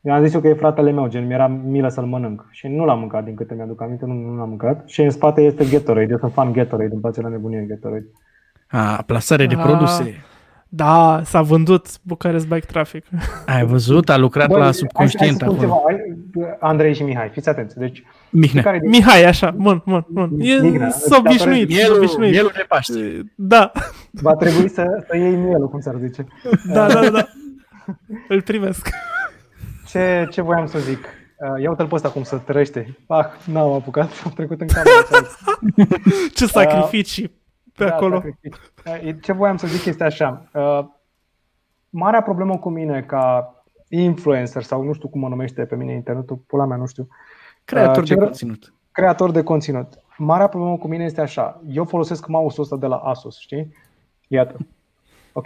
i-am 0.01 0.23
zis 0.23 0.33
eu 0.33 0.41
că 0.41 0.47
e 0.47 0.53
fratele 0.53 0.91
meu, 0.91 1.07
gen, 1.07 1.25
mi-era 1.25 1.47
milă 1.47 1.89
să-l 1.89 2.05
mănânc. 2.05 2.47
Și 2.51 2.67
nu 2.67 2.85
l-am 2.85 2.99
mâncat, 2.99 3.23
din 3.23 3.35
câte 3.35 3.53
mi-aduc 3.53 3.81
aminte, 3.81 4.05
nu, 4.05 4.13
nu 4.13 4.35
l-am 4.37 4.49
mâncat. 4.49 4.87
Și 4.89 5.01
în 5.01 5.09
spate 5.09 5.41
este 5.41 5.65
Gatorade, 5.71 6.11
eu 6.11 6.17
sunt 6.17 6.31
fan 6.33 6.51
Gatorade, 6.51 6.89
îmi 6.91 7.01
place 7.01 7.21
la 7.21 7.27
nebunie 7.29 7.65
Gatorade. 7.69 8.05
A, 8.69 9.03
plasare 9.05 9.45
de 9.45 9.55
Ah. 9.55 9.61
produse. 9.63 10.13
Da, 10.75 11.21
s-a 11.23 11.41
vândut 11.41 11.87
Bucharest 12.01 12.47
Bike 12.47 12.65
Traffic. 12.65 13.05
Ai 13.55 13.65
văzut? 13.65 14.09
A 14.09 14.17
lucrat 14.17 14.47
Băi, 14.47 14.57
la 14.57 14.63
hai- 14.63 14.73
subconștient 14.73 15.41
hai 15.41 15.49
să 15.49 15.55
spun 15.55 15.69
acolo. 15.69 15.87
ceva. 15.89 16.47
Hai, 16.47 16.57
Andrei 16.59 16.93
și 16.93 17.03
Mihai, 17.03 17.29
fiți 17.29 17.49
atenți. 17.49 17.77
Deci, 17.77 18.03
Mihnea. 18.29 18.49
fiecare 18.61 18.79
din 18.79 18.89
Mihai, 18.89 19.23
așa, 19.25 19.51
bun, 19.51 19.83
bun, 19.85 20.05
bun. 20.09 20.29
E 20.39 20.59
Mihnea, 20.61 20.89
s-a 20.89 21.17
obișnuit, 21.17 21.69
s-a 21.71 21.75
Mielul, 21.75 21.97
obișnuit. 21.97 22.31
mielul 22.31 22.51
de 22.55 22.65
Paște. 22.67 23.33
Da, 23.35 23.71
va 24.11 24.33
trebui 24.35 24.69
să, 24.69 24.85
să 25.09 25.17
iei 25.17 25.35
mielul, 25.35 25.69
cum 25.69 25.79
s-ar 25.79 25.95
zice. 26.01 26.25
da, 26.73 26.87
da, 26.87 27.09
da. 27.09 27.27
Îl 28.27 28.41
primesc. 28.41 28.89
Ce, 29.87 30.27
ce 30.31 30.41
voiam 30.41 30.65
să 30.65 30.79
zic? 30.79 30.99
Uh, 31.55 31.61
Ia 31.61 31.69
uite-l 31.69 31.87
pe 31.87 31.95
ăsta 31.95 32.09
cum 32.09 32.23
se 32.23 32.35
trăiește. 32.45 32.97
Ah, 33.07 33.25
n-am 33.45 33.71
apucat, 33.71 34.09
am 34.25 34.31
trecut 34.35 34.61
în 34.61 34.67
camera 34.67 34.89
cealaltă. 35.09 35.29
Ce 36.33 36.45
sacrificii 36.45 37.31
pe 37.77 37.85
Da, 37.85 37.93
acolo. 37.95 38.15
sacrificii. 38.15 38.51
Uh, 39.07 39.15
Ce 39.21 39.31
voiam 39.31 39.57
să 39.57 39.67
zic 39.67 39.85
este 39.85 40.03
așa. 40.03 40.49
uh, 40.53 40.85
Marea 41.89 42.21
problemă 42.21 42.57
cu 42.57 42.69
mine 42.69 43.01
ca 43.01 43.53
influencer 43.89 44.61
sau 44.63 44.81
nu 44.83 44.93
știu 44.93 45.07
cum 45.09 45.21
mă 45.21 45.27
numește 45.27 45.65
pe 45.65 45.75
mine 45.75 45.93
internetul, 45.93 46.35
pula 46.35 46.65
mea, 46.65 46.77
nu 46.77 46.85
știu, 46.85 47.07
Creator 47.65 47.95
Uh, 47.95 47.99
de 48.01 48.05
ce 48.05 48.13
vreau- 48.13 48.27
conținut. 48.29 48.73
creator 48.91 49.31
de 49.31 49.43
conținut. 49.43 49.99
Marea 50.17 50.47
problemă 50.47 50.77
cu 50.77 50.87
mine 50.87 51.03
este 51.03 51.21
așa. 51.21 51.61
Eu 51.67 51.85
folosesc 51.85 52.27
mouse-ul 52.27 52.63
ăsta 52.63 52.77
de 52.77 52.85
la 52.87 52.95
Asus, 52.95 53.39
știi? 53.39 53.73
Iată. 54.27 54.57
Ok? 55.33 55.45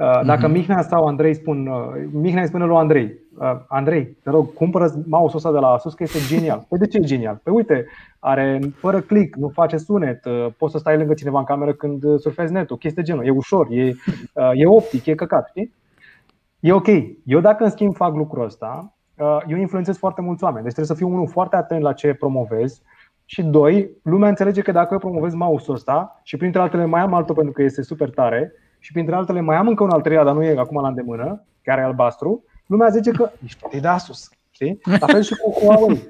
Uh, 0.00 0.20
Dacă 0.24 0.46
Mhm. 0.46 0.52
Mihnea 0.52 0.82
sau 0.82 1.06
Andrei 1.06 1.34
spun, 1.34 1.66
uh, 1.66 2.08
Mihnea 2.12 2.42
îi 2.42 2.48
spune 2.48 2.64
lui 2.64 2.76
Andrei, 2.76 3.18
uh, 3.38 3.60
Andrei, 3.68 4.16
te 4.22 4.30
rog, 4.30 4.52
cumpără 4.52 4.84
mouse-ul 5.06 5.36
ăsta 5.36 5.52
de 5.52 5.58
la 5.58 5.68
Asus 5.68 5.94
că 5.94 6.02
este 6.02 6.18
genial. 6.36 6.64
Păi 6.68 6.78
de 6.78 6.86
ce 6.86 6.96
e 6.98 7.00
genial? 7.00 7.40
Păi 7.42 7.52
uite, 7.52 7.86
are 8.18 8.60
fără 8.76 9.00
click, 9.00 9.36
nu 9.36 9.48
face 9.48 9.76
sunet, 9.76 10.24
uh, 10.24 10.46
poți 10.58 10.72
să 10.72 10.78
stai 10.78 10.96
lângă 10.96 11.14
cineva 11.14 11.38
în 11.38 11.44
cameră 11.44 11.72
când 11.72 12.04
uh, 12.04 12.18
surfezi 12.18 12.52
netul, 12.52 12.76
chestii 12.76 13.02
de 13.02 13.08
genul, 13.10 13.26
e 13.26 13.30
ușor, 13.30 13.66
e, 13.70 13.92
uh, 14.34 14.50
e 14.54 14.66
optic, 14.66 15.06
e 15.06 15.14
căcat, 15.14 15.48
știi? 15.48 15.74
E 16.60 16.72
ok. 16.72 16.88
Eu 17.24 17.40
dacă 17.40 17.64
în 17.64 17.70
schimb 17.70 17.94
fac 17.94 18.14
lucrul 18.14 18.44
ăsta, 18.44 18.94
uh, 19.18 19.38
eu 19.46 19.56
influențez 19.56 19.96
foarte 19.98 20.20
mulți 20.20 20.44
oameni. 20.44 20.62
Deci 20.64 20.74
trebuie 20.74 20.96
să 20.96 21.04
fiu 21.04 21.14
unul 21.14 21.28
foarte 21.28 21.56
atent 21.56 21.82
la 21.82 21.92
ce 21.92 22.14
promovez 22.14 22.82
și 23.24 23.42
doi, 23.42 23.90
lumea 24.02 24.28
înțelege 24.28 24.62
că 24.62 24.72
dacă 24.72 24.88
eu 24.92 24.98
promovez 24.98 25.34
mouse-ul 25.34 25.76
ăsta 25.76 26.20
și 26.22 26.36
printre 26.36 26.60
altele 26.60 26.84
mai 26.84 27.00
am 27.00 27.14
altul 27.14 27.34
pentru 27.34 27.52
că 27.52 27.62
este 27.62 27.82
super 27.82 28.10
tare 28.10 28.52
și 28.80 28.92
printre 28.92 29.14
altele 29.14 29.40
mai 29.40 29.56
am 29.56 29.68
încă 29.68 29.82
un 29.82 29.90
al 29.90 30.00
treilea, 30.00 30.24
dar 30.24 30.34
nu 30.34 30.42
e 30.44 30.58
acum 30.58 30.80
la 30.82 30.88
îndemână, 30.88 31.44
care 31.62 31.80
e 31.80 31.84
albastru, 31.84 32.44
lumea 32.66 32.88
zice 32.88 33.10
că 33.10 33.30
ești 33.44 33.58
plătit 33.58 33.80
de 33.82 33.88
Asus. 33.88 34.28
Știi? 34.50 34.78
La 35.00 35.06
fel 35.06 35.22
și 35.22 35.34
cu 35.34 35.50
Huawei. 35.60 36.08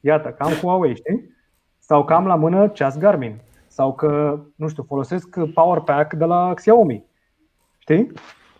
Iată, 0.00 0.28
cam 0.38 0.50
Huawei, 0.52 0.96
știi? 0.96 1.34
Sau 1.78 2.04
cam 2.04 2.26
la 2.26 2.34
mână 2.34 2.68
ceas 2.68 2.98
Garmin. 2.98 3.40
Sau 3.68 3.94
că, 3.94 4.38
nu 4.56 4.68
știu, 4.68 4.84
folosesc 4.88 5.38
Power 5.54 5.80
Pack 5.80 6.14
de 6.14 6.24
la 6.24 6.52
Xiaomi. 6.54 7.04
Știi? 7.78 8.12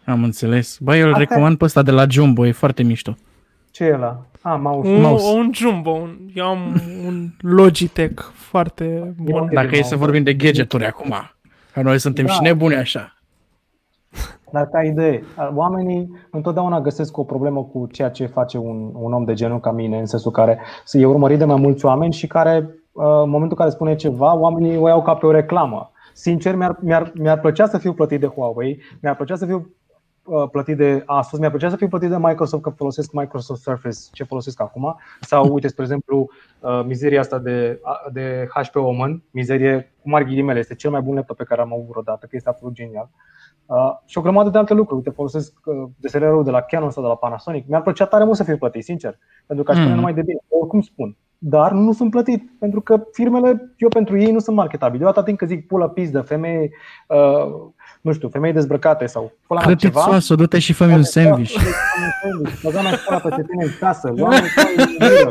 Am 0.05 0.23
înțeles. 0.25 0.79
Băi, 0.81 0.99
eu 0.99 1.07
îl 1.07 1.13
Asta- 1.13 1.25
recomand 1.29 1.57
pe 1.59 1.65
ăsta 1.65 1.83
de 1.83 1.91
la 1.91 2.05
Jumbo, 2.11 2.47
e 2.47 2.53
foarte 2.53 2.83
mișto. 2.83 3.15
Ce 3.71 3.85
e 3.85 3.93
ăla? 3.95 4.27
Ah, 4.43 4.59
mouse. 4.61 4.89
Un, 4.89 5.01
mouse. 5.01 5.35
un 5.37 5.51
jumbo, 5.55 5.91
un, 5.91 6.17
eu 6.35 6.45
am 6.47 6.81
un 7.07 7.29
Logitech 7.41 8.23
foarte 8.35 9.15
bun. 9.17 9.39
Ok. 9.39 9.51
Dacă 9.51 9.77
e 9.77 9.83
să 9.83 9.97
vorbim 9.97 10.23
de 10.23 10.35
gadgeturi 10.35 10.87
acum, 10.87 11.15
că 11.73 11.83
noi 11.83 11.99
suntem 11.99 12.27
Da. 12.27 12.33
și 12.33 12.43
nebuni 12.43 12.75
așa. 12.75 13.16
Dar 14.57 14.69
ca 14.69 14.83
idee, 14.83 15.25
oamenii 15.55 16.11
întotdeauna 16.31 16.81
găsesc 16.81 17.17
o 17.17 17.25
problemă 17.25 17.63
cu 17.65 17.87
ceea 17.93 18.11
ce 18.11 18.27
face 18.27 18.59
un, 18.59 18.91
un 18.95 19.13
om 19.13 19.25
de 19.25 19.35
genul 19.35 19.61
ca 19.61 19.71
mine, 19.71 19.99
în 19.99 20.07
sensul 20.07 20.31
care 20.31 20.59
să 20.85 20.99
e 20.99 21.07
urmărit 21.07 21.39
de 21.39 21.45
mai 21.45 21.61
mulți 21.61 21.85
oameni 21.85 22.13
și 22.13 22.27
care, 22.27 22.57
uh, 22.93 23.05
în 23.05 23.31
momentul 23.31 23.51
în 23.51 23.57
care 23.57 23.71
spune 23.71 23.95
ceva, 23.95 24.37
oamenii 24.37 24.77
o 24.77 24.89
iau 24.89 25.03
ca 25.03 25.15
pe 25.15 25.27
o 25.27 25.31
reclamă. 25.31 25.91
Sincer, 26.13 26.57
mi-ar, 26.57 26.77
mi-ar, 26.81 27.13
mi-ar 27.15 27.41
plăcea 27.41 27.67
să 27.67 27.79
fiu 27.79 27.93
plătit 27.93 28.21
de 28.21 28.27
Huawei, 28.27 28.83
mi-ar 29.03 29.17
plăcea 29.17 29.37
să 29.37 29.47
fiu 29.47 29.71
uh, 30.25 30.49
plătit 30.51 30.77
de 30.77 31.03
Asus, 31.07 31.39
mi-ar 31.39 31.51
plăcea 31.51 31.69
să 31.69 31.77
fiu 31.77 31.89
plătit 31.89 32.11
de 32.11 32.19
Microsoft, 32.19 32.63
că 32.63 32.71
folosesc 32.71 33.13
Microsoft 33.13 33.63
Surface, 33.63 33.99
ce 34.13 34.25
folosesc 34.25 34.61
acum. 34.61 34.97
Sau, 35.21 35.53
uite, 35.53 35.69
spre 35.69 35.83
exemplu, 35.83 36.29
uh, 36.61 36.83
mizeria 36.87 37.21
asta 37.21 37.39
de, 37.39 37.81
de 38.13 38.49
HP 38.55 38.75
Omen, 38.75 39.23
mizerie 39.31 39.95
cu 40.03 40.09
mari 40.09 40.25
ghilimele, 40.25 40.59
este 40.59 40.75
cel 40.75 40.91
mai 40.91 41.01
bun 41.01 41.15
laptop 41.15 41.37
pe 41.37 41.45
care 41.45 41.61
am 41.61 41.73
avut 41.73 41.87
vreodată, 41.89 42.27
că 42.27 42.37
este 42.37 42.49
absolut 42.49 42.75
genial. 42.75 43.11
Uh, 43.67 43.77
și 44.05 44.19
o 44.19 44.21
grămadă 44.21 44.51
de 44.51 44.59
alte 44.59 44.75
lucruri. 44.75 44.97
Uite, 44.97 45.11
folosesc 45.11 45.53
uh, 45.65 45.75
DSLR-ul 45.97 46.45
de 46.45 46.51
la 46.51 46.61
Canon 46.61 46.91
sau 46.91 47.03
de 47.03 47.09
la 47.09 47.15
Panasonic. 47.17 47.69
Mi-ar 47.69 47.83
plăcea 47.83 48.05
tare 48.07 48.25
mult 48.25 48.37
să 48.37 48.45
fiu 48.45 48.57
plătit, 48.57 48.85
sincer, 48.85 49.19
pentru 49.47 49.65
că 49.65 49.71
aș 49.71 49.77
spune 49.77 49.91
Mm. 49.93 49.99
numai 49.99 50.15
de 50.15 50.23
bine. 50.23 50.39
Oricum 50.49 50.81
spun. 50.81 51.17
Dar 51.39 51.73
nu 51.73 51.93
sunt 51.93 52.11
plătit, 52.11 52.51
pentru 52.59 52.81
că 52.81 53.01
firmele, 53.13 53.73
eu 53.77 53.89
pentru 53.89 54.19
ei 54.19 54.33
nu 54.33 54.39
sunt 54.39 54.57
marketabili. 54.57 55.03
Eu 55.03 55.09
atâta 55.09 55.25
timp 55.25 55.39
că 55.39 55.47
zic 55.47 55.67
pulă 55.67 55.89
pizdă, 55.89 56.21
femei, 56.21 56.71
uh, 57.09 57.53
nu 58.01 58.13
știu, 58.13 58.29
femei 58.29 58.53
dezbrăcate 58.53 59.07
sau 59.07 59.33
pula 59.47 59.61
mea 59.67 59.75
ceva. 59.75 59.93
Crătițoasă, 60.01 60.35
du-te 60.35 60.59
și 60.59 60.73
fă 60.73 60.85
un 60.85 61.03
sandwich. 61.03 61.55
Băga 62.63 62.81
mea 62.83 62.91
școala 62.93 63.21
pe 63.21 63.29
tine 63.43 63.65
în 63.65 63.71
casă, 63.81 64.13
oameni 64.19 64.47
care 64.55 64.69
îi 64.77 64.97
miră. 64.99 65.31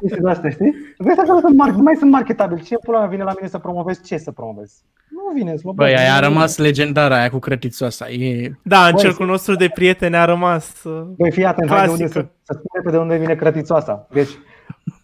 Chestii 0.00 0.20
de 0.22 0.30
astea, 0.30 0.50
știi? 0.50 0.74
Vezi 0.98 1.20
așa 1.20 1.32
că 1.32 1.38
sunt 1.40 1.54
mar- 1.62 1.74
nu 1.76 1.82
mai 1.82 1.94
sunt 1.94 2.10
marketabili. 2.10 2.62
Ce 2.62 2.76
pula 2.84 2.98
mea 2.98 3.08
vine 3.08 3.22
la 3.22 3.32
mine 3.36 3.48
să 3.48 3.58
promovez? 3.58 4.02
Ce 4.02 4.16
să 4.16 4.30
promovez? 4.30 4.72
Nu 5.08 5.32
vine, 5.34 5.56
sloboda. 5.56 5.84
Băi, 5.84 5.96
aia 5.96 6.14
a 6.14 6.20
rămas 6.20 6.56
legendară 6.58 7.14
aia 7.14 7.30
cu 7.30 7.38
crătițoasa. 7.38 8.08
E... 8.08 8.50
Da, 8.62 8.84
în 8.86 8.92
Băi, 8.92 9.00
cercul 9.02 9.26
nostru 9.26 9.54
de 9.54 9.70
prieteni 9.74 10.16
a 10.16 10.24
rămas... 10.24 10.84
uh, 10.84 11.02
Băi, 11.16 11.30
fii 11.30 11.44
atent, 11.44 11.68
hai 11.70 11.84
de 11.84 11.90
unde 11.90 12.02
Clasică. 12.04 12.30
să, 12.42 12.52
să 12.52 12.60
spune 12.64 12.82
pe 12.84 12.90
de 12.90 12.96
unde 12.98 13.16
vine 13.16 13.34
crătițoasa. 13.34 14.06
Deci, 14.10 14.30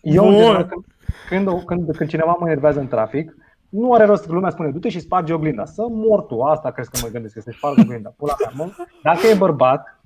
eu, 0.03 0.23
Bun. 0.25 0.33
în 0.33 0.39
general, 0.39 0.65
când, 1.29 1.47
când, 1.47 1.65
când, 1.65 1.97
când 1.97 2.11
cineva 2.11 2.37
mă 2.41 2.47
enervează 2.47 2.81
în 2.81 2.89
trafic, 2.89 3.35
nu 3.69 3.93
are 3.93 4.05
rost 4.05 4.27
că 4.27 4.33
lumea 4.33 4.51
spune, 4.51 4.71
du-te 4.71 4.89
și 4.89 5.01
sparge 5.01 5.33
oglinda. 5.33 5.65
Să 5.65 5.87
mor 5.91 6.21
tu, 6.23 6.41
asta 6.41 6.71
crezi 6.71 6.91
că 6.91 6.99
mă 7.03 7.09
gândesc, 7.13 7.35
că 7.35 7.41
se 7.41 7.53
sparge 7.53 7.81
oglinda. 7.81 8.13
Pula 8.17 8.35
mea, 8.41 8.53
mă. 8.67 8.73
Dacă 9.03 9.27
e 9.27 9.35
bărbat, 9.35 9.98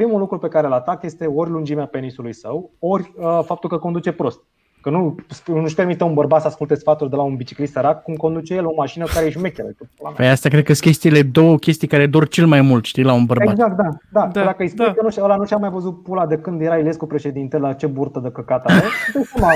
primul 0.00 0.18
lucru 0.20 0.38
pe 0.38 0.48
care 0.48 0.66
îl 0.66 0.72
atac 0.72 1.02
este 1.02 1.26
ori 1.26 1.50
lungimea 1.50 1.86
penisului 1.86 2.32
său, 2.34 2.70
ori 2.78 3.12
uh, 3.16 3.40
faptul 3.44 3.68
că 3.68 3.78
conduce 3.78 4.12
prost. 4.12 4.40
Că 4.80 4.90
nu, 4.90 5.14
nu-și 5.46 5.74
permite 5.74 6.04
un 6.04 6.14
bărbat 6.14 6.40
să 6.40 6.46
asculte 6.46 6.74
sfaturi 6.74 7.10
de 7.10 7.16
la 7.16 7.22
un 7.22 7.36
biciclist 7.36 7.72
sărac 7.72 8.02
cum 8.02 8.14
conduce 8.14 8.54
el 8.54 8.66
o 8.66 8.72
mașină 8.76 9.04
care 9.04 9.26
e 9.26 9.30
șmecheră. 9.30 9.68
Că, 9.68 9.84
pula 9.96 10.08
mea. 10.08 10.16
Păi 10.16 10.28
asta 10.28 10.48
cred 10.48 10.64
că 10.64 10.72
sunt 10.72 10.84
chestiile, 10.86 11.22
două 11.22 11.56
chestii 11.56 11.88
care 11.88 12.06
dor 12.06 12.28
cel 12.28 12.46
mai 12.46 12.60
mult, 12.60 12.84
știi, 12.84 13.02
la 13.02 13.12
un 13.12 13.24
bărbat. 13.24 13.50
Exact, 13.50 13.76
da. 13.76 13.82
da. 13.82 14.20
Da, 14.20 14.26
da 14.26 14.44
Dacă 14.44 14.62
îi 14.62 14.68
spui 14.68 14.84
da. 14.84 14.92
că 14.92 15.02
nu, 15.02 15.10
știu, 15.10 15.24
ăla 15.24 15.36
nu 15.36 15.44
și-a 15.44 15.56
mai 15.56 15.70
văzut 15.70 16.02
pula 16.02 16.26
de 16.26 16.38
când 16.38 16.60
era 16.60 16.78
Ilescu 16.78 17.06
președinte 17.06 17.58
la 17.58 17.72
ce 17.72 17.86
burtă 17.86 18.18
de 18.20 18.30
căcat 18.30 18.64
are, 18.64 18.74
îți 19.14 19.32
dai 19.32 19.40
seama. 19.40 19.52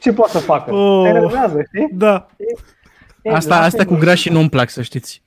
ce 0.00 0.12
poate 0.12 0.32
să 0.32 0.38
facă? 0.38 0.74
Oh. 0.74 1.02
Te 1.02 1.08
enervează, 1.08 1.62
știi? 1.66 1.88
Da. 1.92 2.26
Ei, 3.22 3.32
Asta, 3.32 3.54
lasă-i, 3.54 3.66
asta 3.66 3.84
cu 3.84 3.94
bă. 3.94 4.00
grașii 4.00 4.30
nu-mi 4.32 4.48
plac, 4.48 4.68
să 4.68 4.82
știți. 4.82 5.22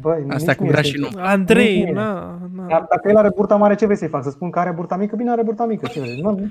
Băi, 0.00 0.24
Asta 0.28 0.46
nici 0.50 0.56
cu 0.56 0.62
mie, 0.62 0.72
grașii 0.72 0.92
sincer. 0.92 1.12
nu. 1.14 1.20
Andrei, 1.26 1.74
Nici 1.74 1.84
mie. 1.84 1.92
na, 1.92 2.38
na. 2.54 2.66
Dar 2.66 2.86
dacă 2.90 3.08
el 3.08 3.16
are 3.16 3.30
burta 3.36 3.56
mare, 3.56 3.74
ce 3.74 3.84
vrei 3.84 3.96
să-i 3.96 4.08
fac? 4.08 4.22
Să 4.22 4.30
spun 4.30 4.50
că 4.50 4.58
are 4.58 4.70
burta 4.70 4.96
mică? 4.96 5.16
Bine, 5.16 5.30
are 5.30 5.42
burta 5.42 5.64
mică. 5.66 5.86
Ce 5.86 6.00
vrei? 6.00 6.20
Nu, 6.20 6.30
nu. 6.30 6.50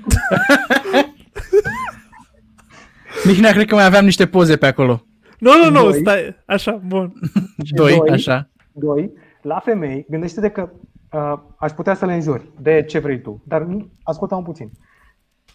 Mihnea, 3.26 3.52
cred 3.52 3.66
că 3.66 3.74
mai 3.74 3.84
aveam 3.84 4.04
niște 4.04 4.26
poze 4.26 4.56
pe 4.56 4.66
acolo. 4.66 5.02
Nu, 5.38 5.50
nu, 5.64 5.70
nu, 5.70 5.82
Doi. 5.90 5.98
stai, 6.00 6.36
așa, 6.46 6.80
bun. 6.86 7.12
Doi, 7.70 7.96
doi. 7.96 8.08
așa. 8.10 8.48
Doi, 8.72 9.12
la 9.42 9.58
femei, 9.58 10.06
gândește-te 10.08 10.48
că 10.48 10.70
uh, 11.12 11.38
aș 11.58 11.70
putea 11.72 11.94
să 11.94 12.06
le 12.06 12.14
înjuri 12.14 12.50
de 12.60 12.82
ce 12.82 12.98
vrei 12.98 13.20
tu, 13.20 13.42
dar 13.46 13.62
nu- 13.62 13.90
ascultă-mă 14.02 14.42
puțin. 14.42 14.70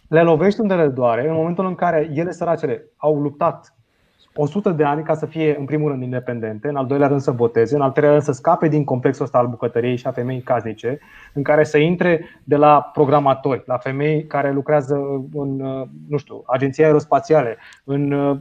Le 0.08 0.22
lovești 0.22 0.60
unde 0.60 0.74
le 0.74 0.88
doare 0.88 1.28
în 1.30 1.36
momentul 1.36 1.66
în 1.66 1.76
care 1.76 2.10
ele, 2.14 2.32
săracele, 2.32 2.84
au 2.98 3.20
luptat 3.22 3.76
100 4.38 4.70
de 4.70 4.84
ani 4.84 5.04
ca 5.04 5.14
să 5.16 5.26
fie, 5.26 5.56
în 5.60 5.66
primul 5.66 5.90
rând, 5.90 6.04
independente, 6.04 6.68
în 6.68 6.76
al 6.76 6.86
doilea 6.86 7.08
rând 7.08 7.22
să 7.22 7.32
voteze, 7.32 7.76
în 7.76 7.82
al 7.82 7.92
treilea 7.92 8.12
rând 8.12 8.24
să 8.24 8.32
scape 8.32 8.68
din 8.68 8.84
complexul 8.84 9.26
ăsta 9.26 9.38
al 9.38 9.48
bucătăriei 9.48 9.96
și 9.96 10.08
a 10.08 10.12
femei 10.12 10.42
casnice, 10.42 11.00
în 11.34 11.44
care 11.44 11.64
să 11.64 11.78
intre 11.78 12.26
de 12.44 12.56
la 12.56 12.90
programatori, 12.94 13.64
la 13.66 13.78
femei 13.78 14.26
care 14.26 14.52
lucrează 14.52 14.96
în, 15.34 15.60
uh, 15.60 15.88
nu 16.10 16.18
știu, 16.18 16.44
agenții 16.46 16.84
aerospațiale, 16.84 17.58
în, 17.84 18.12
uh, 18.12 18.38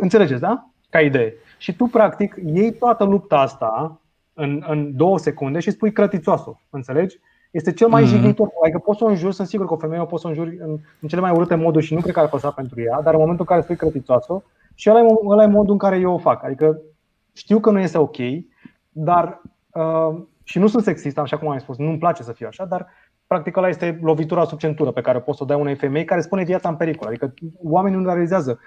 înțelegeți, 0.00 0.40
da? 0.40 0.66
Ca 0.90 1.00
idee. 1.00 1.34
Și 1.58 1.76
tu, 1.76 1.84
practic, 1.84 2.36
iei 2.44 2.72
toată 2.72 3.04
lupta 3.04 3.36
asta 3.36 4.00
în, 4.34 4.64
în 4.68 4.96
două 4.96 5.18
secunde 5.18 5.58
și 5.60 5.70
spui 5.70 5.92
crătițoasă, 5.92 6.60
înțelegi? 6.70 7.18
Este 7.50 7.72
cel 7.72 7.88
mai 7.88 8.02
Mhm. 8.02 8.10
jignitor. 8.10 8.48
Adică 8.62 8.78
poți 8.78 8.98
să 8.98 9.04
o 9.04 9.08
înjuri, 9.08 9.34
sunt 9.34 9.48
sigur 9.48 9.66
că 9.66 9.72
o 9.72 9.76
femeie 9.76 10.00
o 10.00 10.04
poți 10.04 10.22
să 10.22 10.26
o 10.28 10.30
înjuri 10.30 10.58
în, 10.60 10.78
în 11.00 11.08
cele 11.08 11.20
mai 11.20 11.30
urâte 11.30 11.54
moduri 11.54 11.84
și 11.84 11.94
nu 11.94 12.00
cred 12.00 12.14
că 12.14 12.20
ar 12.20 12.28
păsa 12.28 12.50
pentru 12.50 12.80
ea, 12.80 13.00
dar 13.02 13.14
în 13.14 13.20
momentul 13.20 13.46
în 13.48 13.54
care 13.54 13.60
spui 13.60 13.76
crătițoasă, 13.76 14.42
și 14.80 14.90
ăla 14.90 14.98
e, 15.00 15.02
mo- 15.04 15.28
ăla 15.30 15.42
e 15.42 15.46
modul 15.46 15.72
în 15.72 15.78
care 15.78 15.98
eu 15.98 16.12
o 16.12 16.18
fac. 16.18 16.44
Adică 16.44 16.80
știu 17.32 17.60
că 17.60 17.70
nu 17.70 17.78
este 17.78 17.98
ok, 17.98 18.16
dar 18.90 19.40
uh, 19.72 20.22
și 20.44 20.58
nu 20.58 20.66
sunt 20.66 20.82
sexist, 20.82 21.18
așa 21.18 21.38
cum 21.38 21.48
am 21.48 21.58
spus, 21.58 21.76
nu-mi 21.78 21.98
place 21.98 22.22
să 22.22 22.32
fiu 22.32 22.46
așa, 22.46 22.64
dar 22.64 22.86
practic 23.26 23.56
ăla 23.56 23.68
este 23.68 23.98
lovitura 24.02 24.44
sub 24.44 24.58
centură 24.58 24.90
pe 24.90 25.00
care 25.00 25.20
poți 25.20 25.36
să 25.36 25.42
o 25.42 25.46
dai 25.46 25.60
unei 25.60 25.74
femei 25.74 26.04
care 26.04 26.20
spune 26.20 26.44
viața 26.44 26.68
în 26.68 26.74
pericol. 26.76 27.06
Adică 27.08 27.34
oamenii 27.62 27.98
nu 27.98 28.04
realizează. 28.04 28.60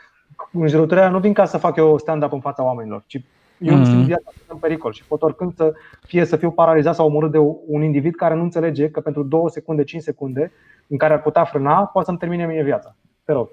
Înjurătoarea 0.52 1.10
nu 1.10 1.20
vin 1.20 1.34
ca 1.34 1.46
să 1.46 1.58
fac 1.58 1.76
eu 1.76 1.98
stand-up 1.98 2.32
în 2.34 2.40
fața 2.40 2.64
oamenilor, 2.64 3.04
ci 3.08 3.22
eu 3.58 3.76
nu 3.76 3.82
Mhm. 3.82 3.90
simt 3.90 4.06
viața 4.06 4.32
în 4.48 4.58
pericol 4.58 4.92
și 4.94 5.06
pot 5.06 5.22
oricând 5.22 5.56
să 5.56 5.74
fie 6.06 6.26
să 6.26 6.36
fiu 6.36 6.52
paralizat 6.52 6.96
sau 6.96 7.06
omorât 7.06 7.32
de 7.32 7.38
un 7.68 7.84
individ 7.84 8.16
care 8.16 8.34
nu 8.36 8.42
înțelege 8.42 8.90
că 8.90 9.00
pentru 9.02 9.24
2 9.24 9.52
secunde, 9.52 9.84
5 9.84 10.02
secunde, 10.04 10.52
în 10.88 10.98
care 10.98 11.14
ar 11.14 11.22
putea 11.22 11.44
frâna, 11.44 11.86
poate 11.86 12.08
să-mi 12.08 12.18
termine 12.20 12.46
mie 12.46 12.64
viața. 12.64 12.96
Te 13.24 13.32
rog. 13.32 13.50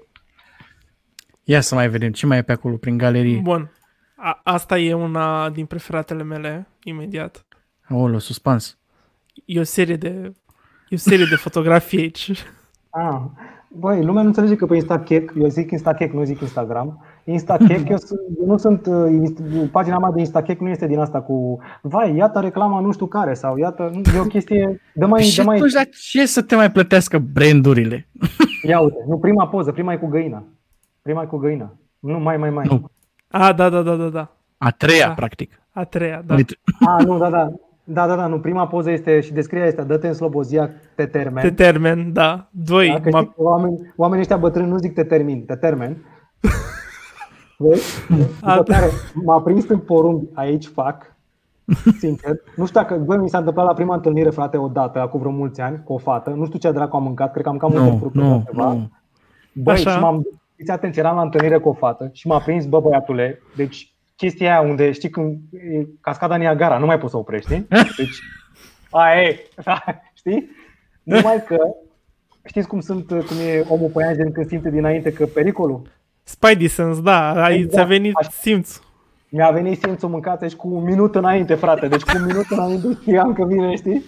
Ia 1.51 1.61
să 1.61 1.75
mai 1.75 1.89
vedem 1.89 2.11
ce 2.11 2.25
mai 2.25 2.37
e 2.37 2.41
pe 2.41 2.51
acolo 2.51 2.75
prin 2.75 2.97
galerie. 2.97 3.39
Bun. 3.43 3.71
A, 4.15 4.41
asta 4.43 4.77
e 4.77 4.93
una 4.93 5.49
din 5.49 5.65
preferatele 5.65 6.23
mele, 6.23 6.67
imediat. 6.83 7.45
Aoleu, 7.87 8.19
suspans. 8.19 8.77
E 9.45 9.59
o 9.59 9.63
serie 9.63 9.95
de, 9.95 10.31
e 10.89 10.95
o 10.95 10.97
serie 10.97 11.25
de 11.29 11.35
fotografii 11.35 11.99
aici. 11.99 12.31
Ah, 12.89 13.21
băi, 13.67 14.03
lumea 14.03 14.21
nu 14.21 14.27
înțelege 14.27 14.55
că 14.55 14.65
pe 14.65 14.75
Instacheck, 14.75 15.33
eu 15.39 15.47
zic 15.47 15.71
Instacheck, 15.71 16.13
nu 16.13 16.23
zic 16.23 16.41
Instagram. 16.41 17.05
Instacheck, 17.23 17.89
eu, 17.89 17.97
sunt, 17.97 18.19
eu 18.39 18.45
nu 18.45 18.57
sunt, 18.57 18.85
uh, 18.85 19.21
inst- 19.21 19.71
pagina 19.71 19.97
mea 19.97 20.11
de 20.11 20.19
Instacheck 20.19 20.61
nu 20.61 20.69
este 20.69 20.87
din 20.87 20.99
asta 20.99 21.21
cu, 21.21 21.59
vai, 21.81 22.15
iată 22.15 22.39
reclama 22.39 22.79
nu 22.79 22.91
știu 22.91 23.05
care 23.05 23.33
sau 23.33 23.57
iată, 23.57 23.91
nu, 23.93 24.01
e 24.15 24.19
o 24.19 24.23
chestie, 24.23 24.81
dă 24.93 25.05
mai, 25.05 25.21
și 25.21 25.37
dă 25.37 25.43
mai, 25.43 25.55
atunci, 25.55 25.73
la 25.73 25.83
ce 26.11 26.25
să 26.25 26.41
te 26.41 26.55
mai 26.55 26.71
plătească 26.71 27.17
brandurile? 27.17 28.07
ia 28.67 28.79
uite, 28.79 29.03
nu, 29.07 29.17
prima 29.17 29.47
poză, 29.47 29.71
prima 29.71 29.93
e 29.93 29.97
cu 29.97 30.07
găina. 30.07 30.43
Prima 31.01 31.21
e 31.21 31.25
cu 31.25 31.37
găina. 31.37 31.73
Nu, 31.99 32.19
mai, 32.19 32.37
mai, 32.37 32.49
mai. 32.49 32.65
Nu. 32.69 32.89
A, 33.27 33.53
da, 33.53 33.69
da, 33.69 33.81
da, 33.81 33.95
da, 33.95 34.07
da. 34.09 34.31
A 34.57 34.69
treia, 34.71 35.07
Da. 35.07 35.13
practic. 35.13 35.61
A 35.71 35.83
treia, 35.83 36.23
da. 36.25 36.35
Uite, 36.35 36.53
Ah, 36.97 37.05
nu, 37.05 37.17
da, 37.17 37.29
da. 37.29 37.51
Da, 37.83 38.07
da, 38.07 38.15
da, 38.15 38.27
nu, 38.27 38.39
prima 38.39 38.67
poză 38.67 38.91
este 38.91 39.19
și 39.19 39.33
descrierea 39.33 39.67
este 39.67 39.81
dă-te 39.81 40.07
în 40.07 40.13
slobozia, 40.13 40.69
te 40.95 41.05
termen. 41.05 41.43
Te 41.43 41.51
termen, 41.51 42.13
da. 42.13 42.47
Doi, 42.51 42.87
Da, 42.87 42.99
că 43.01 43.09
ma- 43.09 43.17
știi, 43.19 43.33
că 43.35 43.41
oameni, 43.41 43.93
oamenii 43.95 44.21
ăștia 44.21 44.37
bătrâni 44.37 44.69
nu 44.69 44.77
zic 44.77 44.93
te 44.93 45.03
termin, 45.03 45.45
te 45.45 45.55
termen. 45.55 45.97
Vezi? 47.57 47.99
A, 48.41 48.55
După 48.55 48.71
da. 48.71 48.77
care 48.79 48.91
m-a 49.13 49.41
prins 49.41 49.67
în 49.67 49.79
porumb, 49.79 50.23
aici 50.33 50.65
fac, 50.67 51.15
sincer. 51.97 52.35
Nu 52.55 52.65
știu 52.65 52.79
dacă, 52.81 52.95
bă, 52.97 53.15
mi 53.15 53.29
s-a 53.29 53.37
întâmplat 53.37 53.65
la 53.65 53.73
prima 53.73 53.95
întâlnire, 53.95 54.29
frate, 54.29 54.57
odată, 54.57 54.99
acum 54.99 55.19
vreo 55.19 55.31
mulți 55.31 55.61
ani, 55.61 55.81
cu 55.83 55.93
o 55.93 55.97
fată. 55.97 56.29
Nu 56.29 56.45
știu 56.45 56.59
ce 56.59 56.71
dracu 56.71 56.95
am 56.95 57.03
mâncat, 57.03 57.31
cred 57.31 57.43
că 57.43 57.49
am 57.49 57.57
cam 57.57 57.71
multe 57.71 57.89
nu, 57.89 57.97
fructe 57.97 58.17
nu, 58.19 58.23
sau 58.29 58.43
ceva. 58.51 58.71
nu. 58.73 58.89
Băi, 59.53 59.73
Așa. 59.73 59.89
și 59.91 59.99
m-am, 59.99 60.27
fiți 60.61 60.73
atenți, 60.73 60.99
eram 60.99 61.15
la 61.15 61.21
întâlnire 61.21 61.57
cu 61.57 61.69
o 61.69 61.73
fată 61.73 62.09
și 62.13 62.27
m-a 62.27 62.39
prins, 62.39 62.65
bă, 62.65 62.79
băiatule, 62.79 63.41
deci 63.55 63.93
chestia 64.15 64.51
aia 64.51 64.69
unde, 64.69 64.91
știi, 64.91 65.09
când 65.09 65.37
e 65.51 65.85
cascada 66.01 66.35
Niagara, 66.35 66.77
nu 66.77 66.85
mai 66.85 66.97
poți 66.99 67.11
să 67.11 67.17
oprești, 67.17 67.51
știi? 67.51 67.67
Deci, 67.97 68.19
aia 68.89 69.21
e, 69.21 69.39
știi? 70.13 70.49
Numai 71.03 71.43
că, 71.47 71.57
știți 72.45 72.67
cum 72.67 72.79
sunt, 72.79 73.07
cum 73.07 73.37
e 73.47 73.65
omul 73.67 73.89
păianjen 73.89 74.31
când 74.31 74.47
simte 74.47 74.69
dinainte 74.69 75.13
că 75.13 75.25
pericolul? 75.25 75.81
Spidey 76.23 76.67
Sense, 76.67 77.01
da, 77.01 77.43
ai, 77.43 77.55
Exact. 77.55 77.73
ți-a 77.73 77.83
venit 77.83 78.15
Așa. 78.15 78.29
simț. 78.29 78.79
Mi-a 79.29 79.51
venit 79.51 79.79
simțul 79.79 80.09
mâncați 80.09 80.49
și 80.49 80.55
cu 80.55 80.67
un 80.67 80.83
minut 80.83 81.15
înainte, 81.15 81.53
frate, 81.53 81.87
deci 81.87 82.01
cu 82.03 82.17
un 82.17 82.25
minut 82.25 82.45
înainte 82.49 82.87
știam 83.01 83.33
că 83.33 83.45
vine, 83.45 83.75
știi? 83.75 84.03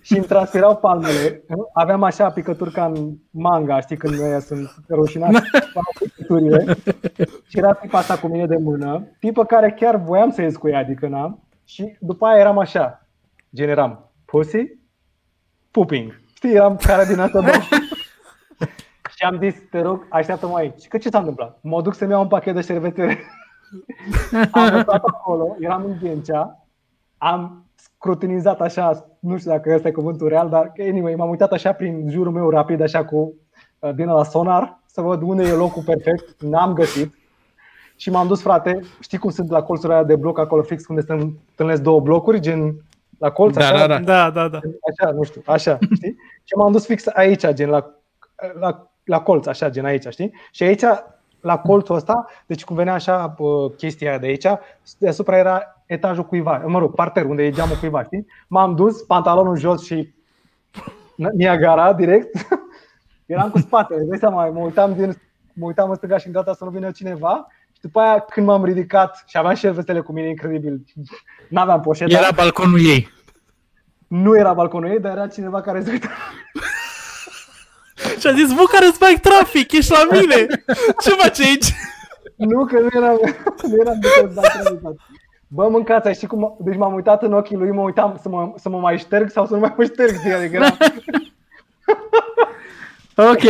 Și 0.00 0.16
îmi 0.16 0.24
transpirau 0.26 0.76
palmele. 0.76 1.42
Aveam 1.72 2.02
așa 2.02 2.30
picături 2.30 2.72
ca 2.72 2.84
în 2.84 3.12
manga, 3.30 3.80
știi, 3.80 3.96
când 3.96 4.20
ăia 4.20 4.40
sunt 4.40 4.70
roșinați, 4.88 5.42
au 5.74 5.82
picăturile. 5.98 6.76
Și 7.48 7.58
era 7.58 7.72
tipa 7.72 7.98
asta 7.98 8.18
cu 8.18 8.26
mine 8.26 8.46
de 8.46 8.56
mână, 8.56 9.08
tipă 9.18 9.44
care 9.44 9.72
chiar 9.72 9.96
voiam 9.96 10.30
să 10.30 10.42
ies 10.42 10.56
cu 10.56 10.68
ea, 10.68 10.78
adică 10.78 11.08
n-am. 11.08 11.42
Și 11.64 11.96
după 12.00 12.26
aia 12.26 12.40
eram 12.40 12.58
așa, 12.58 13.06
generam 13.54 14.10
pussy, 14.24 14.78
pooping. 15.70 16.20
Știi, 16.34 16.54
eram 16.54 16.76
cara 16.76 17.04
din 17.04 17.18
asta 17.18 17.40
două. 17.40 17.54
Și 19.16 19.26
am 19.26 19.38
zis, 19.42 19.54
te 19.70 19.80
rog, 19.80 20.06
așteaptă-mă 20.10 20.56
aici. 20.56 20.88
Că 20.88 20.98
ce 20.98 21.08
s-a 21.08 21.18
întâmplat? 21.18 21.58
Mă 21.62 21.82
duc 21.82 21.94
să-mi 21.94 22.10
iau 22.10 22.22
un 22.22 22.28
pachet 22.28 22.54
de 22.54 22.60
șervețele 22.60 23.18
am 24.50 24.80
stat 24.80 25.04
acolo, 25.04 25.56
eram 25.60 25.84
în 25.84 25.96
Ghencea, 26.02 26.66
am 27.18 27.69
scrutinizat 27.82 28.60
așa, 28.60 29.06
nu 29.18 29.38
știu 29.38 29.50
dacă 29.50 29.74
ăsta 29.74 29.88
e 29.88 29.92
cuvântul 29.92 30.28
real, 30.28 30.48
dar 30.48 30.72
anyway, 30.78 31.14
m-am 31.14 31.30
uitat 31.30 31.52
așa 31.52 31.72
prin 31.72 32.10
jurul 32.10 32.32
meu 32.32 32.50
rapid, 32.50 32.80
așa 32.80 33.04
cu 33.04 33.34
uh, 33.78 33.94
din 33.94 34.06
la 34.06 34.24
sonar, 34.24 34.78
să 34.86 35.00
văd 35.00 35.22
unde 35.22 35.42
e 35.42 35.52
locul 35.52 35.82
perfect, 35.82 36.42
n-am 36.42 36.72
găsit. 36.72 37.14
Și 37.96 38.10
m-am 38.10 38.26
dus, 38.26 38.42
frate, 38.42 38.80
știi 39.00 39.18
cum 39.18 39.30
sunt 39.30 39.50
la 39.50 39.62
colțurile 39.62 39.94
alea 39.94 40.06
de 40.06 40.16
bloc 40.16 40.38
acolo 40.38 40.62
fix 40.62 40.86
unde 40.88 41.00
se 41.00 41.12
întâlnesc 41.12 41.82
două 41.82 42.00
blocuri, 42.00 42.40
gen 42.40 42.84
la 43.18 43.30
colț, 43.30 43.56
Da, 43.56 43.64
așa, 43.64 43.86
da, 43.86 43.86
da. 43.86 43.98
Da, 43.98 44.30
da, 44.30 44.48
da. 44.48 44.58
așa, 44.90 45.12
nu 45.12 45.22
știu, 45.22 45.42
așa, 45.46 45.78
știi? 45.94 46.16
Și 46.44 46.54
m-am 46.56 46.72
dus 46.72 46.86
fix 46.86 47.06
aici, 47.06 47.46
gen 47.52 47.68
la, 47.68 47.90
la, 48.60 48.90
la 49.04 49.20
colț, 49.20 49.46
așa, 49.46 49.70
gen 49.70 49.84
aici, 49.84 50.06
știi? 50.08 50.34
Și 50.50 50.62
aici, 50.62 50.82
la 51.40 51.58
colțul 51.58 51.94
ăsta, 51.94 52.26
deci 52.46 52.64
cum 52.64 52.76
venea 52.76 52.94
așa 52.94 53.34
bă, 53.38 53.70
chestia 53.70 54.08
aia 54.08 54.18
de 54.18 54.26
aici, 54.26 54.46
deasupra 54.98 55.38
era 55.38 55.79
etajul 55.90 56.24
cuiva, 56.24 56.62
mă 56.66 56.78
rog, 56.78 56.94
parter, 56.94 57.24
unde 57.24 57.42
e 57.42 57.50
geamul 57.50 57.76
cuiva, 57.76 58.02
știi? 58.02 58.26
M-am 58.48 58.74
dus, 58.74 59.02
pantalonul 59.02 59.56
jos 59.56 59.84
și 59.84 60.14
Niagara 61.14 61.92
direct. 61.92 62.46
Eram 63.26 63.50
cu 63.50 63.58
spatele, 63.58 64.02
dai 64.02 64.18
seama, 64.18 64.46
mă 64.46 64.60
uitam, 64.60 64.94
din, 64.94 65.16
mă 65.52 65.66
uitam 65.66 65.90
în 65.90 65.96
stânga 65.96 66.18
și 66.18 66.26
în 66.26 66.32
dreapta 66.32 66.54
să 66.54 66.64
nu 66.64 66.70
vină 66.70 66.90
cineva. 66.90 67.46
Și 67.72 67.80
după 67.80 68.00
aia, 68.00 68.18
când 68.18 68.46
m-am 68.46 68.64
ridicat 68.64 69.22
și 69.26 69.38
aveam 69.38 69.54
șervețele 69.54 70.00
cu 70.00 70.12
mine, 70.12 70.28
incredibil, 70.28 70.84
n-aveam 71.48 71.80
poșetă. 71.80 72.12
Era 72.12 72.30
balconul 72.34 72.80
ei. 72.80 73.08
Nu 74.06 74.36
era 74.36 74.52
balconul 74.52 74.90
ei, 74.90 75.00
dar 75.00 75.16
era 75.16 75.26
cineva 75.26 75.60
care 75.60 75.82
se 75.82 75.90
uita. 75.90 76.08
Și 78.20 78.26
a 78.26 78.32
zis, 78.32 78.52
bă, 78.52 78.62
care 78.72 78.86
îți 78.86 78.98
fac 78.98 79.20
trafic, 79.20 79.72
ești 79.72 79.92
la 79.92 80.18
mine. 80.18 80.46
Ce 81.02 81.10
faci 81.10 81.40
aici? 81.40 81.74
Nu, 82.36 82.64
că 82.64 82.78
nu 82.80 82.88
eram, 82.92 83.18
nu 83.62 83.76
eram 83.80 83.98
de 84.00 84.30
dat 84.34 84.56
rezultat. 84.56 84.94
Bă, 85.52 85.68
mâncați, 85.68 86.06
ai 86.06 86.14
știi 86.14 86.26
cum, 86.26 86.56
deci 86.58 86.76
m-am 86.76 86.94
uitat 86.94 87.22
în 87.22 87.32
ochii 87.32 87.56
lui, 87.56 87.70
mă 87.70 87.80
uitam 87.80 88.18
să 88.22 88.28
mă, 88.28 88.52
să 88.56 88.68
mă 88.68 88.78
mai 88.78 88.98
șterg 88.98 89.30
sau 89.30 89.46
să 89.46 89.54
nu 89.54 89.60
mai 89.60 89.74
mă 89.76 89.84
șterg, 89.84 90.16
știi? 90.18 90.32
adică 90.32 90.56
era, 90.56 90.76
Ok. 93.30 93.42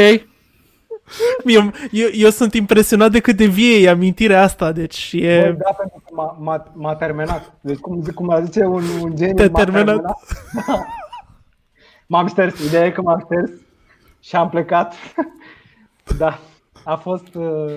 Eu, 1.44 1.72
eu, 1.90 2.08
eu 2.12 2.30
sunt 2.30 2.54
impresionat 2.54 3.10
de 3.10 3.20
cât 3.20 3.36
de 3.36 3.44
vie 3.44 3.78
e 3.78 3.88
amintirea 3.88 4.42
asta, 4.42 4.72
deci 4.72 5.14
bă, 5.14 5.26
e... 5.26 5.52
da, 5.58 5.72
pentru 5.72 6.02
că 6.04 6.14
m-a, 6.14 6.36
m-a, 6.40 6.72
m-a 6.72 6.94
terminat. 6.94 7.54
Deci 7.60 7.78
cum, 7.78 8.02
zic, 8.02 8.14
cum 8.14 8.30
a 8.30 8.40
zice 8.40 8.64
un, 8.64 8.82
un 9.02 9.16
geniu, 9.16 9.34
Te-a 9.34 9.48
m-a 9.50 9.64
terminat. 9.64 10.00
Da. 10.02 10.14
M-am 12.06 12.26
șters, 12.26 12.64
ideea 12.64 12.84
e 12.84 12.90
că 12.90 13.02
m-am 13.02 13.18
șters 13.18 13.50
și 14.20 14.36
am 14.36 14.48
plecat. 14.48 14.94
da, 16.18 16.38
a 16.84 16.96
fost, 16.96 17.34
uh, 17.34 17.72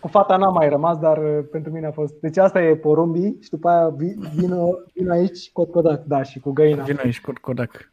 cu 0.00 0.08
fata 0.08 0.36
n-am 0.36 0.52
mai 0.52 0.68
rămas, 0.68 0.98
dar 0.98 1.18
uh, 1.18 1.44
pentru 1.50 1.72
mine 1.72 1.86
a 1.86 1.90
fost. 1.90 2.14
Deci 2.20 2.36
asta 2.36 2.62
e 2.62 2.76
porumbii 2.76 3.36
și 3.42 3.50
după 3.50 3.68
aia 3.68 3.88
vi- 3.88 4.16
vin, 4.34 4.54
vin 4.94 5.10
aici 5.10 5.50
cu 5.52 5.64
Kodak, 5.64 6.04
da, 6.04 6.22
și 6.22 6.38
cu 6.40 6.52
găina. 6.52 6.82
Vino 6.84 6.98
aici, 7.04 7.20
Cod- 7.20 7.40
Kodak. 7.40 7.92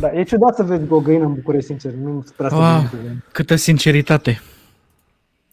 Da, 0.00 0.12
e 0.12 0.22
ciudat 0.22 0.54
să 0.54 0.62
vezi 0.62 0.92
o 0.92 1.00
găină 1.00 1.24
în 1.24 1.34
București, 1.34 1.66
sincer, 1.66 1.92
nu 1.92 2.24
prea 2.36 2.48
să 2.48 2.54
Ah, 2.54 2.82
vezi. 3.02 3.14
câtă 3.32 3.54
sinceritate. 3.54 4.40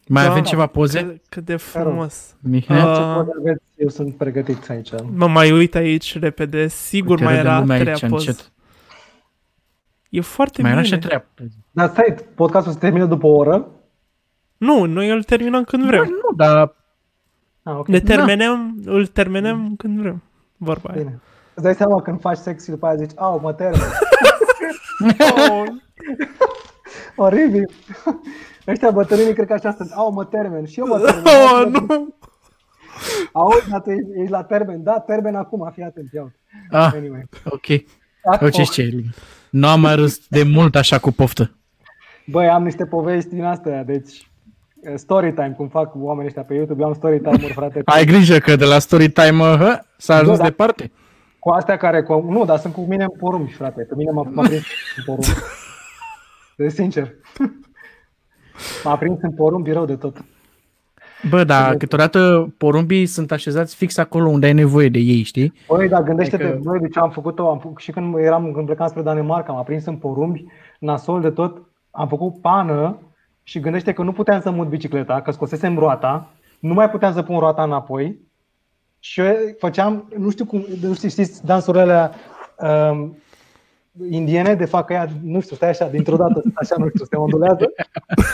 Mai 0.08 0.22
avem 0.22 0.34
Doamne, 0.34 0.50
ceva 0.50 0.66
poze? 0.68 1.00
Cât, 1.06 1.22
cât 1.30 1.46
de 1.46 1.56
frumos. 1.56 2.36
Mihnea? 2.40 2.86
Ah. 2.86 2.96
Ce 2.96 3.02
poate 3.02 3.30
aveți, 3.40 3.64
eu 3.76 3.88
sunt 3.88 4.16
pregătit 4.16 4.70
aici. 4.70 4.90
Mă 5.16 5.28
mai 5.28 5.52
uit 5.52 5.76
aici 5.76 6.20
repede. 6.20 6.68
Sigur 6.68 7.10
Uite, 7.12 7.24
mai 7.24 7.36
râde 7.36 7.48
era 7.48 7.60
lumea 7.60 7.78
treia 7.80 7.94
aici, 7.94 8.10
poză. 8.10 8.30
încet. 8.30 8.52
E 10.10 10.22
foarte 10.22 10.62
Mai 10.62 10.72
era 10.72 10.82
bine. 10.82 10.96
și 10.96 11.02
treabă. 11.02 11.26
Dar 11.72 11.90
stai, 11.90 12.16
podcastul 12.36 12.72
se 12.74 12.80
termină 12.80 13.06
după 13.06 13.28
o 13.28 13.36
oră? 13.36 13.68
Nu, 14.60 14.86
noi 14.86 15.10
îl 15.10 15.24
terminăm 15.24 15.64
când 15.64 15.84
vrem. 15.86 16.04
Nu, 16.04 16.36
dar 16.36 16.76
Ah, 17.64 17.76
ok. 17.78 17.88
Ne 17.88 18.00
terminăm, 18.00 18.82
îl 18.86 19.08
terminăm 19.08 19.76
când 19.78 20.00
vrem. 20.00 20.24
Vorba 20.58 20.90
aia. 20.90 21.02
Bine. 21.02 21.20
Îți 21.54 21.64
dai 21.64 21.76
seama 21.76 22.02
când 22.02 22.20
faci 22.20 22.38
sex 22.38 22.64
și 22.64 22.70
după 22.70 22.86
aia 22.86 22.96
zici, 22.96 23.12
au, 23.16 23.40
mă 23.40 23.54
termin. 23.54 23.82
Oh, 25.50 25.64
Oribil. 27.26 27.72
Ăștia 28.68 28.92
bătrânii 28.92 29.34
cred 29.34 29.48
că 29.48 29.54
așa 29.54 29.74
sunt. 29.78 29.92
Au, 29.92 30.12
mă 30.12 30.26
termen. 30.26 30.66
Și 30.66 30.80
eu 30.80 30.88
mă 30.88 31.00
termen. 31.00 31.24
oh, 31.54 31.66
nu. 31.88 32.16
Auzi, 33.32 33.70
dar 33.70 33.82
tu 33.82 33.90
ești, 33.90 34.06
ești 34.16 34.32
la 34.32 34.44
termen. 34.44 34.84
Da, 34.84 35.00
termen 35.00 35.36
acum, 35.36 35.72
fii 35.74 35.84
atent. 35.84 36.12
Ia 36.14 36.22
uite. 36.22 36.40
Ah, 36.70 36.92
Anyway. 36.96 37.24
ok. 37.46 37.66
Acum, 38.24 38.46
Eu 38.48 38.50
ce 38.50 38.64
ce 38.64 39.04
Nu 39.50 39.68
am 39.68 39.80
mai 39.80 39.96
râs 39.96 40.28
de 40.28 40.44
mult 40.44 40.76
așa 40.76 41.00
cu 41.00 41.12
poftă. 41.12 41.52
Băi, 42.26 42.48
am 42.50 42.64
niște 42.64 42.86
povești 42.86 43.30
din 43.30 43.44
astea, 43.44 43.84
deci 43.84 44.18
eh, 44.18 44.29
story 44.96 45.34
time, 45.34 45.54
cum 45.58 45.68
fac 45.68 45.92
oamenii 45.96 46.26
ăștia 46.28 46.44
pe 46.44 46.54
YouTube, 46.54 46.82
eu 46.82 46.88
am 46.88 46.94
story 46.94 47.20
time-uri, 47.20 47.54
frate. 47.54 47.82
Ai 47.86 48.06
grijă 48.06 48.38
că 48.38 48.56
de 48.56 48.66
la 48.66 48.80
story 48.80 49.10
time 49.10 49.44
hă, 49.44 49.80
s-a 49.98 50.14
ajuns 50.16 50.38
Da, 50.38 50.44
da. 50.44 50.50
departe. 50.50 50.92
Cu 51.40 51.50
astea 51.50 51.78
care, 51.78 52.04
cu, 52.04 52.26
nu, 52.30 52.46
dar 52.46 52.58
sunt 52.58 52.74
cu 52.74 52.82
mine 52.82 53.04
în 53.04 53.10
porumbi, 53.20 53.52
frate. 53.52 53.84
Pe 53.84 53.94
mine 53.98 54.12
m-a, 54.12 54.22
m-a 54.34 54.44
prins 54.48 54.64
în 54.98 55.04
porumbi. 55.06 55.28
De 56.58 56.70
sincer. 56.70 57.14
M-a 58.84 58.98
prins 58.98 59.18
în 59.22 59.32
porumbi 59.32 59.72
rău 59.72 59.86
de 59.86 59.96
tot. 59.96 60.24
Bă, 61.30 61.44
dar 61.44 61.76
câteodată 61.76 62.54
porumbii 62.58 63.06
sunt 63.06 63.32
așezați 63.32 63.76
fix 63.76 63.98
acolo 63.98 64.30
unde 64.30 64.46
ai 64.46 64.54
nevoie 64.54 64.90
de 64.90 65.00
ei, 65.00 65.24
știi? 65.24 65.54
Băi, 65.68 65.88
dar 65.88 66.04
gândește-te, 66.04 66.44
Adică- 66.44 66.60
băi, 66.64 66.80
de 66.80 66.88
ce 66.88 67.00
am 67.00 67.10
făcut-o, 67.10 67.50
am 67.50 67.60
făcut, 67.60 67.78
și 67.78 67.92
când 67.92 68.16
eram, 68.18 68.52
când 68.52 68.66
plecam 68.66 68.88
spre 68.88 69.02
Danemarca, 69.02 69.52
m-a 69.52 69.62
prins 69.64 69.86
în 69.86 69.96
porumbi, 69.96 70.46
nasol 70.80 71.22
de 71.22 71.30
tot, 71.30 71.62
am 71.92 72.08
făcut 72.08 72.42
pană 72.42 72.98
și 73.50 73.60
gândește 73.60 73.94
că 73.94 74.04
nu 74.04 74.12
puteam 74.12 74.42
să 74.42 74.52
mut 74.52 74.68
bicicleta, 74.68 75.22
că 75.22 75.32
scosesem 75.32 75.78
roata, 75.78 76.30
nu 76.60 76.74
mai 76.74 76.90
puteam 76.90 77.14
să 77.14 77.22
pun 77.22 77.40
roata 77.40 77.64
înapoi 77.64 78.20
și 79.00 79.22
eu 79.22 79.36
făceam, 79.60 80.12
nu 80.18 80.30
știu 80.30 80.46
cum, 80.46 80.66
nu 80.82 80.94
știu, 80.94 81.10
știți 81.10 81.46
dansurile 81.46 81.82
alea 81.82 82.12
um, 82.92 83.18
indiene, 84.10 84.56
de 84.56 84.66
fapt 84.66 84.88
că 84.88 84.94
ea, 84.94 85.08
nu 85.24 85.40
știu, 85.40 85.56
stai 85.56 85.70
așa, 85.70 85.88
dintr-o 85.88 86.16
dată, 86.16 86.44
așa, 86.54 86.76
nu 86.78 86.88
știu, 86.88 87.06
se 87.06 87.16
ondulează 87.16 87.74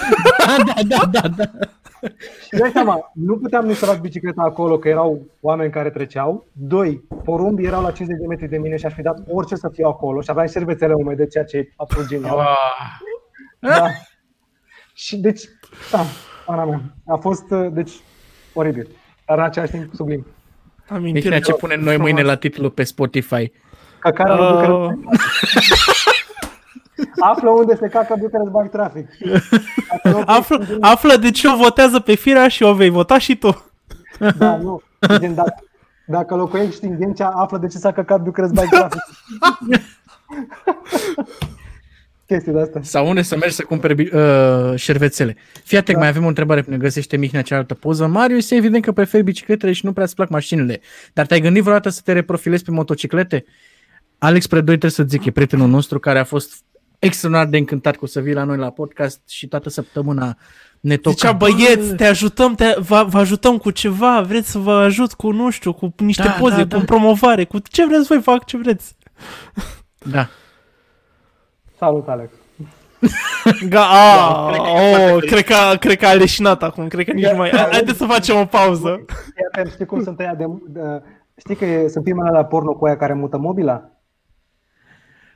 da, 0.68 0.82
da, 0.88 1.06
da, 1.12 1.28
da. 1.28 1.44
Și 2.44 2.60
dai 2.60 2.70
seama, 2.74 3.12
nu 3.14 3.38
puteam 3.38 3.66
nici 3.66 3.76
să 3.76 3.86
las 3.86 4.00
bicicleta 4.00 4.42
acolo, 4.42 4.78
că 4.78 4.88
erau 4.88 5.22
oameni 5.42 5.72
care 5.72 5.90
treceau. 5.90 6.46
Doi, 6.52 7.04
porumbii 7.24 7.68
erau 7.68 7.82
la 7.82 7.92
50 7.92 8.22
de 8.22 8.28
metri 8.28 8.48
de 8.48 8.58
mine 8.58 8.76
și 8.76 8.86
aș 8.86 8.94
fi 8.94 9.02
dat 9.02 9.18
orice 9.28 9.56
să 9.56 9.70
fiu 9.70 9.88
acolo 9.88 10.22
și 10.22 10.30
aveam 10.30 10.48
șervețele 10.48 10.94
umede, 10.94 11.28
ceea 11.28 11.44
ce 11.44 11.58
e 11.58 11.74
absolut 11.76 12.08
genial. 12.08 12.38
Ah. 12.38 12.48
Da. 13.60 13.88
Și 14.98 15.18
deci, 15.18 15.42
da, 15.92 16.00
pana 16.46 16.66
mea. 16.66 16.82
A 17.08 17.16
fost, 17.16 17.44
uh, 17.52 17.68
deci, 17.72 17.92
oribil. 18.54 18.88
Dar 19.26 19.38
în 19.38 19.44
același 19.44 19.72
timp 19.72 19.94
sublim. 19.94 20.26
Amintiri. 20.88 21.14
Mihnea, 21.24 21.40
ce 21.40 21.54
punem 21.54 21.80
noi 21.82 21.98
mâine 21.98 22.22
la 22.22 22.36
titlu 22.36 22.70
pe 22.70 22.84
Spotify? 22.84 23.52
Căcarea 24.00 24.36
lui 24.36 24.46
Uh, 24.46 24.52
Bucharest. 24.52 25.00
Află 27.20 27.50
unde 27.50 27.76
se 27.76 27.88
cacă 27.88 28.16
Bucharest 28.20 28.50
Bank 28.52 28.70
Traffic. 28.72 29.08
Dacă 29.90 30.10
nu- 30.18 30.24
află, 30.38 30.78
află 30.82 31.16
de 31.16 31.32
ce 31.32 31.48
o 31.48 31.56
votează 31.56 32.00
pe 32.00 32.16
firea 32.16 32.48
și 32.48 32.64
o 32.64 32.74
vei 32.74 32.90
vota 32.90 33.18
și 33.18 33.36
tu. 33.38 33.66
Da, 34.38 34.56
nu. 34.58 34.82
Gen, 35.20 35.36
dacă, 35.36 35.54
dacă 36.08 36.36
locuiești 36.36 36.86
în 36.86 36.98
Ghencea, 37.00 37.28
află 37.30 37.58
de 37.58 37.68
ce 37.68 37.78
s-a 37.78 37.92
căcat 37.92 38.22
Bucharest 38.22 38.54
Bank 38.54 38.70
Traffic. 38.70 39.02
Chestii 42.28 42.52
de 42.52 42.60
astea. 42.60 42.82
Sau 42.84 43.08
unde 43.08 43.22
să 43.22 43.38
mergi 43.38 43.56
să 43.56 43.64
cumperi 43.64 44.10
uh, 44.14 44.74
șervețele. 44.76 45.36
Fii 45.64 45.78
atent, 45.78 45.98
Da. 45.98 46.04
mai 46.04 46.12
avem 46.12 46.24
o 46.24 46.28
întrebare 46.28 46.62
până 46.62 46.78
găsește 46.78 47.18
Mihnea 47.18 47.42
cealaltă 47.42 47.74
poză. 47.74 48.08
Marius, 48.08 48.40
este 48.40 48.56
evident 48.56 48.84
că 48.84 48.92
preferi 48.92 49.24
bicicletele 49.24 49.72
și 49.72 49.86
nu 49.86 49.94
prea 49.94 50.04
îți 50.04 50.16
plac 50.16 50.30
mașinile. 50.30 50.82
Dar 51.14 51.26
te-ai 51.26 51.40
gândit 51.40 51.62
vreodată 51.62 51.90
să 51.90 52.02
te 52.04 52.12
reprofilezi 52.14 52.64
pe 52.64 52.72
motociclete? 52.72 53.46
Alex 54.18 54.48
Predoi 54.48 54.78
trebuie 54.78 54.92
să 54.92 55.04
zic, 55.04 55.26
e 55.26 55.32
prietenul 55.32 55.68
nostru 55.70 56.00
care 56.00 56.20
a 56.20 56.24
fost 56.24 56.64
extraordinar 57.00 57.50
de 57.50 57.58
încântat 57.58 57.96
cu 57.96 58.06
să 58.06 58.20
vii 58.20 58.34
la 58.34 58.44
noi 58.44 58.58
la 58.58 58.70
podcast 58.70 59.22
și 59.30 59.48
toată 59.48 59.70
săptămâna 59.70 60.38
ne 60.80 60.98
toca. 60.98 61.16
Zicea, 61.16 61.32
băieți, 61.32 61.96
te 61.96 62.06
ajutăm, 62.06 62.56
te, 62.56 62.76
vă, 62.80 63.06
vă 63.10 63.18
ajutăm 63.18 63.58
cu 63.58 63.72
ceva, 63.72 64.22
vreți 64.22 64.52
să 64.52 64.58
vă 64.58 64.72
ajut 64.72 65.14
cu, 65.14 65.32
nu 65.32 65.50
știu, 65.50 65.74
cu 65.74 65.94
niște 65.98 66.24
Da, 66.24 66.30
poze, 66.32 66.64
da, 66.64 66.76
cu 66.76 66.78
da. 66.78 66.86
promovare, 66.86 67.44
cu 67.44 67.60
ce 67.70 67.86
vreți 67.86 68.08
voi, 68.08 68.22
fac 68.22 68.46
ce 68.46 68.58
vreți. 68.58 68.96
Da. 70.12 70.30
Salut, 71.86 72.08
Alex. 72.08 72.32
Ga, 73.70 73.82
a, 73.82 74.50
oh, 74.50 75.18
cred 75.20 75.44
că, 75.44 75.56
cred 75.80 75.98
că 75.98 76.06
a 76.06 76.14
leșinat 76.14 76.64
acum, 76.64 76.88
cred 76.88 77.06
că 77.06 77.12
nici 77.12 77.24
Da. 77.24 77.32
nu 77.32 77.38
mai... 77.38 77.50
Haideți 77.50 77.98
să 77.98 78.06
facem 78.06 78.36
o 78.40 78.46
pauză. 78.46 79.06
Fii 79.08 79.46
atent, 79.52 79.72
știi 79.72 79.86
cum 79.86 80.04
sunt 80.04 80.20
aia 80.20 80.36
de, 80.36 80.46
de 80.68 80.82
știi 81.36 81.56
că 81.56 81.66
e, 81.66 81.88
sunt 81.88 82.04
filmele 82.04 82.30
la 82.30 82.46
porno 82.46 82.74
cu 82.74 82.86
aia 82.86 82.98
care 82.98 83.14
mută 83.14 83.38
mobila? 83.38 83.90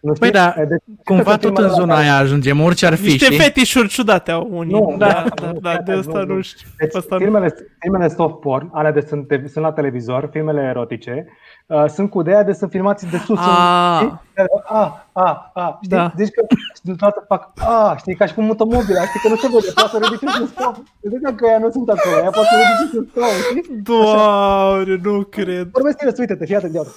Nu 0.01 0.13
Păi 0.13 0.27
știi? 0.27 0.39
da, 0.39 0.53
E, 0.57 0.65
deci, 0.65 0.81
Cumva 1.03 1.23
sunt 1.29 1.41
tot 1.41 1.41
filmele 1.41 1.65
în 1.65 1.71
la 1.71 1.79
zona 1.79 1.93
care- 1.93 2.05
aia 2.07 2.17
ajungem, 2.17 2.61
orice 2.61 2.85
ar 2.85 2.95
fi, 2.95 3.05
Niște 3.05 3.25
știi? 3.25 3.37
fetișuri 3.39 3.87
ciudate 3.87 4.31
au 4.31 4.47
unii. 4.51 4.73
Nu, 4.73 4.95
da, 4.97 5.07
da, 5.07 5.23
da, 5.35 5.45
nu, 5.51 5.59
da, 5.59 5.69
fii 5.69 5.79
de 5.83 5.91
atent, 5.91 5.97
asta 6.07 6.19
nu, 6.19 6.25
nu 6.25 6.33
nu. 6.33 6.41
știu. 6.41 6.67
Deci, 6.77 6.95
Asta 6.95 7.15
nu. 7.15 7.23
filmele, 7.23 7.55
filmele 7.79 8.07
soft 8.07 8.35
porn, 8.39 8.69
alea 8.73 8.91
de 8.91 9.05
sunt, 9.07 9.27
te- 9.27 9.43
sunt 9.51 9.63
la 9.65 9.71
televizor, 9.71 10.29
filmele 10.31 10.61
erotice, 10.61 11.27
uh, 11.65 11.85
sunt 11.87 12.09
cu 12.09 12.21
ideea 12.21 12.43
de 12.43 12.53
să 12.53 12.67
filmați 12.67 13.09
de 13.09 13.17
sus. 13.17 13.39
Ah. 13.39 13.99
în- 14.01 14.07
știi? 14.07 14.45
A, 14.65 15.05
a, 15.13 15.51
a, 15.53 15.79
știi? 15.83 15.97
Da. 15.97 16.11
Deci 16.15 16.29
că 16.29 16.45
și 16.75 16.95
toată 16.97 17.23
fac, 17.27 17.49
a, 17.55 17.95
știi, 17.97 18.15
ca 18.15 18.25
și 18.25 18.33
cum 18.33 18.43
mută 18.43 18.63
mobila, 18.63 19.01
știi 19.05 19.19
că 19.23 19.27
nu 19.29 19.35
se 19.35 19.47
vede, 19.47 19.71
poate 19.75 19.89
să 19.89 19.97
ridice 20.03 20.25
să 20.37 20.45
stau. 20.51 20.83
Vedeți 21.01 21.35
că 21.35 21.45
ea 21.45 21.57
nu 21.59 21.69
sunt 21.71 21.89
acolo, 21.89 22.15
ea 22.15 22.29
poate 22.29 22.47
să 22.51 22.55
ridice 22.55 22.97
să 22.97 23.03
stau, 23.11 23.29
știi? 23.49 23.81
Doamne, 23.83 24.99
nu 25.03 25.21
cred. 25.23 25.67
Vorbesc 25.71 25.97
serios, 25.97 26.17
uite-te, 26.17 26.45
fii 26.45 26.55
atent, 26.55 26.73
iată. 26.73 26.89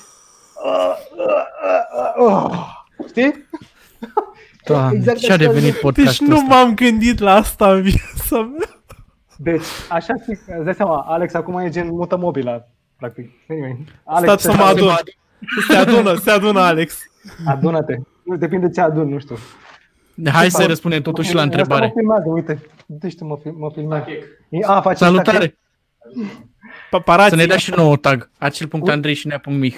Știi? 3.09 3.47
Doamne, 4.65 4.97
Exact 4.99 5.19
ce 5.19 5.31
a 5.31 5.35
așa 5.35 5.45
devenit 5.45 5.63
zic. 5.63 5.73
Deci 5.73 5.81
podcastul 5.83 6.27
nu 6.27 6.35
ăsta? 6.35 6.47
m-am 6.49 6.75
gândit 6.75 7.19
la 7.19 7.35
asta 7.35 7.73
în 7.73 7.83
viața 7.83 8.41
mea. 8.59 8.83
Deci, 9.37 9.65
așa 9.89 10.15
și, 10.15 10.29
îți 10.29 10.65
dai 10.65 10.75
seama, 10.75 11.05
Alex 11.09 11.35
acum 11.35 11.59
e 11.59 11.71
gen 11.71 11.87
mută 11.89 12.17
mobila, 12.17 12.65
practic. 12.99 13.31
Anyway, 13.49 13.85
Alex, 14.05 14.29
Stați 14.29 14.43
să 14.43 14.53
mă 14.53 14.63
adun. 14.63 14.91
Se 15.69 15.77
adună, 15.77 16.15
se 16.15 16.31
adună 16.31 16.61
Alex. 16.61 16.99
Adună-te. 17.47 17.97
Nu 18.25 18.37
depinde 18.37 18.71
ce 18.71 18.81
adun, 18.81 19.09
nu 19.09 19.19
știu. 19.19 19.37
Hai 20.33 20.51
să 20.51 20.65
răspundem 20.67 21.03
totuși 21.03 21.35
la 21.35 21.41
Asta 21.41 21.51
întrebare. 21.51 21.87
mă 21.87 21.93
filmează, 21.97 22.29
uite. 22.29 22.61
Uite, 22.87 23.09
știu, 23.09 23.27
mă, 23.27 23.39
film, 23.43 23.57
mă 23.59 23.71
filmează. 23.75 24.05
A, 24.67 24.81
face 24.81 25.05
Salutare! 25.05 25.59
Paparații. 26.91 27.31
Să 27.31 27.37
ne 27.37 27.47
dea 27.47 27.57
și 27.57 27.73
nouă 27.77 27.97
tag. 27.97 28.31
Acel.andrei 28.39 29.15
și 29.15 29.27
nea.mih. 29.27 29.75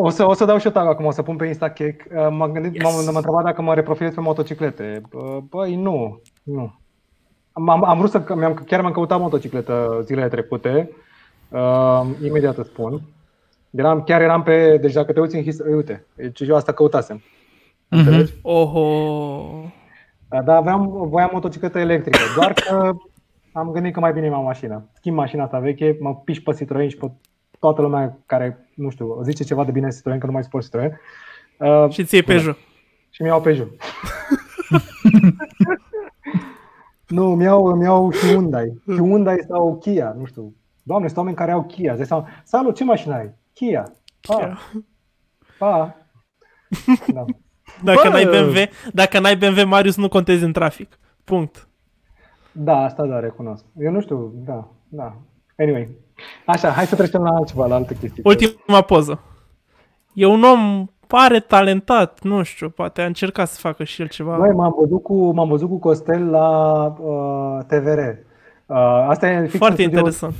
O 0.00 0.08
să, 0.08 0.26
o 0.26 0.32
să 0.32 0.44
dau 0.44 0.58
și 0.58 0.66
eu 0.66 0.72
tag 0.72 0.86
acum, 0.86 1.04
o 1.04 1.10
să 1.10 1.22
pun 1.22 1.36
pe 1.36 1.46
Instacake. 1.46 1.96
Uh, 2.14 2.26
M-am 2.30 2.52
gândit, 2.52 2.74
Yes. 2.74 2.82
yes. 2.84 2.94
m-am, 2.94 3.04
m-am 3.04 3.16
întrebat 3.16 3.44
dacă 3.44 3.62
mă 3.62 3.74
reprofilez 3.74 4.14
pe 4.14 4.20
motociclete. 4.20 5.02
Bă, 5.10 5.40
Băi, 5.48 5.74
nu, 5.76 6.20
nu. 6.42 6.74
Am, 7.52 7.68
am, 7.68 7.84
am 7.84 7.98
vrut 7.98 8.10
să, 8.10 8.24
mi-am, 8.36 8.54
chiar 8.54 8.80
mi-am 8.80 8.92
căutat 8.92 9.20
motocicletă 9.20 10.00
zilele 10.04 10.28
trecute. 10.28 10.90
Uh, 11.48 12.02
imediat 12.24 12.56
îți 12.56 12.68
spun. 12.68 13.00
Eram, 13.70 14.02
chiar 14.02 14.20
eram 14.20 14.42
pe, 14.42 14.76
deci 14.80 14.92
dacă 14.92 15.12
te 15.12 15.20
uiți 15.20 15.36
în 15.36 15.42
his, 15.42 15.58
uite, 15.58 16.06
deci 16.14 16.40
eu 16.40 16.56
asta 16.56 16.72
căutasem. 16.72 17.22
Înțelegi? 17.88 18.32
Oho. 18.42 19.70
Dar 20.28 20.56
aveam, 20.56 21.08
voiam 21.08 21.30
motocicletă 21.32 21.78
electrică, 21.78 22.18
doar 22.36 22.52
că 22.52 22.92
am 23.52 23.70
gândit 23.70 23.92
că 23.92 24.00
mai 24.00 24.12
bine 24.12 24.28
mi-am 24.28 24.42
mașină. 24.44 24.88
Schimb 24.92 25.16
mașina 25.16 25.42
asta 25.44 25.58
veche, 25.58 25.96
mă 26.00 26.14
piși 26.14 26.42
pe 26.42 26.52
Citroen 26.54 26.88
și 26.88 26.96
pe 26.96 27.10
toată 27.58 27.82
lumea 27.82 28.18
care, 28.26 28.68
nu 28.74 28.90
știu, 28.90 29.22
zice 29.22 29.44
ceva 29.44 29.64
de 29.64 29.70
bine 29.70 29.88
Citroen, 29.90 30.18
că 30.18 30.26
nu 30.26 30.32
mai 30.32 30.42
sport 30.44 30.64
Citroen. 30.64 31.00
Uh, 31.58 31.90
Și 31.90 32.04
ție 32.04 32.22
Peugeot. 32.22 32.56
și 33.10 33.22
mi-au 33.22 33.40
Peugeot. 33.40 33.68
nu, 37.08 37.34
mi-au, 37.34 37.74
mi-au 37.76 38.12
Hyundai. 38.12 38.82
Hyundai 38.86 39.38
sau 39.48 39.78
Kia, 39.78 40.14
nu 40.18 40.24
știu. 40.24 40.54
Doamne, 40.82 41.06
sunt 41.06 41.18
oameni 41.18 41.36
care 41.36 41.50
au 41.52 41.64
Kia. 41.64 41.94
Zic 41.94 42.06
seama, 42.06 42.28
salut, 42.44 42.74
ce 42.74 42.84
mașină 42.84 43.14
ai? 43.14 43.34
Kia. 43.52 43.92
Pa. 44.20 44.36
Kia. 44.36 44.58
Pa. 45.58 45.94
Da. 47.12 47.24
Dacă 47.82 48.00
Bă! 48.02 48.08
n-ai 48.08 48.24
BMW, 48.24 48.56
dacă 48.92 49.18
n-ai 49.20 49.36
BMW, 49.36 49.66
Marius 49.66 49.96
nu 49.96 50.08
contezi 50.08 50.44
în 50.44 50.52
trafic. 50.52 50.98
Punct. 51.24 51.68
da, 52.52 52.76
asta 52.76 53.06
da, 53.06 53.18
recunosc. 53.20 53.64
Eu 53.78 53.90
nu 53.92 54.00
știu, 54.00 54.32
da, 54.34 54.68
da. 54.88 55.16
Anyway. 55.56 55.88
Așa, 56.46 56.70
hai 56.70 56.86
să 56.86 56.96
trecem 56.96 57.22
la 57.22 57.30
altceva, 57.30 57.66
la 57.66 57.74
alte 57.74 57.96
chestii. 58.00 58.22
Ultima 58.24 58.80
poză. 58.80 59.20
E 60.14 60.26
un 60.26 60.42
om 60.42 60.86
pare 61.06 61.40
talentat, 61.40 62.22
nu 62.22 62.42
știu, 62.42 62.68
poate 62.68 63.02
a 63.02 63.06
încercat 63.06 63.48
să 63.48 63.60
facă 63.60 63.84
și 63.84 64.00
el 64.00 64.08
ceva. 64.08 64.36
Băi, 64.36 64.52
m-am 64.52 64.74
văzut 64.78 65.02
cu, 65.02 65.32
m-am 65.32 65.48
văzut 65.48 65.68
cu 65.68 65.78
Costel 65.78 66.30
la 66.30 66.86
uh, 66.86 67.64
TVR. 67.66 67.98
Uh, 68.66 68.76
asta 69.08 69.28
e 69.30 69.40
fix 69.46 69.56
Foarte 69.56 69.82
în 69.82 69.88
studio, 69.88 69.98
interesant. 69.98 70.34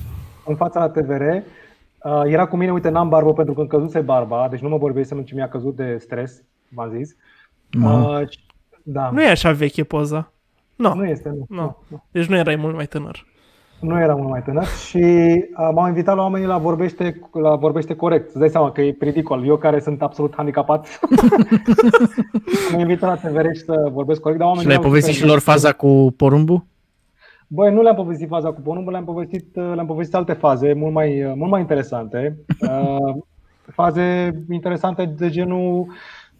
în 0.46 0.56
fața 0.56 0.80
la 0.80 0.88
TVR. 0.88 1.22
Uh, 1.22 2.22
era 2.24 2.46
cu 2.46 2.56
mine, 2.56 2.72
uite, 2.72 2.88
n-am 2.88 3.08
barbă 3.08 3.32
pentru 3.32 3.54
că 3.54 3.60
îmi 3.60 3.68
căzuse 3.68 4.00
barba, 4.00 4.46
deci 4.50 4.60
nu 4.60 4.68
mă 4.68 4.76
vorbesc 4.76 5.24
ce 5.24 5.34
mi-a 5.34 5.48
căzut 5.48 5.76
de 5.76 5.96
stres, 6.00 6.42
v-am 6.68 6.92
zis. 6.96 7.16
Mamă. 7.78 8.18
Uh, 8.18 8.28
da, 8.82 9.10
Nu 9.10 9.22
e 9.22 9.30
așa 9.30 9.52
veche 9.52 9.84
poza. 9.84 10.32
Nu, 10.76 10.94
nu 10.94 11.04
este, 11.06 11.28
nu. 11.28 11.44
Nu. 11.48 11.62
nu, 11.62 11.76
nu. 11.88 12.04
deci 12.10 12.26
nu 12.26 12.36
erai 12.36 12.56
mult 12.56 12.74
mai 12.74 12.86
tânăr. 12.86 13.26
Nu 13.80 14.00
era 14.00 14.14
mult 14.14 14.28
mai 14.28 14.42
tânăr 14.42 14.66
și 14.66 14.98
uh, 14.98 15.70
m-au 15.74 15.86
invitat 15.86 16.16
la 16.16 16.22
oamenii 16.22 16.46
la 16.46 16.58
vorbește, 16.58 17.20
la 17.32 17.56
vorbește 17.56 17.94
corect. 17.94 18.26
Îți 18.26 18.38
dai 18.38 18.48
seama 18.48 18.72
că 18.72 18.80
e 18.80 18.96
ridicol. 19.00 19.46
Eu 19.46 19.56
care 19.56 19.80
sunt 19.80 20.02
absolut 20.02 20.34
handicapat. 20.36 21.00
m-au 22.70 22.80
invitat 22.80 23.22
la 23.22 23.28
TVR 23.28 23.46
și 23.54 23.64
să 23.64 23.88
vorbesc 23.92 24.20
corect, 24.20 24.40
dar 24.40 24.48
Și 24.48 24.52
oamenii 24.52 24.66
le-ai 24.66 24.76
au 24.76 24.88
povestit 24.88 25.12
și 25.12 25.18
super- 25.18 25.30
lor 25.30 25.38
faza 25.38 25.72
cu 25.72 26.14
porumbul? 26.16 26.64
Băi, 27.46 27.72
nu 27.72 27.82
le-am 27.82 27.94
povestit 27.94 28.28
faza 28.28 28.52
cu 28.52 28.60
porumbul, 28.60 28.92
le-am 28.92 29.04
povestit, 29.04 29.54
le-am 29.54 29.86
povestit 29.86 30.14
alte 30.14 30.32
faze 30.32 30.72
mult 30.72 30.92
mai, 30.92 31.32
mult 31.36 31.50
mai 31.50 31.60
interesante. 31.60 32.36
Uh, 32.60 33.16
Faze 33.74 34.32
interesante 34.50 35.04
de 35.04 35.28
genul, 35.28 35.78
uh, 35.80 35.86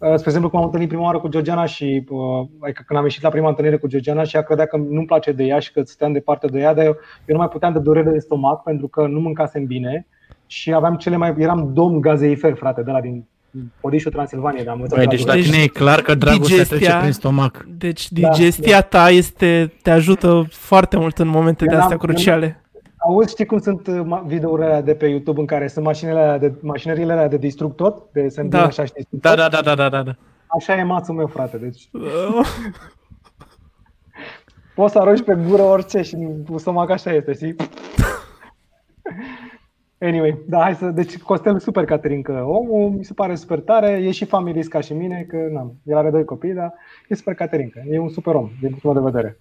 spre 0.01 0.23
exemplu, 0.25 0.49
cum 0.51 0.59
am 0.59 0.65
întâlnit 0.65 0.89
prima 0.89 1.03
oară 1.05 1.19
cu 1.19 1.29
Georgiana 1.29 1.65
și 1.65 2.05
uh, 2.09 2.47
adică 2.61 2.83
când 2.87 2.99
am 2.99 3.05
ieșit 3.05 3.23
la 3.23 3.29
prima 3.29 3.49
întâlnire 3.49 3.77
cu 3.77 3.87
Georgiana 3.87 4.23
și 4.23 4.37
ea 4.37 4.43
credea 4.43 4.67
că 4.67 4.77
nu-mi 4.77 5.07
place 5.07 5.33
de 5.33 5.45
ea 5.45 5.59
și 5.59 5.73
că 5.73 5.83
stăteam 5.85 6.13
departe 6.13 6.47
de 6.47 6.59
ea, 6.59 6.75
dar 6.75 6.85
eu, 6.85 6.97
eu 7.25 7.35
nu 7.35 7.37
mai 7.37 7.49
puteam 7.49 7.73
de 7.73 7.79
durere 7.79 8.11
de 8.11 8.19
stomac 8.19 8.63
pentru 8.63 8.89
că 8.89 9.07
nu 9.07 9.21
mâncasem 9.21 9.65
bine 9.65 10.07
și 10.47 10.73
aveam 10.73 10.97
cele 10.97 11.17
mai. 11.17 11.35
eram 11.39 11.71
domn 11.75 12.01
gazeifer, 12.01 12.55
frate, 12.55 12.83
de 12.83 12.91
la 12.91 13.01
din 13.01 13.25
Podișul 13.81 14.11
Transilvaniei. 14.13 14.65
de 14.65 14.69
am 14.71 14.75
învățat 14.75 14.97
Băi, 14.97 15.05
la 15.05 15.11
deci 15.11 15.21
la 15.21 15.25
durere. 15.25 15.41
Deci, 15.43 15.51
tine 15.53 15.63
e 15.65 15.67
clar 15.67 16.01
că 16.01 16.15
dragostea 16.15 16.57
digestia- 16.57 16.77
trece 16.77 16.97
prin 17.01 17.13
stomac. 17.13 17.67
Deci 17.79 18.11
Da, 18.13 18.29
digestia 18.29 18.81
ta 18.81 19.11
este, 19.11 19.73
te 19.83 19.91
ajută 19.91 20.47
foarte 20.51 20.97
mult 20.97 21.19
în 21.19 21.29
momente 21.29 21.65
Eu 21.65 21.71
de 21.71 21.77
astea 21.77 21.97
n-am- 21.97 21.99
eu 22.09 22.15
cruciale. 22.15 22.63
Auzi, 22.99 23.31
știi 23.31 23.47
cum 23.47 23.59
sunt 23.59 23.87
uh, 23.87 24.01
ma- 24.05 24.27
videourile 24.27 24.67
alea 24.67 24.81
de 24.83 24.95
pe 24.95 25.07
YouTube 25.07 25.41
în 25.41 25.47
care 25.47 25.69
sunt 25.69 25.85
mașinile 25.85 26.19
alea 26.19 26.39
de, 26.39 26.53
mașinările 26.61 27.13
alea 27.13 27.29
de 27.29 27.37
distrug 27.37 27.75
tot? 27.75 28.13
De 28.13 28.29
se 28.29 28.43
Da. 28.43 28.63
așa 28.65 28.85
și 28.85 28.93
distrug 28.93 29.21
Da, 29.21 29.29
tot? 29.35 29.39
da, 29.39 29.49
da, 29.49 29.61
da, 29.61 29.75
da, 29.75 29.89
da, 29.89 30.03
da. 30.03 30.17
Așa 30.47 30.75
e 30.77 30.83
mațul 30.83 31.15
meu, 31.15 31.27
frate. 31.27 31.57
Deci 31.57 31.89
Uh, 31.93 32.47
poți 34.75 34.93
să 34.93 34.99
arunci 34.99 35.23
pe 35.23 35.39
gură 35.49 35.63
orice 35.63 36.03
și 36.03 36.15
în 36.15 36.59
stomac 36.59 36.91
așa 36.91 37.13
este, 37.13 37.33
știi? 37.33 37.55
Anyway, 40.01 40.39
da, 40.47 40.59
hai 40.63 40.75
să... 40.75 40.87
Deci 40.87 41.19
Costel 41.19 41.55
e 41.55 41.59
super 41.59 41.85
Caterinca. 41.85 42.45
Omul 42.47 42.91
mi 42.91 43.05
se 43.05 43.13
pare 43.15 43.35
super 43.35 43.61
tare, 43.61 43.91
e 43.91 44.11
și 44.11 44.25
familist 44.25 44.69
ca 44.69 44.81
și 44.81 44.93
mine, 44.93 45.25
că 45.29 45.37
n-am, 45.51 45.75
el 45.85 45.97
are 45.97 46.11
doi 46.11 46.25
copii, 46.25 46.53
dar 46.53 46.73
e 47.09 47.15
super 47.15 47.35
Caterinca. 47.35 47.81
E 47.91 47.99
un 47.99 48.09
super 48.09 48.35
om, 48.35 48.51
din 48.61 48.69
punctul 48.71 48.93
meu 48.93 49.03
de 49.03 49.11
vedere. 49.11 49.39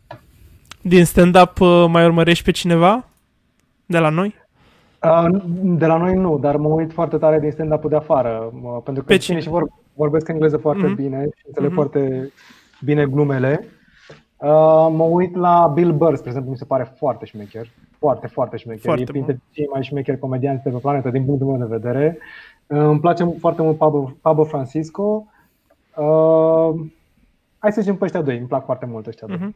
Din 0.81 1.05
stand-up 1.05 1.59
uh, 1.59 1.85
mai 1.89 2.05
urmărești 2.05 2.43
pe 2.43 2.51
cineva? 2.51 3.05
De 3.87 3.97
la 3.97 4.09
noi? 4.09 4.35
Uh, 5.03 5.41
De 5.63 5.85
la 5.85 5.97
noi 5.97 6.13
nu, 6.15 6.37
dar 6.37 6.55
mă 6.57 6.67
uit 6.67 6.91
foarte 6.93 7.17
tare 7.17 7.39
din 7.39 7.51
stand-up-ul 7.51 7.89
de 7.89 7.95
afară, 7.95 8.51
uh, 8.61 8.77
pentru 8.83 9.03
că 9.03 9.07
Pe 9.07 9.17
cine 9.17 9.19
cine? 9.19 9.39
și 9.39 9.49
vor, 9.49 9.69
vorbesc 9.93 10.27
engleză 10.27 10.57
foarte 10.57 10.85
Mhm. 10.85 10.95
bine 10.95 11.23
și 11.35 11.43
înțeleg 11.47 11.69
Mhm. 11.69 11.79
foarte 11.79 12.31
bine 12.83 13.05
glumele. 13.05 13.67
Uh, 14.37 14.87
Mă 14.91 15.03
uit 15.03 15.35
la 15.35 15.71
Bill 15.73 15.91
Burr, 15.93 16.13
spre 16.15 16.27
exemplu, 16.29 16.51
mi 16.51 16.57
se 16.57 16.65
pare 16.65 16.93
foarte 16.97 17.25
șmecher. 17.25 17.67
Foarte, 17.97 18.27
foarte 18.27 18.57
șmecher. 18.57 18.81
Foarte 18.83 19.01
e 19.01 19.05
printre 19.05 19.39
cei 19.51 19.67
mai 19.73 19.83
șmecheri 19.83 20.19
comedianți 20.19 20.63
de 20.63 20.69
pe 20.69 20.77
planetă, 20.77 21.09
din 21.09 21.25
punctul 21.25 21.47
meu 21.47 21.57
de 21.67 21.75
vedere. 21.75 22.17
Uh, 22.67 22.77
Îmi 22.79 22.99
place 22.99 23.23
foarte 23.39 23.61
mult 23.61 23.77
Pablo, 23.77 24.11
Pablo 24.21 24.43
Francisco. 24.43 25.25
Uh, 25.97 26.69
hai 27.57 27.71
să 27.71 27.81
zicem 27.81 27.95
pe 27.95 28.03
ăștia 28.03 28.21
doi, 28.21 28.37
îmi 28.37 28.47
plac 28.47 28.65
foarte 28.65 28.85
mult 28.85 29.07
ăștia 29.07 29.27
doi. 29.27 29.37
Mhm. 29.37 29.55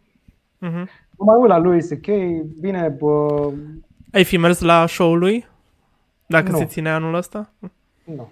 Mhm. 0.57 0.89
Mă 1.17 1.25
mai 1.25 1.39
uit 1.39 1.49
la 1.49 1.57
lui 1.57 1.82
C.K., 1.82 2.07
bine, 2.59 2.95
bă, 2.99 3.49
Ai 4.14 4.24
fi 4.24 4.38
mers 4.38 4.59
la 4.62 4.86
show-ul 4.86 5.20
lui? 5.20 5.45
Dacă 6.26 6.51
Nu. 6.51 6.57
se 6.57 6.66
ține 6.66 6.89
anul 6.89 7.14
ăsta? 7.14 7.49
nu. 8.03 8.30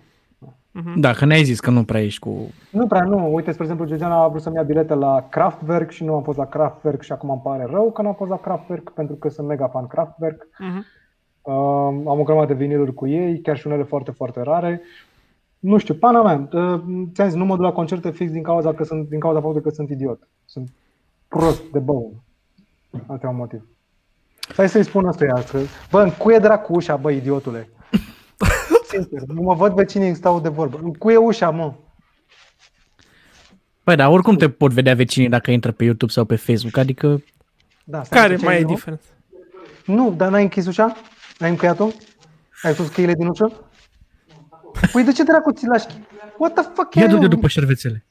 Da, 0.95 1.13
că 1.13 1.25
ne-ai 1.25 1.43
zis 1.43 1.59
că 1.59 1.69
nu 1.69 1.83
prea 1.83 2.01
ești 2.01 2.19
cu... 2.19 2.37
Nu 2.71 2.87
prea, 2.87 3.03
nu. 3.03 3.33
Uite, 3.33 3.51
spre 3.51 3.63
exemplu, 3.63 3.85
Georgiana 3.87 4.23
a 4.23 4.27
vrut 4.27 4.41
să-mi 4.41 4.55
ia 4.55 4.61
bilete 4.61 4.93
la 4.93 5.27
Kraftwerk 5.29 5.91
și 5.91 6.03
nu 6.03 6.15
am 6.15 6.23
fost 6.23 6.37
la 6.37 6.45
Kraftwerk 6.45 7.01
și 7.01 7.11
acum 7.11 7.29
îmi 7.29 7.41
pare 7.43 7.67
rău 7.69 7.91
că 7.91 8.01
n-am 8.01 8.13
fost 8.13 8.29
la 8.29 8.39
Kraftwerk 8.39 8.89
pentru 8.89 9.15
că 9.15 9.29
sunt 9.29 9.47
mega 9.47 9.67
fan 9.67 9.87
Kraftwerk. 9.87 10.47
Mhm. 10.59 10.85
Uh, 11.41 11.53
am 12.07 12.19
o 12.19 12.23
grămadă 12.23 12.53
de 12.53 12.59
viniluri 12.63 12.93
cu 12.93 13.07
ei, 13.07 13.41
chiar 13.41 13.57
și 13.57 13.67
unele 13.67 13.83
foarte, 13.83 14.11
foarte 14.11 14.41
rare. 14.41 14.81
Nu 15.59 15.77
știu, 15.77 15.93
pana 15.93 16.21
mea, 16.21 16.63
uh, 16.63 16.81
ți-am 17.13 17.27
zis, 17.27 17.37
nu 17.37 17.45
mă 17.45 17.55
duc 17.55 17.63
la 17.63 17.71
concerte 17.71 18.11
fix 18.11 18.31
din 18.31 18.43
cauza, 18.43 18.73
că 18.73 18.83
sunt, 18.83 19.09
din 19.09 19.19
cauza 19.19 19.39
faptului 19.39 19.63
că 19.63 19.69
sunt 19.69 19.89
idiot. 19.89 20.27
Sunt 20.45 20.69
prost 21.27 21.71
de 21.71 21.79
băun. 21.79 22.11
Asta 23.07 23.27
e 23.27 23.29
un 23.29 23.35
motiv. 23.35 23.65
Stai 24.51 24.69
să-i 24.69 24.83
spun 24.83 25.05
ăsta 25.05 25.25
astăzi. 25.33 25.69
Bă, 25.89 26.01
încuie 26.01 26.37
dracu 26.39 26.73
ușa, 26.73 26.95
bă, 26.95 27.11
idiotule. 27.11 27.69
Sincer, 28.89 29.21
nu 29.27 29.41
mă 29.41 29.53
văd 29.53 29.73
vecinii 29.73 30.15
stau 30.15 30.39
de 30.39 30.49
vorbă. 30.49 30.79
Încuie 30.83 31.17
ușa, 31.17 31.49
mă. 31.49 31.73
Păi, 33.83 33.95
dar 33.95 34.09
oricum 34.09 34.35
te 34.35 34.49
pot 34.49 34.71
vedea 34.71 34.95
vecinii 34.95 35.29
dacă 35.29 35.51
intră 35.51 35.71
pe 35.71 35.83
YouTube 35.83 36.11
sau 36.11 36.25
pe 36.25 36.35
Facebook, 36.35 36.77
adică... 36.77 37.23
Da, 37.83 38.03
stai 38.03 38.21
Care 38.21 38.37
să 38.37 38.43
mai 38.45 38.55
e 38.55 38.57
ce 38.57 38.63
nu? 38.63 38.73
diferență? 38.73 39.05
Nu, 39.85 40.13
dar 40.17 40.29
n-ai 40.29 40.41
închis 40.41 40.65
ușa? 40.67 40.95
N-ai 41.37 41.49
încuiat-o? 41.49 41.87
Ai 42.61 42.73
pus 42.73 42.87
cheile 42.87 43.13
din 43.13 43.27
ușă? 43.27 43.51
Păi 44.91 45.03
de 45.03 45.11
ce 45.11 45.23
dracu 45.23 45.51
ți 45.51 45.65
lași? 45.65 45.85
What 46.37 46.53
the 46.53 46.63
fuck 46.73 46.95
Ia 46.95 47.03
e? 47.03 47.07
du-te 47.07 47.27
după 47.27 47.47
șervețele. 47.47 48.05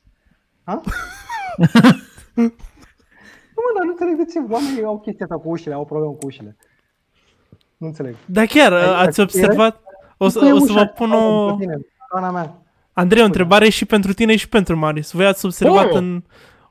Ha? 0.64 0.80
nu 3.58 3.64
mă, 3.66 3.70
dar 3.76 3.84
nu 3.84 3.90
înțeleg 3.90 4.16
de 4.16 4.24
ce 4.32 4.38
oamenii 4.54 4.84
au 4.84 4.98
chestia 5.00 5.26
asta 5.28 5.38
cu 5.42 5.48
ușile, 5.50 5.74
au 5.74 5.84
problemă 5.84 6.12
cu 6.12 6.26
ușile. 6.26 6.56
Nu 7.76 7.86
înțeleg. 7.86 8.14
Da 8.26 8.44
chiar, 8.44 8.72
Ai- 8.72 9.02
ați 9.06 9.20
ai- 9.20 9.24
observat? 9.26 9.80
O 10.16 10.28
să, 10.28 10.38
Încuie 10.38 10.52
o 10.52 10.58
să 10.66 10.72
vă 10.72 10.78
ușa, 10.80 10.86
pun 10.86 11.10
au, 11.10 11.32
o... 11.32 11.52
pe 11.54 11.60
tine, 11.64 11.78
Ana 12.10 12.30
mea. 12.30 12.62
Andrei, 12.92 13.22
o 13.22 13.24
întrebare 13.24 13.68
și 13.68 13.84
pentru 13.84 14.12
tine 14.12 14.36
și 14.36 14.48
pentru 14.48 14.76
Marius. 14.76 15.12
Voi 15.12 15.26
ați 15.26 15.44
observat 15.44 15.84
Oh! 15.86 15.94
în, 15.96 16.22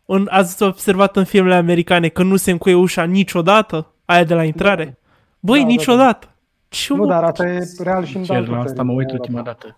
în, 0.06 0.28
ați 0.32 0.64
observat 0.64 1.16
în 1.16 1.24
filmele 1.24 1.56
americane 1.56 2.08
că 2.08 2.24
nu 2.24 2.36
se 2.36 2.52
încuie 2.52 2.74
ușa 2.76 3.04
niciodată? 3.04 3.92
Aia 4.06 4.24
de 4.24 4.34
la 4.34 4.44
intrare? 4.44 4.98
Băi, 5.40 5.58
Da, 5.60 5.64
da, 5.64 5.68
da. 5.70 5.76
niciodată. 5.76 6.30
Ce 6.68 6.94
Nu, 6.94 7.00
mă- 7.00 7.08
dar 7.08 7.24
asta 7.24 7.48
e 7.48 7.60
real 7.84 8.06
și 8.06 8.18
în 8.18 8.24
Chiar 8.26 8.38
alte 8.38 8.50
la 8.50 8.56
țări 8.58 8.70
asta 8.70 8.84
mă 8.84 8.90
din 8.90 8.98
uit 8.98 9.08
Europa. 9.10 9.24
ultima 9.28 9.42
dată. 9.44 9.78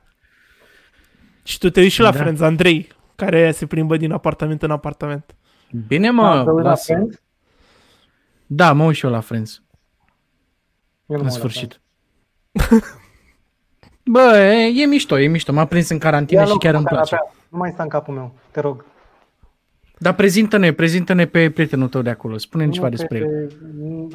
Și 1.43 1.57
tu 1.57 1.70
te 1.70 1.80
uiți 1.82 1.93
și 1.93 2.01
la 2.01 2.12
Da. 2.12 2.18
Friends, 2.18 2.41
Andrei, 2.41 2.88
care 3.16 3.51
se 3.51 3.66
plimbă 3.66 3.97
din 3.97 4.12
apartament 4.12 4.62
în 4.64 4.72
apartament. 4.72 5.36
Bine, 5.88 6.05
Da, 6.05 6.11
mă, 6.11 6.43
te 6.43 6.49
uiți 6.49 6.63
la 6.63 6.70
lasă. 6.70 6.93
Friends? 6.93 7.22
Da, 8.45 8.74
mă 8.74 8.84
uit 8.84 8.95
și 8.95 9.05
eu 9.05 9.11
la 9.11 9.20
Friends, 9.20 9.61
Eu 11.05 11.15
nu 11.15 11.15
în 11.15 11.17
mă 11.17 11.24
uit 11.24 11.32
la 11.34 11.38
sfârșit. 11.39 11.82
Bă, 14.11 14.38
e, 14.38 14.82
e 14.82 14.86
mișto, 14.86 15.20
e 15.20 15.28
mișto. 15.28 15.51
M-a 15.53 15.65
prins 15.65 15.89
în 15.89 15.97
carantină 15.97 16.39
Ia 16.39 16.45
și 16.45 16.51
loc 16.51 16.59
chiar 16.61 16.72
pe 16.72 16.78
îmi 16.78 16.86
place. 16.88 17.15
canapea. 17.15 17.34
Nu 17.49 17.57
mai 17.57 17.72
sta 17.74 17.84
în 17.84 17.89
capul 17.89 18.13
meu, 18.13 18.34
te 18.51 18.59
rog. 18.59 18.86
Dar 19.97 20.13
prezintă-ne, 20.13 20.74
prezintă-ne 20.74 21.26
pe 21.26 21.49
prietenul 21.49 21.88
tău 21.88 22.01
de 22.01 22.09
acolo. 22.09 22.38
Spune-ne 22.38 22.72
ceva 22.72 22.86
Nu, 22.86 22.95
despre 22.95 23.20
pe- 23.20 23.26
el. 23.26 23.49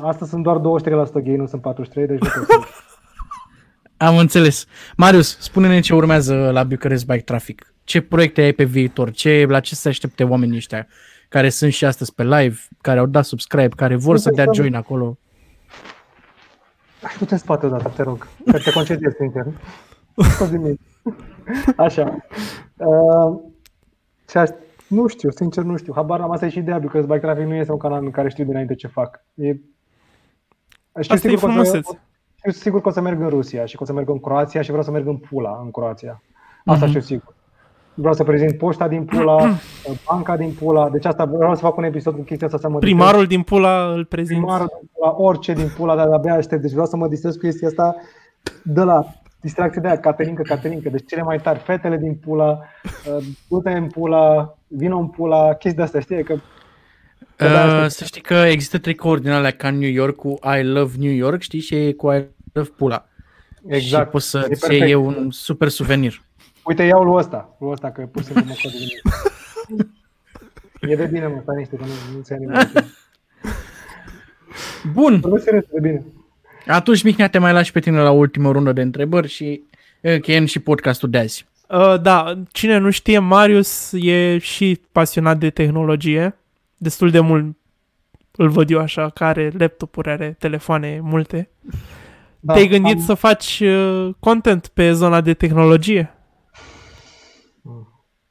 Astăzi 0.02 0.30
sunt 0.30 0.42
doar 0.42 0.57
23% 0.59 1.22
gay, 1.24 1.36
nu 1.36 1.46
sunt 1.46 1.62
43, 1.62 2.07
deci 2.07 2.18
nu 2.20 2.28
pot 2.38 2.46
să... 2.46 2.59
Am 3.96 4.16
înțeles. 4.18 4.66
Marius, 4.96 5.38
spune-ne 5.38 5.80
ce 5.80 5.94
urmează 5.94 6.50
la 6.50 6.64
Bucharest 6.64 7.07
Bike 7.07 7.22
Traffic. 7.22 7.74
Ce 7.84 8.00
proiecte 8.00 8.40
ai 8.40 8.52
pe 8.52 8.64
viitor? 8.64 9.11
Ce, 9.11 9.46
la 9.48 9.61
ce 9.61 9.74
se 9.74 9.88
aștepte 9.88 10.24
oamenii 10.24 10.57
ăștia 10.57 10.86
care 11.35 11.49
sunt 11.49 11.72
și 11.72 11.85
astăzi 11.85 12.14
pe 12.14 12.22
live, 12.22 12.57
care 12.80 12.99
au 12.99 13.07
dat 13.07 13.24
subscribe, 13.24 13.69
care 13.69 13.97
vor 13.97 14.16
să 14.16 14.31
dea 14.31 14.47
join 14.52 14.74
acolo? 14.74 15.16
Hai, 17.02 17.15
du-te 17.19 17.32
în 17.32 17.39
spate 17.39 17.66
odată, 17.66 17.93
te 17.97 18.02
rog. 18.02 18.27
Că 18.51 18.59
te 18.59 18.73
concentrezi, 18.73 19.16
sincer. 19.16 19.47
Scoți 20.16 20.51
din 20.51 20.61
minte. 20.61 20.82
Așa. 21.77 22.16
Uh, 22.77 23.40
ce 24.27 24.39
aș... 24.39 24.48
Nu 24.89 25.06
știu, 25.06 25.31
sincer 25.31 25.65
nu 25.65 25.77
știu. 25.77 25.93
Habar 25.94 26.20
am 26.20 26.31
asta 26.31 26.47
e 26.47 26.48
și 26.48 26.59
ideea, 26.59 26.81
că 26.81 27.01
Bike 27.01 27.19
Traffic 27.19 27.47
nu 27.47 27.55
este 27.55 27.73
un 27.73 27.78
canal 27.78 28.05
în 28.05 28.11
care 28.11 28.28
știu 28.28 28.44
dinainte 28.44 28.74
ce 28.74 28.86
fac. 28.86 29.24
E... 29.35 29.52
Știu 29.52 29.65
Asta 30.93 31.15
e 31.15 31.16
sigur 31.16 31.39
că 31.39 31.44
o 31.44 31.62
să- 31.62 31.70
frumusețe. 31.70 32.01
Știu 32.36 32.51
sigur 32.51 32.81
că 32.81 32.89
o 32.89 32.90
să 32.90 33.01
merg 33.01 33.20
în 33.20 33.28
Rusia 33.28 33.65
și 33.65 33.77
că 33.77 33.82
o 33.82 33.86
să 33.86 33.93
merg 33.93 34.09
în 34.09 34.20
Croația 34.20 34.61
și 34.62 34.69
vreau 34.69 34.85
să 34.85 34.90
merg 34.90 35.06
în 35.06 35.16
Pula, 35.16 35.61
în 35.62 35.70
Croația. 35.70 36.23
Asta 36.65 36.86
știu 36.86 37.01
sigur. 37.01 37.35
Vreau 37.94 38.14
să 38.14 38.24
prezint 38.24 38.58
poșta 38.58 38.88
din 38.88 39.04
Pula, 39.04 39.36
banca 40.10 40.36
din 40.36 40.52
Pula. 40.58 40.88
Deci 40.90 41.04
asta 41.04 41.24
vreau 41.24 41.54
să 41.54 41.60
fac 41.60 41.76
un 41.76 41.84
episod 41.84 42.14
cu 42.14 42.20
chestia 42.22 42.46
asta 42.46 42.58
să 42.58 42.68
mă 42.68 42.78
distrez. 42.78 42.94
Primarul 42.98 43.26
din 43.26 43.42
Pula 43.42 43.92
îl 43.92 44.04
prezint. 44.04 44.38
primarul 44.40 44.70
din 44.80 44.90
Pula, 44.94 45.14
orice 45.16 45.52
din 45.52 45.70
Pula, 45.76 45.96
dar 45.96 46.08
de-abia 46.08 46.34
aștept. 46.34 46.62
Deci 46.62 46.70
vreau 46.70 46.86
să 46.86 46.96
mă 46.96 47.08
distrez 47.08 47.34
cu 47.34 47.40
chestia 47.40 47.68
asta 47.68 47.94
de 48.62 48.80
la 48.82 49.04
distracție 49.40 49.80
de 49.80 49.88
aia, 49.88 49.98
Caterinca, 49.98 50.42
Caterinca. 50.42 50.90
Deci 50.90 51.06
cele 51.06 51.22
mai 51.22 51.38
tari, 51.40 51.58
fetele 51.58 51.96
din 51.96 52.14
Pula, 52.14 52.58
uh, 53.16 53.24
du-te 53.48 53.70
în 53.70 53.86
Pula, 53.86 54.54
vină 54.66 54.96
în 54.96 55.06
Pula, 55.08 55.48
chestii 55.54 55.72
de-astea, 55.76 56.00
știi? 56.00 56.22
Că 56.24 56.34
Că 57.36 57.44
da, 57.48 57.64
Uh, 57.64 57.70
știu. 57.76 57.88
să 57.88 58.04
știi 58.04 58.20
că 58.20 58.34
există 58.34 58.78
tricouri 58.78 59.20
din 59.22 59.30
alea 59.30 59.50
ca 59.50 59.68
în 59.68 59.78
New 59.78 59.90
York 59.90 60.16
cu 60.16 60.38
I 60.58 60.62
love 60.62 60.92
New 60.98 61.12
York, 61.12 61.40
știi, 61.40 61.60
și 61.60 61.74
e 61.74 61.92
cu 61.92 62.10
I 62.12 62.24
love 62.52 62.70
Pula. 62.76 63.04
exact. 63.66 64.04
Și 64.04 64.10
poți 64.10 64.30
să 64.30 64.38
E 64.50 64.54
ți 64.54 64.60
perfect. 64.60 64.82
iei 64.84 64.94
un 64.94 65.30
super 65.30 65.68
suvenir. 65.68 66.22
Uite, 66.65 66.82
iau 66.82 67.03
lui 67.05 67.15
ăsta, 67.16 67.57
lui 67.61 67.70
ăsta, 67.70 67.91
că 67.91 68.03
pur 68.03 68.23
și 68.23 68.27
simplu 68.27 68.45
mă 68.47 68.53
scot 68.55 68.70
de 68.70 68.78
mine. 68.78 69.93
E 70.93 70.97
de 70.97 71.07
bine, 71.12 71.27
mă, 71.27 71.39
stai 71.43 71.57
niște, 71.57 71.77
că 71.77 71.85
nu, 71.85 72.16
nu 72.16 72.23
ți 72.23 72.32
nimic. 72.32 72.59
Bun, 74.93 75.20
Vorbesc 75.20 75.45
serios, 75.45 75.65
de 75.73 75.81
bine. 75.81 76.05
atunci 76.66 77.03
Mihnea 77.03 77.28
te 77.28 77.39
mai 77.39 77.53
lași 77.53 77.73
pe 77.73 77.81
tine 77.81 77.99
la 78.01 78.11
ultima 78.11 78.51
rundă 78.51 78.73
de 78.73 78.81
întrebări 78.82 79.28
și 79.28 79.62
încheiem 80.01 80.45
și 80.45 80.59
podcastul 80.59 81.11
de 81.11 81.19
azi. 81.19 81.47
Uh, 81.69 82.01
da, 82.01 82.43
cine 82.53 82.77
nu 82.78 82.91
știe, 82.91 83.19
Marius 83.19 83.93
e 83.93 84.39
și 84.39 84.81
pasionat 84.93 85.39
de 85.39 85.51
tehnologie. 85.51 86.36
Destul 86.77 87.11
de 87.11 87.20
mult 87.20 87.57
îl 88.36 88.49
văd 88.49 88.70
eu 88.70 88.78
așa, 88.81 89.09
că 89.11 89.24
are 89.24 89.53
laptopuri, 89.59 90.11
are 90.11 90.36
telefoane 90.39 90.99
multe. 91.03 91.49
Da, 92.41 92.53
Te-ai 92.53 92.66
gândit 92.69 92.97
am- 92.97 93.03
să 93.05 93.15
faci 93.15 93.61
uh, 93.65 94.11
content 94.20 94.66
pe 94.66 94.93
zona 94.93 95.20
de 95.20 95.35
tehnologie? 95.35 96.15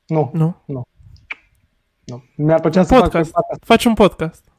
Nu, 0.08 0.30
Nu? 0.34 0.62
nu. 0.66 0.84
Mi-ar 2.36 2.60
plăcea 2.60 2.80
Un 2.80 2.86
să 2.86 2.94
fac 2.94 3.04
podcast. 3.04 3.32
fac 3.32 3.44
asta. 3.52 3.66
Faci 3.66 3.86
un 3.86 3.94
podcast. 3.94 4.52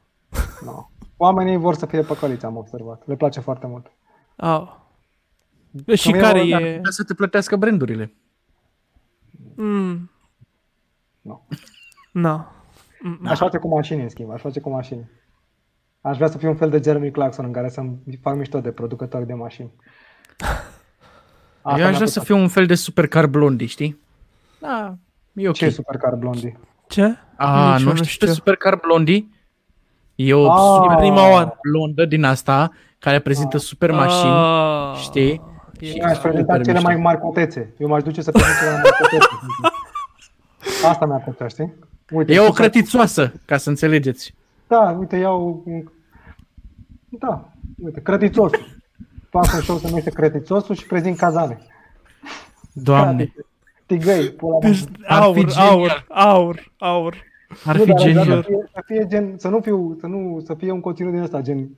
Nu. 0.63 0.89
Oamenii 1.17 1.57
vor 1.57 1.75
să 1.75 1.85
fie 1.85 2.01
păcăliți, 2.01 2.45
am 2.45 2.55
observat. 2.57 3.07
Le 3.07 3.15
place 3.15 3.39
foarte 3.39 3.67
mult. 3.67 3.91
Oh. 4.37 4.73
Și 5.95 6.07
mine 6.07 6.19
care 6.19 6.39
mă- 6.43 6.59
e... 6.61 6.79
Ca 6.83 6.89
să 6.89 7.03
te 7.03 7.13
plătească 7.13 7.55
brandurile. 7.55 8.13
Mm. 9.55 10.11
Nu. 11.21 11.47
Na. 12.11 12.51
Mm, 13.01 13.19
Aș 13.27 13.37
face 13.37 13.57
cu 13.57 13.67
mașini, 13.67 14.01
în 14.01 14.09
schimb. 14.09 14.31
Aș 14.31 14.41
face 14.41 14.59
cu 14.59 14.69
mașini. 14.69 15.09
Aș 16.01 16.15
vrea 16.15 16.29
să 16.29 16.37
fiu 16.37 16.49
un 16.49 16.55
fel 16.55 16.69
de 16.69 16.81
Jeremy 16.83 17.11
Clarkson 17.11 17.45
în 17.45 17.51
care 17.51 17.69
să-mi 17.69 17.97
fac 18.21 18.35
mișto 18.35 18.59
de 18.59 18.71
producători 18.71 19.25
de 19.25 19.33
mașini. 19.33 19.71
Asta 20.37 20.59
Eu 21.63 21.71
aș 21.73 21.77
mi-a 21.79 21.91
vrea 21.91 22.05
să 22.07 22.11
plăcut. 22.19 22.27
fiu 22.27 22.37
un 22.37 22.47
fel 22.47 22.65
de 22.65 22.75
supercar 22.75 23.27
blondi, 23.27 23.65
știi? 23.65 23.99
Da, 24.59 24.97
e 25.35 25.47
ok. 25.47 25.53
Ce 25.53 25.65
e 25.65 25.69
supercar 25.69 26.15
blondi? 26.15 26.55
Ce? 26.87 27.17
A, 27.35 27.75
Nici 27.77 27.85
eu 27.87 27.93
nu 27.93 28.03
știu 28.03 28.27
pe 28.27 28.33
supercar 28.33 28.75
blondi? 28.75 29.27
E 30.15 30.33
o 30.33 30.51
Ah. 30.51 30.57
super 30.81 30.95
Prima 30.97 31.29
oară. 31.31 31.57
blondă 31.69 32.05
din 32.05 32.23
asta 32.23 32.71
care 32.99 33.19
prezintă 33.19 33.57
super 33.57 33.91
mașini. 33.91 34.31
Ah. 34.31 34.95
știi? 35.01 35.41
E- 35.79 35.85
Și- 35.85 35.97
Eu 35.97 36.05
aș 36.05 36.17
prezenta 36.17 36.53
super 36.53 36.61
cele 36.65 36.73
mișto. 36.77 36.87
mai 36.91 36.95
mari 37.01 37.19
cotețe. 37.19 37.73
Eu 37.77 37.87
m-aș 37.87 38.03
duce 38.03 38.21
să 38.21 38.31
prezint 38.31 38.55
cele 38.57 38.69
mai 38.71 38.79
mari 38.83 38.95
cotețe. 39.01 39.27
Asta 40.89 41.05
mi-ar 41.05 41.21
plăcea, 41.23 41.47
știi? 41.47 41.73
Uite, 42.11 42.33
E 42.33 42.39
o 42.39 42.43
super- 42.45 42.55
crătițoasă, 42.69 43.33
ca 43.45 43.57
să 43.57 43.69
înțelegeți. 43.69 44.33
Da, 44.67 44.95
uite, 44.99 45.15
iau... 45.15 45.63
un- 45.65 45.91
Da, 47.09 47.49
uite, 47.83 48.01
crătițosul. 48.01 48.65
Fac 49.29 49.53
un 49.53 49.61
show 49.61 49.77
se 49.77 49.87
numește 49.87 50.09
Crătițosul 50.09 50.75
și 50.75 50.85
prezint 50.85 51.17
cazane. 51.17 51.59
Doamne, 52.73 53.33
Tigăi, 53.85 54.29
pula 54.31 54.57
mea. 54.61 54.69
Deci, 54.69 54.83
Ar 55.07 55.21
fi 55.21 55.27
aur, 55.27 55.35
genial. 55.35 55.69
aur, 55.69 56.03
aur, 56.07 56.71
aur. 56.77 57.15
ar 57.65 57.75
Nu, 57.77 57.83
fi 57.83 57.87
dar 57.89 57.95
aș 57.97 58.11
vrea 58.11 58.23
genial. 58.23 58.41
Să 58.43 58.47
fie, 58.47 58.69
să 58.73 58.81
fie 58.85 59.05
gen, 59.07 59.33
să 59.37 59.47
nu 59.47 59.59
fiu, 59.59 59.97
să 59.99 60.07
nu, 60.07 60.41
să 60.45 60.53
fie 60.53 60.71
un 60.71 60.79
conținut 60.79 61.11
din 61.13 61.21
ăsta, 61.21 61.41
gen, 61.41 61.69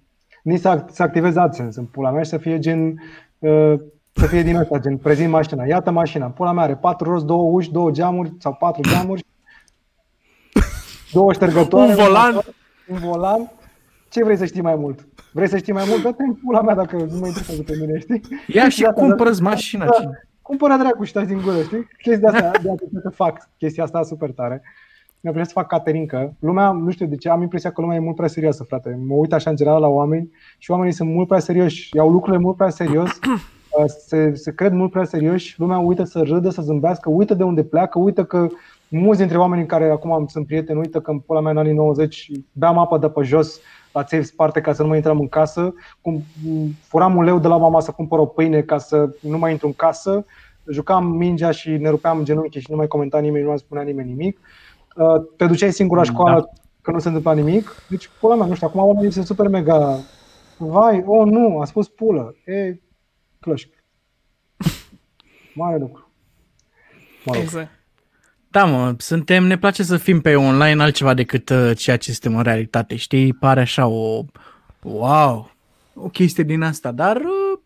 nici 0.44 0.60
să, 0.60 0.70
act- 0.70 0.94
să 0.94 1.04
activez 1.04 1.36
AdSense 1.36 1.80
în 1.80 1.86
pula 1.86 2.12
mea 2.12 2.24
și 2.24 2.30
să 2.30 2.38
fie 2.38 2.60
gen, 2.60 3.02
uh, 3.40 3.74
să 4.14 4.26
fie 4.26 4.42
din 4.44 4.56
ăsta, 4.56 4.80
gen, 4.80 4.98
prezint 4.98 5.32
mașina, 5.32 5.66
iată 5.66 5.92
mașina, 5.92 6.26
pula 6.26 6.52
mea 6.52 6.64
are 6.64 6.76
patru 6.76 7.12
roți, 7.12 7.26
două 7.26 7.52
uși, 7.52 7.72
două 7.72 7.92
geamuri 7.92 8.34
sau 8.40 8.54
patru 8.60 8.82
geamuri, 8.90 9.26
două 11.12 11.34
ștergătoare, 11.34 11.90
Un 11.90 11.96
volan. 11.96 12.34
motor, 12.34 12.54
un 12.88 12.98
volan, 12.98 13.52
ce 14.10 14.24
vrei 14.24 14.38
să 14.38 14.46
știi 14.46 14.62
mai 14.62 14.76
mult? 14.76 15.08
Vrei 15.32 15.48
să 15.48 15.58
știi 15.58 15.74
mai 15.74 15.84
mult? 15.88 16.02
Dă-te 16.02 16.24
în 16.24 16.34
pula 16.34 16.62
mea 16.62 16.76
dacă 16.76 16.96
nu 16.96 17.18
mă 17.20 17.28
interesează 17.28 17.62
pe 17.64 17.78
mine, 17.80 18.00
știi? 18.00 18.22
Ia 18.48 18.70
și 18.70 18.82
Gata, 18.82 18.94
cumpără-ți 19.02 19.42
da. 19.42 19.50
mașina. 19.50 19.86
Da, 19.86 20.10
ce- 20.48 20.58
cumpără 20.58 20.78
dracu 20.78 21.04
și 21.04 21.12
taci 21.14 21.28
din 21.28 21.42
gură, 21.44 21.62
știi? 21.62 21.88
Chestia 22.02 22.30
asta, 22.30 22.52
de 22.64 22.70
atât 22.70 23.02
să 23.02 23.10
fac 23.10 23.50
chestia 23.58 23.84
asta 23.84 24.04
super 24.04 24.32
tare. 24.32 24.62
Mi-a 25.22 25.32
plăcut 25.32 25.48
să 25.52 25.60
fac 25.60 25.68
caterincă. 25.68 26.36
Lumea, 26.40 26.72
nu 26.72 26.92
știu 26.92 27.06
de 27.06 27.16
ce, 27.16 27.30
am 27.30 27.42
impresia 27.42 27.72
că 27.72 27.82
lumea 27.82 27.96
e 27.96 28.00
mult 28.00 28.16
prea 28.16 28.28
serioasă, 28.28 28.64
frate. 28.64 29.00
Mă 29.08 29.14
uit 29.16 29.34
așa 29.34 29.50
în 29.50 29.56
general 29.56 29.82
la 29.82 29.88
oameni 29.88 30.32
și 30.58 30.72
oamenii 30.72 30.94
sunt 30.94 31.10
mult 31.10 31.28
prea 31.28 31.40
serioși, 31.40 31.90
iau 31.96 32.10
lucrurile 32.10 32.42
mult 32.42 32.56
prea 32.56 32.70
serios, 32.70 33.10
uh, 33.80 33.86
se, 34.08 34.34
se 34.36 34.54
cred 34.54 34.72
mult 34.72 34.92
prea 34.92 35.04
serioși, 35.04 35.60
lumea 35.60 35.78
uită 35.78 36.04
să 36.04 36.22
râdă, 36.22 36.50
să 36.50 36.62
zâmbească, 36.62 37.10
uită 37.10 37.34
de 37.34 37.44
unde 37.44 37.64
pleacă, 37.64 38.00
uită 38.00 38.24
că 38.26 38.48
mulți 38.90 39.20
dintre 39.20 39.38
oamenii 39.38 39.66
care 39.66 39.90
acum 39.90 40.12
am- 40.12 40.28
sunt 40.28 40.46
prieteni, 40.46 40.80
uită 40.80 41.00
că 41.02 41.12
în 41.12 41.20
pula 41.20 41.40
mea 41.42 41.52
în 41.52 41.58
anii 41.58 41.74
90 41.74 42.32
beam 42.52 42.78
apă 42.78 42.98
de 42.98 43.10
pe 43.10 43.22
jos 43.22 43.60
la 43.98 44.04
țevi 44.04 44.26
sparte 44.26 44.62
ca 44.62 44.74
să 44.74 44.82
nu 44.82 44.88
mai 44.88 44.98
intrăm 44.98 45.20
în 45.20 45.28
casă, 45.28 45.74
cum 46.02 46.24
furam 46.82 47.16
un 47.16 47.24
leu 47.24 47.40
de 47.40 47.48
la 47.48 47.58
mama 47.58 47.80
să 47.80 47.92
cumpăr 47.92 48.20
o 48.20 48.26
pâine 48.26 48.62
ca 48.62 48.78
să 48.78 49.10
nu 49.22 49.38
mai 49.38 49.52
intru 49.52 49.68
în 49.68 49.74
casă, 49.74 50.26
jucam 50.72 51.06
mingea 51.06 51.52
și 51.52 51.70
ne 51.70 51.90
rupeam 51.90 52.24
genunchii 52.24 52.62
și 52.62 52.72
nu 52.72 52.76
mai 52.78 52.88
comenta 52.88 53.20
nimeni, 53.20 53.44
nu 53.44 53.50
mai 53.50 53.58
spunea 53.58 53.84
nimeni 53.84 54.10
nimic. 54.10 54.40
Uh, 54.96 55.22
Te 55.38 55.46
duceai 55.46 55.72
singur 55.72 55.98
la 55.98 56.04
școală 56.04 56.40
Da. 56.40 56.50
că 56.82 56.92
nu 56.92 57.00
se 57.00 57.08
întâmpla 57.08 57.34
nimic. 57.34 57.76
Deci, 57.90 58.10
pula 58.20 58.36
mea, 58.36 58.46
nu 58.46 58.56
știu, 58.56 58.68
acum 58.68 58.82
oamenii 58.82 59.12
sunt 59.12 59.26
super 59.26 59.48
mega... 59.48 60.00
Vai, 60.58 61.04
oh 61.06 61.26
nu, 61.26 61.60
a 61.60 61.66
spus 61.66 61.88
pulă. 61.88 62.36
E, 62.46 62.80
clășc. 63.40 63.70
Mare 65.56 65.78
lucru. 65.78 66.10
Mă 67.26 67.34
rog. 67.34 67.42
Exact. 67.42 67.70
Da, 68.52 68.66
mă, 68.66 68.96
suntem, 68.98 69.44
ne 69.44 69.58
place 69.58 69.84
să 69.84 69.98
fim 69.98 70.22
pe 70.22 70.36
online 70.36 70.82
altceva 70.82 71.14
decât 71.14 71.50
uh, 71.50 71.72
ceea 71.76 71.98
ce 71.98 72.12
suntem 72.12 72.38
în 72.38 72.44
realitate, 72.44 72.96
știi? 72.96 73.34
Pare 73.34 73.60
așa 73.60 73.88
o, 73.88 74.24
wow, 74.82 75.52
o 75.94 76.08
chestie 76.08 76.44
din 76.44 76.62
asta, 76.62 76.92
dar 76.92 77.16
uh, 77.16 77.60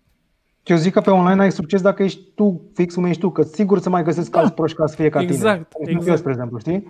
Eu 0.64 0.78
zic 0.78 0.94
că 0.94 1.02
pe 1.02 1.10
online 1.10 1.42
ai 1.42 1.52
succes 1.52 1.82
dacă 1.82 2.04
ești 2.04 2.20
tu, 2.36 2.62
fix 2.74 2.94
cum 2.94 3.06
ești 3.06 3.22
tu, 3.22 3.30
că 3.30 3.42
sigur 3.42 3.80
să 3.80 3.90
mai 3.90 4.04
găsesc 4.04 4.36
alți 4.36 4.54
proști 4.54 4.78
ca 4.78 4.88
să 4.88 4.96
fie 4.96 5.10
ca 5.10 5.22
Exact, 5.22 5.44
tine. 5.44 5.66
Cum 5.72 5.86
sunt 5.86 5.90
exact. 5.90 6.10
Eu, 6.10 6.16
spre 6.16 6.32
exemplu, 6.32 6.60
știi? 6.60 6.88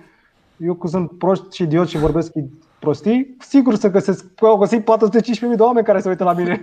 Eu 0.58 0.74
că 0.74 0.88
sunt 0.88 1.18
prost 1.18 1.52
și 1.52 1.62
idiot 1.64 1.88
și 1.90 1.98
vorbesc 1.98 2.32
prostii, 2.80 3.36
sigur 3.40 3.76
să 3.76 3.90
găsesc, 3.90 4.26
că 4.36 4.46
au 4.46 4.58
găsit 4.58 4.80
415.000 4.80 4.86
de 5.56 5.62
oameni 5.62 5.86
care 5.86 6.00
se 6.00 6.10
uită 6.10 6.24
la 6.24 6.34
mine. 6.34 6.62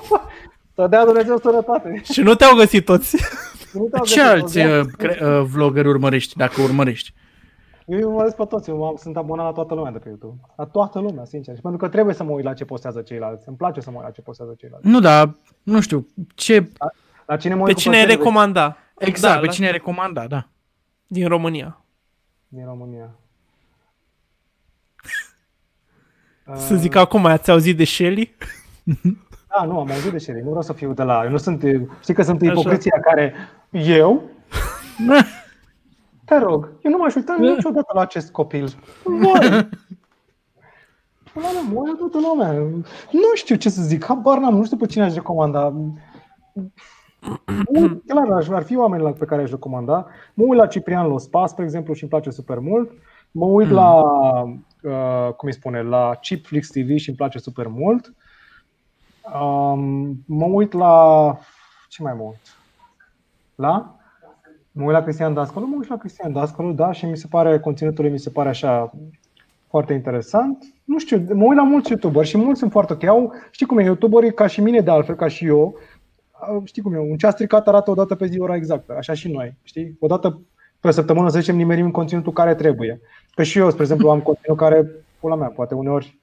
să 0.74 0.86
dea 0.90 1.04
Dumnezeu 1.04 1.38
sănătate. 1.38 2.00
Și 2.12 2.20
nu 2.20 2.34
te-au 2.34 2.56
găsit 2.56 2.84
toți. 2.84 3.16
Nu 3.78 3.88
te-au 3.88 4.04
ce 4.04 4.14
găsit, 4.20 4.30
alți 4.32 4.58
da. 4.58 4.78
uh, 4.78 4.84
cre- 4.98 5.18
uh, 5.26 5.44
vloggeri 5.44 5.88
urmărești, 5.88 6.36
dacă 6.36 6.62
urmărești? 6.62 7.12
Eu 7.86 7.96
îi 7.98 8.04
urmăresc 8.04 8.36
pe 8.36 8.44
toți, 8.44 8.70
eu 8.70 8.84
am- 8.86 8.96
sunt 8.96 9.16
abonat 9.16 9.44
la 9.44 9.52
toată 9.52 9.74
lumea 9.74 9.92
de 9.92 9.98
pe 9.98 10.08
YouTube. 10.08 10.40
La 10.56 10.64
toată 10.64 10.98
lumea, 11.00 11.24
sincer. 11.24 11.54
Și 11.54 11.60
pentru 11.60 11.78
că 11.80 11.88
trebuie 11.88 12.14
să 12.14 12.22
mă 12.24 12.30
uit 12.30 12.44
la 12.44 12.54
ce 12.54 12.64
postează 12.64 13.00
ceilalți. 13.02 13.48
Îmi 13.48 13.56
place 13.56 13.80
să 13.80 13.90
mă 13.90 13.96
uit 13.96 14.04
la 14.06 14.10
ce 14.12 14.20
postează 14.20 14.54
ceilalți. 14.58 14.86
Nu, 14.86 15.00
dar, 15.00 15.34
nu 15.62 15.80
știu, 15.80 16.06
ce, 16.34 16.70
La 17.26 17.36
cine 17.36 17.54
mă 17.54 17.60
Pe 17.62 17.66
uit 17.66 17.74
cu 17.76 17.80
cine 17.82 17.94
ai 17.96 18.00
plăcere, 18.02 18.22
recomanda? 18.22 18.76
exact, 18.98 19.34
Da, 19.34 19.40
pe 19.40 19.46
la- 19.46 19.52
cine 19.52 19.66
ai 19.66 19.72
recomanda, 19.72 20.26
da. 20.26 20.48
Din 21.06 21.28
România. 21.28 21.84
Din 22.48 22.64
România. 22.64 23.10
Să 26.54 26.74
zic 26.76 26.94
acum, 26.94 27.24
ați 27.26 27.50
auzit 27.50 27.76
de 27.76 27.84
Shelly? 27.84 28.34
Da, 29.48 29.64
nu, 29.64 29.78
am 29.78 29.90
auzit 29.90 30.12
de 30.12 30.18
șerii. 30.18 30.40
Nu 30.42 30.48
vreau 30.48 30.62
să 30.62 30.72
fiu 30.72 30.92
de 30.92 31.02
la... 31.02 31.24
Eu 31.24 31.30
nu 31.30 31.36
sunt... 31.36 31.62
Știi 32.02 32.14
că 32.14 32.22
sunt 32.22 32.42
Așa. 32.42 32.50
ipocriția 32.50 33.00
care... 33.00 33.34
Eu? 33.70 34.22
Te 36.24 36.38
rog, 36.38 36.72
eu 36.82 36.90
nu 36.90 36.96
m-aș 36.96 37.14
uita 37.14 37.36
niciodată 37.38 37.92
la 37.94 38.00
acest 38.00 38.30
copil. 38.32 38.68
Voi! 39.04 39.68
Pula 41.32 41.50
mea, 41.52 41.62
mă 41.72 41.80
uit 41.80 41.98
toată 41.98 42.18
lumea. 42.28 42.52
Nu 43.10 43.34
știu 43.34 43.56
ce 43.56 43.68
să 43.68 43.82
zic, 43.82 44.04
habar 44.04 44.38
n-am, 44.38 44.54
nu 44.56 44.64
știu 44.64 44.76
pe 44.76 44.86
cine 44.86 45.04
aș 45.04 45.14
recomanda. 45.14 45.72
Nu, 47.72 48.02
Clar, 48.06 48.30
aș- 48.30 48.48
ar 48.48 48.62
fi 48.62 48.76
oameni 48.76 49.02
la 49.02 49.10
pe 49.10 49.24
care 49.24 49.42
aș 49.42 49.50
recomanda. 49.50 50.06
Mă 50.34 50.44
uit 50.46 50.58
la 50.58 50.66
Ciprian 50.66 51.06
Lospa, 51.06 51.46
spre 51.46 51.64
exemplu, 51.64 51.94
și 51.94 52.02
îmi 52.02 52.10
place 52.10 52.30
super 52.30 52.58
mult. 52.58 52.90
Mă 53.30 53.44
uit 53.44 53.68
la, 53.70 54.00
uh, 54.82 55.32
cum 55.36 55.48
îi 55.48 55.52
spune, 55.52 55.82
la 55.82 56.14
Chipflix 56.20 56.68
TV 56.68 56.96
și 56.96 57.08
îmi 57.08 57.16
place 57.16 57.38
super 57.38 57.66
mult. 57.66 58.14
Um, 59.34 60.12
mă 60.26 60.44
uit 60.44 60.72
la... 60.72 61.38
Ce 61.88 62.02
mai 62.02 62.14
mă 62.14 62.22
uit? 62.22 62.56
La? 63.54 63.96
Mă 64.72 64.84
uit 64.84 64.92
la 64.92 65.02
Cristian 65.02 65.34
Dascălu, 65.34 65.66
mă 65.66 65.74
uit 65.78 65.88
la 65.88 65.96
Cristian 65.96 66.32
Dascălu, 66.32 66.72
da, 66.72 66.92
și 66.92 67.06
mi 67.06 67.16
se 67.16 67.26
pare, 67.30 67.60
conținutul 67.60 68.04
lui 68.04 68.12
mi 68.12 68.18
se 68.18 68.30
pare 68.30 68.48
așa 68.48 68.92
foarte 69.68 69.92
interesant. 69.92 70.64
Nu 70.84 70.98
știu, 70.98 71.24
mă 71.34 71.44
uit 71.44 71.56
la 71.56 71.62
mulți 71.62 71.90
youtuberi 71.90 72.26
și 72.28 72.36
mulți 72.38 72.58
sunt 72.58 72.70
foarte 72.70 72.92
ok. 72.92 73.04
Au, 73.04 73.32
știi 73.50 73.66
cum 73.66 73.78
e, 73.78 73.82
youtuberii 73.84 74.34
ca 74.34 74.46
și 74.46 74.60
mine 74.60 74.80
de 74.80 74.90
altfel, 74.90 75.14
ca 75.14 75.28
și 75.28 75.46
eu, 75.46 75.76
au- 76.30 76.62
știi 76.64 76.82
cum 76.82 76.94
e, 76.94 76.98
un 76.98 77.16
ceas 77.16 77.32
stricat 77.32 77.68
arată 77.68 77.90
o 77.90 77.94
dată 77.94 78.14
pe 78.14 78.26
zi 78.26 78.40
ora 78.40 78.54
exactă, 78.56 78.94
așa 78.96 79.12
și 79.12 79.30
noi, 79.30 79.56
știi? 79.62 79.96
O 80.00 80.06
dată 80.06 80.40
pe 80.80 80.90
săptămână, 80.90 81.28
să 81.28 81.38
zicem, 81.38 81.56
nimerim 81.56 81.90
conținutul 81.90 82.32
care 82.32 82.54
trebuie. 82.54 83.00
Că 83.34 83.42
și 83.42 83.58
eu, 83.58 83.70
spre 83.70 83.82
exemplu, 83.82 84.10
am 84.10 84.20
conținut 84.20 84.56
care, 84.56 84.90
pula 85.20 85.34
mea, 85.34 85.48
poate 85.48 85.74
uneori 85.74 86.20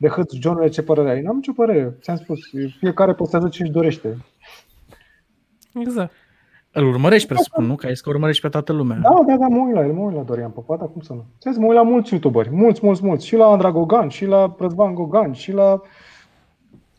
de 0.00 0.08
hâț, 0.08 0.34
Johnule, 0.34 0.68
ce 0.68 0.82
părere 0.82 1.10
ai? 1.10 1.20
N-am 1.20 1.36
nicio 1.36 1.52
părere, 1.52 1.96
ți-am 2.00 2.16
spus, 2.16 2.38
fiecare 2.78 3.14
postează 3.14 3.48
ce 3.48 3.62
își 3.62 3.72
dorește. 3.72 4.16
Exact. 5.74 6.12
Îl 6.72 6.86
urmărești, 6.86 7.28
presupun, 7.28 7.64
nu? 7.64 7.74
Că 7.74 7.86
ai 7.86 7.92
zis 7.92 8.00
că 8.00 8.10
urmărești 8.10 8.42
pe 8.42 8.48
toată 8.48 8.72
lumea. 8.72 8.96
Da, 8.96 9.14
da, 9.26 9.36
da, 9.36 9.46
mă 9.46 9.64
uit 9.66 9.74
la 9.74 9.84
el, 9.84 9.92
mă 9.92 10.04
uit 10.04 10.16
la 10.16 10.22
Dorian 10.22 10.50
Popata, 10.50 10.84
cum 10.84 11.00
să 11.00 11.12
nu? 11.12 11.24
Ți 11.40 11.58
mă 11.58 11.66
uit 11.66 11.76
la 11.76 11.82
mulți 11.82 12.12
youtuberi, 12.12 12.50
mulți, 12.50 12.80
mulți, 12.82 13.04
mulți. 13.04 13.26
Și 13.26 13.36
la 13.36 13.46
Andra 13.46 13.70
Gogan, 13.70 14.08
și 14.08 14.24
la 14.24 14.54
Răzvan 14.58 14.94
Gogan, 14.94 15.32
și 15.32 15.52
la 15.52 15.80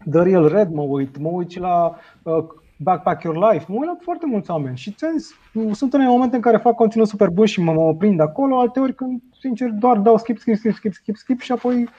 The 0.10 0.22
Real 0.22 0.48
Red 0.48 0.70
mă 0.70 0.82
uit, 0.82 1.18
mă 1.18 1.30
uit 1.30 1.50
și 1.50 1.60
la 1.60 1.96
uh, 2.24 2.44
Backpack 2.78 3.24
Your 3.24 3.52
Life, 3.52 3.66
mă 3.68 3.76
uit 3.76 3.88
la 3.88 3.98
foarte 4.02 4.26
mulți 4.26 4.52
oameni. 4.52 4.78
Și 4.78 4.92
ți 4.92 5.06
zis, 5.18 5.36
sunt 5.78 5.94
unele 5.94 6.10
momente 6.10 6.36
în 6.36 6.42
care 6.42 6.58
fac 6.58 6.76
conținut 6.76 7.08
super 7.08 7.30
bun 7.30 7.46
și 7.46 7.62
mă, 7.62 7.74
mă 7.74 7.96
prind 7.96 8.20
acolo, 8.20 8.60
alteori 8.60 8.96
când, 8.96 9.22
sincer, 9.40 9.70
doar 9.70 9.98
dau 9.98 10.18
skip, 10.18 10.38
skip, 10.38 10.56
skip, 10.56 10.74
skip, 10.74 10.94
skip, 10.94 11.16
skip 11.16 11.40
și 11.40 11.52
apoi 11.52 11.90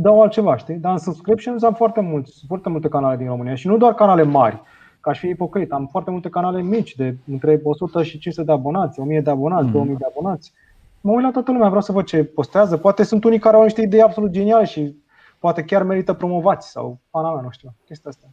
dau 0.00 0.22
altceva, 0.22 0.56
știi? 0.56 0.74
Dar 0.74 0.92
în 0.92 0.98
subscriptions 0.98 1.62
am 1.62 1.74
foarte, 1.74 2.00
mulți, 2.00 2.44
foarte 2.46 2.68
multe 2.68 2.88
canale 2.88 3.16
din 3.16 3.26
România 3.26 3.54
și 3.54 3.66
nu 3.66 3.76
doar 3.76 3.94
canale 3.94 4.22
mari, 4.22 4.62
ca 5.00 5.12
și 5.12 5.20
fi 5.20 5.28
ipocrit. 5.28 5.72
Am 5.72 5.88
foarte 5.90 6.10
multe 6.10 6.28
canale 6.28 6.62
mici, 6.62 6.94
de 6.94 7.16
între 7.30 7.60
100 7.62 8.02
și 8.02 8.18
500 8.18 8.46
de 8.46 8.52
abonați, 8.52 9.00
1000 9.00 9.20
de 9.20 9.30
abonați, 9.30 9.64
mm. 9.64 9.72
2000 9.72 9.96
de 9.96 10.04
abonați. 10.08 10.52
Mă 11.00 11.12
uit 11.12 11.22
la 11.22 11.30
toată 11.30 11.52
lumea, 11.52 11.66
vreau 11.66 11.82
să 11.82 11.92
văd 11.92 12.04
ce 12.04 12.24
postează. 12.24 12.76
Poate 12.76 13.02
sunt 13.02 13.24
unii 13.24 13.38
care 13.38 13.56
au 13.56 13.62
niște 13.62 13.82
idei 13.82 14.02
absolut 14.02 14.30
geniale 14.30 14.64
și 14.64 14.94
poate 15.38 15.62
chiar 15.62 15.82
merită 15.82 16.12
promovați 16.12 16.70
sau 16.70 16.98
pana 17.10 17.32
mea, 17.32 17.42
nu 17.42 17.50
știu, 17.50 17.74
chestia 17.86 18.10
asta. 18.10 18.26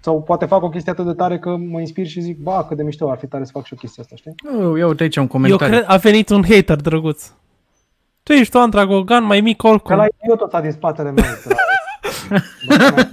Sau 0.00 0.22
poate 0.22 0.44
fac 0.44 0.62
o 0.62 0.68
chestie 0.68 0.92
atât 0.92 1.06
de 1.06 1.12
tare 1.12 1.38
că 1.38 1.56
mă 1.56 1.80
inspir 1.80 2.06
și 2.06 2.20
zic, 2.20 2.38
ba, 2.38 2.64
cât 2.64 2.76
de 2.76 2.82
mișto 2.82 3.10
ar 3.10 3.18
fi 3.18 3.26
tare 3.26 3.44
să 3.44 3.50
fac 3.52 3.64
și 3.64 3.72
o 3.72 3.76
chestie 3.76 4.02
asta, 4.02 4.16
știi? 4.16 4.34
Oh, 4.62 4.78
ia 4.78 4.86
uite 4.86 5.02
aici 5.02 5.16
un 5.16 5.22
Eu 5.22 5.28
comentariu. 5.28 5.74
cred 5.74 5.84
a 5.88 5.96
venit 5.96 6.28
un 6.28 6.42
hater 6.48 6.76
drăguț. 6.76 7.32
Tu 8.28 8.34
ești 8.34 8.56
un 8.56 8.70
Dragogan 8.70 9.24
mai 9.24 9.40
mic 9.40 9.56
Că 9.56 9.66
oricum. 9.66 9.96
la 9.96 10.06
idiot 10.22 10.40
ăsta 10.40 10.60
din 10.60 10.70
spatele 10.70 11.10
meu. 11.10 11.24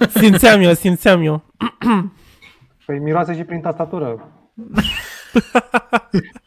Simțeam 0.20 0.60
eu, 0.60 0.72
simțeam 0.72 1.22
eu. 1.22 1.42
Păi 2.86 2.98
miroase 2.98 3.34
și 3.34 3.44
prin 3.44 3.60
tastatură. 3.60 4.28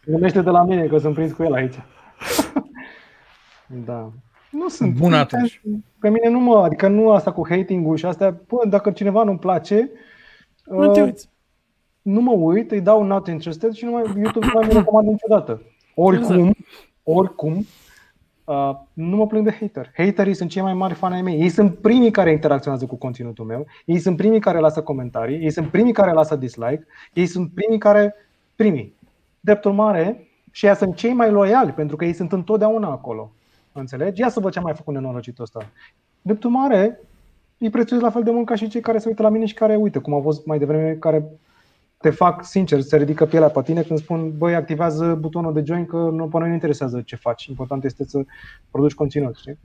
Gândește 0.05 0.41
de 0.41 0.49
la 0.49 0.63
mine 0.63 0.85
că 0.87 0.97
sunt 0.97 1.13
prins 1.13 1.31
cu 1.31 1.43
el 1.43 1.53
aici. 1.53 1.73
da. 3.85 4.11
Nu 4.51 4.67
sunt. 4.67 4.95
Bun 4.95 5.13
atunci. 5.13 5.61
Pe 5.99 6.09
mine 6.09 6.29
nu 6.29 6.39
mă, 6.39 6.57
adică 6.63 6.87
nu 6.87 7.11
asta 7.11 7.31
cu 7.31 7.47
hating-ul 7.49 7.97
și 7.97 8.05
astea, 8.05 8.41
bă, 8.47 8.67
dacă 8.67 8.91
cineva 8.91 9.23
nu-mi 9.23 9.39
place, 9.39 9.89
Nu 10.65 10.91
te 10.91 11.01
uh, 11.01 11.05
uiți. 11.05 11.29
nu 12.01 12.21
mă 12.21 12.31
uit, 12.31 12.71
îi 12.71 12.81
dau 12.81 13.03
not 13.03 13.27
interested 13.27 13.71
și 13.73 13.85
nu 13.85 13.91
mai, 13.91 14.03
YouTube 14.15 14.45
nu 14.45 14.51
mai 14.53 14.67
mi 14.67 14.73
recomand 14.73 15.07
niciodată. 15.07 15.61
Oricum, 15.95 16.55
oricum, 17.03 17.65
uh, 18.49 18.75
nu 18.93 19.15
mă 19.15 19.27
plâng 19.27 19.45
de 19.45 19.57
hater. 19.59 19.91
Haterii 19.95 20.33
sunt 20.33 20.49
cei 20.49 20.61
mai 20.61 20.73
mari 20.73 20.93
fani 20.93 21.15
ai 21.15 21.21
mei. 21.21 21.41
Ei 21.41 21.49
sunt 21.49 21.77
primii 21.77 22.11
care 22.11 22.31
interacționează 22.31 22.85
cu 22.85 22.95
conținutul 22.95 23.45
meu, 23.45 23.65
ei 23.85 23.99
sunt 23.99 24.17
primii 24.17 24.39
care 24.39 24.59
lasă 24.59 24.81
comentarii, 24.81 25.43
ei 25.43 25.51
sunt 25.51 25.67
primii 25.67 25.93
care 25.93 26.11
lasă 26.11 26.35
dislike, 26.35 26.85
ei 27.13 27.25
sunt 27.25 27.51
primii 27.53 27.79
care, 27.79 28.15
primii. 28.55 28.93
Drept 29.39 29.63
urmare, 29.65 30.27
și 30.51 30.65
ei 30.65 30.75
sunt 30.75 30.95
cei 30.95 31.13
mai 31.13 31.31
loiali, 31.31 31.71
pentru 31.71 31.95
că 31.95 32.05
ei 32.05 32.13
sunt 32.13 32.31
întotdeauna 32.31 32.89
acolo. 32.89 33.31
Înțelegi? 33.71 34.21
Ia 34.21 34.29
să 34.29 34.39
văd 34.39 34.51
ce 34.51 34.59
a 34.59 34.61
mai 34.61 34.73
făcut 34.73 34.93
nenorocitul 34.93 35.43
ăsta. 35.43 35.69
Drept 36.21 36.43
urmare, 36.43 36.99
îi 37.57 37.69
prețuiesc 37.69 38.05
la 38.05 38.11
fel 38.11 38.23
de 38.23 38.31
mult 38.31 38.45
ca 38.45 38.55
și 38.55 38.67
cei 38.67 38.81
care 38.81 38.97
se 38.97 39.07
uită 39.07 39.21
la 39.21 39.29
mine 39.29 39.45
și 39.45 39.53
care, 39.53 39.75
uite, 39.75 39.99
cum 39.99 40.13
au 40.13 40.21
fost 40.21 40.45
mai 40.45 40.59
devreme, 40.59 40.93
care 40.93 41.25
te 42.01 42.09
fac, 42.09 42.43
sincer, 42.43 42.81
se 42.81 42.97
ridică 42.97 43.25
pielea 43.25 43.49
pe 43.49 43.61
tine 43.61 43.81
când 43.81 43.99
spun, 43.99 44.37
băi, 44.37 44.55
activează 44.55 45.17
butonul 45.19 45.53
de 45.53 45.63
join 45.65 45.85
că 45.85 45.97
nu, 45.97 46.27
pe 46.27 46.37
noi 46.37 46.47
nu 46.47 46.53
interesează 46.53 47.01
ce 47.01 47.15
faci. 47.15 47.45
Important 47.45 47.83
este 47.83 48.03
să 48.03 48.21
produci 48.71 48.93
conținut, 48.93 49.35
știi? 49.35 49.59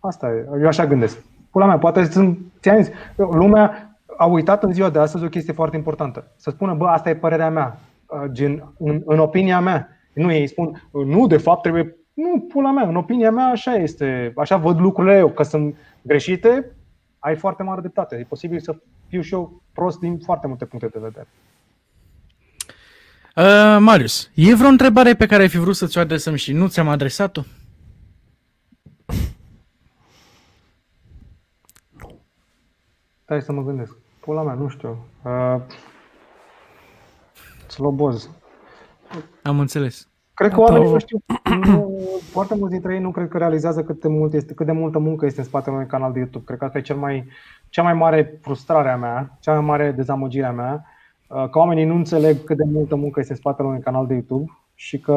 Asta 0.00 0.28
e. 0.28 0.58
Eu 0.60 0.66
așa 0.66 0.86
gândesc. 0.86 1.22
Pula 1.50 1.66
mea, 1.66 1.78
poate 1.78 2.04
sunt, 2.04 2.38
ți-am 2.60 2.82
zis, 2.82 2.92
lumea 3.16 3.96
a 4.16 4.26
uitat 4.26 4.62
în 4.62 4.72
ziua 4.72 4.90
de 4.90 4.98
astăzi 4.98 5.24
o 5.24 5.28
chestie 5.28 5.52
foarte 5.52 5.76
importantă. 5.76 6.32
Să 6.36 6.50
spună, 6.50 6.74
bă, 6.74 6.86
asta 6.86 7.10
e 7.10 7.16
părerea 7.16 7.50
mea, 7.50 7.78
Uh, 8.14 8.30
gen, 8.30 8.72
în, 8.78 9.02
în 9.04 9.18
opinia 9.18 9.60
mea. 9.60 9.88
Nu 10.12 10.32
ei 10.32 10.46
spun, 10.46 10.88
nu, 10.90 11.26
de 11.26 11.36
fapt 11.36 11.62
trebuie, 11.62 11.96
nu, 12.12 12.40
pula 12.40 12.70
mea, 12.70 12.88
în 12.88 12.96
opinia 12.96 13.30
mea 13.30 13.46
așa 13.46 13.74
este, 13.74 14.32
așa 14.36 14.56
văd 14.56 14.80
lucrurile 14.80 15.16
eu, 15.16 15.28
că 15.28 15.42
sunt 15.42 15.76
greșite, 16.02 16.70
ai 17.18 17.36
foarte 17.36 17.62
mare 17.62 17.80
dreptate. 17.80 18.16
E 18.16 18.26
posibil 18.28 18.60
să 18.60 18.76
fiu 19.06 19.20
și 19.20 19.34
eu 19.34 19.62
prost 19.74 19.98
din 19.98 20.18
foarte 20.18 20.46
multe 20.46 20.64
puncte 20.64 20.88
de 20.88 20.98
vedere. 20.98 21.26
Uh, 23.36 23.76
Marius, 23.80 24.30
e 24.34 24.54
vreo 24.54 24.68
întrebare 24.68 25.14
pe 25.14 25.26
care 25.26 25.42
ai 25.42 25.48
fi 25.48 25.58
vrut 25.58 25.76
să 25.76 25.86
ți-o 25.86 26.00
adresăm 26.00 26.34
și 26.34 26.52
nu 26.52 26.68
ți-am 26.68 26.88
adresat-o? 26.88 27.42
Stai 33.22 33.42
să 33.42 33.52
mă 33.52 33.62
gândesc. 33.62 33.96
Pula 34.20 34.42
mea, 34.42 34.54
nu 34.54 34.68
știu. 34.68 35.06
Uh, 35.22 35.60
sloboz. 37.68 38.30
Am 39.42 39.58
înțeles. 39.60 40.08
Cred 40.34 40.50
că 40.50 40.56
Gata, 40.56 40.72
oamenii 40.72 40.88
o- 40.88 40.92
nu 40.92 40.98
știu, 40.98 41.18
nu, 41.64 41.98
foarte 42.30 42.54
mulți 42.54 42.72
dintre 42.72 42.94
ei 42.94 43.00
nu 43.00 43.10
cred 43.10 43.28
că 43.28 43.38
realizează 43.38 43.82
cât 43.84 44.00
de, 44.00 44.08
mult 44.08 44.32
este, 44.32 44.54
cât 44.54 44.66
de 44.66 44.72
multă 44.72 44.98
muncă 44.98 45.26
este 45.26 45.40
în 45.40 45.46
spatele 45.46 45.74
unui 45.76 45.86
canal 45.88 46.12
de 46.12 46.18
YouTube. 46.18 46.44
Cred 46.44 46.58
că 46.58 46.64
asta 46.64 46.78
e 46.78 46.82
cel 46.82 46.96
mai, 46.96 47.28
cea 47.74 47.82
mai 47.82 47.94
mare 47.94 48.38
frustrare 48.40 48.90
a 48.90 48.96
mea, 48.96 49.36
cea 49.40 49.52
mai 49.52 49.64
mare 49.64 49.92
dezamăgire 49.92 50.46
a 50.46 50.52
mea, 50.52 50.84
uh, 51.26 51.48
că 51.48 51.58
oamenii 51.58 51.84
nu 51.84 51.94
înțeleg 51.94 52.44
cât 52.44 52.56
de 52.56 52.64
multă 52.72 52.96
muncă 52.96 53.20
este 53.20 53.32
în 53.32 53.38
spatele 53.38 53.68
unui 53.68 53.80
canal 53.80 54.06
de 54.06 54.12
YouTube 54.12 54.52
și 54.74 54.98
că 54.98 55.12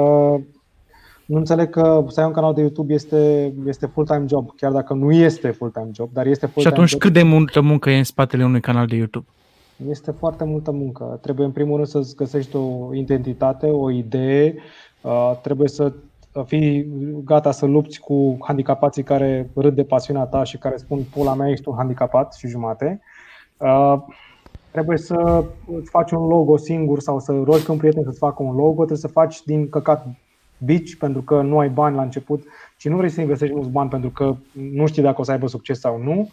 nu 1.25 1.37
înțeleg 1.37 1.69
că 1.69 2.05
să 2.07 2.19
ai 2.19 2.25
un 2.25 2.33
canal 2.33 2.53
de 2.53 2.61
YouTube 2.61 2.93
este, 2.93 3.53
este 3.65 3.85
full-time 3.85 4.25
job, 4.27 4.55
chiar 4.55 4.71
dacă 4.71 4.93
nu 4.93 5.11
este 5.11 5.49
full-time 5.51 5.89
job, 5.93 6.09
dar 6.13 6.25
este 6.25 6.45
Și 6.45 6.51
full-time 6.51 6.73
atunci 6.73 6.89
job. 6.89 6.99
cât 6.99 7.13
de 7.13 7.23
multă 7.23 7.61
muncă 7.61 7.89
e 7.89 7.97
în 7.97 8.03
spatele 8.03 8.43
unui 8.43 8.61
canal 8.61 8.87
de 8.87 8.95
YouTube? 8.95 9.25
Este 9.89 10.11
foarte 10.11 10.43
multă 10.43 10.71
muncă. 10.71 11.19
Trebuie 11.21 11.45
în 11.45 11.51
primul 11.51 11.75
rând 11.75 11.87
să-ți 11.87 12.15
găsești 12.15 12.55
o 12.55 12.93
identitate, 12.93 13.65
o 13.65 13.91
idee, 13.91 14.55
uh, 15.01 15.31
trebuie 15.41 15.67
să 15.67 15.93
fii 16.45 16.87
gata 17.23 17.51
să 17.51 17.65
lupți 17.65 17.99
cu 17.99 18.37
handicapații 18.39 19.03
care 19.03 19.49
râd 19.55 19.75
de 19.75 19.83
pasiunea 19.83 20.23
ta 20.23 20.43
și 20.43 20.57
care 20.57 20.77
spun 20.77 20.99
pula 21.13 21.33
mea 21.33 21.49
ești 21.49 21.69
un 21.69 21.75
handicapat 21.75 22.33
și 22.33 22.47
jumate. 22.47 23.01
Uh, 23.57 23.97
Trebuie 24.77 24.97
să 24.97 25.43
îți 25.77 25.89
faci 25.89 26.11
un 26.11 26.27
logo 26.27 26.57
singur 26.57 26.99
sau 26.99 27.19
să 27.19 27.31
rogi 27.31 27.65
pe 27.65 27.71
un 27.71 27.77
prieten 27.77 28.03
să-ți 28.03 28.17
facă 28.17 28.43
un 28.43 28.55
logo, 28.55 28.75
trebuie 28.75 28.97
să 28.97 29.07
faci 29.07 29.43
din 29.43 29.69
căcat 29.69 30.07
bici 30.65 30.95
pentru 30.95 31.21
că 31.21 31.41
nu 31.41 31.59
ai 31.59 31.69
bani 31.69 31.95
la 31.95 32.01
început 32.01 32.43
și 32.77 32.89
nu 32.89 32.95
vrei 32.95 33.09
să 33.09 33.21
investești 33.21 33.55
mulți 33.55 33.69
bani 33.69 33.89
pentru 33.89 34.09
că 34.09 34.35
nu 34.73 34.87
știi 34.87 35.01
dacă 35.01 35.21
o 35.21 35.23
să 35.23 35.31
aibă 35.31 35.47
succes 35.47 35.79
sau 35.79 36.01
nu. 36.03 36.29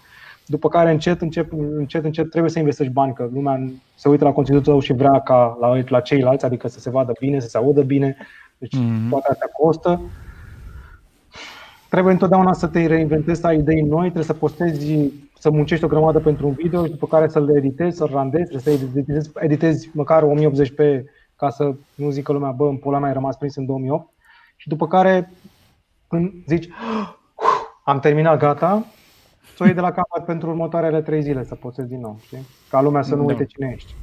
După 0.47 0.69
care 0.69 0.91
încet, 0.91 1.21
încet, 1.21 1.53
încet, 1.53 2.05
încet 2.05 2.31
trebuie 2.31 2.51
să 2.51 2.59
investești 2.59 2.93
bani, 2.93 3.13
că 3.13 3.29
lumea 3.33 3.65
se 3.95 4.09
uită 4.09 4.25
la 4.25 4.33
conținutul 4.33 4.73
tău 4.73 4.81
și 4.81 4.93
vrea 4.93 5.21
ca 5.21 5.57
la, 5.61 5.83
la 5.87 6.01
ceilalți, 6.01 6.45
adică 6.45 6.69
să 6.69 6.81
se 6.81 6.91
vadă 6.91 7.13
bine, 7.19 7.41
să 7.41 7.49
se 7.49 7.57
audă 7.57 7.83
bine. 7.83 8.17
Deci 8.59 8.77
Mhm. 8.77 9.09
toate 9.09 9.29
astea 9.31 9.49
costă. 9.59 10.01
Trebuie 11.91 12.13
întotdeauna 12.13 12.53
să 12.53 12.67
te 12.67 12.87
reinventezi, 12.87 13.41
să 13.41 13.47
ai 13.47 13.59
idei 13.59 13.81
noi, 13.81 14.03
trebuie 14.03 14.25
să 14.25 14.33
postezi, 14.35 15.11
să 15.39 15.51
muncești 15.51 15.85
o 15.85 15.89
grămadă 15.89 16.19
pentru 16.21 16.47
un 16.47 16.53
video 16.53 16.85
și 16.85 16.91
după 16.91 17.07
care 17.07 17.29
să-l 17.29 17.57
editezi, 17.57 17.97
să-l 17.97 18.11
randezi, 18.13 18.51
trebuie 18.51 18.77
să 18.77 18.85
editezi, 18.97 19.31
editezi 19.41 19.91
măcar 19.93 20.23
1080p 20.23 21.05
ca 21.37 21.51
să 21.51 21.75
nu 21.95 22.11
zică 22.11 22.33
lumea, 22.33 22.51
bă, 22.51 22.69
în 22.69 22.77
pula 22.77 22.99
mea 22.99 23.09
ai 23.09 23.15
rămas 23.15 23.37
prins 23.37 23.57
în 23.57 23.67
2008. 23.67 24.09
Și 24.57 24.69
după 24.69 24.87
care, 24.87 25.31
când 26.09 26.33
zici, 26.47 26.69
am 27.85 28.01
terminat, 28.01 28.39
gata, 28.39 28.85
să 29.57 29.63
o 29.63 29.65
iei 29.67 29.75
de 29.75 29.81
la 29.81 29.93
capăt 29.93 30.25
pentru 30.25 30.49
următoarele 30.49 31.03
trei 31.03 31.23
zile 31.23 31.45
să 31.45 31.55
postezi 31.55 31.89
din 31.89 32.01
nou, 32.01 32.19
știi? 32.23 32.47
Ca 32.71 32.81
lumea 32.81 33.03
să 33.03 33.15
nu 33.15 33.25
Da. 33.25 33.33
uite 33.33 33.45
cine 33.45 33.73
ești. 33.75 33.95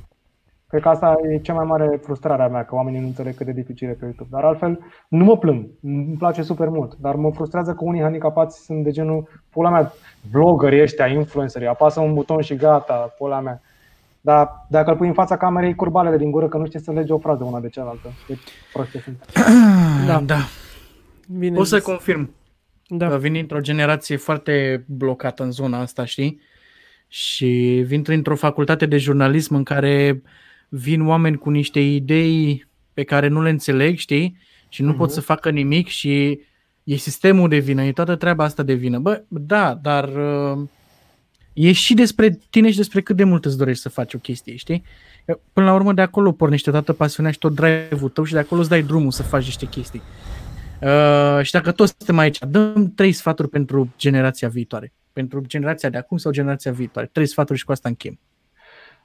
Cred 0.71 0.83
că 0.83 0.89
asta 0.89 1.15
e 1.31 1.37
cea 1.37 1.53
mai 1.53 1.65
mare 1.65 1.99
frustrare 2.03 2.43
a 2.43 2.47
mea, 2.47 2.65
că 2.65 2.75
oamenii 2.75 2.99
nu 2.99 3.05
înțeleg 3.05 3.35
cât 3.35 3.45
de 3.45 3.51
dificil 3.51 3.89
e 3.89 3.91
pe 3.91 4.05
YouTube. 4.05 4.29
Dar 4.31 4.43
altfel, 4.43 4.79
nu 5.07 5.23
mă 5.23 5.37
plâng, 5.37 5.65
îmi 5.81 6.15
place 6.17 6.41
super 6.41 6.67
mult. 6.67 6.95
Dar 6.99 7.15
mă 7.15 7.31
frustrează 7.31 7.73
că 7.73 7.83
unii 7.83 8.01
handicapați 8.01 8.63
sunt 8.63 8.83
de 8.83 8.91
genul, 8.91 9.43
pula 9.49 9.69
mea, 9.69 9.93
vloggerii 10.31 10.81
ăștia, 10.81 11.07
influencerii, 11.07 11.67
apasă 11.67 11.99
un 11.99 12.13
buton 12.13 12.41
și 12.41 12.55
gata, 12.55 13.13
pula 13.17 13.39
mea. 13.39 13.61
Dar 14.21 14.65
dacă 14.69 14.91
îl 14.91 14.97
pui 14.97 15.07
în 15.07 15.13
fața 15.13 15.37
camerei, 15.37 15.75
curbalele 15.75 16.17
din 16.17 16.31
gură, 16.31 16.47
că 16.47 16.57
nu 16.57 16.65
știi 16.65 16.79
să 16.79 16.91
legi 16.91 17.11
o 17.11 17.17
frază 17.17 17.43
una 17.43 17.59
de 17.59 17.69
cealaltă. 17.69 18.07
Ce 18.27 18.37
proste 18.73 18.99
sunt. 18.99 19.25
Da. 20.05 20.13
Da. 20.13 20.19
da. 20.19 20.39
Bine 21.37 21.55
Pot 21.55 21.67
să 21.67 21.75
zis. 21.75 21.85
confirm. 21.85 22.33
Da. 22.87 23.09
Da. 23.09 23.17
Vin 23.17 23.35
într-o 23.35 23.59
generație 23.59 24.15
foarte 24.15 24.83
blocată 24.87 25.43
în 25.43 25.51
zona 25.51 25.79
asta, 25.79 26.05
știi? 26.05 26.41
Și 27.07 27.83
vin 27.85 28.03
într-o 28.05 28.35
facultate 28.35 28.85
de 28.85 28.97
jurnalism 28.97 29.55
în 29.55 29.63
care 29.63 30.21
vin 30.73 31.07
oameni 31.07 31.37
cu 31.37 31.49
niște 31.49 31.79
idei 31.79 32.67
pe 32.93 33.03
care 33.03 33.27
nu 33.27 33.41
le 33.41 33.49
înțeleg, 33.49 33.97
știi? 33.97 34.37
Și 34.69 34.81
nu 34.81 34.93
uh-huh. 34.93 34.97
pot 34.97 35.05
Mhm. 35.07 35.15
să 35.15 35.21
facă 35.21 35.49
nimic 35.49 35.87
și 35.87 36.39
e 36.83 36.95
sistemul 36.95 37.49
de 37.49 37.57
vină, 37.57 37.83
e 37.83 37.91
toată 37.91 38.15
treaba 38.15 38.43
asta 38.43 38.63
de 38.63 38.73
vină. 38.73 38.99
Bă, 38.99 39.23
da, 39.27 39.79
dar 39.81 40.09
uh, 40.53 40.67
e 41.53 41.71
și 41.71 41.93
despre 41.93 42.39
tine 42.49 42.71
și 42.71 42.77
despre 42.77 43.01
cât 43.01 43.15
de 43.15 43.23
mult 43.23 43.45
îți 43.45 43.57
dorești 43.57 43.81
să 43.81 43.89
faci 43.89 44.13
o 44.13 44.17
chestie, 44.17 44.55
știi? 44.55 44.83
Că, 45.25 45.39
Până 45.53 45.65
la 45.65 45.73
urmă 45.73 45.93
de 45.93 46.01
acolo 46.01 46.31
pornește 46.31 46.71
toată 46.71 46.93
pasiunea 46.93 47.31
și 47.31 47.37
tot 47.37 47.55
drive-ul 47.55 48.09
tău 48.09 48.23
și 48.23 48.33
de 48.33 48.39
acolo 48.39 48.61
îți 48.61 48.69
dai 48.69 48.81
drumul 48.83 49.11
să 49.11 49.23
faci 49.23 49.45
niște 49.45 49.65
chestii. 49.65 50.01
Uh, 50.81 51.39
și 51.41 51.51
dacă 51.51 51.71
toți 51.71 51.93
suntem 51.97 52.17
aici, 52.17 52.39
dăm 52.49 52.93
trei 52.95 53.11
sfaturi 53.11 53.49
pentru 53.49 53.93
generația 53.97 54.47
viitoare. 54.47 54.93
Pentru 55.13 55.43
generația 55.47 55.89
de 55.89 55.97
acum 55.97 56.17
sau 56.17 56.31
generația 56.31 56.71
viitoare. 56.71 57.09
Trei 57.11 57.25
sfaturi 57.27 57.59
și 57.59 57.65
cu 57.65 57.71
asta 57.71 57.89
închem. 57.89 58.19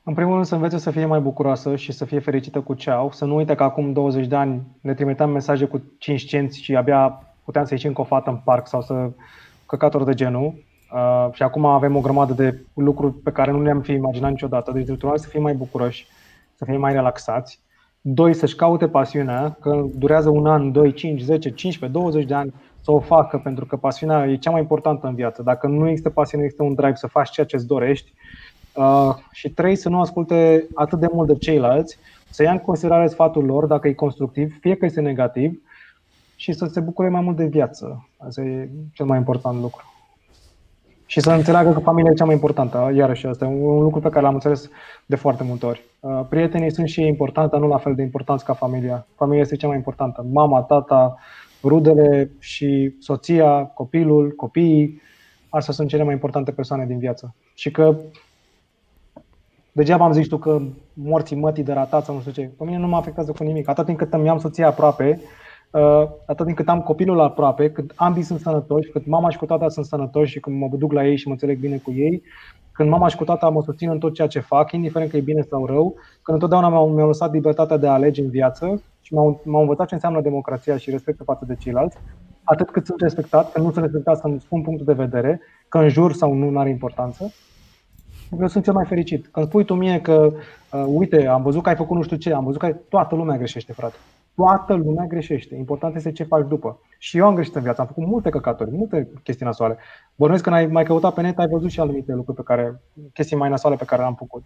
În 0.08 0.14
primul 0.14 0.32
rând 0.32 0.46
să 0.46 0.54
învețe 0.54 0.78
să 0.78 0.90
fie 0.90 1.06
mai 1.06 1.20
bucuroasă 1.20 1.76
și 1.76 1.92
să 1.92 2.04
fie 2.04 2.18
fericită 2.18 2.60
cu 2.60 2.74
ce 2.74 2.90
au. 2.90 3.10
Să 3.12 3.24
nu 3.24 3.36
uite 3.36 3.54
că 3.54 3.62
acum 3.62 3.92
20 3.92 4.26
de 4.26 4.36
ani 4.36 4.62
ne 4.80 4.94
trimiteam 4.94 5.30
mesaje 5.30 5.64
cu 5.64 5.82
5 5.98 6.24
cenți 6.24 6.62
și 6.62 6.76
abia 6.76 7.22
puteam 7.44 7.64
să 7.64 7.74
ieșim 7.74 7.92
cu 7.92 8.00
o 8.00 8.04
fată 8.04 8.30
în 8.30 8.36
parc 8.36 8.66
sau 8.66 8.82
să 8.82 9.10
căcaturi 9.66 10.04
de 10.04 10.14
genul. 10.14 10.54
Uh, 10.92 11.28
și 11.32 11.42
acum 11.42 11.64
avem 11.64 11.96
o 11.96 12.00
grămadă 12.00 12.32
de 12.32 12.60
lucruri 12.74 13.12
pe 13.14 13.32
care 13.32 13.50
nu 13.50 13.62
le-am 13.62 13.80
fi 13.80 13.92
imaginat 13.92 14.30
niciodată. 14.30 14.72
Deci, 14.72 14.84
dreptul 14.84 15.08
urmare, 15.08 15.22
să 15.22 15.28
fie 15.28 15.40
mai 15.40 15.54
bucuroși, 15.54 16.06
să 16.54 16.64
fie 16.64 16.76
mai 16.76 16.92
relaxați. 16.92 17.60
Doi, 18.00 18.34
să-și 18.34 18.56
caute 18.56 18.88
pasiunea, 18.88 19.56
că 19.60 19.84
durează 19.94 20.28
un 20.28 20.46
an, 20.46 20.72
2, 20.72 20.92
5, 20.92 21.20
10, 21.20 21.50
15, 21.50 21.98
20 21.98 22.24
de 22.26 22.34
ani 22.34 22.54
să 22.80 22.92
o 22.92 23.00
facă, 23.00 23.38
pentru 23.38 23.66
că 23.66 23.76
pasiunea 23.76 24.26
e 24.26 24.36
cea 24.36 24.50
mai 24.50 24.60
importantă 24.60 25.06
în 25.06 25.14
viață. 25.14 25.42
Dacă 25.42 25.66
nu 25.66 25.88
există 25.88 26.10
pasiune, 26.10 26.44
există 26.44 26.64
un 26.64 26.74
drive 26.74 26.94
să 26.94 27.06
faci 27.06 27.30
ceea 27.30 27.46
ce 27.46 27.56
îți 27.56 27.66
dorești. 27.66 28.12
Uh, 28.14 28.45
și 29.32 29.50
trei, 29.50 29.76
să 29.76 29.88
nu 29.88 30.00
asculte 30.00 30.66
atât 30.74 30.98
de 30.98 31.08
mult 31.12 31.28
de 31.28 31.36
ceilalți, 31.36 31.98
să 32.30 32.42
ia 32.42 32.50
în 32.50 32.58
considerare 32.58 33.06
sfatul 33.06 33.44
lor, 33.44 33.66
dacă 33.66 33.88
e 33.88 33.92
constructiv, 33.92 34.58
fie 34.60 34.76
că 34.76 34.84
este 34.84 35.00
negativ, 35.00 35.60
și 36.36 36.52
să 36.52 36.66
se 36.66 36.80
bucure 36.80 37.08
mai 37.08 37.20
mult 37.20 37.36
de 37.36 37.44
viață. 37.44 38.08
Asta 38.16 38.40
e 38.40 38.68
cel 38.92 39.06
mai 39.06 39.18
important 39.18 39.60
lucru. 39.60 39.84
Și 41.06 41.20
să 41.20 41.32
înțeleagă 41.32 41.72
că 41.72 41.78
familia 41.78 42.10
e 42.10 42.14
cea 42.14 42.24
mai 42.24 42.34
importantă. 42.34 42.92
Iarăși, 42.94 43.26
asta 43.26 43.44
e 43.44 43.48
un 43.48 43.82
lucru 43.82 44.00
pe 44.00 44.08
care 44.08 44.24
l-am 44.24 44.34
înțeles 44.34 44.70
de 45.06 45.16
foarte 45.16 45.42
multe 45.44 45.66
ori. 45.66 45.84
Uh, 46.00 46.20
prietenii 46.28 46.72
sunt 46.72 46.88
și 46.88 47.00
ei 47.00 47.08
importanți, 47.08 47.50
dar 47.50 47.60
nu 47.60 47.66
la 47.66 47.78
fel 47.78 47.94
de 47.94 48.02
importanți 48.02 48.44
ca 48.44 48.52
familia. 48.52 49.06
Familia 49.14 49.42
este 49.42 49.56
cea 49.56 49.66
mai 49.66 49.76
importantă. 49.76 50.26
Mama, 50.32 50.62
tata, 50.62 51.18
rudele 51.62 52.30
și 52.38 52.94
soția, 53.00 53.64
copilul, 53.64 54.32
copiii, 54.36 55.00
astea 55.48 55.74
sunt 55.74 55.88
cele 55.88 56.02
mai 56.02 56.12
importante 56.12 56.50
persoane 56.50 56.86
din 56.86 56.98
viață. 56.98 57.34
Și 57.54 57.70
că 57.70 57.96
degeaba 59.76 60.04
am 60.04 60.12
zis 60.12 60.28
tu 60.28 60.38
că 60.38 60.60
morții 60.92 61.36
mătii 61.36 61.62
de 61.62 61.72
ratat 61.72 62.04
sau 62.04 62.14
nu 62.14 62.20
știu 62.20 62.32
ce. 62.32 62.50
Pe 62.58 62.64
mine 62.64 62.78
nu 62.78 62.86
mă 62.86 62.96
afectează 62.96 63.32
cu 63.32 63.42
nimic. 63.42 63.68
Atât 63.68 63.84
timp 63.84 63.98
cât 63.98 64.12
îmi 64.12 64.28
am 64.28 64.38
soția 64.38 64.66
aproape, 64.66 65.20
uh, 65.70 66.02
atât 66.26 66.44
timp 66.44 66.56
cât 66.56 66.68
am 66.68 66.80
copilul 66.80 67.20
aproape, 67.20 67.70
cât 67.70 67.92
ambii 67.94 68.22
sunt 68.22 68.40
sănătoși, 68.40 68.90
cât 68.90 69.06
mama 69.06 69.30
și 69.30 69.38
cu 69.38 69.46
tata 69.46 69.68
sunt 69.68 69.86
sănătoși 69.86 70.32
și 70.32 70.40
când 70.40 70.60
mă 70.60 70.68
duc 70.72 70.92
la 70.92 71.06
ei 71.06 71.16
și 71.16 71.26
mă 71.26 71.32
înțeleg 71.32 71.58
bine 71.58 71.76
cu 71.76 71.92
ei, 71.92 72.22
când 72.72 72.88
mama 72.88 73.08
și 73.08 73.16
cu 73.16 73.24
tata 73.24 73.48
mă 73.48 73.62
susțin 73.62 73.90
în 73.90 73.98
tot 73.98 74.14
ceea 74.14 74.28
ce 74.28 74.40
fac, 74.40 74.72
indiferent 74.72 75.10
că 75.10 75.16
e 75.16 75.20
bine 75.20 75.42
sau 75.50 75.66
rău, 75.66 75.94
când 76.22 76.42
întotdeauna 76.42 76.68
mi-au, 76.68 76.88
mi-au 76.88 77.06
lăsat 77.06 77.32
libertatea 77.32 77.76
de 77.76 77.86
a 77.86 77.92
alege 77.92 78.22
în 78.22 78.30
viață 78.30 78.82
și 79.00 79.14
m-au, 79.14 79.40
m-au 79.44 79.60
învățat 79.60 79.86
ce 79.86 79.94
înseamnă 79.94 80.20
democrația 80.20 80.76
și 80.76 80.90
respectul 80.90 81.24
față 81.24 81.44
de 81.44 81.54
ceilalți, 81.54 81.96
atât 82.44 82.70
cât 82.70 82.86
sunt 82.86 83.00
respectat, 83.00 83.52
când 83.52 83.66
nu 83.66 83.72
sunt 83.72 83.84
respectat 83.84 84.18
să-mi 84.18 84.40
spun 84.40 84.62
punctul 84.62 84.86
de 84.86 85.02
vedere, 85.02 85.40
că 85.68 85.78
în 85.78 85.88
jur 85.88 86.12
sau 86.12 86.32
nu, 86.32 86.50
nu 86.50 86.58
are 86.58 86.68
importanță, 86.68 87.32
eu 88.40 88.46
sunt 88.46 88.64
cel 88.64 88.72
mai 88.72 88.84
fericit. 88.84 89.26
Când 89.26 89.46
spui 89.46 89.64
tu 89.64 89.74
mie 89.74 90.00
că, 90.00 90.32
uh, 90.72 90.84
uite, 90.86 91.26
am 91.26 91.42
văzut 91.42 91.62
că 91.62 91.68
ai 91.68 91.76
făcut 91.76 91.96
nu 91.96 92.02
știu 92.02 92.16
ce, 92.16 92.32
am 92.32 92.44
văzut 92.44 92.60
că 92.60 92.66
ai... 92.66 92.76
toată 92.88 93.14
lumea 93.14 93.36
greșește, 93.36 93.72
frate. 93.72 93.94
Toată 94.34 94.74
lumea 94.74 95.06
greșește. 95.06 95.56
Important 95.56 95.96
este 95.96 96.12
ce 96.12 96.24
faci 96.24 96.48
după. 96.48 96.80
Și 96.98 97.18
eu 97.18 97.26
am 97.26 97.34
greșit 97.34 97.54
în 97.54 97.62
viață, 97.62 97.80
am 97.80 97.86
făcut 97.86 98.06
multe 98.06 98.30
căcaturi, 98.30 98.70
multe 98.70 99.08
chestii 99.22 99.44
nasoale. 99.44 99.76
Bănuiesc 100.14 100.44
că 100.44 100.50
ai 100.50 100.66
mai 100.66 100.84
căutat 100.84 101.14
pe 101.14 101.20
net, 101.20 101.38
ai 101.38 101.48
văzut 101.48 101.70
și 101.70 101.80
anumite 101.80 102.12
lucruri 102.12 102.36
pe 102.36 102.42
care, 102.42 102.80
chestii 103.12 103.36
mai 103.36 103.48
nasoale 103.48 103.76
pe 103.76 103.84
care 103.84 104.00
le-am 104.00 104.14
făcut. 104.14 104.42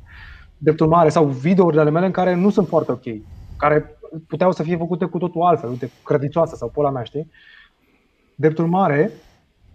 Dreptul 0.59 0.87
mare 0.87 1.09
sau 1.09 1.25
videourile 1.25 1.81
ale 1.81 1.91
mele 1.91 2.07
în 2.07 2.13
care 2.13 2.35
nu 2.35 2.51
sunt 2.51 2.69
foarte 2.69 2.93
ok, 2.93 3.03
care 3.57 3.99
puteau 4.27 4.53
să 4.53 4.63
fie 4.63 4.77
făcute 4.77 5.05
cu 5.05 5.19
totul 5.19 5.43
altfel, 5.43 5.69
uite, 5.71 5.91
credincioasă 6.05 6.57
sau 6.57 6.69
pola 6.69 6.91
mea, 6.91 7.03
știi? 7.03 7.31
Dreptul 8.35 8.67
mare, 8.67 9.11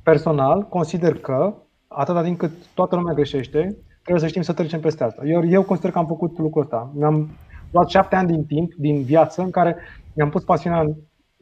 personal, 0.03 0.61
consider 0.61 1.17
că 1.17 1.53
atâta 1.87 2.23
timp 2.23 2.37
cât 2.37 2.51
toată 2.73 2.95
lumea 2.95 3.13
greșește, 3.13 3.77
trebuie 4.05 4.23
să 4.23 4.27
știm 4.27 4.41
să 4.41 4.53
trecem 4.53 4.79
peste 4.79 5.03
asta. 5.03 5.21
Eu, 5.25 5.47
eu 5.49 5.63
consider 5.63 5.91
că 5.91 5.97
am 5.97 6.07
făcut 6.07 6.37
lucrul 6.37 6.61
ăsta. 6.63 6.91
Mi-am 6.95 7.29
luat 7.71 7.89
șapte 7.89 8.15
ani 8.15 8.27
din 8.27 8.45
timp, 8.45 8.73
din 8.77 9.03
viață, 9.03 9.41
în 9.41 9.49
care 9.51 9.75
mi-am 10.13 10.29
pus 10.29 10.43
pasiunea 10.43 10.85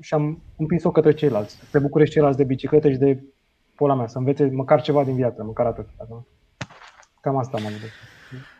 și 0.02 0.14
am 0.14 0.42
împins-o 0.58 0.92
către 0.92 1.14
ceilalți. 1.14 1.58
Să 1.72 1.80
bucure 1.80 2.06
și 2.06 2.12
ceilalți 2.12 2.38
de 2.38 2.44
biciclete 2.44 2.92
și 2.92 2.98
de 2.98 3.24
pola 3.76 3.96
mea, 3.96 4.08
să 4.08 4.18
învețe 4.18 4.50
măcar 4.54 4.82
ceva 4.82 5.04
din 5.04 5.16
viață, 5.16 5.44
măcar 5.44 5.66
atât. 5.66 5.88
Cam 7.22 7.38
asta 7.38 7.58
m-am 7.62 7.72
gândit. 7.72 7.90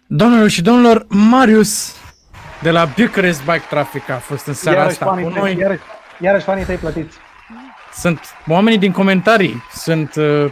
Domnilor 0.08 0.48
și 0.50 0.62
domnilor, 0.62 1.06
Marius 1.10 1.96
de 2.62 2.72
la 2.72 2.86
Bucharest 2.98 3.40
Bike 3.44 3.66
Traffic 3.70 4.10
a 4.10 4.16
fost 4.18 4.46
în 4.46 4.54
seara 4.54 4.78
Iarăși 4.78 4.94
asta 5.02 5.06
cu 5.14 5.20
fanii, 5.22 5.40
noi. 5.40 5.58
iarăși, 5.58 5.82
iarăși 6.20 6.46
fanii 6.46 6.66
tăi 6.66 6.76
plătiți. 6.76 7.18
Sunt 7.94 8.20
oamenii 8.48 8.80
din 8.80 8.92
comentarii, 8.92 9.54
sunt 9.72 10.16
uh, 10.16 10.46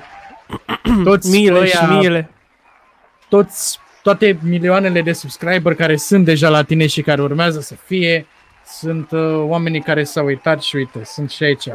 toți 1.03 1.29
Miile 1.31 1.59
ăia- 1.59 1.65
și 1.67 1.85
miile. 1.85 2.30
Toți, 3.31 3.79
toate 4.03 4.37
milioanele 4.43 5.01
de 5.01 5.11
subscriber 5.13 5.75
care 5.75 5.95
sunt 5.95 6.25
deja 6.25 6.49
la 6.49 6.63
tine 6.63 6.87
și 6.87 7.01
care 7.01 7.21
urmează 7.21 7.59
să 7.59 7.75
fie, 7.75 8.25
sunt 8.65 9.11
uh, 9.11 9.35
oamenii 9.35 9.81
care 9.81 10.03
s-au 10.03 10.25
uitat 10.25 10.61
și 10.61 10.75
uite, 10.75 11.03
sunt 11.03 11.29
și 11.29 11.43
aici. 11.43 11.67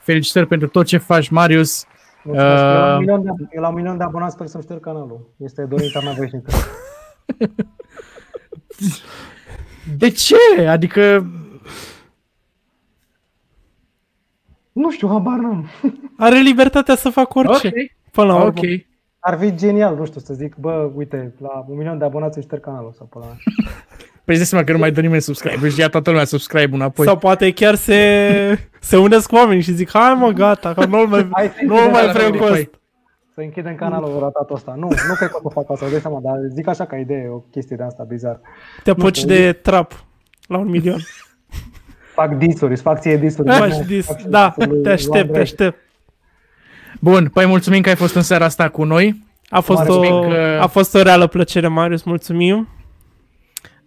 Felicitări 0.00 0.46
pentru 0.46 0.68
tot 0.68 0.86
ce 0.86 0.96
faci, 0.98 1.28
Marius. 1.28 1.84
Mulțumesc. 2.22 2.62
Eu, 2.62 2.68
la 2.72 2.86
un 2.86 2.92
Uh, 2.92 2.98
milion 2.98 3.22
de, 3.22 3.30
eu 3.54 3.62
la 3.62 3.68
un 3.68 3.74
milion 3.74 3.96
de 3.96 4.04
abonați 4.04 4.34
sper 4.34 4.46
să-mi 4.46 4.62
șterg 4.62 4.80
canalul. 4.80 5.28
Este 5.36 5.62
dorința 5.64 6.00
mea 6.00 6.12
veșnică. 6.12 6.50
De 9.98 10.10
ce? 10.10 10.66
Adică, 10.68 11.26
Nu 14.72 14.90
știu, 14.90 15.08
habar 15.08 15.38
n-am. 15.38 15.66
Are 16.18 16.38
libertatea 16.38 16.96
să 16.96 17.10
facă 17.10 17.38
orice. 17.38 17.66
ok, 17.66 17.74
Până 18.10 18.26
la 18.26 18.34
urmă. 18.34 18.46
ok. 18.46 18.64
Ar 19.26 19.38
fi 19.38 19.54
genial, 19.54 19.96
nu 19.96 20.04
știu, 20.04 20.20
să 20.20 20.34
zic, 20.34 20.54
bă, 20.56 20.90
uite, 20.94 21.34
la 21.40 21.64
un 21.68 21.76
milion 21.76 21.98
de 21.98 22.04
abonați 22.04 22.36
îmi 22.36 22.44
șterg 22.46 22.62
canalul 22.62 22.94
sau 22.96 23.06
pe 23.06 23.18
la 23.20 23.26
Păi 24.24 24.34
îți 24.34 24.36
dai 24.36 24.46
seama 24.46 24.64
că 24.64 24.72
nu 24.72 24.78
mai 24.78 24.92
dă 24.92 25.00
nimeni 25.00 25.20
subscribe 25.20 25.68
și 25.68 25.80
ia 25.80 25.88
toată 25.88 26.10
lumea 26.10 26.24
subscribe 26.24 26.74
înapoi. 26.74 27.06
Sau 27.06 27.16
poate 27.18 27.52
chiar 27.52 27.74
se, 27.74 27.98
se 28.80 28.96
unesc 28.96 29.28
cu 29.28 29.34
oamenii 29.34 29.62
și 29.62 29.72
zic, 29.72 29.90
hai 29.90 30.14
mă, 30.14 30.30
gata, 30.30 30.74
că 30.74 30.84
nu-l 30.84 31.06
mai, 31.06 31.28
Hai 31.32 31.46
să 31.46 31.64
nu 31.64 31.74
închidem 31.74 31.92
mai 31.92 32.06
la 32.06 32.12
vrem 32.12 32.30
cu 32.30 32.36
Spotify. 32.36 32.60
ăsta. 32.60 32.78
Să 33.34 33.40
închidem 33.40 33.74
canalul 33.74 34.18
ratatul 34.20 34.56
ăsta. 34.56 34.74
Nu, 34.76 34.88
nu 34.88 35.14
cred 35.14 35.28
că 35.28 35.38
o 35.42 35.48
să 35.48 35.54
fac 35.54 35.70
asta, 35.70 35.84
îți 35.84 35.92
dai 35.92 36.00
seama, 36.00 36.20
dar 36.22 36.34
zic 36.54 36.68
așa 36.68 36.84
ca 36.86 36.96
idee, 36.96 37.28
o 37.28 37.38
chestie 37.38 37.76
de 37.76 37.82
asta 37.82 38.04
bizar. 38.08 38.40
Te 38.82 38.90
apuci 38.90 39.16
știu, 39.16 39.28
de 39.28 39.52
trap 39.52 40.04
la 40.46 40.58
un 40.58 40.68
milion. 40.68 40.98
Fac 42.14 42.34
disuri, 42.34 42.72
îți 42.72 42.82
fac 42.82 43.00
ție 43.00 43.16
disuri. 43.16 43.56
Faci 43.56 43.78
dis. 43.86 44.06
Da, 44.26 44.54
te 44.82 44.90
aștept, 44.90 45.32
te 45.32 45.38
aștept. 45.38 45.78
Bun, 47.04 47.30
păi 47.32 47.46
mulțumim 47.46 47.80
că 47.80 47.88
ai 47.88 47.94
fost 47.94 48.14
în 48.14 48.22
seara 48.22 48.44
asta 48.44 48.68
cu 48.68 48.84
noi. 48.84 49.22
A 49.48 49.60
fost, 49.60 49.88
o, 49.88 49.94
Mulțumim 49.94 50.30
că- 50.30 50.58
a 50.60 50.66
fost 50.66 50.94
o 50.94 51.02
reală 51.02 51.26
plăcere, 51.26 51.68
Marius, 51.68 52.02
mulțumim. 52.02 52.68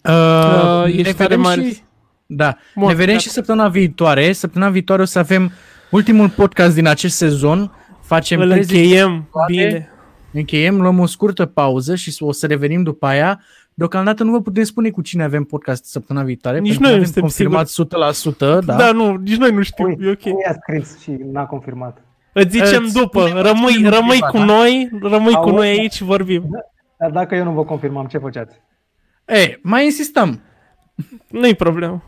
Uh, 0.04 0.12
Uh, 0.12 0.94
ne 0.94 1.00
ești 1.00 1.14
tare 1.14 1.14
vedem 1.28 1.42
mare. 1.42 1.62
și, 1.64 1.78
da, 2.26 2.58
Bun, 2.76 2.88
ne 2.88 2.94
vedem 2.94 3.08
gata. 3.14 3.18
și 3.20 3.30
săptămâna 3.30 3.68
viitoare. 3.68 4.32
Săptămâna 4.32 4.70
viitoare 4.72 5.02
o 5.02 5.06
să 5.06 5.20
avem 5.20 5.52
ultimul 5.92 6.30
podcast 6.30 6.74
din 6.76 6.88
acest 6.88 7.16
sezon. 7.16 7.72
Facem 8.02 8.40
Îl 8.40 8.50
30 8.50 8.78
încheiem 8.78 9.28
toate. 9.32 9.52
bine. 9.54 9.90
Încheiem, 10.34 10.82
luăm 10.82 11.00
o 11.00 11.06
scurtă 11.06 11.46
pauză 11.46 11.96
și 11.96 12.16
o 12.20 12.32
să 12.32 12.48
revenim 12.48 12.84
după 12.84 13.06
aia. 13.06 13.40
Deocamdată 13.74 14.24
nu 14.24 14.32
vă 14.32 14.42
putem 14.42 14.64
spune 14.64 14.90
cu 14.90 15.02
cine 15.02 15.24
avem 15.24 15.44
podcast 15.44 15.86
săptămâna 15.86 16.26
viitoare. 16.26 16.60
Nici 16.60 16.68
pentru 16.78 16.84
noi 16.90 16.92
că 16.92 16.98
nu 16.98 17.22
avem 17.22 17.30
suntem 17.32 17.58
confirmat 17.58 17.68
100%, 18.62 18.66
da. 18.66 18.76
Da, 18.76 18.92
nu, 18.92 19.16
nici 19.16 19.36
noi 19.38 19.52
nu 19.52 19.62
știm, 19.62 19.86
Ui, 19.86 19.98
e 20.02 20.10
ok. 20.10 20.20
Cui 20.20 20.44
a 20.48 20.54
scris 20.54 21.00
și 21.02 21.12
n-a 21.32 21.46
confirmat? 21.46 22.02
Îți 22.40 22.50
zicem 22.50 22.84
Îți 22.84 22.94
după, 22.94 23.26
spunem 23.26 23.44
rămâi, 23.44 23.72
cine 23.72 23.90
nu 23.90 23.96
rămâi 23.96 24.10
privat, 24.10 24.32
cu 24.32 24.38
da? 24.38 24.44
noi, 24.44 24.90
rămâi 25.02 25.34
cu 25.34 25.40
Auzi, 25.40 25.56
noi 25.56 25.76
da. 25.76 25.82
aici 25.82 25.94
și 25.94 26.04
vorbim. 26.04 26.50
Dar 26.98 27.10
dacă 27.10 27.36
eu 27.36 27.44
nu 27.44 27.52
vă 27.52 27.64
confirmam, 27.64 28.06
ce 28.06 28.18
făceați? 28.18 28.56
Ei, 29.26 29.60
mai 29.62 29.84
insistăm. 29.86 30.42
Nu-i 31.28 31.56
problemă. 31.56 32.04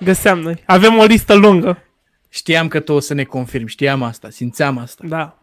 Găseam 0.00 0.38
noi. 0.38 0.62
Avem 0.66 0.98
o 0.98 1.04
listă 1.04 1.34
lungă. 1.34 1.78
Știam 2.28 2.68
că 2.68 2.80
tu 2.80 2.92
o 2.92 3.00
să 3.00 3.14
ne 3.14 3.24
confirmi, 3.24 3.68
știam 3.68 4.02
asta, 4.02 4.30
simțeam 4.30 4.78
asta. 4.78 5.04
Da. 5.08 5.38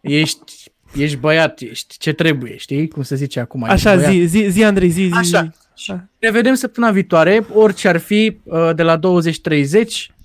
Ești, 0.00 0.70
ești 0.94 1.16
băiat, 1.16 1.60
ești 1.60 1.98
ce 1.98 2.12
trebuie, 2.12 2.56
știi? 2.56 2.88
Cum 2.88 3.02
se 3.02 3.14
zice 3.14 3.40
acum. 3.40 3.62
ești 3.62 3.72
Așa, 3.72 3.94
băiat. 3.94 4.12
zi, 4.12 4.24
zi, 4.24 4.46
zi, 4.48 4.64
Andrei, 4.64 4.88
zi, 4.88 5.02
zi. 5.02 5.12
Așa. 5.14 5.50
zi. 5.76 5.92
Ne 6.20 6.30
vedem 6.30 6.54
săptămâna 6.54 6.92
viitoare, 6.92 7.46
orice 7.52 7.88
ar 7.88 7.96
fi, 7.98 8.40
uh, 8.44 8.70
de 8.74 8.82
la 8.82 8.96
20.30, 8.96 10.08
uh, 10.08 10.15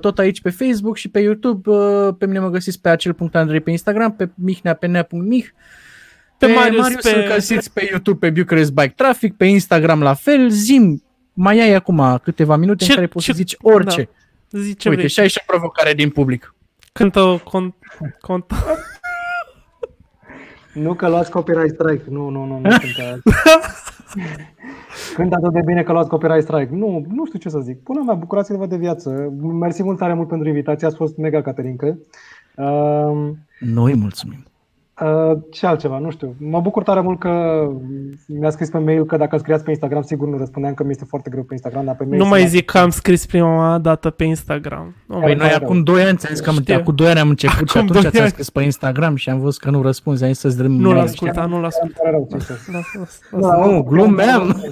tot 0.00 0.18
aici 0.18 0.40
pe 0.40 0.50
Facebook 0.50 0.96
și 0.96 1.08
pe 1.08 1.20
YouTube. 1.20 1.70
uh, 1.70 2.14
Pe 2.18 2.26
mine 2.26 2.38
mă 2.38 2.48
găsiți 2.50 2.80
pe 2.80 2.88
acel.andrei 2.88 3.60
pe 3.60 3.70
Instagram, 3.70 4.12
pe 4.16 4.28
mihnea 4.34 4.74
pe 4.74 4.86
nea.mih. 4.86 5.46
Pe 6.38 6.46
Pe 6.46 6.52
Marius, 6.52 6.80
Marius 6.80 7.02
pe- 7.10 7.16
îl 7.16 7.32
găsiți 7.34 7.72
pe 7.72 7.86
YouTube 7.90 8.26
pe 8.30 8.40
Bucharest 8.40 8.72
Bike 8.72 8.92
Traffic, 8.96 9.36
pe 9.36 9.44
Instagram 9.44 10.02
la 10.02 10.14
fel. 10.14 10.48
Zim, 10.50 11.02
mai 11.32 11.60
ai 11.60 11.72
acum 11.74 12.18
câteva 12.22 12.56
minute 12.56 12.84
Ce- 12.84 12.90
în 12.90 12.94
care 12.96 13.06
poți 13.08 13.24
ce- 13.24 13.30
să 13.30 13.36
zici 13.36 13.56
orice. 13.60 14.08
Zi 14.50 14.74
ce 14.76 14.88
Uite, 14.88 15.00
vrei. 15.00 15.08
și 15.12 15.20
aici 15.20 15.36
o 15.36 15.42
provocare 15.46 15.92
din 15.94 16.10
public. 16.10 16.54
Cântă 16.92 17.40
con, 17.44 17.74
con, 18.20 18.44
Nu 20.72 20.94
că 20.94 21.08
luați 21.08 21.30
copyright 21.30 21.74
strike. 21.74 22.02
Nu, 22.08 22.28
nu, 22.28 22.44
nu, 22.44 22.58
nu 22.58 22.68
cântă. 24.12 24.42
Cântă 25.14 25.36
atât 25.36 25.52
de 25.52 25.60
bine 25.64 25.82
că 25.82 25.92
luați 25.92 26.08
copyright 26.08 26.42
strike. 26.42 26.74
Nu, 26.74 27.04
nu 27.08 27.26
știu 27.26 27.38
ce 27.38 27.48
să 27.48 27.58
zic. 27.58 27.82
Până 27.82 28.02
mea, 28.02 28.14
bucurați-vă 28.14 28.66
de 28.66 28.76
viață. 28.76 29.32
Mersi 29.40 29.82
mult 29.82 29.98
tare 29.98 30.14
mult 30.14 30.28
pentru 30.28 30.48
invitație. 30.48 30.86
Ați 30.86 30.96
fost 30.96 31.16
mega 31.16 31.42
Caterinca. 31.42 31.86
Uh, 32.56 33.30
Noi 33.60 33.94
mulțumim. 33.96 34.44
Uh, 35.00 35.38
ce 35.50 35.66
altceva, 35.66 35.98
nu 35.98 36.10
știu. 36.10 36.34
Mă 36.38 36.60
bucur 36.60 36.82
tare 36.82 37.00
mult 37.00 37.18
că 37.18 37.66
mi-a 38.26 38.50
scris 38.50 38.70
pe 38.70 38.78
mail 38.78 39.04
că 39.04 39.16
dacă 39.16 39.36
scriați 39.36 39.64
pe 39.64 39.70
Instagram, 39.70 40.02
sigur 40.02 40.28
nu 40.28 40.36
răspundeam 40.38 40.74
că 40.74 40.84
mi 40.84 40.90
este 40.90 41.04
foarte 41.04 41.30
greu 41.30 41.42
pe 41.42 41.52
Instagram, 41.52 41.84
dar 41.84 41.94
pe 41.96 42.04
mail 42.04 42.16
nu 42.22 42.28
mai 42.28 42.38
sunat- 42.40 42.50
zic 42.50 42.64
că 42.64 42.78
am 42.78 42.90
scris 42.90 43.26
prima 43.26 43.78
dată 43.78 44.10
pe 44.10 44.24
Instagram. 44.24 44.94
Nu 45.06 45.14
Păi 45.14 45.20
mai 45.20 45.34
noi 45.34 45.46
mai 45.46 45.54
acum 45.54 45.82
2 45.82 46.02
ani 46.02 46.16
ți-am 46.16 46.34
zis 46.34 46.44
că 46.44 46.50
am, 46.50 46.56
Știu. 46.56 46.74
acum 46.74 46.94
2 46.94 47.08
ani 47.08 47.18
am 47.18 47.28
început 47.28 47.68
și 47.68 47.76
Acum 47.76 47.88
atunci 47.88 48.02
doi 48.02 48.10
ți-am 48.10 48.22
ani. 48.22 48.32
scris 48.32 48.50
pe 48.50 48.62
Instagram 48.62 49.14
și 49.16 49.28
am 49.30 49.38
văzut 49.40 49.60
că 49.60 49.70
nu 49.70 49.82
răspunzi, 49.82 50.22
am 50.24 50.28
zis 50.30 50.38
să-ți 50.38 50.56
dăm 50.56 50.72
Nu-l 50.72 50.92
mail. 50.92 51.04
asculta, 51.04 51.44
nu-l 51.44 51.56
Îmi 51.56 51.66
asculta. 51.66 51.98
pare 52.02 52.10
rău, 52.10 52.26
sincer. 52.30 52.56
Lasă, 52.72 52.88
lasă, 52.98 53.18
Nu, 53.30 53.38
lasă. 53.38 53.56
dar, 53.56 53.66
Nu, 53.70 53.82
glumeam. 53.82 54.62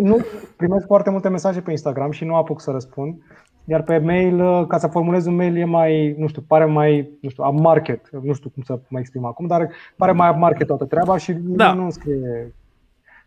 Nu, 0.00 0.18
primesc 0.56 0.86
foarte 0.86 1.10
multe 1.10 1.28
mesaje 1.28 1.60
pe 1.60 1.70
Instagram 1.70 2.10
și 2.10 2.24
nu 2.24 2.34
apuc 2.34 2.60
să 2.60 2.70
răspund. 2.70 3.16
Iar 3.64 3.82
pe 3.82 3.98
mail, 3.98 4.40
uh, 4.40 4.66
ca 4.66 4.78
să 4.78 4.86
formulezi 4.86 5.28
un 5.28 5.34
mail, 5.34 5.56
e 5.56 5.64
mai, 5.64 6.14
nu 6.18 6.26
știu, 6.26 6.42
pare 6.46 6.64
mai, 6.64 7.10
nu 7.20 7.28
știu, 7.28 7.50
market, 7.50 8.08
nu 8.22 8.32
știu 8.32 8.50
cum 8.50 8.62
să 8.62 8.78
mă 8.88 8.98
exprim 8.98 9.24
acum, 9.24 9.46
dar 9.46 9.68
pare 9.96 10.12
mai 10.12 10.32
market 10.38 10.66
toată 10.66 10.84
treaba 10.84 11.16
și 11.16 11.32
Da. 11.32 11.72
nu 11.72 11.90
scrie. 11.90 12.54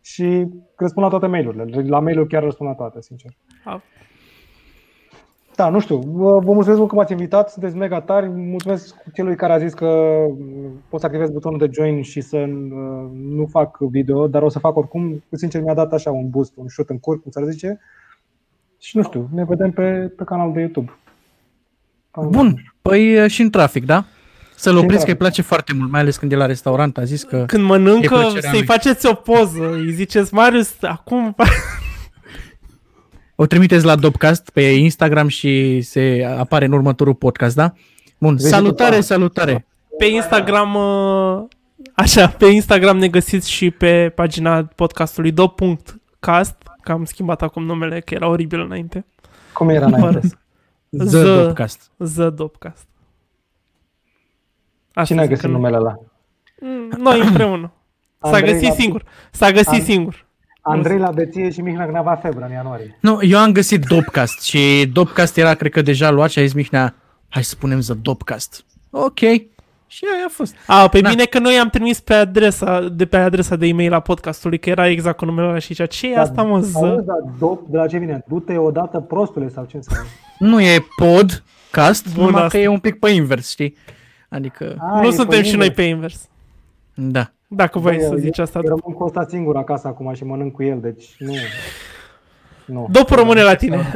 Și 0.02 0.48
răspund 0.76 1.06
la 1.06 1.12
toate 1.12 1.28
mail-urile. 1.28 1.84
La 1.88 2.00
mail-uri 2.00 2.28
chiar 2.30 2.44
răspund 2.44 2.70
la 2.70 2.76
toate, 2.76 3.02
sincer. 3.02 3.32
A. 3.64 3.82
Da, 5.56 5.70
nu 5.70 5.80
știu. 5.80 5.98
Vă 5.98 6.40
vă 6.40 6.54
mulțumesc 6.54 6.78
mult 6.78 6.90
că 6.90 6.96
m-ați 6.96 7.12
invitat, 7.12 7.50
sunteți 7.50 7.76
mega 7.76 8.02
tari. 8.02 8.30
Mulțumesc 8.30 8.96
celui 9.14 9.36
care 9.36 9.54
a 9.54 9.58
zis 9.58 9.74
că 9.74 10.16
mm, 10.40 10.84
pot 10.90 11.00
să 11.00 11.06
activez 11.06 11.30
butonul 11.30 11.58
de 11.58 11.70
join 11.72 12.02
și 12.02 12.22
să 12.22 12.38
uh, 12.38 13.10
nu 13.14 13.46
fac 13.46 13.78
video, 13.80 14.28
dar 14.28 14.42
o 14.42 14.50
să 14.50 14.60
fac 14.60 14.76
oricum. 14.76 15.24
Sincer, 15.32 15.62
mi-a 15.62 15.74
dat 15.74 15.94
așa 15.94 16.12
un 16.12 16.30
boost, 16.30 16.54
un 16.58 16.68
shot 16.68 16.90
în 16.90 17.00
cur, 17.00 17.22
cum 17.22 17.32
s-ar 17.32 17.44
zice. 17.44 17.80
Și 18.80 18.98
nu 18.98 19.04
știu, 19.04 19.30
ne 19.34 19.44
vedem 19.48 19.72
pe, 19.72 19.82
pe 20.18 20.24
canalul 20.24 20.54
de 20.54 20.60
YouTube. 20.60 20.98
Bun, 22.22 22.74
păi 22.82 23.14
e, 23.14 23.28
și 23.28 23.42
în 23.42 23.50
trafic, 23.50 23.86
da? 23.86 24.06
Să-l 24.56 24.72
Și 24.74 24.78
în 24.78 24.84
opriți 24.84 25.06
că 25.06 25.10
îi 25.12 25.16
trafic. 25.18 25.18
place 25.18 25.42
foarte 25.42 25.74
mult, 25.74 25.92
mai 25.92 26.00
ales 26.00 26.18
când 26.18 26.32
e 26.32 26.36
la 26.36 26.46
restaurant, 26.46 26.98
a 26.98 27.04
zis 27.04 27.24
că... 27.24 27.44
Când 27.48 27.64
E 27.64 27.66
mănâncă, 27.66 28.08
plăcerea 28.08 28.42
să-i 28.42 28.52
lui. 28.60 28.64
faceți 28.66 29.06
o 29.08 29.14
poză. 29.14 29.72
Îi 29.72 29.92
ziceți, 29.92 30.34
Marius, 30.34 30.76
acum... 30.82 31.36
O 33.36 33.46
trimiteți 33.46 33.86
la 33.86 33.96
Dopcast 33.96 34.50
pe 34.50 34.62
Instagram 34.62 35.28
și 35.28 35.82
se 35.82 36.36
apare 36.38 36.66
în 36.66 36.72
următorul 36.72 37.14
podcast, 37.16 37.56
da? 37.56 37.74
Bun, 38.18 38.36
Vezi 38.36 38.50
salutare, 38.50 38.90
după- 38.90 39.02
salutare! 39.06 39.66
Pe 39.98 40.06
Instagram, 40.06 40.76
uh, 40.76 41.44
așa, 41.94 42.28
pe 42.28 42.46
Instagram 42.46 42.98
ne 42.98 43.08
găsiți 43.08 43.52
și 43.52 43.72
pe 43.72 44.12
pagina 44.16 44.64
podcastului 44.76 45.32
do.cast, 45.32 46.56
că 46.88 46.94
am 46.94 47.06
schimbat 47.06 47.42
acum 47.42 47.64
numele, 47.64 48.00
că 48.00 48.14
era 48.14 48.28
oribil 48.28 48.60
înainte. 48.60 49.06
Cum 49.54 49.70
era 49.70 49.86
înainte? 49.86 50.20
The 50.98 51.06
The- 51.06 51.24
Dopcast. 51.24 51.92
The 52.16 52.30
Dopcast. 52.30 52.88
Asta 54.94 55.04
Cine 55.04 55.20
a 55.20 55.24
zic 55.24 55.30
găsit 55.30 55.46
că 55.46 55.52
nu- 55.52 55.58
numele 55.58 55.76
ăla? 55.78 56.00
Mm, 56.62 56.90
Noi 56.98 57.20
împreună. 57.22 57.72
S-a 58.22 58.28
Andrei 58.30 58.52
găsit 58.54 58.68
la- 58.68 58.74
singur. 58.74 59.04
S-a 59.32 59.52
găsit 59.52 59.68
An- 59.80 59.84
singur. 59.84 60.26
Andrei 60.62 60.98
la 60.98 61.12
beție 61.12 61.50
și 61.50 61.62
Mihnea 61.62 61.88
Gnava 61.88 62.16
febră 62.16 62.46
în 62.46 62.52
ianuarie. 62.52 62.98
Nu, 63.02 63.20
eu 63.22 63.40
am 63.40 63.52
găsit 63.52 63.84
Dopcast 63.86 64.42
și 64.42 64.90
Dopcast 64.94 65.38
era, 65.38 65.54
cred 65.54 65.72
că, 65.72 65.82
deja 65.82 66.10
luat 66.10 66.30
și 66.30 66.40
a 66.40 66.42
zis 66.42 66.54
Mihnea, 66.54 66.96
hai 67.30 67.44
să 67.44 67.50
spunem 67.50 67.80
The 67.80 67.94
Dopcast. 67.94 68.66
Ok. 68.90 69.20
Și 69.88 70.06
aia 70.16 70.24
a 70.26 70.30
fost. 70.32 70.56
A, 70.68 70.88
pe 70.88 71.00
Da. 71.02 71.10
bine 71.10 71.24
că 71.24 71.40
noi 71.40 71.54
am 71.60 71.70
trimis 71.70 72.00
pe 72.00 72.14
adresa, 72.14 72.82
de 72.82 73.06
pe 73.06 73.18
adresa 73.18 73.56
de 73.56 73.66
e-mail 73.68 73.94
a 73.94 74.00
podcastului, 74.00 74.60
că 74.60 74.70
era 74.70 74.88
exact 74.88 75.18
cu 75.18 75.26
numele 75.26 75.48
ăla 75.48 75.60
și 75.60 75.68
zicea, 75.68 75.86
ce 75.86 76.12
e 76.12 76.18
asta, 76.20 76.44
mă, 76.44 76.54
Auzi, 76.56 76.72
ză? 76.72 77.04
dar 77.06 77.18
dop, 77.40 77.68
de 77.68 77.78
la 77.78 77.88
ce 77.88 77.98
vine? 77.98 78.24
Du-te 78.28 78.58
odată 78.58 79.00
prostule 79.00 79.50
sau 79.50 79.66
ce 79.66 79.76
înseamnă? 79.78 80.08
Nu 80.40 80.62
e 80.62 80.86
podcast, 80.96 82.14
Bun, 82.16 82.26
numai 82.26 82.42
asta. 82.44 82.58
că 82.58 82.64
e 82.64 82.68
un 82.68 82.80
pic 82.80 83.00
pe 83.00 83.10
invers, 83.10 83.50
știi? 83.50 83.76
Adică, 84.30 84.76
A, 84.80 85.00
Nu 85.02 85.08
e 85.08 85.12
suntem 85.12 85.28
pe 85.40 85.46
și 85.46 85.56
noi 85.56 85.68
invers. 85.68 85.76
pe 85.76 85.82
invers. 85.82 86.28
da. 86.94 87.32
Dacă 87.48 87.80
vrei 87.80 87.98
Băi, 87.98 88.06
să 88.06 88.12
eu- 88.14 88.20
zici 88.20 88.40
asta. 88.40 88.60
Eu 88.64 88.68
rămân 88.68 88.98
cu 88.98 89.04
ăsta 89.04 89.26
singur 89.30 89.56
acasă 89.58 89.88
acum 89.88 90.14
și 90.14 90.24
mănânc 90.24 90.52
cu 90.54 90.64
el, 90.64 90.80
deci 90.82 91.06
nu. 91.20 91.34
Nu. 92.68 92.88
Dop 92.92 93.10
rămâne 93.10 93.42
la 93.44 93.56
tine. 93.56 93.94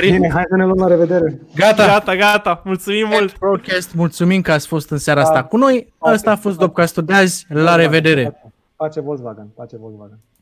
Bine, 0.00 0.30
hai 0.34 0.44
să 0.48 0.56
ne 0.56 0.64
luăm 0.64 0.78
la 0.78 0.86
revedere. 0.86 1.40
Gata. 1.54 1.86
Gata, 1.86 2.16
gata. 2.16 2.62
Mulțumim 2.64 3.06
mult. 3.10 3.38
Broadcast, 3.38 3.94
mulțumim 3.94 4.40
că 4.40 4.52
ați 4.52 4.66
fost 4.66 4.90
în 4.90 4.98
seara 4.98 5.20
Da. 5.22 5.26
asta 5.26 5.44
cu 5.44 5.56
noi. 5.56 5.92
Asta 5.98 6.30
a 6.30 6.36
fost 6.36 6.58
Dopcastul 6.58 7.04
de 7.04 7.12
azi. 7.12 7.46
La 7.48 7.74
revedere! 7.74 8.40
Pace 8.76 9.00
Volkswagen, 9.00 9.46
pace 9.54 9.76
Volkswagen. 9.80 10.18